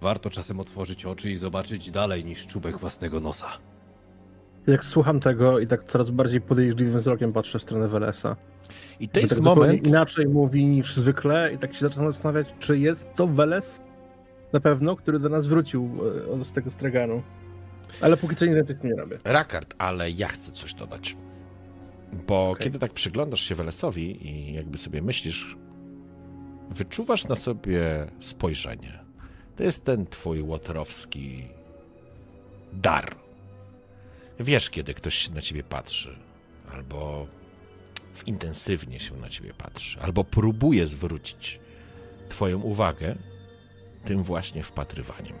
Warto 0.00 0.30
czasem 0.30 0.60
otworzyć 0.60 1.04
oczy 1.04 1.30
i 1.30 1.36
zobaczyć 1.36 1.90
dalej 1.90 2.24
niż 2.24 2.46
czubek 2.46 2.78
własnego 2.78 3.20
nosa. 3.20 3.48
Jak 4.66 4.84
słucham 4.84 5.20
tego 5.20 5.58
i 5.58 5.66
tak 5.66 5.84
coraz 5.84 6.10
bardziej 6.10 6.40
podejrzliwym 6.40 6.98
wzrokiem 6.98 7.32
patrzę 7.32 7.58
w 7.58 7.62
stronę 7.62 7.88
Welesa. 7.88 8.36
I 9.00 9.08
to 9.08 9.20
jest 9.20 9.34
tak 9.34 9.44
moment, 9.44 9.86
inaczej 9.86 10.26
mówi 10.26 10.66
niż 10.66 10.94
zwykle 10.94 11.52
i 11.54 11.58
tak 11.58 11.74
się 11.74 11.80
zaczynam 11.80 12.12
zastanawiać, 12.12 12.54
czy 12.58 12.78
jest 12.78 13.14
to 13.16 13.26
Weles 13.26 13.80
na 14.52 14.60
pewno, 14.60 14.96
który 14.96 15.18
do 15.18 15.28
nas 15.28 15.46
wrócił 15.46 15.90
e, 16.40 16.44
z 16.44 16.52
tego 16.52 16.70
straganu. 16.70 17.22
Ale 18.00 18.16
póki 18.16 18.36
co 18.36 18.46
nic 18.46 18.54
więcej 18.54 18.76
nie 18.84 18.94
robię. 18.94 19.18
Rakard, 19.24 19.74
ale 19.78 20.10
ja 20.10 20.28
chcę 20.28 20.52
coś 20.52 20.74
dodać. 20.74 21.16
Bo 22.26 22.50
Okej. 22.50 22.64
kiedy 22.64 22.78
tak 22.78 22.92
przyglądasz 22.92 23.40
się 23.40 23.54
Welesowi 23.54 24.26
i 24.28 24.54
jakby 24.54 24.78
sobie 24.78 25.02
myślisz, 25.02 25.56
wyczuwasz 26.70 27.28
na 27.28 27.36
sobie 27.36 28.06
spojrzenie. 28.18 28.98
To 29.56 29.62
jest 29.62 29.84
ten 29.84 30.06
twój 30.06 30.42
łotrowski 30.42 31.48
dar. 32.72 33.16
Wiesz, 34.40 34.70
kiedy 34.70 34.94
ktoś 34.94 35.30
na 35.30 35.40
ciebie 35.42 35.62
patrzy, 35.62 36.18
albo 36.72 37.26
intensywnie 38.26 39.00
się 39.00 39.16
na 39.16 39.28
ciebie 39.28 39.54
patrzy, 39.54 40.00
albo 40.00 40.24
próbuje 40.24 40.86
zwrócić 40.86 41.60
twoją 42.28 42.60
uwagę 42.60 43.16
tym 44.04 44.22
właśnie 44.22 44.62
wpatrywaniem. 44.62 45.34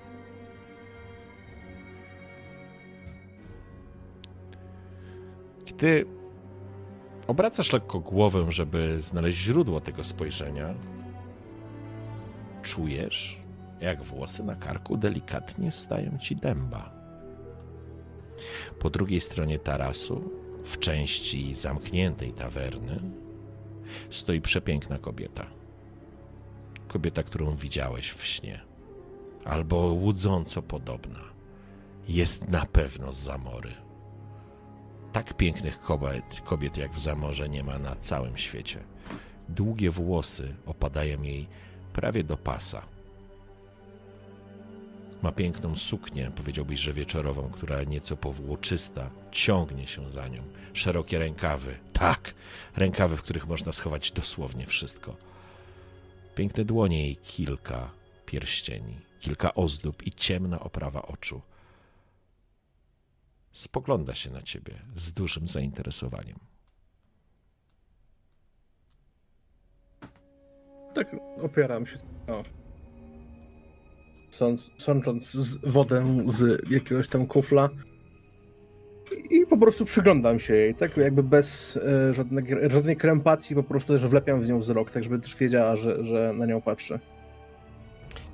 Gdy 5.66 6.06
obracasz 7.26 7.72
lekko 7.72 8.00
głowę, 8.00 8.46
żeby 8.52 9.02
znaleźć 9.02 9.38
źródło 9.38 9.80
tego 9.80 10.04
spojrzenia, 10.04 10.74
czujesz, 12.62 13.38
jak 13.80 14.02
włosy 14.02 14.42
na 14.44 14.56
karku 14.56 14.96
delikatnie 14.96 15.72
stają 15.72 16.18
ci 16.18 16.36
dęba. 16.36 16.92
Po 18.78 18.90
drugiej 18.90 19.20
stronie 19.20 19.58
tarasu, 19.58 20.30
w 20.64 20.78
części 20.78 21.54
zamkniętej 21.54 22.32
tawerny, 22.32 23.00
stoi 24.10 24.40
przepiękna 24.40 24.98
kobieta. 24.98 25.59
Kobieta, 26.92 27.22
którą 27.22 27.56
widziałeś 27.56 28.10
w 28.10 28.26
śnie, 28.26 28.60
albo 29.44 29.76
łudząco 29.76 30.62
podobna. 30.62 31.20
Jest 32.08 32.48
na 32.48 32.66
pewno 32.66 33.12
z 33.12 33.18
Zamory. 33.18 33.72
Tak 35.12 35.36
pięknych 35.36 35.80
kobiet, 35.80 36.24
kobiet 36.44 36.76
jak 36.76 36.92
w 36.92 37.00
Zamorze 37.00 37.48
nie 37.48 37.64
ma 37.64 37.78
na 37.78 37.96
całym 37.96 38.36
świecie. 38.36 38.84
Długie 39.48 39.90
włosy 39.90 40.54
opadają 40.66 41.22
jej 41.22 41.48
prawie 41.92 42.24
do 42.24 42.36
pasa. 42.36 42.82
Ma 45.22 45.32
piękną 45.32 45.76
suknię, 45.76 46.30
powiedziałbyś, 46.36 46.80
że 46.80 46.92
wieczorową, 46.92 47.50
która 47.50 47.82
nieco 47.82 48.16
powłóczysta, 48.16 49.10
ciągnie 49.32 49.86
się 49.86 50.12
za 50.12 50.28
nią. 50.28 50.42
Szerokie 50.72 51.18
rękawy. 51.18 51.78
Tak, 51.92 52.34
rękawy, 52.76 53.16
w 53.16 53.22
których 53.22 53.48
można 53.48 53.72
schować 53.72 54.10
dosłownie 54.10 54.66
wszystko. 54.66 55.29
Piękne 56.34 56.64
dłonie 56.64 57.10
i 57.10 57.16
kilka 57.16 57.90
pierścieni, 58.26 59.00
kilka 59.20 59.54
ozdób 59.54 60.06
i 60.06 60.12
ciemna 60.12 60.60
oprawa 60.60 61.02
oczu. 61.02 61.42
Spogląda 63.52 64.14
się 64.14 64.30
na 64.30 64.42
ciebie 64.42 64.74
z 64.96 65.12
dużym 65.12 65.48
zainteresowaniem. 65.48 66.38
Tak 70.94 71.16
opieram 71.42 71.86
się. 71.86 71.98
O. 72.28 72.42
Sąc, 74.30 74.70
sącząc 74.76 75.30
z 75.30 75.56
wodę 75.72 76.16
z 76.26 76.70
jakiegoś 76.70 77.08
tam 77.08 77.26
kufla. 77.26 77.68
I, 79.30 79.46
po 79.46 79.56
prostu 79.56 79.84
przyglądam 79.84 80.40
się 80.40 80.54
jej, 80.54 80.74
tak 80.74 80.96
jakby 80.96 81.22
bez 81.22 81.76
e, 81.76 82.12
żadnej, 82.12 82.44
żadnej 82.70 82.96
krępacji, 82.96 83.56
po 83.56 83.62
prostu 83.62 83.92
też 83.92 84.06
wlepiam 84.06 84.40
w 84.40 84.48
nią 84.48 84.58
wzrok, 84.58 84.90
tak 84.90 85.04
żeby 85.04 85.18
też 85.18 85.36
wiedziała, 85.36 85.76
że, 85.76 86.04
że 86.04 86.32
na 86.36 86.46
nią 86.46 86.60
patrzę. 86.60 86.98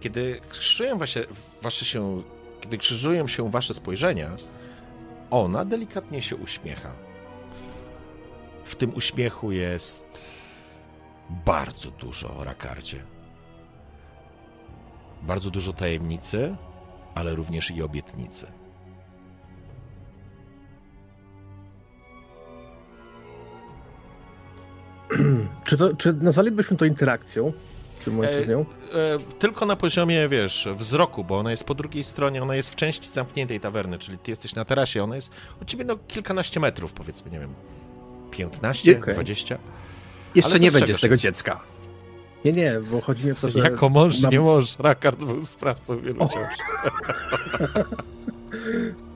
Kiedy 0.00 0.40
krzyżują 0.48 0.98
wasze, 0.98 1.26
wasze 1.62 1.84
się, 1.84 2.22
kiedy 2.60 2.78
krzyżują 2.78 3.28
się 3.28 3.50
wasze 3.50 3.74
spojrzenia, 3.74 4.36
ona 5.30 5.64
delikatnie 5.64 6.22
się 6.22 6.36
uśmiecha. 6.36 6.92
W 8.64 8.76
tym 8.76 8.94
uśmiechu 8.94 9.52
jest 9.52 10.06
bardzo 11.46 11.90
dużo 11.90 12.36
o 12.36 12.44
Rakardzie. 12.44 13.02
Bardzo 15.22 15.50
dużo 15.50 15.72
tajemnicy, 15.72 16.56
ale 17.14 17.34
również 17.34 17.70
i 17.70 17.82
obietnicy. 17.82 18.46
Czy, 25.66 25.76
to, 25.76 25.96
czy 25.96 26.12
nazwalibyśmy 26.12 26.76
to 26.76 26.84
interakcją? 26.84 27.52
w 27.98 28.04
tym 28.04 28.14
momencie 28.14 28.42
z 28.42 28.48
nią? 28.48 28.60
E, 28.60 29.18
tylko 29.38 29.66
na 29.66 29.76
poziomie, 29.76 30.28
wiesz, 30.28 30.68
wzroku, 30.76 31.24
bo 31.24 31.38
ona 31.38 31.50
jest 31.50 31.64
po 31.64 31.74
drugiej 31.74 32.04
stronie, 32.04 32.42
ona 32.42 32.56
jest 32.56 32.70
w 32.70 32.76
części 32.76 33.08
zamkniętej 33.08 33.60
tawerny, 33.60 33.98
czyli 33.98 34.18
ty 34.18 34.30
jesteś 34.30 34.54
na 34.54 34.64
tarasie, 34.64 35.02
ona 35.02 35.16
jest 35.16 35.30
od 35.62 35.68
ciebie 35.68 35.84
no 35.84 35.96
kilkanaście 36.08 36.60
metrów, 36.60 36.92
powiedzmy, 36.92 37.30
nie 37.30 37.40
wiem, 37.40 37.54
15, 38.30 38.98
Okej. 38.98 39.14
20. 39.14 39.58
Jeszcze 40.34 40.50
Ale 40.50 40.60
nie 40.60 40.72
będzie 40.72 40.94
z 40.94 41.00
tego 41.00 41.16
dziecka. 41.16 41.60
Nie, 42.44 42.52
nie, 42.52 42.80
bo 42.90 43.00
chodzi 43.00 43.26
mi 43.26 43.32
o 43.32 43.34
to, 43.34 43.50
że... 43.50 43.58
Jako 43.58 43.88
mąż, 43.88 44.20
mam- 44.20 44.32
nie 44.32 44.40
mąż, 44.40 44.78
Rakard 44.78 45.18
był 45.18 45.44
sprawcą 45.44 46.00
wielu 46.00 46.18
ciąż. 46.18 46.54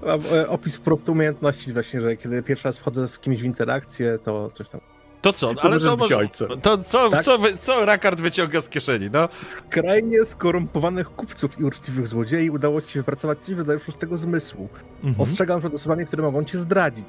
Mam 0.06 0.20
e, 0.32 0.48
opis 0.48 0.78
po 0.78 0.84
prostu 0.84 1.12
umiejętności 1.12 1.72
właśnie, 1.72 2.00
że 2.00 2.16
kiedy 2.16 2.42
pierwszy 2.42 2.68
raz 2.68 2.78
wchodzę 2.78 3.08
z 3.08 3.18
kimś 3.18 3.42
w 3.42 3.44
interakcję, 3.44 4.18
to 4.24 4.50
coś 4.50 4.68
tam. 4.68 4.80
To 5.22 5.32
co, 5.32 5.54
To 5.54 5.62
ale 5.62 5.80
to 5.80 5.96
może, 5.96 6.16
to 6.62 6.78
co, 6.78 7.10
Tak? 7.10 7.24
co, 7.24 7.38
wy- 7.38 7.56
co 7.56 7.84
Rakard 7.84 8.20
wyciąga 8.20 8.60
z 8.60 8.68
kieszeni, 8.68 9.10
no? 9.12 9.28
Skrajnie 9.46 10.24
skorumpowanych 10.24 11.10
kupców 11.10 11.60
i 11.60 11.64
uczciwych 11.64 12.08
złodziei 12.08 12.50
udało 12.50 12.82
ci 12.82 12.92
się 12.92 13.00
wypracować 13.00 13.38
coś 13.38 13.54
w 13.54 13.58
rodzaju 13.58 13.78
szóstego 13.78 14.18
zmysłu. 14.18 14.68
Mhm. 15.04 15.20
Ostrzegam 15.20 15.60
przed 15.60 15.74
osobami, 15.74 16.06
które 16.06 16.22
mogą 16.22 16.44
cię 16.44 16.58
zdradzić. 16.58 17.04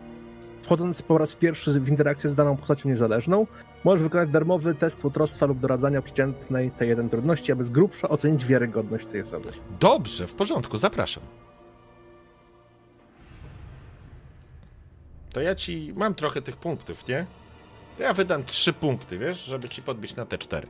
Wchodząc 0.64 1.02
po 1.02 1.18
raz 1.18 1.36
pierwszy 1.36 1.80
w 1.80 1.90
interakcję 1.90 2.30
z 2.30 2.36
daną 2.36 2.58
postacią 2.58 2.90
niezależną, 2.90 3.48
możesz 3.84 4.04
wykonać 4.04 4.30
darmowy 4.30 4.76
test 4.76 5.04
łotrostwa 5.04 5.46
lub 5.46 5.60
doradzania 5.60 6.02
przeciętnej 6.02 6.72
T1 6.72 7.10
trudności, 7.10 7.52
aby 7.52 7.64
z 7.64 7.70
grubsza 7.70 8.10
ocenić 8.10 8.46
wiarygodność 8.46 9.06
tej 9.06 9.22
osoby. 9.22 9.50
Dobrze, 9.80 10.28
w 10.28 10.34
porządku, 10.34 10.78
zapraszam. 10.78 11.24
To 15.34 15.42
ja 15.42 15.56
ci 15.56 15.94
mam 15.96 16.16
trochę 16.16 16.42
tych 16.42 16.58
punktów, 16.58 17.08
nie? 17.08 17.26
To 17.98 18.04
ja 18.04 18.14
wydam 18.14 18.44
trzy 18.44 18.74
punkty, 18.74 19.18
wiesz, 19.18 19.44
żeby 19.44 19.70
ci 19.70 19.82
podbić 19.82 20.16
na 20.16 20.26
te 20.26 20.38
cztery. 20.38 20.68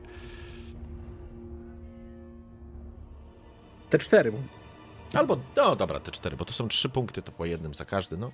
Te 3.90 3.98
cztery. 3.98 4.32
Albo, 5.14 5.36
no 5.56 5.76
dobra, 5.76 6.00
te 6.00 6.10
cztery, 6.12 6.36
bo 6.36 6.44
to 6.44 6.52
są 6.52 6.68
trzy 6.68 6.88
punkty, 6.88 7.22
to 7.22 7.32
po 7.32 7.44
jednym 7.44 7.74
za 7.74 7.84
każdy, 7.84 8.16
no. 8.16 8.30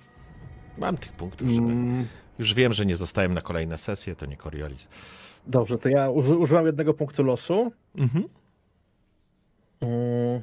Mam 0.77 0.97
tych 0.97 1.11
punktów, 1.11 1.47
żeby... 1.49 1.67
Mm, 1.67 2.07
Już 2.39 2.53
wiem, 2.53 2.73
że 2.73 2.85
nie 2.85 2.95
zostałem 2.95 3.33
na 3.33 3.41
kolejne 3.41 3.77
sesje, 3.77 4.15
to 4.15 4.25
nie 4.25 4.37
Coriolis. 4.37 4.87
dobrze, 5.47 5.77
to 5.77 5.89
ja 5.89 6.09
uży- 6.09 6.37
używam 6.37 6.65
jednego 6.65 6.93
punktu 6.93 7.23
losu. 7.23 7.71
Mhm. 7.95 8.23
Mm. 9.81 10.41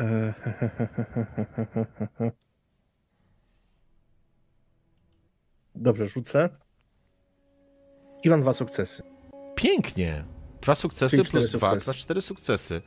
Dobrze, 5.74 6.06
rzucę. 6.06 6.48
I 8.24 8.28
mam 8.30 8.40
dwa 8.42 8.52
sukcesy. 8.52 9.02
Pięknie. 9.54 10.24
Dwa 10.62 10.74
sukcesy 10.74 11.16
Czyli 11.16 11.30
plus 11.30 11.50
dwa, 11.52 11.70
sukcesy. 11.70 11.84
dwa, 11.84 11.94
cztery 11.94 12.22
sukcesy. 12.22 12.82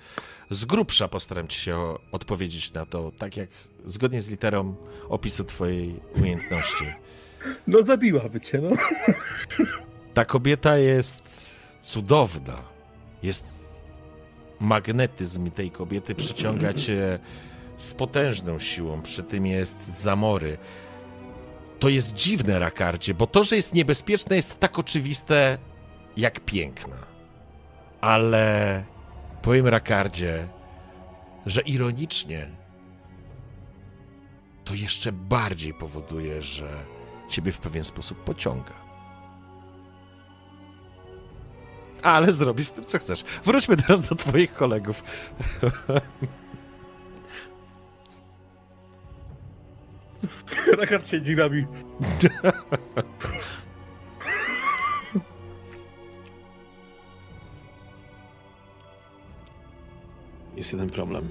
Z 0.50 0.66
grubsza 0.66 1.08
postaram 1.08 1.48
ci 1.48 1.60
się 1.62 1.76
o- 1.76 2.00
odpowiedzieć 2.12 2.74
na 2.74 2.86
to, 2.86 3.12
tak 3.20 3.38
jak 3.38 3.50
zgodnie 3.86 4.22
z 4.22 4.30
literą 4.30 4.76
opisu 5.10 5.44
twojej 5.44 6.00
umiejętności. 6.16 6.86
No 7.68 7.82
zabiłaby 7.82 8.42
cię, 8.42 8.62
no. 8.62 8.70
Ta 10.14 10.26
kobieta 10.26 10.78
jest 10.78 11.22
cudowna. 11.82 12.62
Jest 13.24 13.44
magnetyzm 14.60 15.52
tej 15.52 15.72
kobiety 15.72 16.16
przyciąga 16.16 16.74
cię 16.74 17.20
z 17.78 17.94
potężną 17.94 18.60
siłą, 18.60 19.02
przy 19.02 19.24
tym 19.24 19.46
jest 19.46 20.02
zamory. 20.02 20.58
To 21.80 21.90
jest 21.90 22.14
dziwne, 22.14 22.60
Rakardzie, 22.60 23.14
bo 23.14 23.28
to, 23.28 23.44
że 23.44 23.56
jest 23.56 23.74
niebezpieczne, 23.74 24.36
jest 24.36 24.60
tak 24.60 24.80
oczywiste 24.80 25.58
jak 26.18 26.40
piękna. 26.40 26.98
Ale 28.02 28.84
powiem 29.42 29.68
Rakardzie, 29.68 30.48
że 31.46 31.62
ironicznie 31.62 32.48
to 34.66 34.74
jeszcze 34.74 35.12
bardziej 35.12 35.74
powoduje, 35.74 36.42
że 36.42 36.70
ciebie 37.30 37.52
w 37.52 37.60
pewien 37.60 37.84
sposób 37.84 38.24
pociąga. 38.24 38.83
Ale 42.04 42.34
zrobisz 42.34 42.68
z 42.68 42.72
tym, 42.72 42.86
co 42.86 42.98
chcesz. 42.98 43.24
Wróćmy 43.46 43.78
teraz 43.78 44.02
do 44.02 44.16
twoich 44.16 44.54
kolegów. 44.54 45.04
Rakard 50.78 51.08
siedzi 51.08 51.36
nami. 51.36 51.66
Jest 60.56 60.72
jeden 60.72 60.90
problem. 60.90 61.30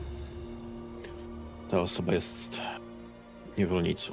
Ta 1.70 1.80
osoba 1.80 2.12
jest 2.12 2.60
niewolnicą. 3.58 4.12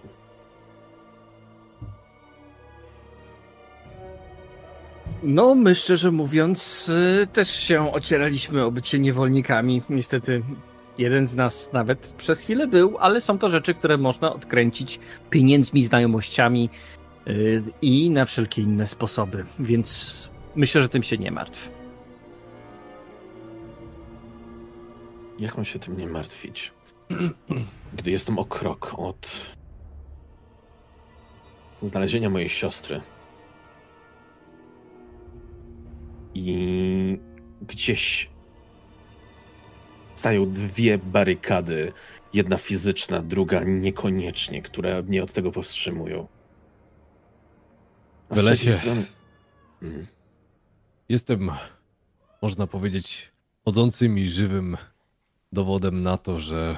No, 5.23 5.55
my 5.55 5.75
szczerze 5.75 6.11
mówiąc, 6.11 6.89
y, 7.23 7.27
też 7.27 7.51
się 7.51 7.93
ocieraliśmy 7.93 8.63
o 8.63 8.71
bycie 8.71 8.99
niewolnikami. 8.99 9.81
Niestety, 9.89 10.43
jeden 10.97 11.27
z 11.27 11.35
nas 11.35 11.73
nawet 11.73 12.13
przez 12.17 12.39
chwilę 12.39 12.67
był, 12.67 12.97
ale 12.97 13.21
są 13.21 13.37
to 13.37 13.49
rzeczy, 13.49 13.73
które 13.73 13.97
można 13.97 14.33
odkręcić 14.33 14.99
pieniędzmi, 15.29 15.83
znajomościami 15.83 16.69
y, 17.27 17.63
i 17.81 18.09
na 18.09 18.25
wszelkie 18.25 18.61
inne 18.61 18.87
sposoby. 18.87 19.45
Więc 19.59 20.29
myślę, 20.55 20.81
że 20.81 20.89
tym 20.89 21.03
się 21.03 21.17
nie 21.17 21.31
martw. 21.31 21.71
Jak 25.39 25.55
mam 25.55 25.65
się 25.65 25.79
tym 25.79 25.97
nie 25.97 26.07
martwić? 26.07 26.73
Gdy 27.97 28.11
jestem 28.11 28.39
o 28.39 28.45
krok 28.45 28.93
od 28.97 29.29
znalezienia 31.83 32.29
mojej 32.29 32.49
siostry 32.49 33.01
i 36.33 37.19
gdzieś 37.61 38.29
stają 40.15 40.51
dwie 40.51 40.97
barykady, 40.97 41.93
jedna 42.33 42.57
fizyczna, 42.57 43.21
druga 43.21 43.63
niekoniecznie, 43.63 44.61
które 44.61 45.03
mnie 45.03 45.23
od 45.23 45.33
tego 45.33 45.51
powstrzymują. 45.51 46.27
A 48.29 48.35
trzeciej 48.35 48.73
strony- 48.73 49.05
Mhm. 49.81 50.07
Jestem, 51.09 51.51
można 52.41 52.67
powiedzieć, 52.67 53.31
chodzącym 53.65 54.17
i 54.19 54.27
żywym 54.27 54.77
dowodem 55.51 56.03
na 56.03 56.17
to, 56.17 56.39
że 56.39 56.77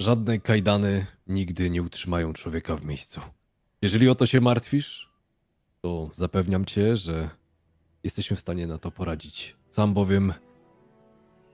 żadne 0.00 0.40
kajdany 0.40 1.06
nigdy 1.26 1.70
nie 1.70 1.82
utrzymają 1.82 2.32
człowieka 2.32 2.76
w 2.76 2.84
miejscu. 2.84 3.20
Jeżeli 3.82 4.08
o 4.08 4.14
to 4.14 4.26
się 4.26 4.40
martwisz, 4.40 5.10
to 5.82 6.10
zapewniam 6.14 6.64
cię, 6.64 6.96
że 6.96 7.30
jesteśmy 8.04 8.36
w 8.36 8.40
stanie 8.40 8.66
na 8.66 8.78
to 8.78 8.90
poradzić. 8.90 9.56
Sam 9.70 9.94
bowiem 9.94 10.32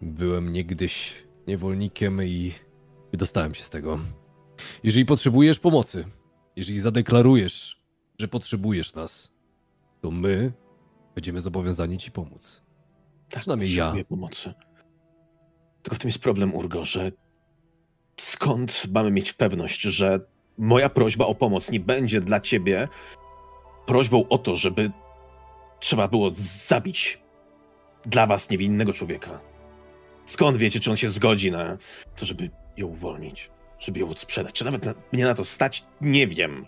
byłem 0.02 0.52
niegdyś 0.52 1.14
niewolnikiem 1.47 2.22
i 2.22 2.55
wydostałem 3.10 3.55
się 3.55 3.64
z 3.64 3.70
tego. 3.70 3.98
Jeżeli 4.82 5.05
potrzebujesz 5.06 5.59
pomocy, 5.59 6.05
jeżeli 6.56 6.78
zadeklarujesz, 6.81 7.82
że 8.18 8.28
potrzebujesz 8.28 8.94
nas, 8.94 9.32
to 10.01 10.10
my 10.10 10.52
będziemy 11.14 11.40
zobowiązani 11.40 11.98
ci 11.98 12.10
pomóc. 12.10 12.62
Tak, 13.28 13.40
Przynajmniej 13.40 13.74
ja. 13.74 13.94
pomocy. 14.09 14.55
Tylko 15.82 15.97
w 15.97 15.98
tym 15.98 16.09
jest 16.09 16.18
problem, 16.18 16.55
Urgo, 16.55 16.85
że 16.85 17.12
skąd 18.20 18.82
mamy 18.94 19.10
mieć 19.10 19.32
pewność, 19.32 19.81
że 19.81 20.20
moja 20.59 20.89
prośba 20.89 21.27
o 21.27 21.35
pomoc 21.35 21.70
nie 21.70 21.81
będzie 21.81 22.20
dla 22.20 22.40
ciebie 22.40 22.89
prośbą 23.86 24.28
o 24.28 24.39
to, 24.39 24.56
żeby 24.56 24.90
trzeba 25.81 26.09
było 26.09 26.31
zabić 26.66 27.23
dla 28.07 28.27
was 28.27 28.51
niewinnego 28.51 28.93
człowieka? 28.93 29.40
Skąd 30.24 30.57
wiecie, 30.57 30.81
czy 30.81 30.90
on 30.90 30.97
się 30.97 31.11
zgodzi 31.11 31.51
na 31.51 31.77
to, 32.16 32.27
żeby 32.27 32.51
ją 32.77 32.86
uwolnić, 32.86 33.51
żeby 33.78 34.01
ją 34.01 34.09
odsprzedać? 34.09 34.55
Czy 34.55 34.65
nawet 34.65 34.85
na, 34.85 34.94
mnie 35.12 35.24
na 35.24 35.35
to 35.35 35.44
stać? 35.44 35.85
Nie 36.01 36.27
wiem. 36.27 36.66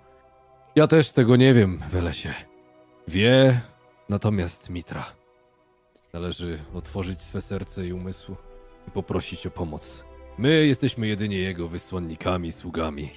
Ja 0.77 0.87
też 0.87 1.13
tego 1.13 1.37
nie 1.37 1.55
wiem, 1.55 1.83
Welesie. 1.91 2.35
Wie 3.09 3.61
natomiast 4.09 4.71
Mitra. 4.71 5.05
Należy 6.13 6.59
otworzyć 6.75 7.21
swe 7.21 7.41
serce 7.41 7.87
i 7.87 7.93
umysł 7.93 8.37
i 8.89 8.91
poprosić 8.91 9.47
o 9.47 9.51
pomoc. 9.51 10.05
My 10.39 10.67
jesteśmy 10.67 11.07
jedynie 11.07 11.37
jego 11.39 11.69
wysłannikami, 11.69 12.53
sługami. 12.53 13.11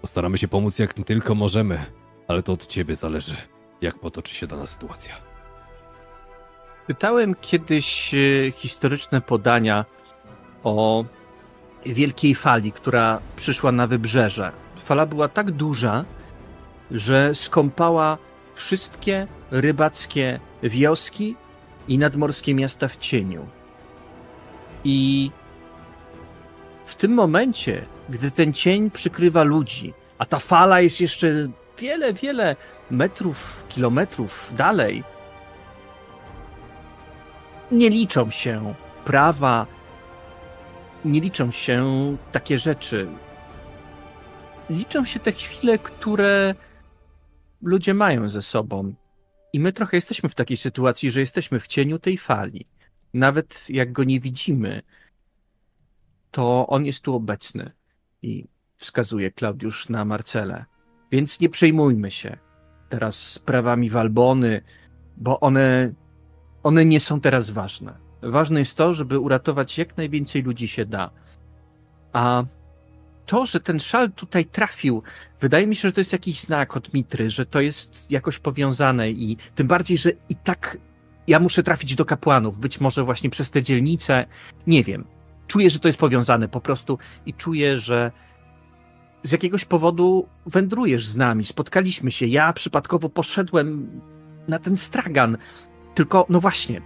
Postaramy 0.00 0.38
się 0.38 0.48
pomóc 0.48 0.78
jak 0.78 0.94
tylko 0.94 1.34
możemy, 1.34 1.86
ale 2.28 2.42
to 2.42 2.52
od 2.52 2.66
ciebie 2.66 2.96
zależy, 2.96 3.36
jak 3.82 3.98
potoczy 3.98 4.34
się 4.34 4.46
dana 4.46 4.66
sytuacja. 4.66 5.14
Pytałem 6.86 7.34
kiedyś 7.40 8.14
e, 8.14 8.50
historyczne 8.50 9.20
podania 9.20 9.84
o 10.64 11.04
wielkiej 11.86 12.34
fali, 12.34 12.72
która 12.72 13.20
przyszła 13.36 13.72
na 13.72 13.86
wybrzeże. 13.86 14.52
Fala 14.78 15.06
była 15.06 15.28
tak 15.28 15.50
duża, 15.50 16.04
że 16.90 17.34
skąpała 17.34 18.18
wszystkie 18.54 19.26
rybackie 19.50 20.40
wioski 20.62 21.36
i 21.88 21.98
nadmorskie 21.98 22.54
miasta 22.54 22.88
w 22.88 22.96
cieniu. 22.96 23.46
I 24.84 25.30
w 26.86 26.94
tym 26.94 27.14
momencie, 27.14 27.86
gdy 28.08 28.30
ten 28.30 28.52
cień 28.52 28.90
przykrywa 28.90 29.42
ludzi, 29.42 29.94
a 30.18 30.24
ta 30.24 30.38
fala 30.38 30.80
jest 30.80 31.00
jeszcze 31.00 31.48
wiele, 31.82 32.12
wiele 32.12 32.56
metrów, 32.90 33.64
kilometrów 33.68 34.52
dalej, 34.56 35.04
nie 37.72 37.90
liczą 37.90 38.30
się 38.30 38.74
prawa, 39.04 39.66
nie 41.04 41.20
liczą 41.20 41.50
się 41.50 42.16
takie 42.32 42.58
rzeczy. 42.58 43.06
Liczą 44.70 45.04
się 45.04 45.20
te 45.20 45.32
chwile, 45.32 45.78
które 45.78 46.54
ludzie 47.62 47.94
mają 47.94 48.28
ze 48.28 48.42
sobą. 48.42 48.94
I 49.52 49.60
my 49.60 49.72
trochę 49.72 49.96
jesteśmy 49.96 50.28
w 50.28 50.34
takiej 50.34 50.56
sytuacji, 50.56 51.10
że 51.10 51.20
jesteśmy 51.20 51.60
w 51.60 51.66
cieniu 51.66 51.98
tej 51.98 52.18
fali. 52.18 52.66
Nawet 53.14 53.66
jak 53.68 53.92
go 53.92 54.04
nie 54.04 54.20
widzimy, 54.20 54.82
to 56.30 56.66
on 56.66 56.86
jest 56.86 57.00
tu 57.00 57.14
obecny. 57.14 57.72
I 58.22 58.46
wskazuje 58.76 59.30
Klaudiusz 59.30 59.88
na 59.88 60.04
Marcelę. 60.04 60.71
Więc 61.12 61.40
nie 61.40 61.48
przejmujmy 61.48 62.10
się 62.10 62.36
teraz 62.88 63.16
sprawami 63.16 63.90
Walbony, 63.90 64.60
bo 65.16 65.40
one, 65.40 65.92
one 66.62 66.84
nie 66.84 67.00
są 67.00 67.20
teraz 67.20 67.50
ważne. 67.50 67.98
Ważne 68.22 68.58
jest 68.58 68.74
to, 68.74 68.94
żeby 68.94 69.18
uratować 69.18 69.78
jak 69.78 69.96
najwięcej 69.96 70.42
ludzi 70.42 70.68
się 70.68 70.86
da. 70.86 71.10
A 72.12 72.44
to, 73.26 73.46
że 73.46 73.60
ten 73.60 73.80
szal 73.80 74.12
tutaj 74.12 74.44
trafił, 74.44 75.02
wydaje 75.40 75.66
mi 75.66 75.76
się, 75.76 75.88
że 75.88 75.92
to 75.92 76.00
jest 76.00 76.12
jakiś 76.12 76.40
znak 76.40 76.76
od 76.76 76.94
Mitry, 76.94 77.30
że 77.30 77.46
to 77.46 77.60
jest 77.60 78.10
jakoś 78.10 78.38
powiązane 78.38 79.10
i 79.10 79.36
tym 79.54 79.66
bardziej, 79.66 79.98
że 79.98 80.10
i 80.28 80.36
tak 80.36 80.78
ja 81.26 81.40
muszę 81.40 81.62
trafić 81.62 81.94
do 81.94 82.04
kapłanów, 82.04 82.58
być 82.58 82.80
może 82.80 83.04
właśnie 83.04 83.30
przez 83.30 83.50
te 83.50 83.62
dzielnice, 83.62 84.26
nie 84.66 84.84
wiem. 84.84 85.04
Czuję, 85.46 85.70
że 85.70 85.78
to 85.78 85.88
jest 85.88 85.98
powiązane 85.98 86.48
po 86.48 86.60
prostu 86.60 86.98
i 87.26 87.34
czuję, 87.34 87.78
że 87.78 88.12
z 89.22 89.32
jakiegoś 89.32 89.64
powodu 89.64 90.28
wędrujesz 90.46 91.06
z 91.06 91.16
nami, 91.16 91.44
spotkaliśmy 91.44 92.12
się. 92.12 92.26
Ja 92.26 92.52
przypadkowo 92.52 93.08
poszedłem 93.08 94.00
na 94.48 94.58
ten 94.58 94.76
stragan. 94.76 95.38
Tylko, 95.94 96.26
no 96.28 96.40
właśnie, 96.40 96.82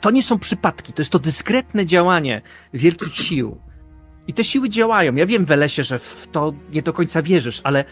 to 0.00 0.10
nie 0.10 0.22
są 0.22 0.38
przypadki, 0.38 0.92
to 0.92 1.02
jest 1.02 1.12
to 1.12 1.18
dyskretne 1.18 1.86
działanie 1.86 2.42
wielkich 2.74 3.16
sił. 3.16 3.58
I 4.26 4.32
te 4.32 4.44
siły 4.44 4.68
działają. 4.68 5.14
Ja 5.14 5.26
wiem, 5.26 5.44
Welesie, 5.44 5.84
że 5.84 5.98
w 5.98 6.28
to 6.32 6.52
nie 6.72 6.82
do 6.82 6.92
końca 6.92 7.22
wierzysz, 7.22 7.60
ale 7.64 7.84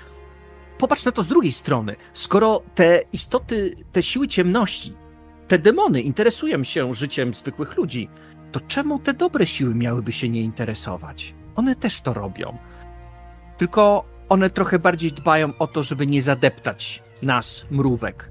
popatrz 0.78 1.05
na 1.05 1.12
to 1.12 1.23
z 1.23 1.28
drugiej 1.28 1.52
strony. 1.52 1.97
Skoro 2.15 2.62
te 2.74 3.02
istoty, 3.12 3.77
te 3.93 4.02
siły 4.02 4.28
ciemności, 4.28 4.93
te 5.48 5.59
demony 5.59 6.01
interesują 6.01 6.65
się 6.65 6.94
życiem 6.94 7.35
zwykłych 7.35 7.77
ludzi, 7.77 8.09
to 8.52 8.60
czemu 8.60 8.98
te 8.98 9.15
dobre 9.15 9.47
siły 9.47 9.74
miałyby 9.74 10.12
się 10.12 10.28
nie 10.28 10.43
interesować? 10.43 11.35
One 11.56 11.77
też 11.77 12.01
to 12.01 12.15
robią. 12.15 12.59
Tylko 13.59 14.05
one 14.28 14.51
trochę 14.51 14.78
bardziej 14.78 15.12
dbają 15.12 15.52
o 15.59 15.66
to, 15.66 15.82
żeby 15.82 16.06
nie 16.06 16.22
zadeptać 16.22 17.02
nas, 17.22 17.66
mrówek. 17.70 18.30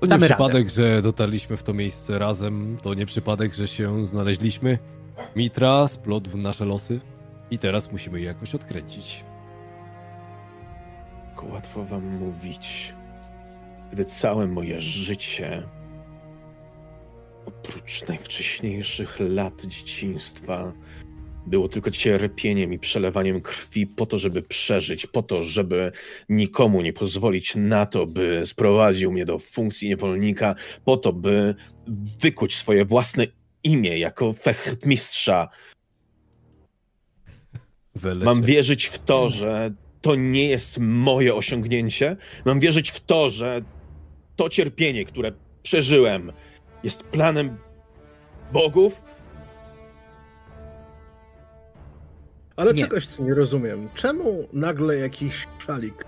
To 0.00 0.06
nie 0.06 0.10
Damy 0.10 0.26
przypadek, 0.26 0.70
że 0.70 1.02
dotarliśmy 1.02 1.56
w 1.56 1.62
to 1.62 1.74
miejsce 1.74 2.18
razem. 2.18 2.76
To 2.82 2.94
nie 2.94 3.06
przypadek, 3.06 3.54
że 3.54 3.68
się 3.68 4.06
znaleźliśmy. 4.06 4.78
Mitra 5.36 5.88
splotł 5.88 6.30
w 6.30 6.36
nasze 6.36 6.64
losy 6.64 7.00
i 7.50 7.58
teraz 7.58 7.92
musimy 7.92 8.20
je 8.20 8.26
jakoś 8.26 8.54
odkręcić. 8.54 9.24
Łatwo 11.42 11.84
wam 11.84 12.06
mówić, 12.06 12.94
gdy 13.92 14.04
całe 14.04 14.46
moje 14.46 14.80
życie, 14.80 15.62
oprócz 17.46 18.08
najwcześniejszych 18.08 19.16
lat 19.20 19.66
dzieciństwa, 19.66 20.72
było 21.46 21.68
tylko 21.68 21.90
cierpieniem 21.90 22.72
i 22.72 22.78
przelewaniem 22.78 23.40
krwi 23.40 23.86
po 23.86 24.06
to, 24.06 24.18
żeby 24.18 24.42
przeżyć, 24.42 25.06
po 25.06 25.22
to, 25.22 25.44
żeby 25.44 25.92
nikomu 26.28 26.82
nie 26.82 26.92
pozwolić 26.92 27.54
na 27.56 27.86
to, 27.86 28.06
by 28.06 28.42
sprowadził 28.46 29.12
mnie 29.12 29.24
do 29.24 29.38
funkcji 29.38 29.88
niewolnika, 29.88 30.54
po 30.84 30.96
to, 30.96 31.12
by 31.12 31.54
wykuć 32.20 32.56
swoje 32.56 32.84
własne 32.84 33.26
imię 33.64 33.98
jako 33.98 34.32
fechtmistrza. 34.32 35.48
Welesie. 37.94 38.24
Mam 38.24 38.42
wierzyć 38.42 38.86
w 38.86 38.98
to, 38.98 39.30
że 39.30 39.74
to 40.00 40.14
nie 40.14 40.48
jest 40.48 40.78
moje 40.78 41.34
osiągnięcie. 41.34 42.16
Mam 42.44 42.60
wierzyć 42.60 42.90
w 42.90 43.00
to, 43.00 43.30
że 43.30 43.62
to 44.36 44.48
cierpienie, 44.48 45.04
które 45.04 45.32
przeżyłem, 45.62 46.32
jest 46.84 47.02
planem 47.02 47.56
bogów. 48.52 49.02
Ale 52.60 52.74
Nie. 52.74 52.82
czegoś 52.82 53.18
nie 53.18 53.34
rozumiem. 53.34 53.88
Czemu 53.94 54.48
nagle 54.52 54.96
jakiś 54.96 55.46
szalik 55.58 56.04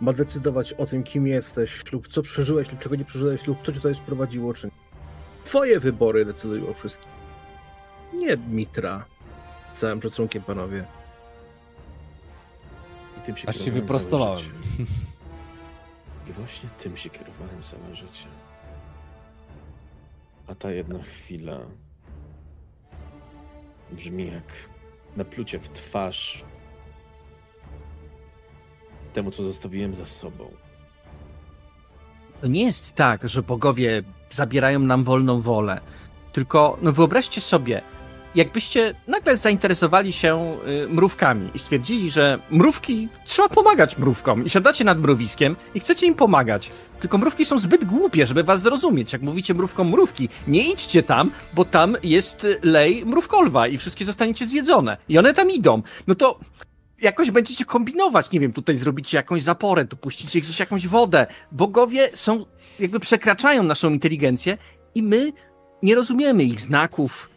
ma 0.00 0.12
decydować 0.12 0.72
o 0.72 0.86
tym, 0.86 1.02
kim 1.02 1.26
jesteś, 1.26 1.92
lub 1.92 2.08
co 2.08 2.22
przeżyłeś, 2.22 2.70
lub 2.72 2.80
czego 2.80 2.96
nie 2.96 3.04
przeżyłeś, 3.04 3.46
lub 3.46 3.58
co 3.58 3.72
cię 3.72 3.78
tutaj 3.78 3.94
sprowadziło, 3.94 4.54
czy 4.54 4.66
nie? 4.66 4.72
Twoje 5.44 5.80
wybory 5.80 6.24
decydują 6.24 6.68
o 6.68 6.72
wszystkim. 6.72 7.08
Nie 8.14 8.36
Mitra. 8.36 9.04
Z 9.74 9.78
całym 9.80 10.02
szacunkiem, 10.02 10.42
panowie. 10.42 10.84
I 13.18 13.20
tym 13.20 13.36
się 13.36 13.48
Aż 13.48 13.64
się 13.64 13.70
wyprostowałem. 13.70 14.44
I 16.28 16.32
właśnie 16.32 16.68
tym 16.78 16.96
się 16.96 17.10
kierowałem 17.10 17.62
całe 17.62 17.94
życie. 17.94 18.26
A 20.46 20.54
ta 20.54 20.70
jedna 20.70 21.02
chwila 21.02 21.60
brzmi 23.92 24.26
jak 24.26 24.67
naplucie 25.18 25.58
w 25.58 25.68
twarz 25.68 26.44
temu, 29.12 29.30
co 29.30 29.42
zostawiłem 29.42 29.94
za 29.94 30.06
sobą. 30.06 30.50
To 32.40 32.46
nie 32.46 32.64
jest 32.64 32.94
tak, 32.94 33.28
że 33.28 33.42
bogowie 33.42 34.02
zabierają 34.32 34.78
nam 34.78 35.04
wolną 35.04 35.40
wolę. 35.40 35.80
Tylko, 36.32 36.78
no 36.82 36.92
wyobraźcie 36.92 37.40
sobie, 37.40 37.82
jakbyście 38.34 38.94
nagle 39.06 39.36
zainteresowali 39.36 40.12
się 40.12 40.58
y, 40.84 40.88
mrówkami 40.88 41.50
i 41.54 41.58
stwierdzili, 41.58 42.10
że 42.10 42.38
mrówki, 42.50 43.08
trzeba 43.24 43.48
pomagać 43.48 43.98
mrówkom 43.98 44.44
i 44.44 44.50
siadacie 44.50 44.84
nad 44.84 44.98
mrowiskiem 44.98 45.56
i 45.74 45.80
chcecie 45.80 46.06
im 46.06 46.14
pomagać. 46.14 46.70
Tylko 47.00 47.18
mrówki 47.18 47.44
są 47.44 47.58
zbyt 47.58 47.84
głupie, 47.84 48.26
żeby 48.26 48.44
was 48.44 48.62
zrozumieć. 48.62 49.12
Jak 49.12 49.22
mówicie 49.22 49.54
mrówkom 49.54 49.90
mrówki, 49.90 50.28
nie 50.46 50.72
idźcie 50.72 51.02
tam, 51.02 51.30
bo 51.54 51.64
tam 51.64 51.96
jest 52.02 52.44
y, 52.44 52.58
lej 52.62 53.06
mrówkolwa 53.06 53.66
i 53.66 53.78
wszystkie 53.78 54.04
zostaniecie 54.04 54.46
zjedzone. 54.46 54.96
I 55.08 55.18
one 55.18 55.34
tam 55.34 55.50
idą. 55.50 55.82
No 56.06 56.14
to 56.14 56.38
jakoś 57.00 57.30
będziecie 57.30 57.64
kombinować, 57.64 58.30
nie 58.30 58.40
wiem, 58.40 58.52
tutaj 58.52 58.76
zrobicie 58.76 59.16
jakąś 59.16 59.42
zaporę, 59.42 59.84
tu 59.84 59.96
puścicie 59.96 60.40
gdzieś 60.40 60.60
jakąś 60.60 60.86
wodę. 60.88 61.26
Bogowie 61.52 62.10
są, 62.14 62.44
jakby 62.78 63.00
przekraczają 63.00 63.62
naszą 63.62 63.90
inteligencję 63.90 64.58
i 64.94 65.02
my 65.02 65.32
nie 65.82 65.94
rozumiemy 65.94 66.44
ich 66.44 66.60
znaków. 66.60 67.30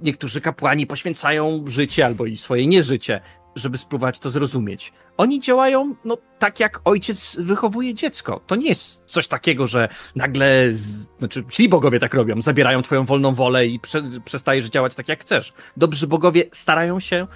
Niektórzy 0.00 0.40
kapłani 0.40 0.86
poświęcają 0.86 1.64
życie 1.66 2.06
albo 2.06 2.26
i 2.26 2.36
swoje 2.36 2.66
nieżycie, 2.66 3.20
żeby 3.54 3.78
spróbować 3.78 4.18
to 4.18 4.30
zrozumieć. 4.30 4.92
Oni 5.16 5.40
działają, 5.40 5.94
no, 6.04 6.16
tak 6.38 6.60
jak 6.60 6.80
ojciec 6.84 7.36
wychowuje 7.36 7.94
dziecko. 7.94 8.40
To 8.46 8.56
nie 8.56 8.68
jest 8.68 9.02
coś 9.06 9.28
takiego, 9.28 9.66
że 9.66 9.88
nagle, 10.16 10.72
z... 10.72 11.08
znaczy, 11.18 11.44
ci 11.50 11.68
bogowie 11.68 12.00
tak 12.00 12.14
robią, 12.14 12.42
zabierają 12.42 12.82
twoją 12.82 13.04
wolną 13.04 13.34
wolę 13.34 13.66
i 13.66 13.80
prze... 13.80 14.02
przestajesz 14.24 14.66
działać 14.66 14.94
tak, 14.94 15.08
jak 15.08 15.20
chcesz. 15.20 15.52
Dobrzy 15.76 16.06
bogowie 16.06 16.44
starają 16.52 17.00
się 17.00 17.26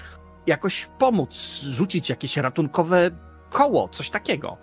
jakoś 0.46 0.88
pomóc, 0.98 1.60
rzucić 1.62 2.10
jakieś 2.10 2.36
ratunkowe 2.36 3.10
koło, 3.50 3.88
coś 3.88 4.10
takiego. 4.10 4.56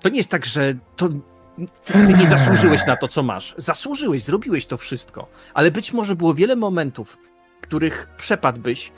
To 0.00 0.08
nie 0.08 0.16
jest 0.16 0.30
tak, 0.30 0.46
że 0.46 0.74
to 0.96 1.08
ty, 1.84 1.98
nie 2.18 2.26
zasłużyłeś 2.26 2.86
na 2.86 2.96
to, 2.96 3.08
co 3.08 3.22
masz. 3.22 3.54
Zasłużyłeś, 3.58 4.22
zrobiłeś 4.22 4.66
to 4.66 4.76
wszystko, 4.76 5.28
ale 5.54 5.70
być 5.70 5.92
może 5.92 6.16
było 6.16 6.34
wiele 6.34 6.56
momentów, 6.56 7.18
których 7.60 8.08
przepadłbyś, 8.16 8.92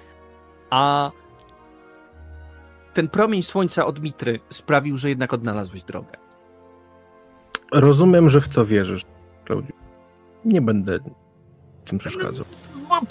a 0.70 1.10
ten 2.94 3.08
promień 3.08 3.42
słońca 3.42 3.86
od 3.86 4.00
Mitry 4.02 4.40
sprawił, 4.50 4.96
że 4.96 5.08
jednak 5.08 5.34
odnalazłeś 5.34 5.84
drogę. 5.84 6.12
Rozumiem, 7.72 8.30
że 8.30 8.40
w 8.40 8.48
to 8.48 8.64
wierzysz, 8.64 9.02
Klaudiu. 9.44 9.72
Nie 10.44 10.60
będę 10.62 10.98
tym 11.84 11.98
przeszkadzał. 11.98 12.46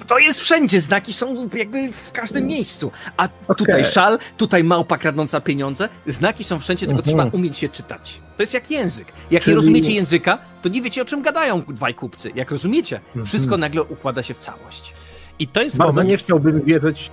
To 0.08 0.18
jest 0.20 0.40
wszędzie, 0.40 0.82
znaki 0.82 1.14
są 1.14 1.50
jakby 1.54 1.92
w 1.92 2.12
każdym 2.12 2.48
miejscu. 2.48 2.92
A 3.18 3.28
tutaj 3.56 3.76
Okej. 3.82 3.86
szal, 3.86 4.20
tutaj 4.38 4.64
małpa 4.64 4.98
kradnąca 4.98 5.42
pieniądze, 5.42 5.90
znaki 6.08 6.44
są 6.44 6.60
wszędzie, 6.60 6.86
tylko 6.88 7.00
Mhm. 7.02 7.18
trzeba 7.18 7.38
umieć 7.38 7.64
je 7.64 7.70
czytać. 7.70 8.22
To 8.38 8.44
jest 8.44 8.54
jak 8.54 8.72
język. 8.72 9.08
Jak 9.32 9.44
Czyli- 9.44 9.52
nie 9.52 9.56
rozumiecie 9.56 9.92
języka, 9.92 10.38
to 10.62 10.70
nie 10.70 10.82
wiecie 10.82 11.02
o 11.02 11.06
czym 11.06 11.22
gadają 11.22 11.62
dwaj 11.68 11.96
kupcy. 11.96 12.32
Jak 12.36 12.52
rozumiecie, 12.52 12.96
Mhm. 13.08 13.26
wszystko 13.26 13.58
nagle 13.58 13.84
układa 13.84 14.24
się 14.24 14.34
w 14.34 14.40
całość. 14.40 14.94
I 15.40 15.48
to 15.48 15.62
jest 15.62 15.78
Bardzo 15.78 15.94
moment... 15.94 16.10
nie 16.10 16.18
chciałbym 16.18 16.62
wierzyć. 16.62 17.12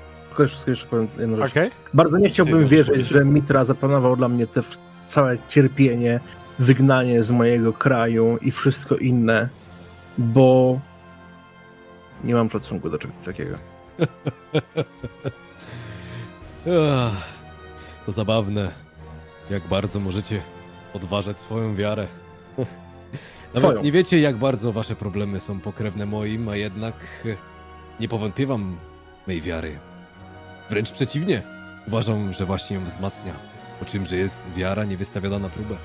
Okej. 1.50 1.70
Bardzo 1.94 2.18
nie 2.18 2.30
chciałbym 2.30 2.68
wierzyć, 2.68 3.06
że 3.06 3.24
Mitra 3.24 3.64
zaplanował 3.64 4.16
dla 4.16 4.28
mnie 4.28 4.46
te 4.46 4.62
całe 5.08 5.38
cierpienie, 5.48 6.20
wygnanie 6.58 7.22
z 7.22 7.30
mojego 7.30 7.72
kraju 7.72 8.38
i 8.42 8.50
wszystko 8.50 8.96
inne, 8.96 9.48
bo 10.18 10.80
nie 12.24 12.34
mam 12.34 12.50
szacunku 12.50 12.90
do 12.90 12.98
czegoś 12.98 13.16
takiego. 13.24 13.56
To 18.06 18.12
zabawne, 18.12 18.72
jak 19.50 19.62
bardzo 19.62 20.00
możecie 20.00 20.40
odważać 20.94 21.40
swoją 21.40 21.74
wiarę. 21.74 22.06
Nawet 23.54 23.70
Twoją. 23.70 23.82
nie 23.82 23.92
wiecie, 23.92 24.20
jak 24.20 24.36
bardzo 24.36 24.72
wasze 24.72 24.96
problemy 24.96 25.40
są 25.40 25.60
pokrewne 25.60 26.06
moim, 26.06 26.48
a 26.48 26.56
jednak 26.56 26.94
nie 28.00 28.08
powątpiewam 28.08 28.76
mej 29.26 29.40
wiary. 29.40 29.78
Wręcz 30.70 30.92
przeciwnie, 30.92 31.42
uważam, 31.86 32.32
że 32.34 32.46
właśnie 32.46 32.76
ją 32.76 32.84
wzmacnia. 32.84 33.32
Po 33.80 33.84
czym, 33.84 34.06
że 34.06 34.16
jest 34.16 34.48
wiara 34.56 34.84
niewystawiona 34.84 35.38
na 35.38 35.48
próbę. 35.48 35.76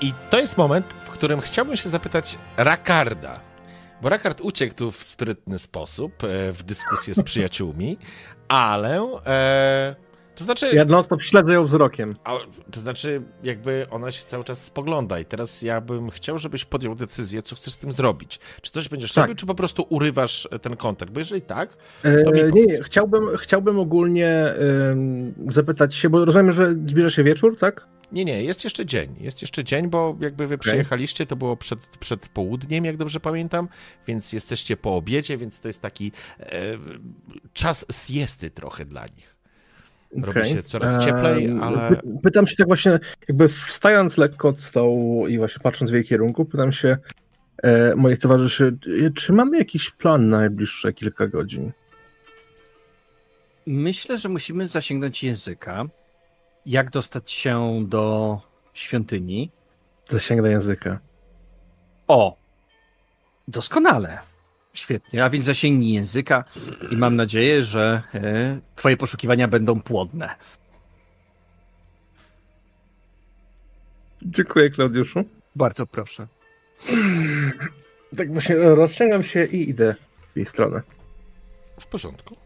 I 0.00 0.12
to 0.30 0.40
jest 0.40 0.58
moment, 0.58 0.86
w 0.86 1.10
którym 1.10 1.40
chciałbym 1.40 1.76
się 1.76 1.90
zapytać 1.90 2.38
Rakarda. 2.56 3.40
Bo 4.02 4.08
Rakard 4.08 4.40
uciekł 4.40 4.74
tu 4.74 4.92
w 4.92 5.02
sprytny 5.02 5.58
sposób, 5.58 6.24
e, 6.24 6.52
w 6.52 6.62
dyskusję 6.62 7.14
z 7.14 7.22
przyjaciółmi, 7.22 7.98
ale 8.48 8.96
e, 9.26 9.94
to 10.34 10.44
znaczy, 10.44 10.66
Ja 10.74 10.84
non 10.84 11.02
stop 11.02 11.22
śledzę 11.22 11.54
ją 11.54 11.64
wzrokiem. 11.64 12.14
a, 12.24 12.32
to 12.70 12.80
znaczy, 12.80 13.22
jakby 13.42 13.86
ona 13.90 14.10
się 14.10 14.24
cały 14.24 14.44
czas 14.44 14.64
spogląda 14.64 15.18
i 15.20 15.24
teraz 15.24 15.62
ja 15.62 15.80
bym 15.80 16.10
chciał, 16.10 16.38
żebyś 16.38 16.64
podjął 16.64 16.94
decyzję, 16.94 17.42
co 17.42 17.56
chcesz 17.56 17.72
z 17.72 17.78
tym 17.78 17.92
zrobić. 17.92 18.40
Czy 18.62 18.72
coś 18.72 18.88
będziesz 18.88 19.12
Tak. 19.12 19.22
robił, 19.22 19.36
czy 19.36 19.46
po 19.46 19.54
prostu 19.54 19.86
urywasz 19.88 20.48
e, 20.50 20.58
ten 20.58 20.76
kontakt? 20.76 21.12
Bo 21.12 21.20
jeżeli 21.20 21.42
tak, 21.42 21.76
E, 22.02 22.22
To 22.24 22.30
mi 22.30 22.42
nie, 22.52 22.66
nie, 22.66 22.82
chciałbym, 22.82 23.36
chciałbym 23.36 23.78
ogólnie 23.78 24.54
ym, 24.90 25.34
zapytać 25.48 25.94
się, 25.94 26.10
bo 26.10 26.24
rozumiem, 26.24 26.52
że 26.52 26.72
zbliża 26.72 27.10
się 27.10 27.24
wieczór, 27.24 27.58
tak? 27.58 27.86
Nie, 28.12 28.24
nie, 28.24 28.44
jest 28.44 28.64
jeszcze 28.64 28.86
dzień. 28.86 29.16
Jest 29.20 29.42
jeszcze 29.42 29.64
dzień, 29.64 29.88
bo 29.88 30.16
jakby 30.20 30.46
wy 30.46 30.58
przyjechaliście, 30.58 31.26
to 31.26 31.36
było 31.36 31.56
przed, 31.56 31.78
przed 31.86 32.28
południem, 32.28 32.84
jak 32.84 32.96
dobrze 32.96 33.20
pamiętam, 33.20 33.68
więc 34.06 34.32
jesteście 34.32 34.76
po 34.76 34.96
obiedzie, 34.96 35.36
więc 35.36 35.60
to 35.60 35.68
jest 35.68 35.82
taki 35.82 36.12
e, 36.40 36.62
czas 37.52 37.86
siesty 37.90 38.50
trochę 38.50 38.84
dla 38.84 39.06
nich. 39.06 39.36
Robi 40.16 40.30
Okej. 40.30 40.52
się 40.52 40.62
coraz 40.62 41.04
cieplej, 41.04 41.56
ale 41.62 41.90
py- 41.90 42.18
Pytam 42.22 42.46
się 42.46 42.56
tak 42.56 42.66
właśnie, 42.66 42.98
jakby 43.28 43.48
wstając 43.48 44.18
lekko 44.18 44.48
od 44.48 44.60
stołu 44.60 45.28
i 45.28 45.38
właśnie 45.38 45.62
patrząc 45.62 45.90
w 45.90 45.94
jej 45.94 46.04
kierunku, 46.04 46.44
pytam 46.44 46.72
się 46.72 46.96
e, 47.62 47.94
moich 47.96 48.18
towarzyszy, 48.18 48.76
czy 49.14 49.32
mamy 49.32 49.58
jakiś 49.58 49.90
plan 49.90 50.28
na 50.28 50.38
najbliższe 50.38 50.92
kilka 50.92 51.26
godzin? 51.26 51.72
Myślę, 53.66 54.18
że 54.18 54.28
musimy 54.28 54.68
zasięgnąć 54.68 55.24
języka. 55.24 55.84
Jak 56.66 56.90
dostać 56.90 57.32
się 57.32 57.84
do 57.88 58.40
świątyni? 58.74 59.50
Zasięgnę 60.08 60.50
języka. 60.50 60.98
O! 62.08 62.36
Doskonale. 63.48 64.18
Świetnie, 64.72 65.24
a 65.24 65.30
więc 65.30 65.44
zasięgnij 65.44 65.92
języka 65.92 66.44
i 66.90 66.96
mam 66.96 67.16
nadzieję, 67.16 67.62
że 67.62 68.02
e, 68.14 68.60
twoje 68.76 68.96
poszukiwania 68.96 69.48
będą 69.48 69.80
płodne. 69.80 70.34
Dziękuję, 74.22 74.70
Klaudiuszu. 74.70 75.24
Bardzo 75.56 75.86
proszę. 75.86 76.26
Tak 78.16 78.32
właśnie 78.32 78.56
rozciągam 78.56 79.22
się 79.24 79.44
i 79.44 79.70
idę 79.70 79.94
w 80.32 80.36
jej 80.36 80.46
stronę. 80.46 80.82
w 81.80 81.86
porządku. 81.86 82.36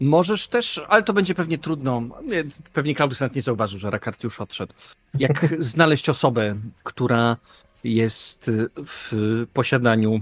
Możesz 0.00 0.48
też, 0.48 0.80
ale 0.88 1.02
to 1.02 1.12
będzie 1.12 1.34
pewnie 1.34 1.58
trudno. 1.58 2.02
Nie, 2.24 2.44
Pewnie 2.72 2.94
Klaudus 2.94 3.20
nawet 3.20 3.34
nie 3.36 3.42
zauważył, 3.42 3.78
że 3.78 3.90
Rakard 3.90 4.24
już 4.24 4.40
odszedł. 4.40 4.74
Jak 5.18 5.46
znaleźć 5.72 6.08
osobę, 6.08 6.56
która 6.84 7.36
jest 7.84 8.50
w 8.86 9.12
posiadaniu. 9.52 10.20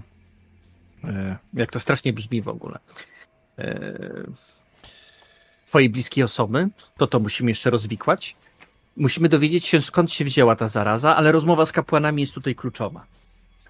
e, 1.04 1.36
Jak 1.54 1.72
to 1.72 1.80
strasznie 1.80 2.12
brzmi 2.12 2.42
w 2.42 2.48
ogóle. 2.48 2.78
e, 3.58 3.98
Twojej 5.66 5.90
bliskiej 5.90 6.24
osoby, 6.24 6.68
to 6.96 7.06
to 7.06 7.20
musimy 7.20 7.50
jeszcze 7.50 7.70
rozwikłać. 7.70 8.36
Musimy 8.96 9.28
dowiedzieć 9.28 9.66
się, 9.66 9.82
skąd 9.82 10.12
się 10.12 10.24
wzięła 10.24 10.56
ta 10.56 10.68
zaraza, 10.68 11.16
ale 11.16 11.32
rozmowa 11.32 11.66
z 11.66 11.72
kapłanami 11.72 12.22
jest 12.22 12.34
tutaj 12.34 12.54
kluczowa. 12.54 13.06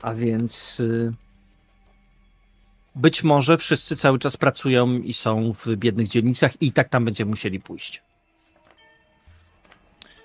A 0.02 0.14
więc. 0.14 0.82
Być 2.94 3.23
może 3.23 3.59
wszyscy 3.59 3.97
cały 3.97 4.19
czas 4.19 4.36
pracują 4.36 4.98
i 4.98 5.15
są 5.15 5.52
w 5.52 5.77
biednych 5.77 6.09
dzielnicach 6.09 6.62
i 6.62 6.73
tak 6.73 6.89
tam 6.89 7.05
będziemy 7.05 7.31
musieli 7.31 7.60
pójść. 7.60 8.02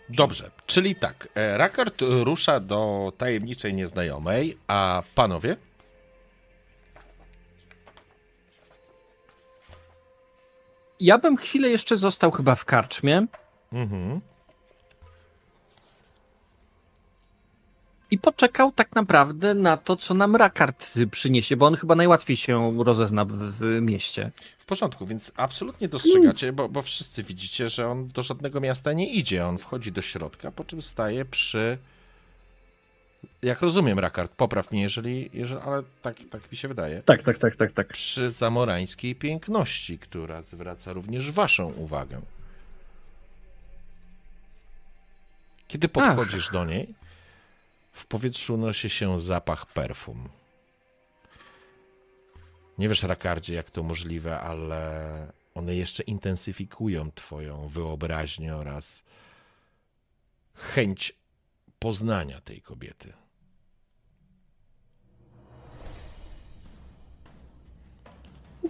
Dobrze, 0.10 0.52
czyli 0.66 0.96
tak, 0.96 1.30
e, 1.36 1.58
Rakard 1.58 2.02
rusza 2.02 2.60
do 2.60 3.14
tajemniczej 3.18 3.74
nieznajomej, 3.74 4.58
a 4.68 5.04
panowie? 5.16 5.56
Ja 11.00 11.18
bym 11.18 11.38
chwilę 11.38 11.70
jeszcze 11.70 11.98
został 11.98 12.32
chyba 12.32 12.56
w 12.56 12.66
karczmie 12.66 13.28
Mhm. 13.74 14.22
I 18.14 18.18
poczekał 18.18 18.72
tak 18.72 18.96
naprawdę 18.96 19.54
na 19.54 19.78
to, 19.78 19.96
co 19.98 20.14
nam 20.14 20.36
Rakard 20.36 20.94
przyniesie, 21.12 21.58
bo 21.58 21.66
on 21.66 21.76
chyba 21.76 21.96
najłatwiej 21.96 22.38
się 22.38 22.84
rozezna 22.84 23.26
w, 23.26 23.32
w 23.32 23.82
mieście. 23.82 24.32
W 24.60 24.66
porządku, 24.66 25.06
więc 25.06 25.32
absolutnie 25.38 25.88
dostrzegacie, 25.88 26.54
bo, 26.54 26.70
bo 26.70 26.82
wszyscy 26.82 27.24
widzicie, 27.24 27.70
że 27.70 27.88
on 27.88 28.08
do 28.08 28.22
żadnego 28.22 28.62
miasta 28.62 28.94
nie 28.94 29.10
idzie. 29.10 29.48
On 29.48 29.58
wchodzi 29.58 29.92
do 29.92 30.02
środka, 30.02 30.52
po 30.52 30.64
czym 30.64 30.82
staje 30.82 31.26
przy. 31.26 31.78
Jak 33.42 33.62
rozumiem, 33.62 34.00
Rakard, 34.00 34.32
popraw 34.32 34.72
mnie, 34.72 34.82
jeżeli. 34.82 35.30
jeżeli 35.34 35.62
ale 35.62 35.84
tak, 36.02 36.16
tak 36.30 36.52
mi 36.52 36.58
się 36.58 36.68
wydaje. 36.68 37.02
Tak, 37.02 37.24
tak, 37.24 37.38
tak, 37.38 37.56
tak, 37.56 37.72
tak. 37.72 37.88
Przy 37.88 38.30
zamorańskiej 38.30 39.16
piękności, 39.16 40.00
która 40.00 40.42
zwraca 40.42 40.94
również 40.94 41.32
Waszą 41.32 41.72
uwagę. 41.72 42.22
Kiedy 45.68 45.90
podchodzisz 45.90 46.50
do 46.50 46.66
niej, 46.66 47.03
w 47.94 48.06
powietrzu 48.06 48.54
unosi 48.54 48.90
się 48.90 49.22
zapach 49.22 49.66
perfum. 49.66 50.30
Nie 52.78 52.90
wiesz, 52.90 53.04
Rakardzie, 53.04 53.54
jak 53.54 53.72
to 53.72 53.84
możliwe, 53.84 54.40
ale 54.40 55.32
one 55.56 55.76
jeszcze 55.76 56.04
intensyfikują 56.04 57.12
Twoją 57.12 57.68
wyobraźnię 57.68 58.56
oraz 58.56 59.04
chęć 60.54 61.14
poznania 61.80 62.42
tej 62.42 62.62
kobiety. 62.62 63.14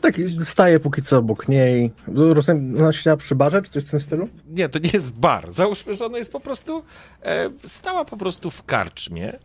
Tak, 0.03 0.15
staję 0.43 0.80
póki 0.80 1.01
co 1.01 1.17
obok 1.17 1.47
niej. 1.47 1.91
Rozumiem, 2.07 2.77
ona 2.77 2.93
siedziała 2.93 3.17
przy 3.17 3.35
barze, 3.35 3.61
czy 3.61 3.71
coś 3.71 3.84
w 3.84 3.89
tym 3.89 4.01
stylu? 4.01 4.30
Nie, 4.47 4.69
to 4.69 4.80
nie 4.80 4.89
jest 4.93 5.13
bar. 5.13 5.53
Załóżmy, 5.53 5.95
że 5.95 6.05
ona 6.05 6.17
jest 6.17 6.31
po 6.31 6.39
prostu. 6.39 6.84
E, 7.21 7.49
stała 7.65 8.05
po 8.05 8.17
prostu 8.17 8.51
w 8.51 8.63
karczmie. 8.63 9.39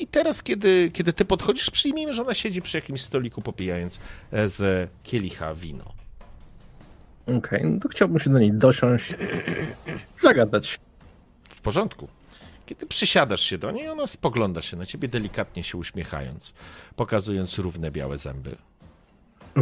I 0.00 0.06
teraz, 0.06 0.42
kiedy, 0.42 0.90
kiedy 0.94 1.12
ty 1.12 1.24
podchodzisz, 1.24 1.70
przyjmijmy, 1.70 2.14
że 2.14 2.22
ona 2.22 2.34
siedzi 2.34 2.62
przy 2.62 2.76
jakimś 2.76 3.02
stoliku, 3.02 3.42
popijając 3.42 4.00
e, 4.32 4.48
z 4.48 4.90
kielicha 5.02 5.54
wino. 5.54 5.92
Okej, 7.38 7.64
no 7.64 7.80
to 7.80 7.88
chciałbym 7.88 8.20
się 8.20 8.30
do 8.30 8.38
niej 8.38 8.52
dosiąść, 8.52 9.14
zagadać. 10.16 10.80
W 11.48 11.60
porządku. 11.60 12.08
Kiedy 12.66 12.86
przysiadasz 12.86 13.40
się 13.40 13.58
do 13.58 13.70
niej, 13.70 13.88
ona 13.88 14.06
spogląda 14.06 14.62
się 14.62 14.76
na 14.76 14.86
ciebie, 14.86 15.08
delikatnie 15.08 15.64
się 15.64 15.78
uśmiechając, 15.78 16.52
pokazując 16.96 17.58
równe 17.58 17.90
białe 17.90 18.18
zęby. 18.18 18.56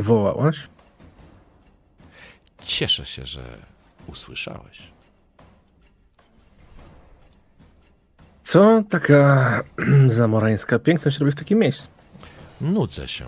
Wołałaś? 0.01 0.69
Cieszę 2.65 3.07
się, 3.07 3.27
że 3.27 3.59
usłyszałeś. 4.07 4.83
Co 8.43 8.83
taka 8.91 9.63
zamorańska 10.09 10.79
piękność 10.79 11.19
robi 11.19 11.33
w 11.33 11.35
takim 11.35 11.59
miejscu? 11.59 11.91
Nudzę 12.61 13.09
się. 13.09 13.27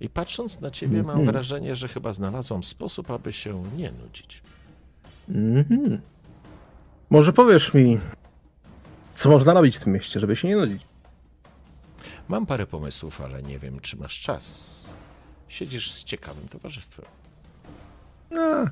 I 0.00 0.08
patrząc 0.08 0.60
na 0.60 0.70
ciebie, 0.70 0.96
mam 1.02 1.10
Mhm. 1.10 1.26
wrażenie, 1.26 1.76
że 1.76 1.88
chyba 1.88 2.12
znalazłam 2.12 2.64
sposób, 2.64 3.10
aby 3.10 3.32
się 3.32 3.62
nie 3.76 3.92
nudzić. 3.92 4.42
Mhm. 5.28 6.00
Może 7.10 7.32
powiesz 7.32 7.74
mi, 7.74 7.98
co 9.14 9.30
można 9.30 9.54
robić 9.54 9.76
w 9.76 9.84
tym 9.84 9.92
mieście, 9.92 10.20
żeby 10.20 10.36
się 10.36 10.48
nie 10.48 10.56
nudzić? 10.56 10.82
Mam 12.28 12.46
parę 12.46 12.66
pomysłów, 12.66 13.20
ale 13.20 13.42
nie 13.42 13.58
wiem, 13.58 13.80
czy 13.80 13.96
masz 13.96 14.20
czas. 14.20 14.72
Siedzisz 15.52 15.92
z 15.92 16.04
ciekawym 16.04 16.48
towarzystwem. 16.48 17.06
A, 18.38 18.66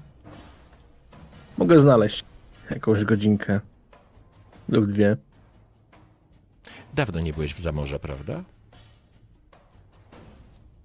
mogę 1.59 1.81
znaleźć 1.81 2.24
jakąś 2.70 3.05
godzinkę 3.05 3.61
lub 4.69 4.86
dwie. 4.86 5.16
Dawno 6.94 7.20
nie 7.20 7.32
byłeś 7.32 7.55
w 7.55 7.61
Zamorze, 7.61 7.98
prawda? 7.98 8.43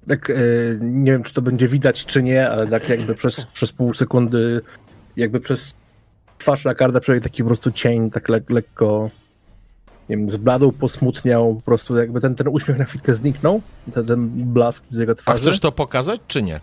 Tak, 0.08 0.30
e, 0.30 0.34
nie 0.82 1.12
wiem, 1.12 1.24
czy 1.24 1.34
to 1.34 1.42
będzie 1.42 1.68
widać, 1.68 2.06
czy 2.06 2.24
nie, 2.24 2.50
ale 2.50 2.68
tak 2.68 2.90
jakby 2.90 3.16
przez, 3.16 3.46
przez 3.46 3.72
pół 3.72 3.94
sekundy, 3.94 4.62
jakby 5.16 5.40
przez 5.40 5.76
twarz 6.38 6.66
Rakarda 6.66 7.00
przebiegł 7.00 7.24
taki 7.24 7.44
po 7.44 7.48
prostu 7.48 7.72
cień, 7.72 8.12
tak 8.12 8.30
le 8.30 8.42
lekko 8.50 9.10
nie 10.10 10.18
wiem, 10.18 10.30
zbladł, 10.30 10.72
posmutniał, 10.72 11.56
po 11.56 11.62
prostu 11.62 11.98
jakby 11.98 12.22
ten, 12.22 12.36
ten 12.36 12.48
uśmiech 12.48 12.78
na 12.78 12.86
chwilkę 12.86 13.16
zniknął, 13.16 13.62
ten, 13.94 14.06
ten 14.06 14.30
blask 14.54 14.86
z 14.86 14.98
jego 14.98 15.12
A 15.12 15.16
twarzy. 15.16 15.42
chcesz 15.42 15.60
to 15.60 15.72
pokazać, 15.72 16.22
czy 16.28 16.44
nie? 16.44 16.62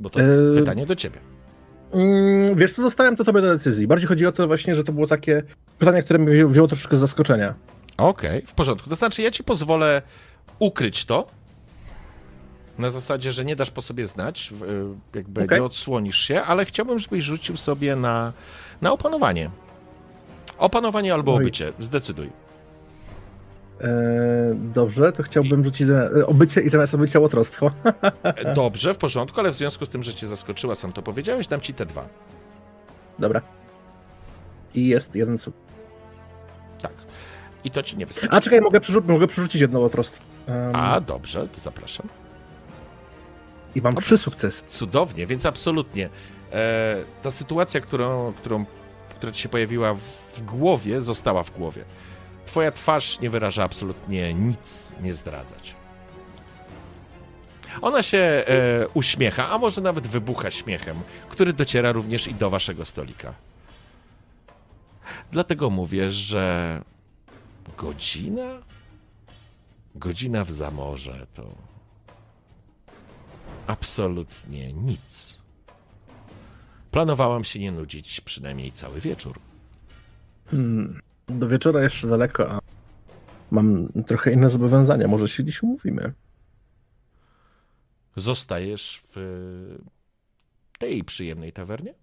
Bo 0.00 0.10
to 0.10 0.20
Eee, 0.20 0.26
pytanie 0.58 0.86
do 0.86 0.96
ciebie. 0.96 1.18
Mm, 1.92 2.54
wiesz 2.56 2.72
co, 2.72 2.82
zostawiam 2.82 3.16
to 3.16 3.24
tobie 3.24 3.40
do 3.40 3.48
decyzji. 3.48 3.86
Bardziej 3.86 4.08
chodzi 4.08 4.26
o 4.26 4.32
to 4.32 4.46
właśnie, 4.46 4.74
że 4.74 4.84
to 4.84 4.92
było 4.92 5.06
takie 5.06 5.42
pytanie, 5.78 6.02
które 6.02 6.18
mnie 6.18 6.46
wzięło, 6.46 6.68
troszeczkę 6.68 6.96
z 6.96 7.00
zaskoczenia. 7.00 7.54
Okej, 7.96 8.42
w 8.46 8.52
porządku. 8.52 8.90
To 8.90 8.96
znaczy, 8.96 9.22
ja 9.22 9.30
ci 9.30 9.44
pozwolę 9.44 10.02
ukryć 10.58 11.04
to. 11.04 11.26
Na 12.78 12.90
zasadzie, 12.90 13.32
że 13.32 13.44
nie 13.44 13.56
dasz 13.56 13.70
po 13.70 13.82
sobie 13.82 14.06
znać, 14.06 14.52
jakby 15.14 15.44
Okej. 15.44 15.58
nie 15.58 15.64
odsłonisz 15.64 16.18
się, 16.18 16.42
ale 16.42 16.64
chciałbym, 16.64 16.98
żebyś 16.98 17.24
rzucił 17.24 17.56
sobie 17.56 17.96
na, 17.96 18.32
na 18.82 18.92
opanowanie. 18.92 19.50
Opanowanie 20.58 21.14
albo 21.14 21.34
obycie. 21.34 21.72
Zdecyduj. 21.78 22.30
Eee, 23.80 23.88
dobrze, 24.54 25.12
to 25.12 25.22
chciałbym 25.22 25.64
rzucić 25.64 25.88
e, 25.88 26.26
obycie 26.26 26.60
i 26.60 26.68
zamiast 26.68 26.94
obycia 26.94 27.18
łotrostwo. 27.20 27.70
E, 28.22 28.54
Dobrze, 28.54 28.94
w 28.94 28.98
porządku, 28.98 29.40
ale 29.40 29.50
w 29.50 29.54
związku 29.54 29.86
z 29.86 29.88
tym, 29.88 30.02
że 30.02 30.14
cię 30.14 30.26
zaskoczyła, 30.26 30.74
sam 30.74 30.92
to 30.92 31.02
powiedziałeś, 31.02 31.46
dam 31.46 31.60
ci 31.60 31.74
te 31.74 31.86
dwa. 31.86 32.08
Dobra. 33.18 33.40
I 34.74 34.86
jest 34.88 35.16
jeden 35.16 35.38
sukces. 35.38 35.62
Tak. 36.82 36.92
I 37.64 37.70
to 37.70 37.82
ci 37.82 37.96
nie 37.96 38.06
wystarczy. 38.06 38.36
A 38.36 38.40
czekaj, 38.40 38.60
mogę, 38.60 38.80
przerzu- 38.80 39.04
mogę 39.08 39.26
przerzucić 39.26 39.60
jedno 39.60 39.80
łotrostwo. 39.80 40.22
Em, 40.46 40.76
A, 40.76 41.00
dobrze, 41.00 41.48
to 41.48 41.60
zapraszam. 41.60 42.08
I 43.74 43.82
mam 43.82 43.94
trzy 43.94 44.18
sukcesy. 44.18 44.64
Cudownie, 44.66 45.26
więc 45.26 45.46
absolutnie. 45.46 46.08
E, 46.52 46.96
ta 47.22 47.30
sytuacja, 47.30 47.80
którą, 47.80 48.32
którą, 48.32 48.64
która 49.14 49.32
ci 49.32 49.42
się 49.42 49.48
pojawiła 49.48 49.94
w 49.94 50.42
głowie, 50.42 51.02
została 51.02 51.42
w 51.42 51.50
głowie. 51.50 51.84
Twoja 52.46 52.72
twarz 52.72 53.20
nie 53.20 53.30
wyraża 53.30 53.64
absolutnie 53.64 54.34
nic, 54.34 54.92
nie 55.02 55.14
zdradzać. 55.14 55.74
Ona 57.82 58.02
się 58.02 58.18
e, 58.18 58.44
uśmiecha, 58.94 59.50
a 59.50 59.58
może 59.58 59.80
nawet 59.80 60.06
wybucha 60.06 60.50
śmiechem, 60.50 61.00
który 61.28 61.52
dociera 61.52 61.92
również 61.92 62.26
i 62.26 62.34
do 62.34 62.50
waszego 62.50 62.84
stolika. 62.84 63.34
Dlatego 65.32 65.70
mówię, 65.70 66.10
że 66.10 66.82
godzina? 67.76 68.62
Godzina 69.94 70.44
w 70.44 70.52
zamorze 70.52 71.26
to 71.34 71.44
absolutnie 73.66 74.72
nic. 74.72 75.38
Planowałam 76.94 77.44
się 77.44 77.58
nie 77.58 77.72
nudzić 77.72 78.20
przynajmniej 78.20 78.72
cały 78.72 79.00
wieczór. 79.00 79.40
Hmm. 80.50 81.00
Do 81.28 81.48
wieczora 81.48 81.82
jeszcze 81.82 82.08
daleko, 82.08 82.50
a 82.50 82.58
mam 83.50 83.92
trochę 84.06 84.32
inne 84.32 84.50
zobowiązania. 84.50 85.08
Może 85.08 85.28
się 85.28 85.44
dziś 85.44 85.62
umówimy. 85.62 86.12
Zostajesz 88.16 89.02
w 89.10 89.78
tej 90.78 91.04
przyjemnej 91.04 91.52
tawernie? 91.52 91.94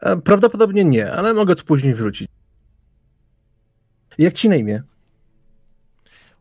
E, 0.00 0.16
Prawdopodobnie 0.16 0.84
nie, 0.84 1.12
ale 1.12 1.34
mogę 1.34 1.56
tu 1.56 1.64
później 1.64 1.94
wrócić. 1.94 2.28
Jak 4.18 4.34
ci 4.34 4.48
na 4.48 4.56
imię? 4.56 4.82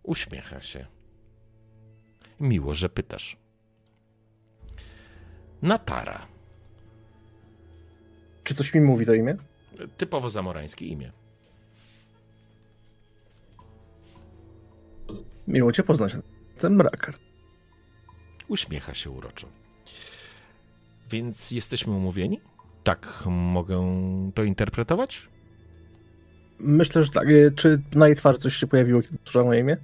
Uśmiecha 0.03 0.61
się. 0.61 0.85
Miło, 2.39 2.73
że 2.73 2.89
pytasz. 2.89 3.37
Natara. 5.61 6.32
Czy 8.43 8.55
coś 8.55 8.73
mi 8.73 8.81
mówi 8.81 9.05
to 9.05 9.13
imię? 9.13 9.35
Typowo 9.97 10.29
zamorańskie 10.29 10.85
imię. 10.85 11.11
Miło 15.47 15.71
cię 15.71 15.83
poznać. 15.83 16.13
Ten 16.57 16.81
Rakard. 16.81 17.21
Uśmiecha 18.47 18.93
się 18.93 19.09
uroczo. 19.09 19.47
Więc 21.09 21.51
jesteśmy 21.51 21.93
umówieni? 21.93 22.41
Tak 22.83 23.23
mogę 23.27 23.81
to 24.35 24.43
interpretować? 24.43 25.27
Myślę, 26.59 27.03
że 27.03 27.11
tak. 27.11 27.27
Czy 27.55 27.81
na 27.95 28.07
jej 28.07 28.15
twarzy 28.15 28.39
coś 28.39 28.55
się 28.55 28.67
pojawiło, 28.67 29.01
kiedy 29.01 29.17
usłyszała 29.23 29.45
moje 29.45 29.59
imię? 29.59 29.77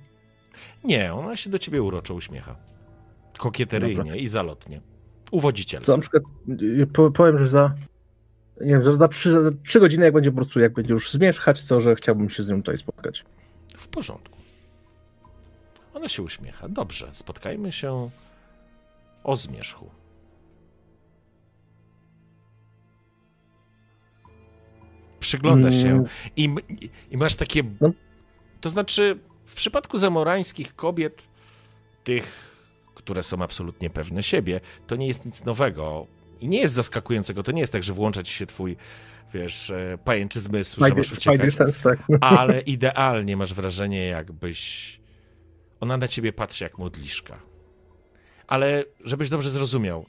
Nie, 0.83 1.13
ona 1.13 1.37
się 1.37 1.49
do 1.49 1.59
ciebie 1.59 1.81
uroczo 1.81 2.13
uśmiecha. 2.13 2.55
Kokieteryjnie 3.37 4.17
i 4.17 4.27
zalotnie. 4.27 4.81
Uwodzicielstwo. 5.31 5.91
To 5.91 5.97
na 5.97 6.01
przykład 6.01 6.23
po, 6.93 7.11
powiem, 7.11 7.39
że 7.39 7.47
za 7.47 7.75
nie 8.61 8.71
wiem, 8.71 8.83
za, 8.83 8.95
za, 8.95 9.07
trzy, 9.07 9.31
za 9.31 9.51
trzy 9.63 9.79
godziny, 9.79 10.05
jak 10.05 10.13
będzie 10.13 10.31
po 10.31 10.35
prostu, 10.35 10.59
jak 10.59 10.73
będzie 10.73 10.93
już 10.93 11.11
zmierzchać, 11.11 11.63
to 11.63 11.81
że 11.81 11.95
chciałbym 11.95 12.29
się 12.29 12.43
z 12.43 12.49
nią 12.49 12.57
tutaj 12.57 12.77
spotkać. 12.77 13.25
W 13.77 13.87
porządku. 13.87 14.37
Ona 15.93 16.09
się 16.09 16.23
uśmiecha. 16.23 16.69
Dobrze, 16.69 17.09
spotkajmy 17.13 17.71
się 17.71 18.09
o 19.23 19.35
zmierzchu. 19.35 19.89
Przygląda 25.19 25.71
się 25.71 25.89
Mm. 25.89 26.05
i, 26.35 26.49
i 27.11 27.17
masz 27.17 27.35
takie. 27.35 27.63
No. 27.81 27.91
To 28.61 28.69
znaczy, 28.69 29.19
w 29.45 29.55
przypadku 29.55 29.97
zamorańskich 29.97 30.75
kobiet, 30.75 31.27
tych, 32.03 32.55
które 32.95 33.23
są 33.23 33.41
absolutnie 33.43 33.89
pewne 33.89 34.23
siebie, 34.23 34.61
to 34.87 34.95
nie 34.95 35.07
jest 35.07 35.25
nic 35.25 35.45
nowego 35.45 36.07
i 36.41 36.47
nie 36.47 36.59
jest 36.59 36.75
zaskakującego. 36.75 37.43
To 37.43 37.51
nie 37.51 37.61
jest 37.61 37.73
tak, 37.73 37.83
że 37.83 37.93
włącza 37.93 38.23
ci 38.23 38.33
się 38.33 38.45
twój, 38.45 38.77
wiesz, 39.33 39.69
e, 39.69 39.97
pajęczy 40.03 40.39
zmysł, 40.39 40.79
że 40.79 40.85
Spidey, 40.85 40.97
masz 40.97 41.07
Spidey 41.07 41.35
uciekać 41.35 41.53
sense, 41.53 41.81
tak. 41.81 41.99
ale 42.21 42.61
idealnie 42.61 43.37
masz 43.37 43.53
wrażenie, 43.53 44.05
jakbyś. 44.05 44.99
Ona 45.79 45.97
na 45.97 46.07
ciebie 46.07 46.33
patrzy 46.33 46.63
jak 46.63 46.77
modliszka. 46.77 47.39
Ale 48.47 48.83
żebyś 49.03 49.29
dobrze 49.29 49.49
zrozumiał, 49.49 50.05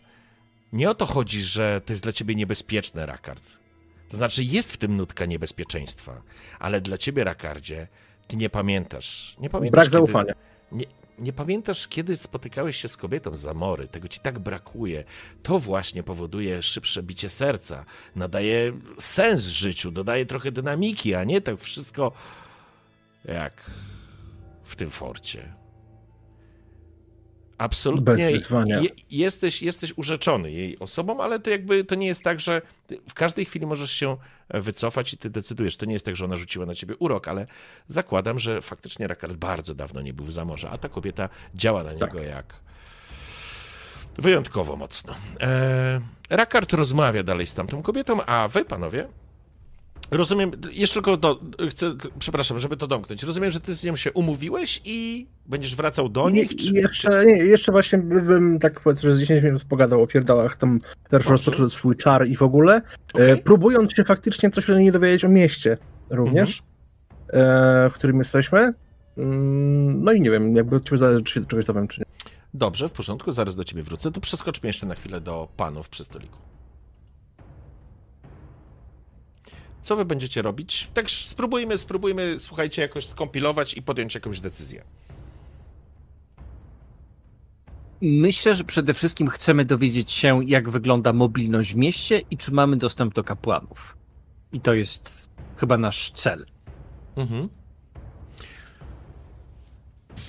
nie 0.72 0.90
o 0.90 0.94
to 0.94 1.06
chodzi, 1.06 1.42
że 1.42 1.80
to 1.84 1.92
jest 1.92 2.02
dla 2.02 2.12
ciebie 2.12 2.34
niebezpieczne, 2.34 3.06
Rakard. 3.06 3.42
To 4.08 4.16
znaczy, 4.16 4.44
jest 4.44 4.72
w 4.72 4.76
tym 4.76 4.96
nutka 4.96 5.26
niebezpieczeństwa, 5.26 6.22
ale 6.58 6.80
dla 6.80 6.98
ciebie, 6.98 7.24
Rakardzie, 7.24 7.88
ty 8.26 8.36
nie 8.36 8.50
pamiętasz. 8.50 9.36
Nie 9.40 9.50
pamiętasz 9.50 9.72
Brak 9.72 9.84
kiedy, 9.84 9.96
zaufania. 9.96 10.34
Nie, 10.72 10.84
nie 11.20 11.32
pamiętasz, 11.32 11.88
kiedy 11.88 12.16
spotykałeś 12.16 12.76
się 12.76 12.88
z 12.88 12.96
kobietą 12.96 13.36
z 13.36 13.40
Zamory. 13.40 13.88
Tego 13.88 14.08
ci 14.08 14.20
tak 14.20 14.38
brakuje. 14.38 15.04
To 15.42 15.58
właśnie 15.58 16.02
powoduje 16.02 16.62
szybsze 16.62 17.02
bicie 17.02 17.28
serca. 17.28 17.84
Nadaje 18.16 18.72
sens 18.98 19.42
życiu, 19.42 19.90
dodaje 19.90 20.26
trochę 20.26 20.52
dynamiki, 20.52 21.14
a 21.14 21.24
nie 21.24 21.40
tak 21.40 21.60
wszystko 21.60 22.12
jak 23.24 23.70
w 24.64 24.76
tym 24.76 24.90
forcie. 24.90 25.59
Absolutnie 27.60 28.04
Bez 28.04 28.24
wyzwania. 28.24 28.80
je, 28.80 28.88
jesteś, 29.10 29.62
jesteś 29.62 29.92
urzeczony 29.96 30.50
jej 30.50 30.78
osobą, 30.78 31.20
ale 31.20 31.40
to 31.40 31.50
jakby 31.50 31.84
to 31.84 31.94
nie 31.94 32.06
jest 32.06 32.24
tak, 32.24 32.40
że 32.40 32.62
w 33.08 33.14
każdej 33.14 33.44
chwili 33.44 33.66
możesz 33.66 33.92
się 33.92 34.16
wycofać 34.50 35.12
i 35.12 35.18
ty 35.18 35.30
decydujesz. 35.30 35.76
To 35.76 35.86
nie 35.86 35.92
jest 35.92 36.04
tak, 36.04 36.16
że 36.16 36.24
ona 36.24 36.36
rzuciła 36.36 36.66
na 36.66 36.74
ciebie 36.74 36.96
urok, 36.96 37.28
ale 37.28 37.46
zakładam, 37.86 38.38
że 38.38 38.62
faktycznie 38.62 39.06
Rakard 39.06 39.36
bardzo 39.36 39.74
dawno 39.74 40.00
nie 40.00 40.12
był 40.12 40.26
w 40.26 40.32
zamorze, 40.32 40.70
a 40.70 40.78
ta 40.78 40.88
kobieta 40.88 41.28
działa 41.54 41.82
na 41.82 41.92
niego 41.92 42.20
jak 42.20 42.54
wyjątkowo 44.18 44.76
mocno. 44.76 45.14
E, 45.40 46.00
Rakard 46.30 46.72
rozmawia 46.72 47.22
dalej 47.22 47.46
z 47.46 47.54
tamtą 47.54 47.82
kobietą, 47.82 48.24
a 48.24 48.48
wy, 48.48 48.64
panowie, 48.64 49.08
rozumiem, 50.10 50.50
jeszcze 50.72 50.94
tylko 50.94 51.16
do, 51.16 51.40
chcę, 51.70 51.92
przepraszam, 52.18 52.58
żeby 52.58 52.76
to 52.76 52.86
domknąć. 52.86 53.22
Rozumiem, 53.22 53.50
że 53.50 53.60
ty 53.60 53.74
z 53.74 53.84
nią 53.84 53.96
się 53.96 54.12
umówiłeś 54.12 54.80
i 54.84 55.26
będziesz 55.46 55.74
wracał 55.76 56.08
do 56.08 56.30
nich? 56.30 56.56
Czy, 56.56 56.72
jeszcze, 56.72 57.24
nie, 57.26 57.32
jeszcze 57.32 57.72
właśnie 57.72 57.98
bym 57.98 58.58
tak 58.58 58.80
powiedzmy, 58.80 59.10
że 59.10 59.16
z 59.16 59.20
10 59.20 59.44
minut 59.44 59.64
pogadał 59.64 60.02
o 60.02 60.06
pierdolach, 60.06 60.56
tam 60.56 60.80
Dobrze. 61.10 61.30
rozpoczął 61.30 61.68
swój 61.68 61.96
czar 61.96 62.28
i 62.28 62.36
w 62.36 62.42
ogóle, 62.42 62.74
e, 62.74 62.82
Okej. 63.14 63.42
próbując 63.42 63.92
się 63.92 64.04
faktycznie 64.04 64.50
coś 64.50 64.68
nie 64.68 64.92
dowiedzieć 64.92 65.24
o 65.24 65.28
mieście 65.28 65.78
również, 66.10 66.62
e, 67.28 67.90
w 67.90 67.92
którym 67.92 68.18
jesteśmy. 68.18 68.72
Mm, 69.18 70.02
No 70.04 70.12
i 70.12 70.20
nie 70.20 70.30
wiem, 70.30 70.56
jakby 70.56 70.76
od 70.76 70.84
ciebie 70.84 70.98
zależy, 70.98 71.24
czy 71.24 71.34
się 71.34 71.46
czegoś 71.46 71.64
dowiem, 71.64 71.88
czy 71.88 72.00
nie. 72.00 72.06
Dobrze, 72.54 72.88
w 72.88 72.92
porządku, 72.92 73.32
zaraz 73.32 73.56
do 73.56 73.64
ciebie 73.64 73.82
wrócę. 73.82 74.12
To 74.12 74.20
przeskoczmy 74.20 74.66
jeszcze 74.66 74.86
na 74.86 74.94
chwilę 74.94 75.20
do 75.20 75.48
panów 75.56 75.88
przy 75.88 76.04
stoliku. 76.04 76.38
Co 79.82 79.96
wy 79.96 80.04
będziecie 80.04 80.42
robić? 80.42 80.88
Tak 80.94 81.10
spróbujmy, 81.10 81.78
spróbujmy, 81.78 82.38
słuchajcie, 82.38 82.82
jakoś 82.82 83.06
skompilować 83.06 83.74
i 83.74 83.82
podjąć 83.82 84.14
jakąś 84.14 84.40
decyzję. 84.40 84.84
Myślę, 88.02 88.54
że 88.54 88.64
przede 88.64 88.94
wszystkim 88.94 89.28
chcemy 89.28 89.64
dowiedzieć 89.64 90.12
się, 90.12 90.44
jak 90.46 90.70
wygląda 90.70 91.12
mobilność 91.12 91.74
w 91.74 91.76
mieście 91.76 92.22
i 92.30 92.36
czy 92.36 92.52
mamy 92.52 92.76
dostęp 92.76 93.14
do 93.14 93.24
kapłanów. 93.24 93.96
I 94.52 94.60
to 94.60 94.74
jest 94.74 95.30
chyba 95.56 95.78
nasz 95.78 96.10
cel. 96.10 96.46
Mhm. 97.16 97.48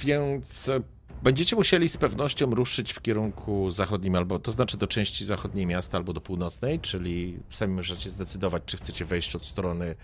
Więc 0.03 0.69
e, 0.69 0.81
Będziecie 1.23 1.55
musieli 1.55 1.89
z 1.89 1.97
pewnością 1.97 2.55
ruszyć 2.55 2.93
w 2.93 3.01
kierunku 3.01 3.71
zachodnim, 3.71 4.15
albo 4.15 4.39
to 4.39 4.51
znaczy 4.51 4.77
do 4.77 4.87
części 4.87 5.25
zachodniej 5.25 5.65
miasta, 5.65 5.97
albo 5.97 6.13
do 6.13 6.21
północnej, 6.21 6.79
czyli 6.79 7.39
sami 7.49 7.73
możecie 7.73 8.09
zdecydować, 8.09 8.63
czy 8.65 8.77
chcecie 8.77 9.05
wejść 9.05 9.35
od 9.35 9.45
strony 9.45 9.95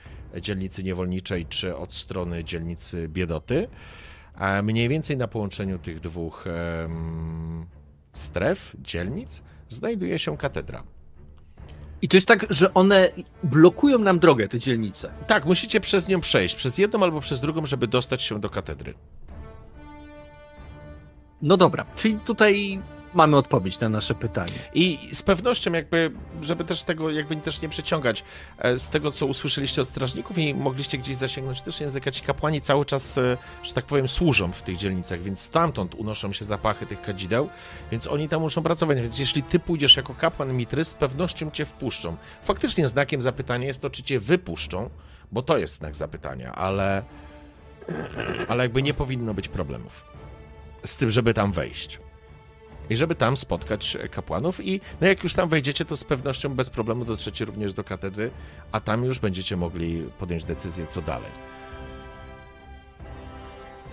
dzielnicy 0.41 0.83
niewolniczej, 0.83 1.45
czy 1.45 1.75
od 1.75 1.93
strony 1.93 2.43
dzielnicy 2.43 3.09
biedoty. 3.09 3.67
A 4.35 4.61
mniej 4.61 4.89
więcej 4.89 5.17
na 5.17 5.27
połączeniu 5.27 5.79
tych 5.79 5.99
dwóch 5.99 6.45
stref, 8.11 8.75
dzielnic, 8.79 9.43
znajduje 9.69 10.19
się 10.19 10.37
katedra. 10.37 10.83
I 12.01 12.07
to 12.07 12.17
jest 12.17 12.27
tak, 12.27 12.45
że 12.49 12.73
one 12.73 13.09
blokują 13.43 13.99
nam 13.99 14.19
drogę, 14.19 14.47
te 14.47 14.59
dzielnice. 14.59 15.11
Tak, 15.27 15.45
musicie 15.45 15.81
przez 15.81 16.07
nią 16.07 16.21
przejść, 16.21 16.55
przez 16.55 16.77
jedną 16.77 17.03
albo 17.03 17.19
przez 17.21 17.41
drugą, 17.41 17.65
żeby 17.65 17.87
dostać 17.87 18.23
się 18.23 18.39
do 18.39 18.49
katedry. 18.49 18.93
No 21.41 21.57
dobra, 21.57 21.85
czyli 21.95 22.19
tutaj 22.19 22.81
mamy 23.13 23.37
odpowiedź 23.37 23.79
na 23.79 23.89
nasze 23.89 24.15
pytanie. 24.15 24.53
I 24.73 24.99
z 25.13 25.23
pewnością 25.23 25.71
jakby, 25.71 26.11
żeby 26.41 26.63
też 26.63 26.83
tego 26.83 27.11
jakby 27.11 27.35
też 27.35 27.61
nie 27.61 27.69
przeciągać, 27.69 28.23
e, 28.57 28.79
z 28.79 28.89
tego 28.89 29.11
co 29.11 29.25
usłyszeliście 29.25 29.81
od 29.81 29.87
strażników 29.87 30.37
i 30.37 30.53
mogliście 30.53 30.97
gdzieś 30.97 31.15
zasięgnąć 31.15 31.61
też 31.61 31.81
języka, 31.81 32.11
ci 32.11 32.21
kapłani 32.21 32.61
cały 32.61 32.85
czas, 32.85 33.17
e, 33.17 33.37
że 33.63 33.73
tak 33.73 33.85
powiem, 33.85 34.07
służą 34.07 34.51
w 34.51 34.61
tych 34.61 34.77
dzielnicach, 34.77 35.21
więc 35.21 35.41
stamtąd 35.41 35.95
unoszą 35.95 36.33
się 36.33 36.45
zapachy 36.45 36.85
tych 36.85 37.01
kadzideł, 37.01 37.49
więc 37.91 38.07
oni 38.07 38.29
tam 38.29 38.41
muszą 38.41 38.63
pracować, 38.63 39.01
więc 39.01 39.19
jeśli 39.19 39.43
ty 39.43 39.59
pójdziesz 39.59 39.97
jako 39.97 40.13
kapłan 40.13 40.53
Mitry, 40.53 40.85
z 40.85 40.93
pewnością 40.93 41.51
cię 41.51 41.65
wpuszczą. 41.65 42.15
Faktycznie 42.43 42.87
znakiem 42.87 43.21
zapytania 43.21 43.67
jest 43.67 43.81
to, 43.81 43.89
czy 43.89 44.03
cię 44.03 44.19
wypuszczą, 44.19 44.89
bo 45.31 45.41
to 45.41 45.57
jest 45.57 45.75
znak 45.75 45.95
zapytania, 45.95 46.51
ale, 46.51 47.03
ale 48.47 48.63
jakby 48.63 48.83
nie 48.83 48.93
powinno 48.93 49.33
być 49.33 49.47
problemów 49.47 50.16
z 50.85 50.97
tym, 50.97 51.09
żeby 51.09 51.33
tam 51.33 51.51
wejść 51.51 51.99
i 52.89 52.95
żeby 52.95 53.15
tam 53.15 53.37
spotkać 53.37 53.97
kapłanów 54.11 54.65
i 54.65 54.81
no 55.01 55.07
jak 55.07 55.23
już 55.23 55.33
tam 55.33 55.49
wejdziecie, 55.49 55.85
to 55.85 55.97
z 55.97 56.03
pewnością 56.03 56.49
bez 56.49 56.69
problemu 56.69 57.05
dotrzecie 57.05 57.45
również 57.45 57.73
do 57.73 57.83
katedry, 57.83 58.31
a 58.71 58.79
tam 58.79 59.03
już 59.05 59.19
będziecie 59.19 59.57
mogli 59.57 60.03
podjąć 60.19 60.43
decyzję, 60.43 60.87
co 60.87 61.01
dalej. 61.01 61.31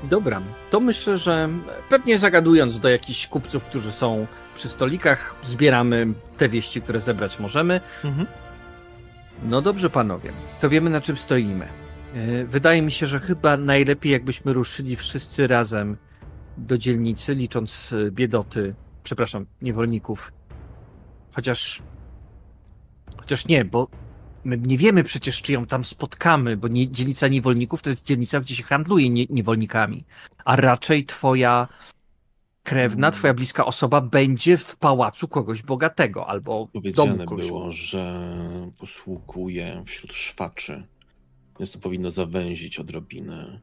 Dobra, 0.05 0.43
to 0.71 0.81
myślę, 0.81 1.19
że 1.19 1.49
pewnie 1.89 2.19
zagadując 2.19 2.81
do 2.81 2.89
jakichś 2.89 3.27
kupców, 3.27 3.65
którzy 3.65 3.93
są 3.93 4.27
przy 4.55 4.69
stolikach, 4.69 5.35
zbieramy 5.45 6.07
te 6.37 6.49
wieści, 6.49 6.83
które 6.83 7.01
zebrać 7.01 7.39
możemy. 7.39 7.81
Mhm. 8.05 8.27
No 9.43 9.63
dobrze, 9.63 9.91
panowie, 9.91 10.33
to 10.61 10.69
wiemy 10.69 10.91
na 10.91 11.01
czym 11.01 11.17
stoimy. 11.17 11.69
E, 12.15 12.45
Wydaje 12.45 12.83
mi 12.83 12.93
się, 12.93 13.07
że 13.07 13.21
chyba 13.21 13.57
najlepiej 13.57 14.13
jakbyśmy 14.13 14.53
ruszyli 14.53 14.97
wszyscy 14.97 15.47
razem 15.47 15.97
do 16.59 16.79
dzielnicy, 16.79 17.35
licząc 17.35 17.93
e, 17.93 18.11
biedoty, 18.11 18.75
przepraszam, 19.03 19.47
niewolników. 19.63 20.33
Chociaż. 21.33 21.83
Chociaż 23.17 23.47
nie, 23.47 23.65
bo 23.65 23.89
my 24.45 24.59
nie 24.59 24.79
wiemy 24.79 25.05
przecież, 25.05 25.43
czy 25.43 25.53
ją 25.53 25.67
tam 25.67 25.85
spotkamy, 25.85 26.57
bo 26.57 26.69
nie, 26.69 26.91
dzielnica 26.91 27.29
niewolników 27.29 27.83
to 27.83 27.91
jest 27.91 28.05
dzielnica, 28.05 28.41
gdzie 28.41 28.55
się 28.55 28.63
handluje 28.63 29.11
nie, 29.11 29.27
niewolnikami. 29.31 30.05
A 30.45 30.57
raczej 30.57 31.07
twoja 31.07 31.69
krewna, 32.63 33.11
twoja 33.11 33.35
bliska 33.35 33.67
osoba 33.67 34.01
będzie 34.01 34.57
w 34.57 34.77
pałacu 34.77 35.29
kogoś 35.29 35.63
bogatego 35.63 36.27
albo 36.27 36.69
w 36.75 36.93
domu 36.93 37.25
kogoś. 37.25 37.47
było, 37.47 37.73
że 37.73 38.23
posługuje 38.79 39.83
wśród 39.87 40.15
szwaczy. 40.15 40.87
Więc 41.59 41.73
to 41.73 41.79
powinno 41.79 42.11
zawęzić 42.11 42.79
odrobinę. 42.79 43.61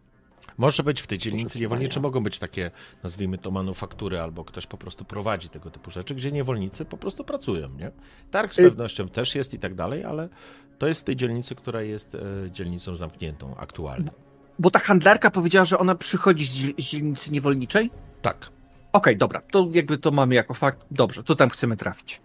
Może 0.57 0.83
być 0.83 1.01
w 1.01 1.07
tej 1.07 1.17
dzielnicy 1.17 1.59
niewolniczej, 1.59 2.01
mogą 2.01 2.23
być 2.23 2.39
takie, 2.39 2.71
nazwijmy 3.03 3.37
to 3.37 3.51
manufaktury, 3.51 4.19
albo 4.19 4.45
ktoś 4.45 4.67
po 4.67 4.77
prostu 4.77 5.05
prowadzi 5.05 5.49
tego 5.49 5.71
typu 5.71 5.91
rzeczy, 5.91 6.15
gdzie 6.15 6.31
niewolnicy 6.31 6.85
po 6.85 6.97
prostu 6.97 7.23
pracują, 7.23 7.69
nie? 7.69 7.91
Targ 8.31 8.53
z 8.53 8.59
Y- 8.59 8.63
pewnością 8.63 9.07
też 9.09 9.35
jest 9.35 9.53
i 9.53 9.59
tak 9.59 9.75
dalej, 9.75 10.03
ale 10.03 10.29
to 10.77 10.87
jest 10.87 11.01
w 11.01 11.03
tej 11.03 11.15
dzielnicy, 11.15 11.55
która 11.55 11.81
jest 11.81 12.15
e, 12.15 12.19
dzielnicą 12.51 12.95
zamkniętą 12.95 13.55
aktualnie. 13.57 14.11
Bo 14.59 14.71
ta 14.71 14.79
handlarka 14.79 15.31
powiedziała, 15.31 15.65
że 15.65 15.77
ona 15.79 15.95
przychodzi 15.95 16.45
z, 16.45 16.55
dziel- 16.55 16.73
z 16.81 16.89
dzielnicy 16.89 17.31
niewolniczej? 17.31 17.91
Tak. 18.21 18.49
Okej, 18.93 19.17
dobra, 19.17 19.41
to 19.51 19.67
jakby 19.73 19.97
to 19.97 20.11
mamy 20.11 20.35
jako 20.35 20.53
fakt. 20.53 20.79
Dobrze, 20.91 21.23
to 21.23 21.35
tam 21.35 21.49
chcemy 21.49 21.77
trafić. 21.77 22.21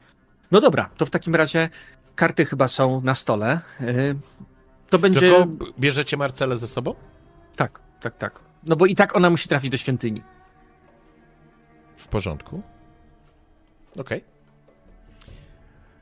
No 0.50 0.60
dobra, 0.60 0.90
to 0.96 1.06
w 1.06 1.10
takim 1.10 1.34
razie 1.34 1.70
karty 2.14 2.44
chyba 2.44 2.68
są 2.68 3.00
na 3.00 3.14
stole. 3.14 3.60
Yy, 3.80 4.16
To 4.90 4.98
będzie. 4.98 5.20
Tylko 5.20 5.46
bierzecie 5.78 6.16
Marcelę 6.16 6.56
ze 6.56 6.68
sobą? 6.68 6.94
Tak, 7.56 7.80
tak, 8.00 8.18
tak. 8.18 8.40
No 8.64 8.76
bo 8.76 8.86
i 8.86 8.94
tak 8.96 9.16
ona 9.16 9.30
musi 9.30 9.48
trafić 9.48 9.70
do 9.70 9.76
świątyni. 9.76 10.22
W 11.96 12.08
porządku. 12.08 12.62
Okej. 13.98 14.24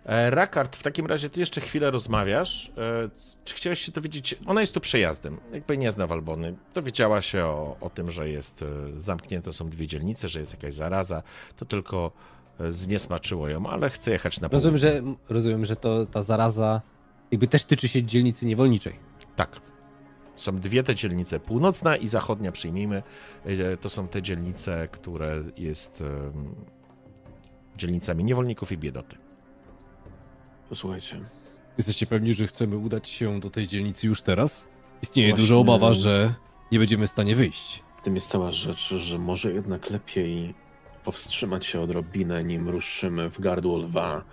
E, 0.06 0.30
Rakard, 0.30 0.76
w 0.76 0.82
takim 0.82 1.06
razie 1.06 1.30
ty 1.30 1.40
jeszcze 1.40 1.60
chwilę 1.60 1.90
rozmawiasz. 1.90 2.72
E, 2.78 3.08
Czy 3.44 3.54
chciałeś 3.54 3.80
się 3.80 3.92
dowiedzieć? 3.92 4.34
Ona 4.46 4.60
jest 4.60 4.74
tu 4.74 4.80
przejazdem. 4.80 5.40
Jakby 5.52 5.78
nie 5.78 5.92
zna 5.92 6.06
Walbony. 6.06 6.54
Dowiedziała 6.74 7.22
się 7.22 7.44
o, 7.44 7.76
o 7.80 7.90
tym, 7.90 8.10
że 8.10 8.28
jest 8.28 8.62
e, 8.62 8.66
zamknięte 9.00 9.52
są 9.52 9.68
dwie 9.68 9.86
dzielnice, 9.86 10.28
że 10.28 10.40
jest 10.40 10.52
jakaś 10.52 10.74
zaraza. 10.74 11.22
To 11.56 11.64
tylko 11.64 12.12
zniesmaczyło 12.70 13.48
ją, 13.48 13.66
ale 13.66 13.90
chce 13.90 14.10
jechać 14.10 14.40
na 14.40 14.48
Rozumiem, 14.48 14.80
południe. 14.80 15.12
że, 15.28 15.34
rozumiem, 15.34 15.64
że 15.64 15.76
to 15.76 16.06
ta 16.06 16.22
zaraza 16.22 16.80
jakby 17.30 17.46
też 17.46 17.64
tyczy 17.64 17.88
się 17.88 18.02
dzielnicy 18.02 18.46
niewolniczej. 18.46 18.98
Tak. 19.36 19.60
Są 20.36 20.58
dwie 20.60 20.82
te 20.82 20.94
dzielnice, 20.94 21.40
północna 21.40 21.96
i 21.96 22.08
zachodnia, 22.08 22.52
przyjmijmy. 22.52 23.02
E, 23.44 23.76
To 23.76 23.88
są 23.90 24.08
te 24.08 24.22
dzielnice, 24.22 24.88
które 24.92 25.42
jest 25.56 26.02
dzielnicami 27.76 28.24
niewolników 28.24 28.72
i 28.72 28.78
biedoty. 28.78 29.16
Posłuchajcie, 30.68 31.20
Jesteście 31.78 32.06
pewni, 32.06 32.34
że 32.34 32.46
chcemy 32.46 32.76
udać 32.76 33.08
się 33.08 33.40
do 33.40 33.50
tej 33.50 33.66
dzielnicy 33.66 34.06
już 34.06 34.22
teraz? 34.22 34.68
Istnieje 35.02 35.28
Właśnie- 35.28 35.42
duża 35.42 35.56
obawa, 35.56 35.92
że 35.92 36.34
nie 36.72 36.78
będziemy 36.78 37.06
w 37.06 37.10
stanie 37.10 37.36
wyjść. 37.36 37.82
w 37.98 38.02
tym 38.04 38.14
jest 38.14 38.28
cała 38.28 38.52
rzecz, 38.52 38.94
że 38.94 39.18
może 39.18 39.52
jednak 39.52 39.90
lepiej 39.90 40.54
powstrzymać 41.04 41.66
się 41.66 41.80
odrobinę, 41.80 42.44
nim 42.44 42.68
ruszymy 42.68 43.30
w 43.30 43.40
gardło 43.40 43.78
lwa, 43.78 44.24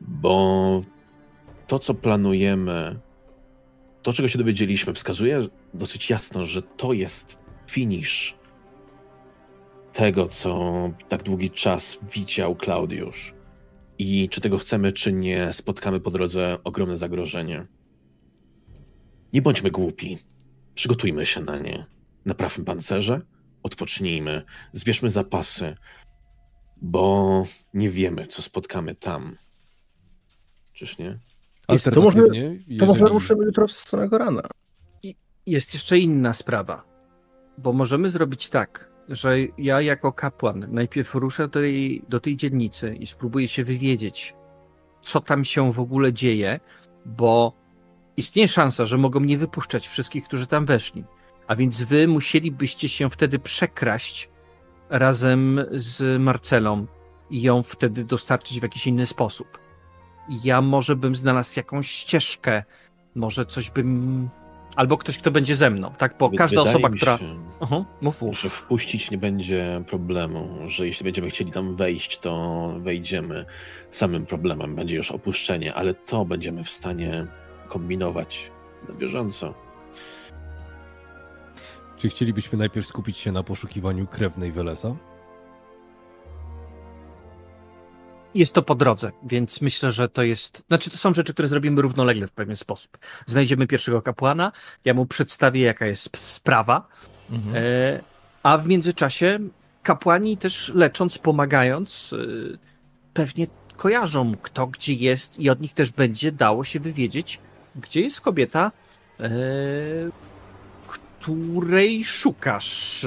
bo 0.00 0.82
to, 1.66 1.78
co 1.78 1.94
planujemy, 1.94 2.98
to, 4.06 4.12
czego 4.12 4.28
się 4.28 4.38
dowiedzieliśmy, 4.38 4.94
wskazuje 4.94 5.48
dosyć 5.74 6.10
jasno, 6.10 6.46
że 6.46 6.62
to 6.62 6.92
jest 6.92 7.38
finisz 7.70 8.36
tego, 9.92 10.28
co 10.28 10.90
tak 11.08 11.22
długi 11.22 11.50
czas 11.50 11.98
widział 12.12 12.56
Klaudiusz. 12.56 13.34
I 13.98 14.28
czy 14.28 14.40
tego 14.40 14.58
chcemy, 14.58 14.92
czy 14.92 15.12
nie, 15.12 15.52
spotkamy 15.52 16.00
po 16.00 16.10
drodze 16.10 16.58
ogromne 16.64 16.98
zagrożenie. 16.98 17.66
Nie 19.32 19.42
bądźmy 19.42 19.70
głupi. 19.70 20.18
Przygotujmy 20.74 21.26
się 21.26 21.40
na 21.40 21.58
nie. 21.58 21.86
Naprawmy 22.24 22.64
pancerze, 22.64 23.20
odpocznijmy, 23.62 24.42
zbierzmy 24.72 25.10
zapasy, 25.10 25.76
bo 26.82 27.44
nie 27.74 27.90
wiemy, 27.90 28.26
co 28.26 28.42
spotkamy 28.42 28.94
tam. 28.94 29.36
Czyż 30.72 30.98
nie? 30.98 31.18
To 31.66 31.74
może- 32.02 32.20
Alternatywnie, 32.20 32.78
To 32.78 32.86
może 32.86 33.04
ruszymy 33.06 33.44
jutro 33.44 33.68
z 33.68 33.88
samego 33.88 34.18
rana. 34.18 34.42
Jest 35.46 35.74
jeszcze 35.74 35.98
inna 35.98 36.34
sprawa, 36.34 36.84
bo 37.58 37.72
możemy 37.72 38.10
zrobić 38.10 38.50
tak, 38.50 38.90
że 39.08 39.36
ja 39.58 39.80
jako 39.80 40.12
kapłan 40.12 40.66
najpierw 40.70 41.14
ruszę 41.14 41.42
do 41.42 41.48
tej, 41.60 42.02
do 42.08 42.20
tej 42.20 42.36
dzielnicy 42.36 42.94
i 42.94 43.06
spróbuję 43.06 43.48
się 43.48 43.64
wywiedzieć, 43.64 44.34
co 45.02 45.20
tam 45.20 45.44
się 45.44 45.72
w 45.72 45.80
ogóle 45.80 46.12
dzieje, 46.12 46.60
bo 47.06 47.52
istnieje 48.16 48.48
szansa, 48.48 48.86
że 48.86 48.98
mogą 48.98 49.20
nie 49.20 49.38
wypuszczać 49.38 49.88
wszystkich, 49.88 50.24
którzy 50.24 50.46
tam 50.46 50.66
weszli. 50.66 51.04
A 51.46 51.56
więc 51.56 51.82
wy 51.82 52.08
musielibyście 52.08 52.88
się 52.88 53.10
wtedy 53.10 53.38
przekraść 53.38 54.30
razem 54.90 55.60
z 55.72 56.20
Marcelą 56.20 56.86
i 57.30 57.42
ją 57.42 57.62
wtedy 57.62 58.04
dostarczyć 58.04 58.60
w 58.60 58.62
jakiś 58.62 58.86
inny 58.86 59.06
sposób. 59.06 59.58
Ja 60.28 60.60
może 60.60 60.96
bym 60.96 61.14
znalazł 61.14 61.52
jakąś 61.56 61.90
ścieżkę, 61.90 62.62
może 63.14 63.46
coś 63.46 63.70
bym. 63.70 64.28
Albo 64.76 64.98
ktoś, 64.98 65.18
kto 65.18 65.30
będzie 65.30 65.56
ze 65.56 65.70
mną, 65.70 65.92
tak? 65.98 66.18
Bo 66.18 66.28
Wy- 66.28 66.36
każda 66.36 66.60
osoba, 66.60 66.88
mi 66.88 66.96
która. 66.96 67.18
się, 67.18 67.24
Aha, 67.60 67.84
mów, 68.00 68.22
mów. 68.22 68.40
że 68.40 68.48
wpuścić 68.48 69.10
nie 69.10 69.18
będzie 69.18 69.82
problemu, 69.88 70.68
że 70.68 70.86
jeśli 70.86 71.04
będziemy 71.04 71.30
chcieli 71.30 71.52
tam 71.52 71.76
wejść, 71.76 72.18
to 72.18 72.72
wejdziemy. 72.78 73.44
Samym 73.90 74.26
problemem 74.26 74.74
będzie 74.74 74.96
już 74.96 75.10
opuszczenie, 75.12 75.74
ale 75.74 75.94
to 75.94 76.24
będziemy 76.24 76.64
w 76.64 76.70
stanie 76.70 77.26
kombinować 77.68 78.50
na 78.88 78.94
bieżąco. 78.94 79.54
Czy 81.96 82.08
chcielibyśmy 82.08 82.58
najpierw 82.58 82.86
skupić 82.86 83.18
się 83.18 83.32
na 83.32 83.42
poszukiwaniu 83.42 84.06
krewnej 84.06 84.52
Welesa? 84.52 84.96
Jest 88.36 88.52
to 88.52 88.62
po 88.62 88.74
drodze, 88.74 89.12
więc 89.22 89.60
myślę, 89.60 89.92
że 89.92 90.08
to 90.08 90.22
jest. 90.22 90.64
Znaczy, 90.68 90.90
to 90.90 90.96
są 90.96 91.14
rzeczy, 91.14 91.32
które 91.32 91.48
zrobimy 91.48 91.82
równolegle 91.82 92.26
w 92.26 92.32
pewien 92.32 92.56
sposób. 92.56 92.98
Znajdziemy 93.26 93.66
pierwszego 93.66 94.02
kapłana, 94.02 94.52
ja 94.84 94.94
mu 94.94 95.06
przedstawię, 95.06 95.60
jaka 95.60 95.86
jest 95.86 96.16
sprawa, 96.16 96.88
Mhm. 97.30 97.56
e, 97.56 98.00
a 98.42 98.58
w 98.58 98.66
międzyczasie 98.66 99.38
kapłani 99.82 100.36
też 100.36 100.72
lecząc, 100.74 101.18
pomagając, 101.18 102.12
y, 102.12 102.58
pewnie 103.14 103.46
kojarzą 103.76 104.32
kto 104.42 104.66
gdzie 104.66 104.92
jest 104.94 105.38
i 105.38 105.50
od 105.50 105.60
nich 105.60 105.74
też 105.74 105.90
będzie 105.90 106.32
dało 106.32 106.64
się 106.64 106.80
wywiedzieć, 106.80 107.40
gdzie 107.76 108.00
jest 108.00 108.20
kobieta, 108.20 108.72
e, 109.20 109.28
której 110.88 112.04
szukasz, 112.04 113.06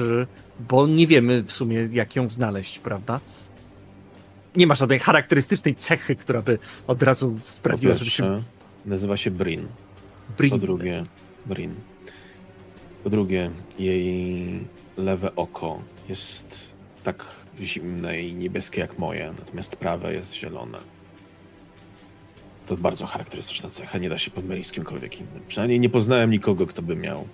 bo 0.60 0.86
nie 0.86 1.06
wiemy 1.06 1.42
w 1.42 1.52
sumie 1.52 1.88
jak 1.92 2.16
ją 2.16 2.28
znaleźć, 2.28 2.78
prawda? 2.78 3.20
Nie 4.56 4.66
ma 4.66 4.74
żadnej 4.74 4.98
charakterystycznej 4.98 5.74
cechy, 5.74 6.16
która 6.16 6.42
by 6.42 6.58
od 6.86 7.02
razu 7.02 7.38
sprawiła, 7.42 7.96
żeby 7.96 8.10
się... 8.10 8.42
nazywa 8.86 9.16
się 9.16 9.30
Brin. 9.30 9.68
Brin. 10.38 10.50
Po 10.50 10.58
drugie, 10.58 11.04
Brin. 11.46 11.74
Po 13.04 13.10
drugie, 13.10 13.50
jej 13.78 14.64
lewe 14.96 15.36
oko 15.36 15.82
jest 16.08 16.70
tak 17.04 17.24
zimne 17.60 18.22
i 18.22 18.34
niebieskie 18.34 18.80
jak 18.80 18.98
moje, 18.98 19.32
natomiast 19.38 19.76
prawe 19.76 20.12
jest 20.14 20.34
zielone. 20.34 20.78
To 22.66 22.76
bardzo 22.76 23.06
charakterystyczna 23.06 23.70
cecha, 23.70 23.98
nie 23.98 24.08
da 24.08 24.18
się 24.18 24.30
pomylić 24.30 24.66
z 24.66 24.72
kimkolwiek 24.72 25.20
innym. 25.20 25.42
Przynajmniej 25.48 25.80
nie 25.80 25.88
poznałem 25.88 26.30
nikogo, 26.30 26.66
kto 26.66 26.82
by 26.82 26.96
miał. 26.96 27.28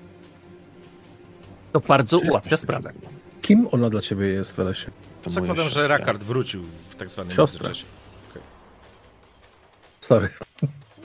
To 1.72 1.80
bardzo 1.80 2.18
ułatwia 2.18 2.56
sprawę. 2.56 2.92
takiego? 2.92 3.15
Kim 3.46 3.68
ona 3.72 3.90
dla 3.90 4.00
ciebie 4.00 4.26
jest, 4.26 4.56
Welesie? 4.56 4.90
To 5.22 5.30
Zakładam, 5.30 5.68
że. 5.68 5.88
Rakard 5.88 6.22
wrócił 6.22 6.62
w 6.62 6.94
tak 6.94 7.08
zwanym 7.08 7.30
Siostra. 7.30 7.68
międzyczasie. 7.68 7.86
Sorry. 10.00 10.28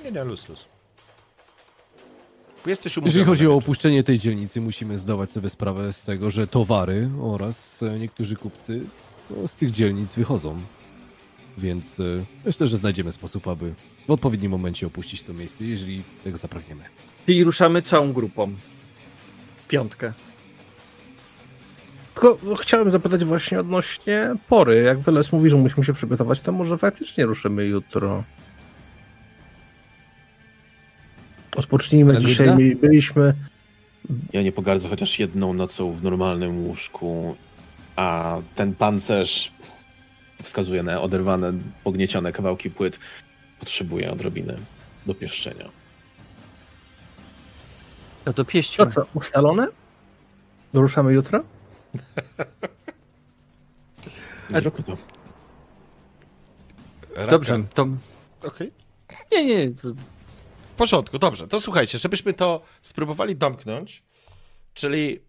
Nie, 0.04 0.12
nie, 0.12 0.24
luz, 0.24 0.50
luz. 0.50 0.66
Jesteś. 2.66 2.98
Jeżeli 3.06 3.26
chodzi 3.26 3.48
o 3.48 3.56
opuszczenie 3.56 4.04
tej 4.04 4.20
dzielnicy, 4.20 4.62
musimy 4.62 4.98
zdawać 4.98 5.32
sobie 5.32 5.50
sprawę 5.50 5.94
z 5.94 6.06
tego, 6.06 6.32
że 6.32 6.48
towary 6.48 7.10
oraz 7.22 7.84
e, 7.84 8.00
niektórzy 8.00 8.36
kupcy 8.36 8.86
no, 9.30 9.48
z 9.48 9.56
tych 9.56 9.72
dzielnic 9.72 10.16
wychodzą. 10.16 10.60
Więc 11.58 12.00
e, 12.00 12.04
myślę, 12.46 12.68
że 12.68 12.78
znajdziemy 12.78 13.12
sposób, 13.12 13.48
aby 13.48 13.74
w 14.08 14.12
odpowiednim 14.12 14.52
momencie 14.52 14.88
opuścić 14.88 15.24
to 15.24 15.34
miejsce, 15.34 15.66
jeżeli 15.66 16.04
tego 16.24 16.38
zapragniemy. 16.38 16.84
Czyli 17.26 17.44
ruszamy 17.44 17.82
całą 17.82 18.14
grupą. 18.14 18.56
W 19.64 19.68
piątkę. 19.68 20.14
Tylko 22.22 22.56
chciałem 22.56 22.92
zapytać 22.92 23.26
właśnie 23.26 23.60
odnośnie 23.60 24.36
pory. 24.50 24.82
Jak 24.82 25.00
Weles 25.00 25.32
mówi, 25.32 25.50
że 25.50 25.56
musimy 25.56 25.86
się 25.86 25.94
przygotować, 25.94 26.42
to 26.42 26.52
może 26.52 26.78
faktycznie 26.78 27.26
ruszymy 27.26 27.66
jutro. 27.66 28.24
Odpocznijmy 31.56 32.18
dzisiaj. 32.18 32.76
Byliśmy. 32.76 33.34
Ja 34.34 34.42
nie 34.42 34.52
pogardzę 34.52 34.90
chociaż 34.90 35.20
jedną 35.20 35.54
nocą 35.54 35.92
w 35.92 36.04
normalnym 36.04 36.66
łóżku, 36.66 37.36
a 37.96 38.38
ten 38.56 38.76
pancerz 38.76 39.52
wskazuje 40.44 40.84
na 40.84 41.02
oderwane, 41.02 41.54
pogniecione 41.84 42.32
kawałki 42.32 42.70
płyt. 42.70 43.00
Potrzebuje 43.60 44.12
odrobiny 44.12 44.58
dopieszczenia. 45.06 45.70
No 48.26 48.34
to 48.34 48.46
pieśćmy. 48.46 48.86
To 48.86 48.92
co, 48.92 49.06
ustalone? 49.14 49.68
Ruszamy 50.74 51.14
jutro? 51.14 51.44
Zrobię 54.50 54.84
to. 54.84 54.98
Rakard. 57.10 57.30
Dobrze, 57.30 57.64
to... 57.74 57.88
Okej. 58.44 58.72
Nie, 59.32 59.46
nie, 59.46 59.70
to 59.72 59.94
W 60.64 60.74
porządku, 60.78 61.20
dobrze. 61.20 61.48
To 61.48 61.62
słuchajcie, 61.62 61.98
żebyśmy 61.98 62.34
to 62.34 62.62
spróbowali 62.82 63.36
domknąć, 63.36 64.04
czyli 64.74 65.20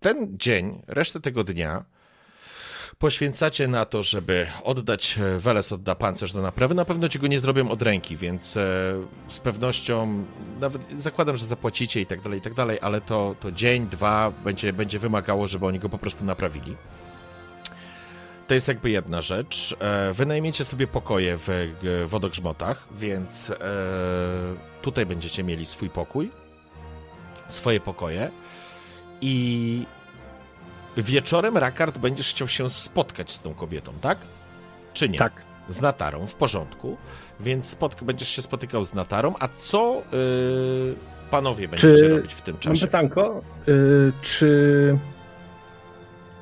ten 0.00 0.38
dzień, 0.38 0.82
resztę 0.86 1.20
tego 1.20 1.44
dnia 1.44 1.84
poświęcacie 2.98 3.68
na 3.68 3.84
to, 3.84 4.02
żeby 4.02 4.46
oddać, 4.64 5.18
e, 5.18 5.38
Weles 5.38 5.72
odda 5.72 5.94
pancerz 5.94 6.32
do 6.32 6.42
naprawy. 6.42 6.74
Na 6.74 6.84
pewno 6.84 7.08
ci 7.08 7.18
go 7.18 7.26
nie 7.26 7.40
zrobią 7.40 7.70
od 7.70 7.82
ręki, 7.82 8.16
więc 8.16 8.56
e, 8.56 8.60
z 9.28 9.40
pewnością, 9.40 10.24
nawet 10.60 10.82
zakładam, 10.98 11.36
że 11.36 11.46
zapłacicie 11.46 12.00
i 12.00 12.06
tak 12.06 12.20
dalej, 12.20 12.38
i 12.38 12.42
tak 12.42 12.54
dalej, 12.54 12.78
ale 12.82 13.00
to, 13.00 13.36
to 13.40 13.52
dzień, 13.52 13.86
dwa 13.86 14.32
będzie, 14.44 14.72
będzie 14.72 14.98
wymagało, 14.98 15.48
żeby 15.48 15.66
oni 15.66 15.78
go 15.78 15.88
po 15.88 15.98
prostu 15.98 16.24
naprawili. 16.24 16.76
To 18.48 18.54
jest 18.54 18.68
jakby 18.68 18.90
jedna 18.90 19.22
rzecz. 19.22 19.76
E, 19.80 20.12
Wynajmiecie 20.12 20.64
sobie 20.64 20.86
pokoje 20.86 21.38
w 21.42 21.48
wodogrzmotach, 22.06 22.86
więc 22.98 23.50
e, 23.50 23.56
tutaj 24.82 25.06
będziecie 25.06 25.44
mieli 25.44 25.66
swój 25.66 25.90
pokój, 25.90 26.30
swoje 27.48 27.80
pokoje 27.80 28.30
i 29.20 29.86
wieczorem 30.96 31.56
Rakard 31.56 31.98
będziesz 31.98 32.30
chciał 32.30 32.48
się 32.48 32.70
spotkać 32.70 33.32
z 33.32 33.42
tą 33.42 33.54
kobietą, 33.54 33.92
tak? 34.00 34.18
Czy 34.94 35.08
nie? 35.08 35.18
Tak. 35.18 35.32
Z 35.68 35.80
Natarą, 35.80 36.26
w 36.26 36.34
porządku. 36.34 36.96
Więc 37.40 37.76
spotk- 37.76 38.04
będziesz 38.04 38.28
się 38.28 38.42
spotykał 38.42 38.84
z 38.84 38.94
Natarą, 38.94 39.34
a 39.40 39.48
co 39.48 40.02
y, 40.12 40.94
panowie 41.30 41.68
będziecie 41.68 42.08
robić 42.08 42.34
w 42.34 42.40
tym 42.42 42.54
Mam 42.54 42.60
czasie? 42.60 42.86
pytanko. 42.86 43.42
Y, 43.68 44.12
czy. 44.22 44.98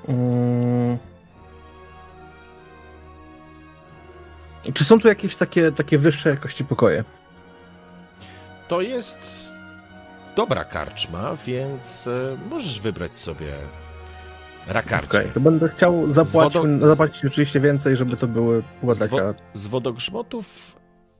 Mm, 0.08 0.98
czy 4.74 4.84
są 4.84 5.00
tu 5.00 5.08
jakieś 5.08 5.36
takie, 5.36 5.72
takie 5.72 5.98
wyższe 5.98 6.30
jakości 6.30 6.64
pokoje? 6.64 7.04
To 8.68 8.80
jest 8.80 9.18
dobra 10.36 10.64
karczma, 10.64 11.36
więc 11.46 12.06
e, 12.06 12.36
możesz 12.50 12.80
wybrać 12.80 13.16
sobie 13.16 13.52
rakarcie. 14.68 15.18
Okej, 15.18 15.30
to 15.34 15.40
będę 15.40 15.68
chciał 15.68 16.12
zapłacić, 16.14 16.54
wodą- 16.62 16.86
zapłacić 16.86 17.24
oczywiście 17.24 17.60
więcej, 17.60 17.96
żeby 17.96 18.16
to 18.16 18.26
były 18.26 18.62
była 18.80 18.94
Z, 18.94 19.06
wo- 19.06 19.16
taka. 19.16 19.34
z 19.54 19.66
wodogrzmotów 19.66 20.76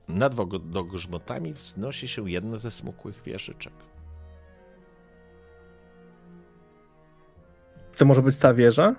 nad 0.07 0.35
wodogrzmotami 0.35 1.53
wznosi 1.53 2.07
się 2.07 2.29
jedna 2.29 2.57
ze 2.57 2.71
smukłych 2.71 3.23
wieżyczek. 3.23 3.73
To 7.97 8.05
może 8.05 8.21
być 8.21 8.35
ta 8.37 8.53
wieża? 8.53 8.95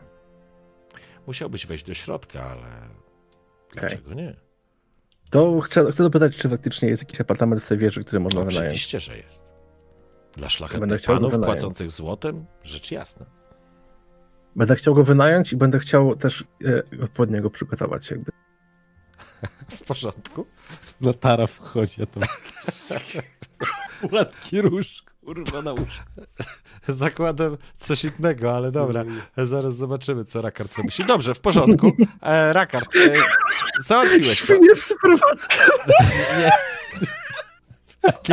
Musiałbyś 1.27 1.67
wejść 1.67 1.85
do 1.85 1.95
środka, 1.95 2.43
ale 2.43 2.89
dlaczego 3.73 4.15
nie? 4.15 4.37
To 5.31 5.61
chcę, 5.61 5.93
chcę 5.93 6.03
dopytać, 6.03 6.37
czy 6.37 6.49
faktycznie 6.49 6.89
jest 6.89 7.03
jakiś 7.03 7.21
apartament 7.21 7.63
w 7.63 7.69
tej 7.69 7.79
wieży, 7.79 8.05
który 8.05 8.21
można 8.21 8.41
wynająć. 8.41 8.59
Oczywiście, 8.67 9.01
że 9.01 9.17
jest. 9.17 9.43
Dla 10.33 10.49
szlachetnych 10.49 11.03
panów 11.07 11.33
wynająć. 11.33 11.61
płacących 11.61 11.91
złotem, 11.91 12.47
rzecz 12.63 12.91
jasna. 12.91 13.27
Będę 14.57 14.77
chciał 14.77 14.95
go 14.95 15.05
wynająć 15.05 15.53
i 15.53 15.57
będę 15.57 15.79
chciał 15.79 16.17
też 16.17 16.45
e, 16.65 17.03
odpowiednio 17.03 17.43
go 17.43 17.51
przygotować. 17.51 18.11
Jakby. 18.11 18.33
W 19.71 19.85
porządku? 19.85 20.47
Natara 21.01 21.47
wchodzi, 21.47 22.03
a 22.03 22.07
tam 22.07 22.23
Ładki 24.13 24.63
róż, 24.63 25.05
kurwa, 25.25 25.63
na 25.63 25.73
uszy. 25.73 26.01
Zakładam 26.89 27.57
coś 27.77 28.05
innego, 28.05 28.57
ale 28.57 28.73
dobra. 28.73 29.05
Zaraz 29.37 29.77
zobaczymy, 29.77 30.25
co 30.25 30.43
Rakard 30.43 30.75
pomyśli. 30.75 31.05
Dobrze, 31.05 31.35
w 31.35 31.41
porządku. 31.41 31.93
E, 32.23 32.53
Rakard, 32.53 32.97
e, 32.97 33.17
załatwiłeś 33.87 34.29
to. 34.29 34.35
Świnie 34.35 34.75
przyprowadzę. 34.75 35.49
Nie, 36.39 36.53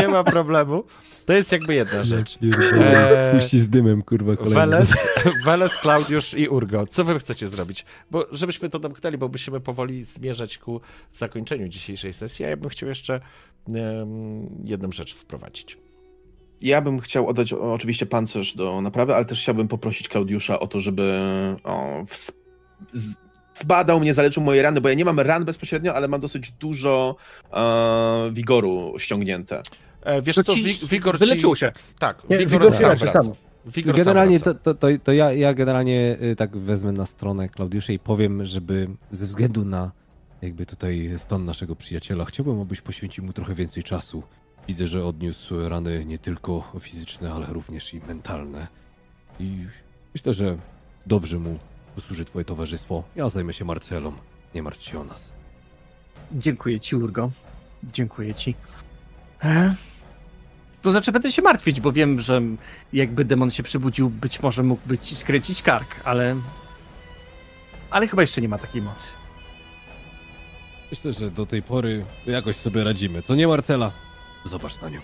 nie 0.01 0.07
ma 0.07 0.23
problemu. 0.23 0.83
To 1.25 1.33
jest 1.33 1.51
jakby 1.51 1.73
jedna 1.73 2.03
rzecz. 2.03 2.37
Eee... 2.43 3.39
Puści 3.39 3.59
z 3.59 3.69
dymem, 3.69 4.01
kurwa, 4.01 4.35
kolejny. 4.35 4.55
Weles, 4.55 5.07
Weles, 5.45 5.77
Klaudiusz 5.77 6.33
i 6.33 6.47
Urgo. 6.47 6.87
Co 6.87 7.03
wy 7.03 7.19
chcecie 7.19 7.47
zrobić? 7.47 7.85
Bo 8.11 8.25
żebyśmy 8.31 8.69
to 8.69 8.79
domknęli, 8.79 9.17
bo 9.17 9.27
musimy 9.27 9.59
powoli 9.59 10.03
zmierzać 10.03 10.57
ku 10.57 10.81
zakończeniu 11.11 11.67
dzisiejszej 11.67 12.13
sesji, 12.13 12.45
a 12.45 12.49
ja 12.49 12.57
bym 12.57 12.69
chciał 12.69 12.89
jeszcze 12.89 13.21
em, 13.67 14.63
jedną 14.65 14.91
rzecz 14.91 15.15
wprowadzić. 15.15 15.77
Ja 16.61 16.81
bym 16.81 16.99
chciał 16.99 17.27
oddać 17.27 17.53
oczywiście 17.53 18.05
pancerz 18.05 18.55
do 18.55 18.81
naprawy, 18.81 19.15
ale 19.15 19.25
też 19.25 19.41
chciałbym 19.41 19.67
poprosić 19.67 20.09
Klaudiusza 20.09 20.59
o 20.59 20.67
to, 20.67 20.81
żeby 20.81 21.19
o, 21.63 22.05
z, 22.11 22.31
zbadał 23.53 23.99
mnie, 23.99 24.13
zaleczył 24.13 24.43
moje 24.43 24.61
rany, 24.61 24.81
bo 24.81 24.89
ja 24.89 24.95
nie 24.95 25.05
mam 25.05 25.19
ran 25.19 25.45
bezpośrednio, 25.45 25.95
ale 25.95 26.07
mam 26.07 26.21
dosyć 26.21 26.51
dużo 26.51 27.15
e, 27.53 28.31
wigoru 28.33 28.93
ściągnięte. 28.97 29.61
E, 30.03 30.21
wiesz 30.21 30.35
to 30.35 30.43
co, 30.43 30.53
ci 30.53 30.63
Wi- 30.63 30.87
Wigor 30.87 31.15
ci... 31.15 31.19
wyleczyło 31.19 31.55
się. 31.55 31.71
Tak, 31.99 32.23
Nie, 32.29 32.37
Wigor, 32.37 32.51
Wigor 32.61 32.73
sam 32.73 32.95
wraca. 32.97 33.19
Wigor 33.65 33.95
Generalnie 33.95 34.39
sam 34.39 34.43
to, 34.43 34.51
wraca. 34.53 34.63
to, 34.63 34.73
to, 34.75 34.87
to 35.03 35.11
ja, 35.11 35.31
ja 35.33 35.53
generalnie 35.53 36.17
y, 36.21 36.35
tak 36.35 36.57
wezmę 36.57 36.91
na 36.91 37.05
stronę 37.05 37.49
Klaudiusza 37.49 37.93
i 37.93 37.99
powiem, 37.99 38.45
żeby 38.45 38.87
ze 39.11 39.27
względu 39.27 39.65
na 39.65 39.91
jakby 40.41 40.65
tutaj 40.65 41.13
stan 41.17 41.45
naszego 41.45 41.75
przyjaciela, 41.75 42.25
chciałbym, 42.25 42.61
abyś 42.61 42.81
poświęcił 42.81 43.23
mu 43.25 43.33
trochę 43.33 43.55
więcej 43.55 43.83
czasu. 43.83 44.23
Widzę, 44.67 44.87
że 44.87 45.05
odniósł 45.05 45.69
rany 45.69 46.05
nie 46.05 46.17
tylko 46.17 46.71
fizyczne, 46.79 47.33
ale 47.33 47.45
również 47.47 47.93
i 47.93 47.99
mentalne. 48.07 48.67
I 49.39 49.57
myślę, 50.15 50.33
że 50.33 50.57
dobrze 51.05 51.39
mu 51.39 51.59
posłuży 51.95 52.25
twoje 52.25 52.45
towarzystwo. 52.45 53.03
Ja 53.15 53.29
zajmę 53.29 53.53
się 53.53 53.65
Marcelą. 53.65 54.13
Nie 54.55 54.63
martw 54.63 54.83
się 54.83 54.99
o 54.99 55.03
nas. 55.03 55.33
Dziękuję 56.31 56.79
ci, 56.79 56.95
Urgo. 56.95 57.31
Dziękuję 57.83 58.33
ci. 58.35 58.55
E? 59.43 59.75
To 60.83 60.91
znaczy 60.91 61.11
będę 61.11 61.31
się 61.31 61.41
martwić, 61.41 61.81
bo 61.81 61.91
wiem, 61.91 62.19
że 62.21 62.41
jakby 62.93 63.25
demon 63.25 63.51
się 63.51 63.63
przybudził, 63.63 64.09
być 64.09 64.41
może 64.41 64.63
mógłby 64.63 64.99
ci 64.99 65.15
skręcić 65.15 65.61
kark, 65.61 65.95
ale 66.03 66.35
ale 67.89 68.07
chyba 68.07 68.21
jeszcze 68.21 68.41
nie 68.41 68.49
ma 68.49 68.57
takiej 68.57 68.81
mocy. 68.81 69.11
Myślę, 70.91 71.13
że 71.13 71.31
do 71.31 71.45
tej 71.45 71.61
pory 71.63 72.05
jakoś 72.25 72.55
sobie 72.55 72.83
radzimy. 72.83 73.21
Co 73.21 73.35
nie, 73.35 73.47
Marcela? 73.47 73.91
Zobacz 74.43 74.81
na 74.81 74.89
nią. 74.89 75.01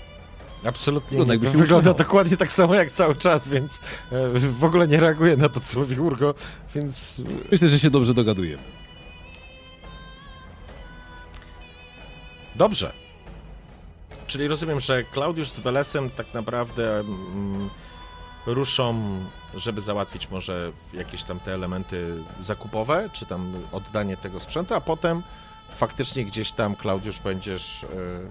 Absolutnie 0.63 1.09
Wygląda, 1.09 1.33
nie. 1.33 1.39
jakby 1.39 1.51
się 1.51 1.57
Wygląda 1.57 1.93
dokładnie 1.93 2.37
tak 2.37 2.51
samo 2.51 2.75
jak 2.75 2.91
cały 2.91 3.15
czas, 3.15 3.47
więc 3.47 3.79
e, 4.11 4.29
w 4.39 4.63
ogóle 4.63 4.87
nie 4.87 4.99
reaguje 4.99 5.37
na 5.37 5.49
to, 5.49 5.59
co 5.59 5.79
mówi 5.79 5.99
Urgo, 5.99 6.35
więc 6.75 7.21
Myślę, 7.51 7.67
że 7.67 7.79
się 7.79 7.89
dobrze 7.89 8.13
dogadujemy. 8.13 8.63
Dobrze. 12.55 13.08
Czyli 14.29 14.47
rozumiem, 14.47 14.79
że 14.79 15.03
Klaudiusz 15.03 15.49
z 15.49 15.59
Welesem 15.59 16.09
tak 16.09 16.33
naprawdę 16.33 16.99
mm, 16.99 17.69
ruszą, 18.45 19.19
żeby 19.55 19.81
załatwić 19.81 20.29
może 20.29 20.71
jakieś 20.93 21.23
tam 21.23 21.39
te 21.39 21.53
elementy 21.53 22.23
zakupowe, 22.39 23.09
czy 23.13 23.25
tam 23.25 23.53
oddanie 23.71 24.17
tego 24.17 24.39
sprzętu, 24.39 24.73
a 24.73 24.81
potem 24.81 25.23
faktycznie 25.75 26.25
gdzieś 26.25 26.51
tam 26.51 26.75
Klaudiusz 26.75 27.19
będziesz, 27.19 27.83
e, 27.83 27.87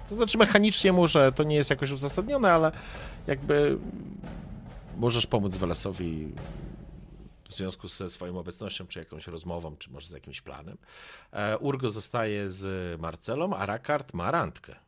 to 0.08 0.14
znaczy 0.14 0.38
mechanicznie 0.38 0.92
może 0.92 1.32
to 1.32 1.42
nie 1.42 1.56
jest 1.56 1.70
jakoś 1.70 1.90
uzasadnione, 1.90 2.52
ale 2.52 2.72
jakby 3.26 3.78
możesz 4.96 5.26
pomóc 5.26 5.56
Welesowi 5.56 6.28
w 7.48 7.54
związku 7.54 7.88
ze 7.88 8.10
swoją 8.10 8.38
obecnością, 8.38 8.86
czy 8.86 8.98
jakąś 8.98 9.26
rozmową, 9.26 9.76
czy 9.76 9.90
może 9.90 10.08
z 10.08 10.12
jakimś 10.12 10.40
planem. 10.40 10.78
E, 11.32 11.58
Urgo 11.58 11.90
zostaje 11.90 12.50
z 12.50 13.00
Marcelą, 13.00 13.56
a 13.56 13.66
Rakard 13.66 14.14
ma 14.14 14.30
randkę. 14.30 14.87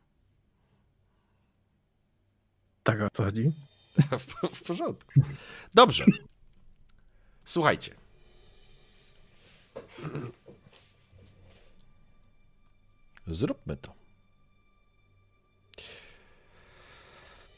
Tak, 2.83 3.01
o 3.01 3.09
co 3.09 3.23
chodzi? 3.23 3.51
W, 4.19 4.55
w 4.55 4.63
porządku. 4.63 5.11
Dobrze. 5.73 6.05
Słuchajcie. 7.45 7.95
Zróbmy 13.27 13.77
to. 13.77 13.93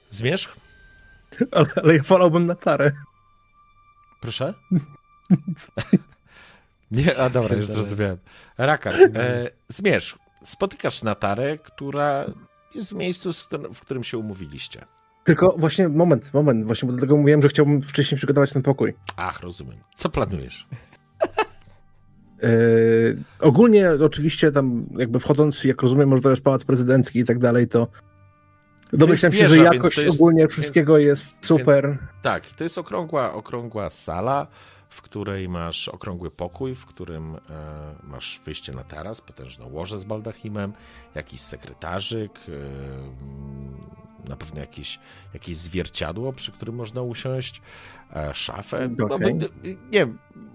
Zmierzch? 0.09 0.55
Ale, 1.51 1.65
ale 1.83 1.95
ja 1.95 2.03
wolałbym 2.03 2.45
na 2.45 2.55
tarę. 2.55 2.91
Proszę? 4.21 4.53
Nie, 6.91 7.17
a 7.17 7.29
dobra, 7.29 7.55
już 7.55 7.67
zrozumiałem. 7.67 8.17
Rakar, 8.57 8.93
e, 9.15 9.49
zmierzch. 9.69 10.17
Spotykasz 10.43 11.03
Natarę, 11.03 11.57
która 11.57 12.25
jest 12.75 12.89
w 12.89 12.95
miejscu, 12.95 13.33
w 13.73 13.79
którym 13.79 14.03
się 14.03 14.17
umówiliście. 14.17 14.85
Tylko 15.23 15.55
właśnie, 15.57 15.89
moment, 15.89 16.33
moment, 16.33 16.65
właśnie, 16.65 16.85
bo 16.87 16.93
dlatego 16.93 17.17
mówiłem, 17.17 17.41
że 17.41 17.47
chciałbym 17.49 17.81
wcześniej 17.81 18.17
przygotować 18.17 18.53
ten 18.53 18.61
pokój. 18.61 18.93
Ach, 19.17 19.41
rozumiem. 19.41 19.77
Co 19.95 20.09
planujesz? 20.09 20.67
Yy, 22.41 22.49
ogólnie 23.39 23.89
oczywiście 23.91 24.51
tam 24.51 24.85
jakby 24.97 25.19
wchodząc, 25.19 25.63
jak 25.63 25.81
rozumiem, 25.81 26.09
może 26.09 26.21
to 26.21 26.29
jest 26.29 26.43
pałac 26.43 26.63
prezydencki 26.63 27.19
i 27.19 27.25
tak 27.25 27.39
dalej, 27.39 27.67
to 27.67 27.87
domyślam 28.93 29.31
się, 29.31 29.49
że 29.49 29.55
więc 29.55 29.73
jakość 29.73 29.97
jest- 29.97 30.15
ogólnie 30.15 30.39
więc- 30.39 30.51
wszystkiego 30.51 30.97
jest 30.97 31.35
super. 31.41 31.97
Tak, 32.21 32.45
to 32.45 32.63
jest 32.63 32.77
okrągła, 32.77 33.33
okrągła 33.33 33.89
sala, 33.89 34.47
w 34.93 35.01
której 35.01 35.49
masz 35.49 35.87
okrągły 35.87 36.31
pokój, 36.31 36.75
w 36.75 36.85
którym 36.85 37.35
e, 37.35 37.39
masz 38.03 38.41
wyjście 38.45 38.71
na 38.71 38.83
taras, 38.83 39.21
potężne 39.21 39.65
łoże 39.65 39.99
z 39.99 40.03
baldachimem, 40.03 40.73
jakiś 41.15 41.41
sekretarzyk, 41.41 42.31
e, 42.37 42.51
mm, 42.51 43.81
na 44.27 44.35
pewno 44.35 44.59
jakieś, 44.59 44.99
jakieś 45.33 45.57
zwierciadło, 45.57 46.33
przy 46.33 46.51
którym 46.51 46.75
można 46.75 47.01
usiąść, 47.01 47.61
e, 48.15 48.33
szafę. 48.33 48.89
No, 48.97 49.05
Okej. 49.05 49.33
bo, 49.33 49.45
nie 49.91 50.07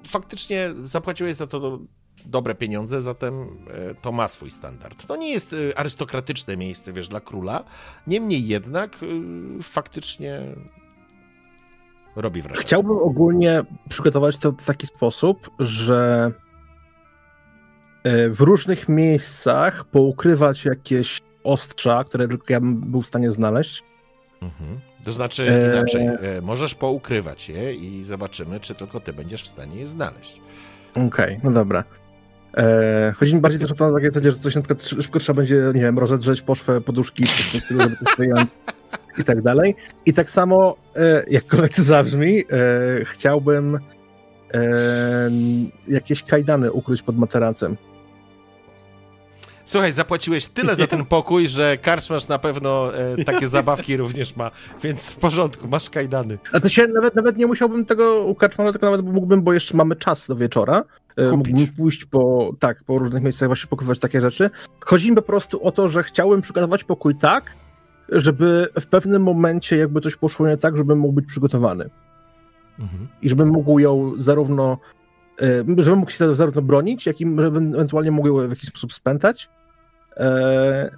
faktycznie 0.08 0.70
zapłaciłeś 0.84 1.36
za 1.36 1.46
to 1.46 1.60
do, 1.60 1.78
dobre 2.26 2.54
pieniądze, 2.54 3.00
zatem 3.00 3.64
to 4.02 4.12
ma 4.12 4.28
swój 4.28 4.50
standard. 4.50 5.06
To 5.06 5.16
nie 5.16 5.30
jest 5.30 5.54
arystokratyczne 5.76 6.56
miejsce, 6.56 6.92
wiesz, 6.92 7.08
dla 7.08 7.20
króla, 7.20 7.64
niemniej 8.06 8.48
jednak 8.48 8.96
faktycznie 9.62 10.42
robi 12.18 12.42
wrażenie. 12.42 12.62
Chciałbym 12.62 12.98
ogólnie 12.98 13.62
przygotować 13.88 14.38
to 14.38 14.52
w 14.52 14.64
taki 14.64 14.86
sposób, 14.86 15.50
że 15.58 16.30
e, 18.04 18.28
w 18.28 18.40
różnych 18.40 18.88
miejscach 18.88 19.84
poukrywać 19.84 20.64
jakieś 20.64 21.20
ostrza, 21.44 22.04
które 22.04 22.28
tylko 22.28 22.44
ja 22.48 22.60
bym 22.60 22.76
był 22.80 23.02
w 23.02 23.06
stanie 23.06 23.32
znaleźć. 23.32 23.84
Mhm. 24.42 24.80
To 25.04 25.12
znaczy 25.12 25.50
E, 25.50 25.76
inaczej, 25.76 26.06
e, 26.06 26.40
możesz 26.42 26.74
poukrywać 26.74 27.48
je 27.48 27.74
i 27.74 28.04
zobaczymy, 28.04 28.60
czy 28.60 28.74
tylko 28.74 29.00
ty 29.00 29.12
będziesz 29.12 29.42
w 29.42 29.48
stanie 29.48 29.76
je 29.76 29.86
znaleźć. 29.86 30.40
Okej, 31.06 31.40
no 31.44 31.50
dobra. 31.50 31.84
E, 32.56 33.12
chodzi 33.16 33.34
mi 33.34 33.40
bardziej 33.40 33.60
też 33.60 33.72
o 33.72 33.74
to 33.74 33.88
na 33.88 33.94
takiej 33.94 34.08
zasadzie, 34.10 34.32
że 34.32 34.38
coś 34.38 34.54
na 34.54 34.60
przykład 34.62 34.82
szy- 34.82 35.02
szybko 35.02 35.18
trzeba 35.18 35.36
będzie, 35.36 35.54
nie 35.74 35.80
wiem, 35.80 35.98
rozedrzeć 35.98 36.42
poszwę 36.42 36.80
poduszki, 36.80 37.22
coś 37.22 37.42
w 37.42 37.52
tym 37.52 37.60
stylu, 37.60 37.80
żeby 37.80 37.96
to 37.96 38.04
wyjąć 38.18 38.50
i 39.18 39.24
tak 39.24 39.42
dalej. 39.42 39.74
I 40.06 40.12
tak 40.12 40.30
samo, 40.30 40.76
e, 40.96 41.24
jakkolwiek 41.30 41.74
to 41.74 41.82
zabrzmi, 41.82 42.38
e, 42.38 42.44
chciałbym 43.04 43.78
e, 44.54 45.30
jakieś 45.88 46.22
kajdany 46.22 46.72
ukryć 46.72 47.02
pod 47.02 47.18
materacem. 47.18 47.76
Słuchaj, 49.68 49.92
zapłaciłeś 49.92 50.46
tyle 50.46 50.76
za 50.76 50.86
ten 50.86 51.04
pokój, 51.04 51.48
że 51.48 51.78
karczmasz 51.78 52.28
na 52.28 52.38
pewno 52.38 52.96
e, 52.98 53.24
takie 53.24 53.48
zabawki 53.58 53.96
również 53.96 54.36
ma, 54.36 54.50
więc 54.82 55.12
w 55.12 55.16
porządku, 55.18 55.68
masz 55.68 55.90
kajdany. 55.90 56.38
A 56.52 56.60
to 56.60 56.68
się 56.68 56.86
nawet, 56.86 57.14
nawet 57.14 57.36
nie 57.36 57.46
musiałbym 57.46 57.84
tego 57.84 58.24
u 58.24 58.34
Kaczmana, 58.34 58.72
tylko 58.72 58.86
nawet 58.90 59.06
mógłbym, 59.06 59.42
bo 59.42 59.52
jeszcze 59.52 59.76
mamy 59.76 59.96
czas 59.96 60.26
do 60.28 60.36
wieczora. 60.36 60.84
e. 61.16 61.30
Mógłbym 61.30 61.66
pójść 61.76 62.04
po, 62.04 62.52
tak, 62.58 62.84
po 62.84 62.98
różnych 62.98 63.22
miejscach 63.22 63.48
właśnie 63.48 63.68
pokrywać 63.68 63.98
takie 63.98 64.20
rzeczy. 64.20 64.50
Chodzi 64.80 65.10
mi 65.10 65.16
po 65.16 65.22
prostu 65.22 65.64
o 65.64 65.72
to, 65.72 65.88
że 65.88 66.02
chciałem 66.02 66.42
przygotować 66.42 66.84
pokój 66.84 67.14
tak, 67.16 67.52
żeby 68.08 68.68
w 68.80 68.86
pewnym 68.86 69.22
momencie 69.22 69.76
jakby 69.76 70.00
coś 70.00 70.16
poszło 70.16 70.48
nie 70.48 70.56
tak, 70.56 70.76
żebym 70.76 70.98
mógł 70.98 71.12
być 71.12 71.26
przygotowany. 71.26 71.90
Mhm. 72.78 73.08
I 73.22 73.28
żebym 73.28 73.48
mógł 73.48 73.78
ją 73.78 74.12
zarówno, 74.18 74.78
e, 75.42 75.64
żebym 75.82 75.98
mógł 75.98 76.10
się 76.10 76.36
zarówno 76.36 76.62
bronić, 76.62 77.06
jak 77.06 77.20
i 77.20 77.24
ewentualnie 77.74 78.10
mógł 78.10 78.28
ją 78.28 78.46
w 78.46 78.50
jakiś 78.50 78.68
sposób 78.68 78.92
spętać. 78.92 79.48
E, 80.16 80.90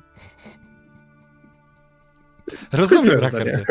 Rozumiem, 2.72 3.20
Rakardzie. 3.20 3.64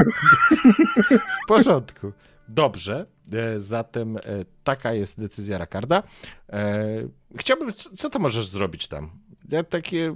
W 1.44 1.48
porządku. 1.48 2.11
Dobrze, 2.48 3.06
e, 3.34 3.60
zatem 3.60 4.18
taka 4.64 4.94
jest 4.94 5.20
decyzja 5.20 5.57
Rakarda. 5.57 6.03
Chciałbym, 7.36 7.74
co, 7.74 7.90
co 7.95 8.10
to 8.10 8.20
możesz 8.20 8.48
zrobić 8.48 8.88
tam? 8.88 9.11
Ja 9.51 9.63
takie, 9.63 10.15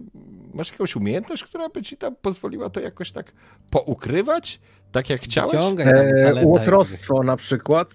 masz 0.53 0.71
jakąś 0.71 0.95
umiejętność, 0.95 1.43
która 1.43 1.69
by 1.69 1.81
ci 1.81 1.97
tam 1.97 2.15
pozwoliła 2.21 2.69
to 2.69 2.79
jakoś 2.79 3.11
tak 3.11 3.31
poukrywać? 3.69 4.59
Tak 4.91 5.09
jak 5.09 5.21
chciałeś? 5.21 5.51
Wyciągaj 5.51 5.87
e, 5.87 6.45
łotrostwo 6.45 7.23
na 7.23 7.37
przykład, 7.37 7.89
e, 7.89 7.93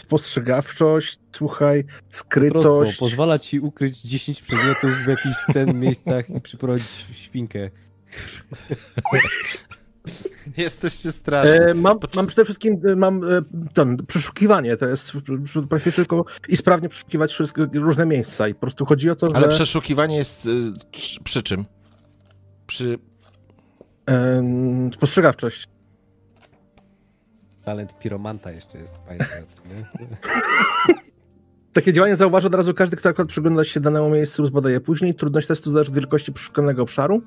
spostrzegawczość, 0.00 1.18
słuchaj, 1.32 1.84
skrytość. 2.10 2.66
Trostwo 2.66 3.04
pozwala 3.04 3.38
ci 3.38 3.60
ukryć 3.60 4.00
10 4.00 4.42
przedmiotów 4.42 4.90
w 4.90 5.08
jakichś 5.08 5.36
ten 5.52 5.80
miejscach 5.80 6.30
i 6.30 6.40
przyprowadzić 6.40 7.06
świnkę. 7.12 7.70
Jesteście 10.56 11.12
straszni. 11.12 11.50
E, 11.50 11.74
mam, 11.74 11.98
mam 12.16 12.26
przede 12.26 12.44
wszystkim 12.44 12.80
e, 12.86 12.96
mam 12.96 13.24
e, 13.24 13.42
ten, 13.74 14.06
przeszukiwanie, 14.06 14.76
to 14.76 14.86
jest 14.86 15.12
potrafię 15.54 15.92
szybko 15.92 16.24
i 16.48 16.56
sprawnie 16.56 16.88
przeszukiwać 16.88 17.32
wszystkie 17.32 17.66
różne 17.74 18.06
miejsca 18.06 18.48
i 18.48 18.54
po 18.54 18.60
prostu 18.60 18.86
chodzi 18.86 19.10
o 19.10 19.16
to, 19.16 19.28
Ale 19.34 19.50
że 19.50 19.56
przeszukiwanie 19.56 20.16
jest 20.16 20.48
przy- 21.24 21.42
czym? 21.42 21.64
Przy... 22.66 22.98
em, 24.06 24.90
spostrzegawczość. 24.94 25.68
Talent 27.64 27.98
piromanta 27.98 28.52
jeszcze 28.52 28.78
jest? 28.78 29.02
Takie 31.72 31.92
działanie 31.92 32.16
zauważy 32.16 32.46
od 32.46 32.54
razu 32.54 32.74
każdy, 32.74 32.96
kto 32.96 33.08
akurat 33.08 33.28
przygląda 33.28 33.64
się 33.64 33.80
danemu 33.80 34.10
miejscu, 34.10 34.46
zbada 34.46 34.70
je 34.70 34.80
później. 34.80 35.14
Trudność 35.14 35.46
testu 35.46 35.70
zależy 35.70 35.90
od 35.90 35.94
wielkości 35.94 36.32
przeszukanego 36.32 36.82
obszaru. 36.82 37.22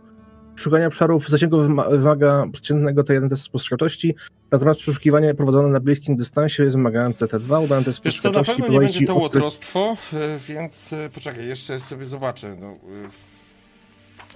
Szukanie 0.55 0.87
obszarów 0.87 1.25
w 1.25 1.29
zasięgu 1.29 1.57
wyma- 1.57 1.89
wymaga 1.89 2.45
przeciętnego 2.51 3.01
T1 3.03 3.29
testu 3.29 3.45
spostrzegawczości, 3.45 4.15
natomiast 4.51 4.79
przeszukiwanie 4.79 5.33
prowadzone 5.33 5.69
na 5.69 5.79
bliskim 5.79 6.17
dystansie 6.17 6.63
jest 6.63 6.75
wymagające 6.75 7.25
T2. 7.25 7.63
Udany 7.63 7.85
test 7.85 8.01
Wiesz 8.05 8.21
co, 8.21 8.31
na 8.31 8.43
pewno 8.43 8.67
nie 8.67 8.79
będzie 8.79 9.05
to 9.07 9.15
łotrostwo, 9.15 9.97
y, 10.13 10.17
więc 10.47 10.93
y, 10.93 11.09
poczekaj, 11.13 11.47
jeszcze 11.47 11.79
sobie 11.79 12.05
zobaczę. 12.05 12.55
No, 12.59 12.71
y, 12.71 12.77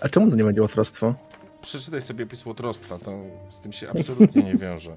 A 0.01 0.09
czemu 0.09 0.29
to 0.29 0.35
nie 0.35 0.43
będzie 0.43 0.61
łotrostwo? 0.61 1.15
przeczytaj 1.61 2.01
sobie 2.01 2.23
opis 2.23 2.45
łotrostwa, 2.45 2.97
to 2.97 3.23
z 3.49 3.59
tym 3.59 3.71
się 3.71 3.89
absolutnie 3.89 4.43
nie 4.43 4.55
wiąże. 4.55 4.95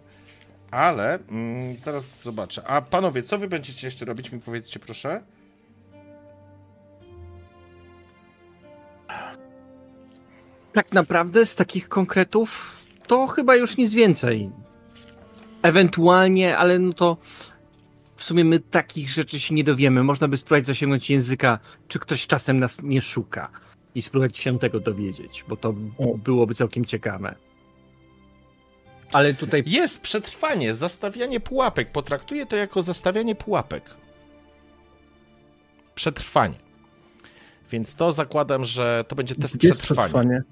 Ale 0.70 1.18
mm, 1.28 1.76
zaraz 1.76 2.22
zobaczę. 2.22 2.64
A 2.66 2.82
panowie, 2.82 3.22
co 3.22 3.38
wy 3.38 3.48
będziecie 3.48 3.86
jeszcze 3.86 4.04
robić? 4.04 4.32
Mi 4.32 4.40
powiedzcie 4.40 4.80
proszę. 4.80 5.20
Tak 10.72 10.92
naprawdę 10.92 11.46
z 11.46 11.56
takich 11.56 11.88
konkretów 11.88 12.76
to 13.06 13.26
chyba 13.26 13.56
już 13.56 13.76
nic 13.76 13.94
więcej. 13.94 14.50
Ewentualnie, 15.62 16.58
ale 16.58 16.78
no 16.78 16.92
to 16.92 17.16
w 18.16 18.24
sumie 18.24 18.44
my 18.44 18.60
takich 18.60 19.10
rzeczy 19.10 19.40
się 19.40 19.54
nie 19.54 19.64
dowiemy. 19.64 20.02
Można 20.02 20.28
by 20.28 20.36
spróbować 20.36 20.66
zasięgnąć 20.66 21.10
języka, 21.10 21.58
czy 21.88 21.98
ktoś 21.98 22.26
czasem 22.26 22.58
nas 22.58 22.82
nie 22.82 23.02
szuka 23.02 23.50
i 23.94 24.02
spróbować 24.02 24.38
się 24.38 24.58
tego 24.58 24.80
dowiedzieć, 24.80 25.44
bo 25.48 25.56
to 25.56 25.74
byłoby 26.24 26.54
całkiem 26.54 26.84
ciekawe. 26.84 27.34
Ale 29.12 29.34
tutaj 29.34 29.62
Jest 29.66 30.00
przetrwanie, 30.00 30.74
zastawianie 30.74 31.40
pułapek. 31.40 31.92
Potraktuję 31.92 32.46
to 32.46 32.56
jako 32.56 32.82
zastawianie 32.82 33.34
pułapek. 33.34 33.84
Przetrwanie. 35.94 36.58
Więc 37.70 37.94
to 37.94 38.12
zakładam, 38.12 38.64
że 38.64 39.04
to 39.08 39.16
będzie 39.16 39.34
test 39.34 39.62
jest 39.62 39.80
przetrwania. 39.80 40.08
przetrwanie? 40.08 40.42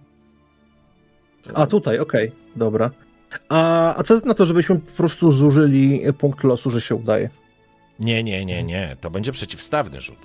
A 1.54 1.66
tutaj, 1.66 1.98
okej, 1.98 2.32
dobra. 2.56 2.90
A, 3.48 3.94
a 3.96 4.02
co 4.02 4.20
na 4.20 4.34
to, 4.34 4.46
żebyśmy 4.46 4.78
po 4.78 4.92
prostu 4.92 5.32
zużyli 5.32 6.02
punkt 6.18 6.44
losu, 6.44 6.70
że 6.70 6.80
się 6.80 6.94
udaje? 6.94 7.30
Nie, 7.98 8.24
nie, 8.24 8.44
nie, 8.44 8.62
nie. 8.62 8.96
To 9.00 9.10
będzie 9.10 9.32
przeciwstawny 9.32 10.00
rzut. 10.00 10.18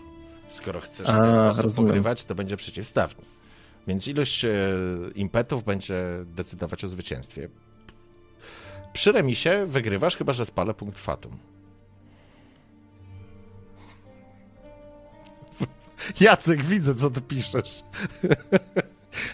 Skoro 0.49 0.81
chcesz 0.81 1.07
w 1.07 1.09
A, 1.09 1.17
ten 1.17 1.35
sposób 1.35 1.63
rozumiem. 1.63 1.87
pogrywać, 1.87 2.25
to 2.25 2.35
będzie 2.35 2.57
przeciwstawny. 2.57 3.23
Więc 3.87 4.07
ilość 4.07 4.45
e, 4.45 4.51
impetów 5.15 5.63
będzie 5.63 6.03
decydować 6.25 6.83
o 6.83 6.87
zwycięstwie. 6.87 7.49
Przy 8.93 9.11
remisie 9.11 9.65
wygrywasz, 9.65 10.15
chyba 10.15 10.33
że 10.33 10.45
spalę 10.45 10.73
punkt 10.73 10.99
fatum. 10.99 11.37
Jacek, 16.19 16.63
widzę, 16.63 16.95
co 16.95 17.09
ty 17.09 17.21
piszesz. 17.21 17.83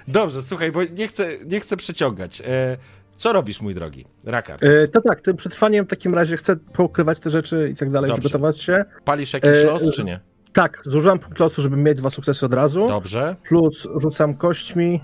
Dobrze, 0.08 0.42
słuchaj, 0.42 0.72
bo 0.72 0.80
nie 0.84 1.08
chcę, 1.08 1.30
nie 1.46 1.60
chcę 1.60 1.78
przeciągać. 1.78 2.42
E, 2.46 2.78
co 3.18 3.34
robisz, 3.34 3.62
mój 3.62 3.76
drogi? 3.76 4.06
Rakar, 4.24 4.60
E, 4.66 4.88
to 4.88 5.02
tak, 5.02 5.22
tym 5.22 5.38
przetrwaniem 5.38 5.86
w 5.86 5.90
takim 5.90 6.14
razie 6.16 6.38
chcę 6.38 6.56
poukrywać 6.56 7.20
te 7.20 7.30
rzeczy 7.30 7.70
i 7.74 7.76
tak 7.76 7.90
dalej, 7.92 8.10
Dobrze. 8.10 8.22
przygotować 8.22 8.62
się. 8.62 8.86
palisz 9.06 9.34
jakiś 9.34 9.50
e, 9.50 9.64
los, 9.64 9.92
czy 9.92 10.04
nie? 10.04 10.20
Tak, 10.54 10.82
zużyłam 10.86 11.20
punkt 11.20 11.40
losu, 11.40 11.62
żeby 11.62 11.78
mieć 11.78 11.98
dwa 11.98 12.10
sukcesy 12.10 12.46
od 12.46 12.54
razu. 12.54 12.88
Dobrze, 12.88 13.36
Plus 13.48 13.88
rzucam 14.02 14.34
kośćmi 14.36 15.02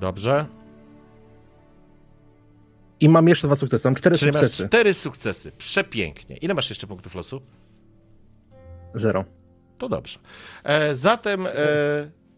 dobrze. 0.00 0.46
i 3.00 3.08
mam 3.08 3.28
jeszcze 3.28 3.46
dwa 3.48 3.56
sukcesy. 3.56 3.88
Mam 3.88 3.94
cztery 3.94 4.16
Czyli 4.16 4.32
masz 4.32 4.40
sukcesy. 4.42 4.68
cztery 4.68 4.94
sukcesy. 4.94 5.52
Przepięknie. 5.52 6.36
Ile 6.36 6.54
masz 6.54 6.70
jeszcze 6.70 6.86
punktów 6.86 7.14
losu? 7.14 7.42
Zero. 8.94 9.24
To 9.78 9.88
dobrze. 9.88 10.18
E, 10.64 10.94
zatem 10.96 11.46
e, 11.46 11.50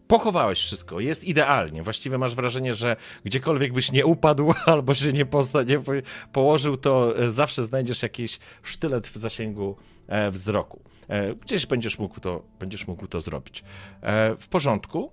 pochowałeś 0.07 0.59
wszystko. 0.59 0.99
Jest 0.99 1.23
idealnie. 1.23 1.83
Właściwie 1.83 2.17
masz 2.17 2.35
wrażenie, 2.35 2.73
że 2.73 2.95
gdziekolwiek 3.23 3.73
byś 3.73 3.91
nie 3.91 4.05
upadł 4.05 4.53
albo 4.65 4.95
się 4.95 5.13
nie, 5.13 5.25
posta- 5.25 5.67
nie 5.67 5.79
po- 5.79 5.91
położył, 6.33 6.77
to 6.77 7.19
e, 7.19 7.31
zawsze 7.31 7.63
znajdziesz 7.63 8.03
jakiś 8.03 8.39
sztylet 8.63 9.07
w 9.07 9.15
zasięgu 9.17 9.77
e, 10.07 10.31
wzroku. 10.31 10.81
E, 11.07 11.35
gdzieś 11.35 11.65
będziesz 11.65 11.99
mógł 11.99 12.19
to, 12.19 12.43
będziesz 12.59 12.87
mógł 12.87 13.07
to 13.07 13.21
zrobić. 13.21 13.63
E, 14.01 14.35
w 14.39 14.47
porządku. 14.47 15.11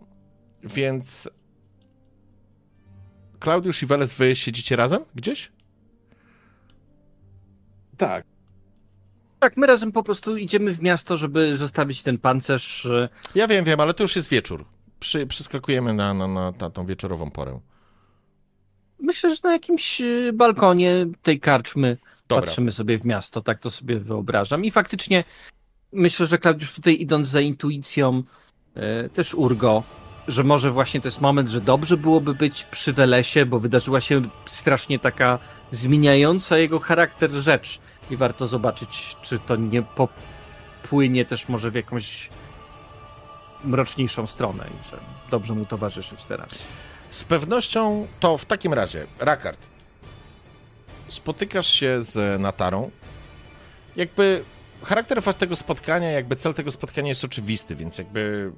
Więc 0.65 1.31
Klaudiusz 3.41 3.83
i 3.83 3.87
Weles, 3.87 4.15
wy 4.15 4.37
siedzicie 4.37 4.77
razem 4.77 5.05
gdzieś? 5.15 5.53
Tak. 7.97 8.25
tak, 9.41 9.57
my 9.57 9.67
razem 9.67 9.93
po 9.93 10.03
prostu 10.03 10.37
idziemy 10.37 10.73
w 10.75 10.83
miasto, 10.83 11.17
żeby 11.17 11.57
zostawić 11.57 12.03
ten 12.03 12.19
pancerz. 12.19 12.87
e, 12.87 13.09
Ja 13.35 13.49
wiem, 13.49 13.65
wiem, 13.65 13.81
ale 13.81 13.95
to 13.95 14.05
już 14.05 14.17
jest 14.17 14.29
wieczór. 14.31 14.65
Przy, 15.03 15.27
przyskakujemy 15.27 15.95
na, 15.95 16.15
na, 16.15 16.29
na, 16.29 16.53
na 16.61 16.71
tą 16.71 16.87
wieczorową 16.87 17.31
porę. 17.31 17.61
Myślę, 19.01 19.31
że 19.31 19.37
na 19.45 19.53
jakimś 19.53 20.01
e, 20.01 20.33
balkonie 20.33 21.07
tej 21.23 21.41
karczmy 21.41 21.97
Dobra. 22.29 22.47
patrzymy 22.47 22.73
sobie 22.73 22.99
w 22.99 23.05
miasto, 23.05 23.41
tak 23.41 23.59
to 23.59 23.71
sobie 23.71 24.01
wyobrażam. 24.01 24.65
I 24.65 24.71
faktycznie 24.71 25.25
myślę, 25.93 26.27
że 26.27 26.39
Klaudiusz 26.39 26.73
tutaj 26.73 27.01
idąc 27.01 27.29
za 27.29 27.41
intuicją, 27.41 28.23
e, 28.75 29.09
też 29.09 29.35
Urgo, 29.35 29.83
że 30.29 30.45
może 30.45 30.71
właśnie 30.71 31.01
to 31.01 31.09
jest 31.09 31.21
moment, 31.21 31.49
że 31.49 31.61
dobrze 31.61 31.97
byłoby 31.97 32.35
być 32.35 32.65
przy 32.65 32.93
Welesie, 32.93 33.47
bo 33.47 33.59
wydarzyła 33.59 34.01
się 34.01 34.23
strasznie 34.47 34.99
taka 34.99 35.39
zmieniająca 35.71 36.59
jego 36.59 36.81
charakter 36.81 37.31
rzecz 37.31 37.81
i 38.11 38.17
warto 38.17 38.47
zobaczyć, 38.47 39.17
czy 39.23 39.39
to 39.39 39.57
nie 39.57 39.83
popłynie 39.83 41.25
też 41.25 41.49
może 41.49 41.71
w 41.71 41.75
jakąś 41.75 42.31
mroczniejszą 43.65 44.27
stronę 44.27 44.65
i 44.67 44.89
że 44.91 44.97
dobrze 45.31 45.55
mu 45.55 45.67
towarzyszyć 45.67 46.25
teraz. 46.25 46.59
Z 47.11 47.25
pewnością 47.25 48.07
to 48.21 48.39
w 48.39 48.45
takim 48.45 48.73
razie, 48.75 49.07
Rakard, 49.19 49.59
spotykasz 51.09 51.67
się 51.67 52.03
z 52.03 52.41
Natarą. 52.41 52.91
Jakby 53.97 54.43
charakter 54.83 55.23
was- 55.23 55.37
tego 55.37 55.57
spotkania, 55.57 56.11
jakby 56.11 56.37
cel 56.37 56.55
tego 56.55 56.71
spotkania 56.73 57.09
jest 57.09 57.25
oczywisty, 57.25 57.77
więc 57.77 57.99
jakby 57.99 58.53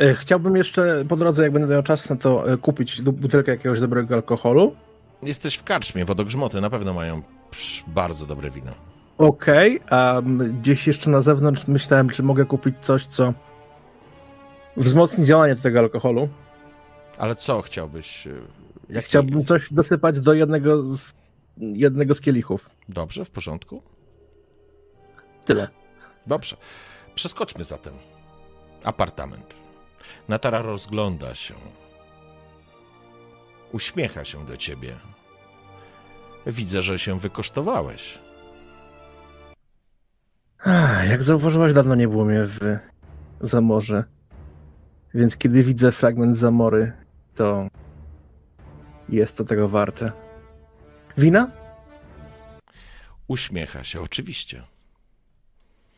E, 0.00 0.14
Chciałbym 0.14 0.56
jeszcze 0.56 1.04
po 1.08 1.16
drodze, 1.16 1.42
jak 1.42 1.52
będę 1.52 1.68
miał 1.74 1.82
czas 1.82 2.10
na 2.10 2.16
to, 2.16 2.52
e, 2.52 2.56
kupić 2.56 3.02
butelkę 3.02 3.52
jakiegoś 3.52 3.80
dobrego 3.80 4.14
alkoholu. 4.14 4.76
jesteś 5.22 5.54
w 5.54 5.64
karczmie, 5.64 6.04
wodogrzmoty 6.04 6.60
na 6.60 6.70
pewno 6.70 6.94
mają 6.94 7.22
psz, 7.50 7.84
bardzo 7.86 8.26
dobre 8.26 8.50
wino. 8.50 8.72
Okej, 9.18 9.80
a 9.90 10.18
m, 10.18 10.58
gdzieś 10.60 10.86
jeszcze 10.86 11.10
na 11.10 11.20
zewnątrz 11.20 11.66
myślałem, 11.66 12.08
czy 12.08 12.22
mogę 12.22 12.44
kupić 12.44 12.74
coś, 12.80 13.06
co 13.06 13.34
wzmocni 14.76 15.24
działanie 15.24 15.56
tego 15.56 15.78
alkoholu. 15.78 16.28
Ale 17.18 17.36
co 17.36 17.62
chciałbyś? 17.62 18.26
e, 18.26 18.30
Jak 18.88 19.04
Chciałbym 19.04 19.44
coś 19.44 19.72
dosypać 19.72 20.20
do 20.20 20.34
jednego 20.34 20.82
z, 20.82 21.14
jednego 21.56 22.14
z 22.14 22.20
kielichów. 22.20 22.70
Dobrze, 22.88 23.24
w 23.24 23.30
porządku? 23.30 23.82
Tyle. 25.44 25.68
Dobrze. 26.26 26.56
Przeskoczmy 27.14 27.64
zatem. 27.64 27.94
Apartament. 28.84 29.54
Natara 30.28 30.62
rozgląda 30.62 31.34
się. 31.34 31.54
Uśmiecha 33.72 34.24
się 34.24 34.46
do 34.46 34.56
ciebie. 34.56 34.96
Widzę, 36.46 36.82
że 36.82 36.98
się 36.98 37.18
wykosztowałeś. 37.18 38.18
Ach, 40.58 41.10
Jak 41.10 41.22
zauważyłaś, 41.22 41.72
dawno 41.72 41.94
nie 41.94 42.08
było 42.08 42.24
mnie 42.24 42.44
w 42.44 42.78
Zamorze. 43.40 44.04
Więc 45.14 45.36
kiedy 45.36 45.62
widzę 45.62 45.92
fragment 45.92 46.38
Zamory, 46.38 46.92
to 47.34 47.68
jest 49.08 49.36
to 49.36 49.44
tego 49.44 49.68
warte. 49.68 50.12
Wina? 51.18 51.50
Uśmiecha 53.28 53.84
się, 53.84 54.00
oczywiście. 54.00 54.62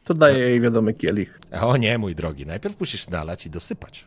To 0.05 0.15
daję 0.15 0.39
jej 0.39 0.61
wiadomy 0.61 0.95
kielich. 0.95 1.41
O 1.61 1.77
nie, 1.77 1.99
mój 1.99 2.15
drogi, 2.15 2.47
najpierw 2.47 2.81
musisz 2.81 3.09
nalać 3.09 3.47
i 3.47 3.51
dosypać. 3.51 4.07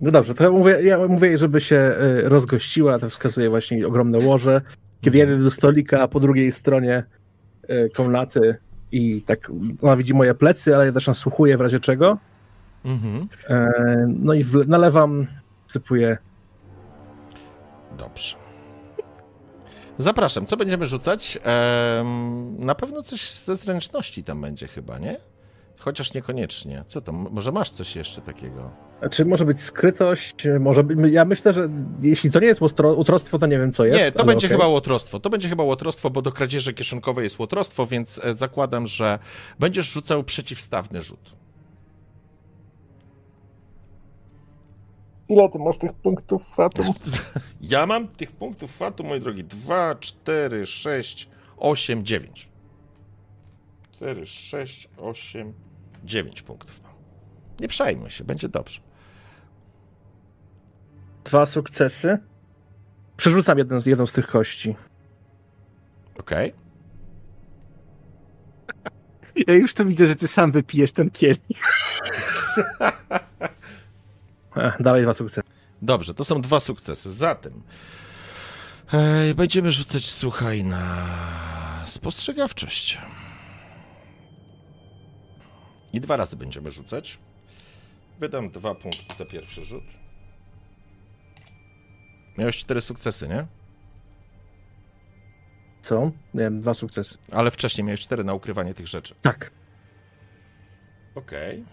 No 0.00 0.10
dobrze, 0.10 0.34
to 0.34 0.44
ja 0.44 0.50
mówię, 0.50 0.78
ja 0.82 0.98
mówię 1.08 1.38
żeby 1.38 1.60
się 1.60 1.76
y, 1.76 2.28
rozgościła, 2.28 2.98
to 2.98 3.10
wskazuje 3.10 3.50
właśnie 3.50 3.86
ogromne 3.86 4.18
łoże. 4.18 4.60
Kiedy 5.00 5.18
jedę 5.18 5.38
do 5.38 5.50
stolika, 5.50 6.00
a 6.00 6.08
po 6.08 6.20
drugiej 6.20 6.52
stronie 6.52 7.04
komnaty 7.94 8.56
i 8.92 9.22
tak 9.22 9.50
ona 9.82 9.96
widzi 9.96 10.14
moje 10.14 10.34
plecy, 10.34 10.76
ale 10.76 10.86
ja 10.86 10.92
też 10.92 11.06
nasłuchuję 11.06 11.56
w 11.56 11.60
razie 11.60 11.80
czego. 11.80 12.18
Mhm. 12.84 13.28
E, 13.48 13.70
no 14.08 14.34
i 14.34 14.44
wle- 14.44 14.68
nalewam, 14.68 15.26
sypuję. 15.66 16.16
Dobrze. 17.98 18.36
Zapraszam, 19.98 20.46
co 20.46 20.56
będziemy 20.56 20.86
rzucać? 20.86 21.38
Na 22.58 22.74
pewno 22.74 23.02
coś 23.02 23.30
ze 23.32 23.56
zręczności 23.56 24.24
tam 24.24 24.40
będzie 24.40 24.66
chyba, 24.68 24.98
nie? 24.98 25.20
Chociaż 25.78 26.14
niekoniecznie. 26.14 26.84
Co 26.86 27.00
tam? 27.00 27.28
Może 27.30 27.52
masz 27.52 27.70
coś 27.70 27.96
jeszcze 27.96 28.20
takiego? 28.20 28.70
Czy 29.10 29.24
może 29.24 29.44
być 29.44 29.60
skrytość? 29.60 30.34
Może 30.60 30.84
być, 30.84 31.12
ja 31.12 31.24
myślę, 31.24 31.52
że 31.52 31.68
jeśli 32.02 32.30
to 32.30 32.40
nie 32.40 32.46
jest 32.46 32.62
ustro, 32.62 32.94
utrostwo, 32.94 33.38
to 33.38 33.46
nie 33.46 33.58
wiem 33.58 33.72
co 33.72 33.84
jest. 33.84 34.00
Nie, 34.00 34.12
to 34.12 34.24
będzie 34.24 34.46
okej. 34.46 34.58
chyba 34.58 34.68
łotrostwo. 34.68 35.20
To 35.20 35.30
będzie 35.30 35.48
chyba 35.48 35.64
łotrostwo, 35.64 36.10
bo 36.10 36.22
do 36.22 36.32
kradzieży 36.32 36.74
kieszonkowej 36.74 37.24
jest 37.24 37.38
łotrostwo, 37.38 37.86
więc 37.86 38.20
e, 38.24 38.36
zakładam, 38.36 38.86
że 38.86 39.18
będziesz 39.58 39.92
rzucał 39.92 40.24
przeciwstawny 40.24 41.02
rzut. 41.02 41.34
Ile 45.28 45.48
ty 45.48 45.58
masz 45.58 45.78
tych 45.78 45.92
punktów 45.92 46.54
fatum? 46.54 46.86
Ja 47.60 47.86
mam 47.86 48.08
tych 48.08 48.32
punktów 48.32 48.76
fatu, 48.76 49.04
moi 49.04 49.20
drogi, 49.20 49.44
2, 49.44 49.94
4, 49.94 50.66
6, 50.66 51.28
8, 51.58 52.04
9. 52.04 52.48
4, 53.92 54.26
6, 54.26 54.88
8, 54.96 55.52
9 56.04 56.42
punktów 56.42 56.82
mam. 56.82 56.92
Nie 57.60 57.68
przejmuj 57.68 58.10
się, 58.10 58.24
będzie 58.24 58.48
dobrze. 58.48 58.80
Dwa 61.24 61.46
sukcesy. 61.46 62.18
Przerzucam 63.16 63.58
jeden 63.58 63.80
z, 63.80 63.86
jedną 63.86 64.06
z 64.06 64.12
tych 64.12 64.26
kości. 64.26 64.76
Okej? 66.18 66.54
Ja 69.46 69.54
już 69.54 69.74
to 69.74 69.84
widzę, 69.84 70.06
że 70.06 70.16
ty 70.16 70.28
sam 70.28 70.52
wypijesz 70.52 70.92
ten 70.92 71.10
kielich. 71.10 71.38
E, 74.56 74.72
dalej 74.80 75.02
dwa 75.02 75.14
sukcesy. 75.14 75.42
Dobrze, 75.82 76.14
to 76.14 76.24
są 76.24 76.40
dwa 76.40 76.60
sukcesy. 76.60 77.10
Zatem 77.10 77.62
e, 78.92 79.34
będziemy 79.34 79.72
rzucać, 79.72 80.10
słuchaj, 80.10 80.64
na 80.64 81.84
Spostrzegawczość. 81.86 82.98
I 85.92 86.00
dwa 86.00 86.16
razy 86.16 86.36
będziemy 86.36 86.70
rzucać. 86.70 87.18
Wydam 88.20 88.50
dwa 88.50 88.74
punkty 88.74 89.16
za 89.16 89.24
pierwszy 89.24 89.64
rzut. 89.64 89.84
Miałeś 92.38 92.56
cztery 92.56 92.80
sukcesy, 92.80 93.28
nie? 93.28 93.46
Co? 95.80 96.10
Miałem 96.34 96.60
dwa 96.60 96.74
sukcesy. 96.74 97.18
Ale 97.32 97.50
wcześniej 97.50 97.84
miałeś 97.84 98.00
cztery 98.00 98.24
na 98.24 98.34
ukrywanie 98.34 98.74
tych 98.74 98.88
rzeczy. 98.88 99.14
Tak. 99.22 99.50
Okej. 101.14 101.64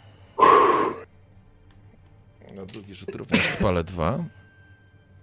Na 2.55 2.65
drugi 2.65 2.95
rzut 2.95 3.15
również 3.15 3.45
spalę 3.45 3.83
dwa. 3.83 4.23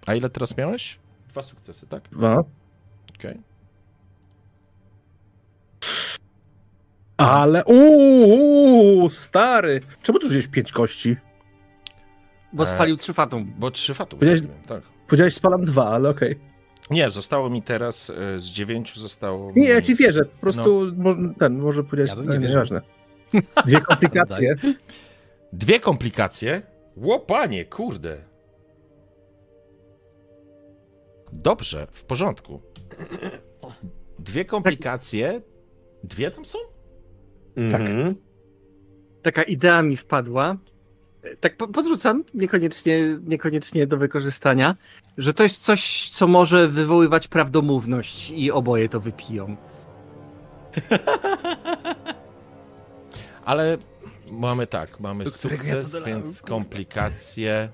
A 0.06 0.14
ile 0.14 0.30
teraz 0.30 0.56
miałeś? 0.56 0.98
Dwa 1.28 1.42
sukcesy, 1.42 1.86
tak? 1.86 2.08
Dwa. 2.08 2.36
Okej. 3.18 3.40
Ale 7.30 7.64
uuu, 7.64 9.10
stary. 9.10 9.80
Czemu 10.02 10.18
tu 10.18 10.26
wziąłeś 10.28 10.46
pięć 10.48 10.72
kości? 10.72 11.16
Bo 12.52 12.62
E, 12.62 12.66
spalił 12.66 12.96
trzy 12.96 13.12
fatum. 13.12 13.52
Bo 13.58 13.70
trzy 13.70 13.94
fatów 13.94 14.20
Powiedziałeś- 14.20 14.42
tak. 14.66 14.82
Powiedziałeś 15.06 15.34
spalam 15.34 15.64
dwa, 15.64 15.88
ale 15.90 16.08
okej. 16.08 16.38
Nie, 16.90 17.10
zostało 17.10 17.50
mi 17.50 17.62
teraz 17.62 18.10
e, 18.10 18.40
z 18.40 18.44
dziewięciu 18.44 19.00
zostało. 19.00 19.52
mi- 19.52 19.60
Nie, 19.62 19.68
ja 19.68 19.80
ci 19.82 19.94
wierzę. 19.96 20.24
Po 20.24 20.40
prostu 20.40 20.92
może, 20.96 21.18
ten, 21.38 21.58
może 21.58 21.84
powiedzieć, 21.84 22.10
Ja 22.10 22.16
bym 22.16 22.26
no, 22.26 22.36
nie 22.36 22.48
nieważne. 22.48 22.80
Dwie 23.66 23.80
komplikacje. 23.90 24.54
Dwie 25.52 25.80
komplikacje. 25.80 26.62
Łopanie, 26.96 27.64
kurde. 27.64 28.16
Dobrze, 31.32 31.86
w 31.92 32.04
porządku. 32.04 32.60
Dwie 34.18 34.44
komplikacje. 34.44 35.40
Dwie 36.04 36.30
tam 36.30 36.44
są? 36.44 36.58
Mhm. 37.56 38.14
Taka 39.22 39.42
idea 39.42 39.82
mi 39.82 39.96
wpadła. 39.96 40.56
Tak 41.40 41.56
po- 41.56 41.68
podrzucam, 41.68 42.24
niekoniecznie, 42.34 43.18
niekoniecznie 43.26 43.86
do 43.86 43.96
wykorzystania, 43.96 44.76
że 45.18 45.34
to 45.34 45.42
jest 45.42 45.64
coś, 45.64 46.10
co 46.10 46.26
może 46.26 46.68
wywoływać 46.68 47.28
prawdomówność 47.28 48.30
i 48.30 48.50
oboje 48.50 48.88
to 48.88 49.00
wypiją. 49.00 49.56
Ale 53.44 53.78
mamy 54.30 54.66
tak, 54.66 55.00
mamy 55.00 55.30
sukces, 55.30 56.00
więc 56.06 56.42
komplikacje. 56.42 57.68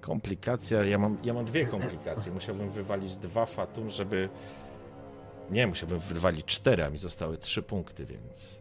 Komplikacja, 0.00 0.84
ja 0.84 0.98
mam, 0.98 1.16
ja 1.24 1.34
mam 1.34 1.44
dwie 1.44 1.66
komplikacje. 1.66 2.32
Musiałbym 2.32 2.70
wywalić 2.70 3.16
dwa 3.16 3.46
fatum, 3.46 3.90
żeby. 3.90 4.28
Nie, 5.50 5.66
musiałbym 5.66 5.98
wywalić 5.98 6.46
cztery, 6.46 6.84
a 6.84 6.90
mi 6.90 6.98
zostały 6.98 7.38
trzy 7.38 7.62
punkty, 7.62 8.06
więc. 8.06 8.59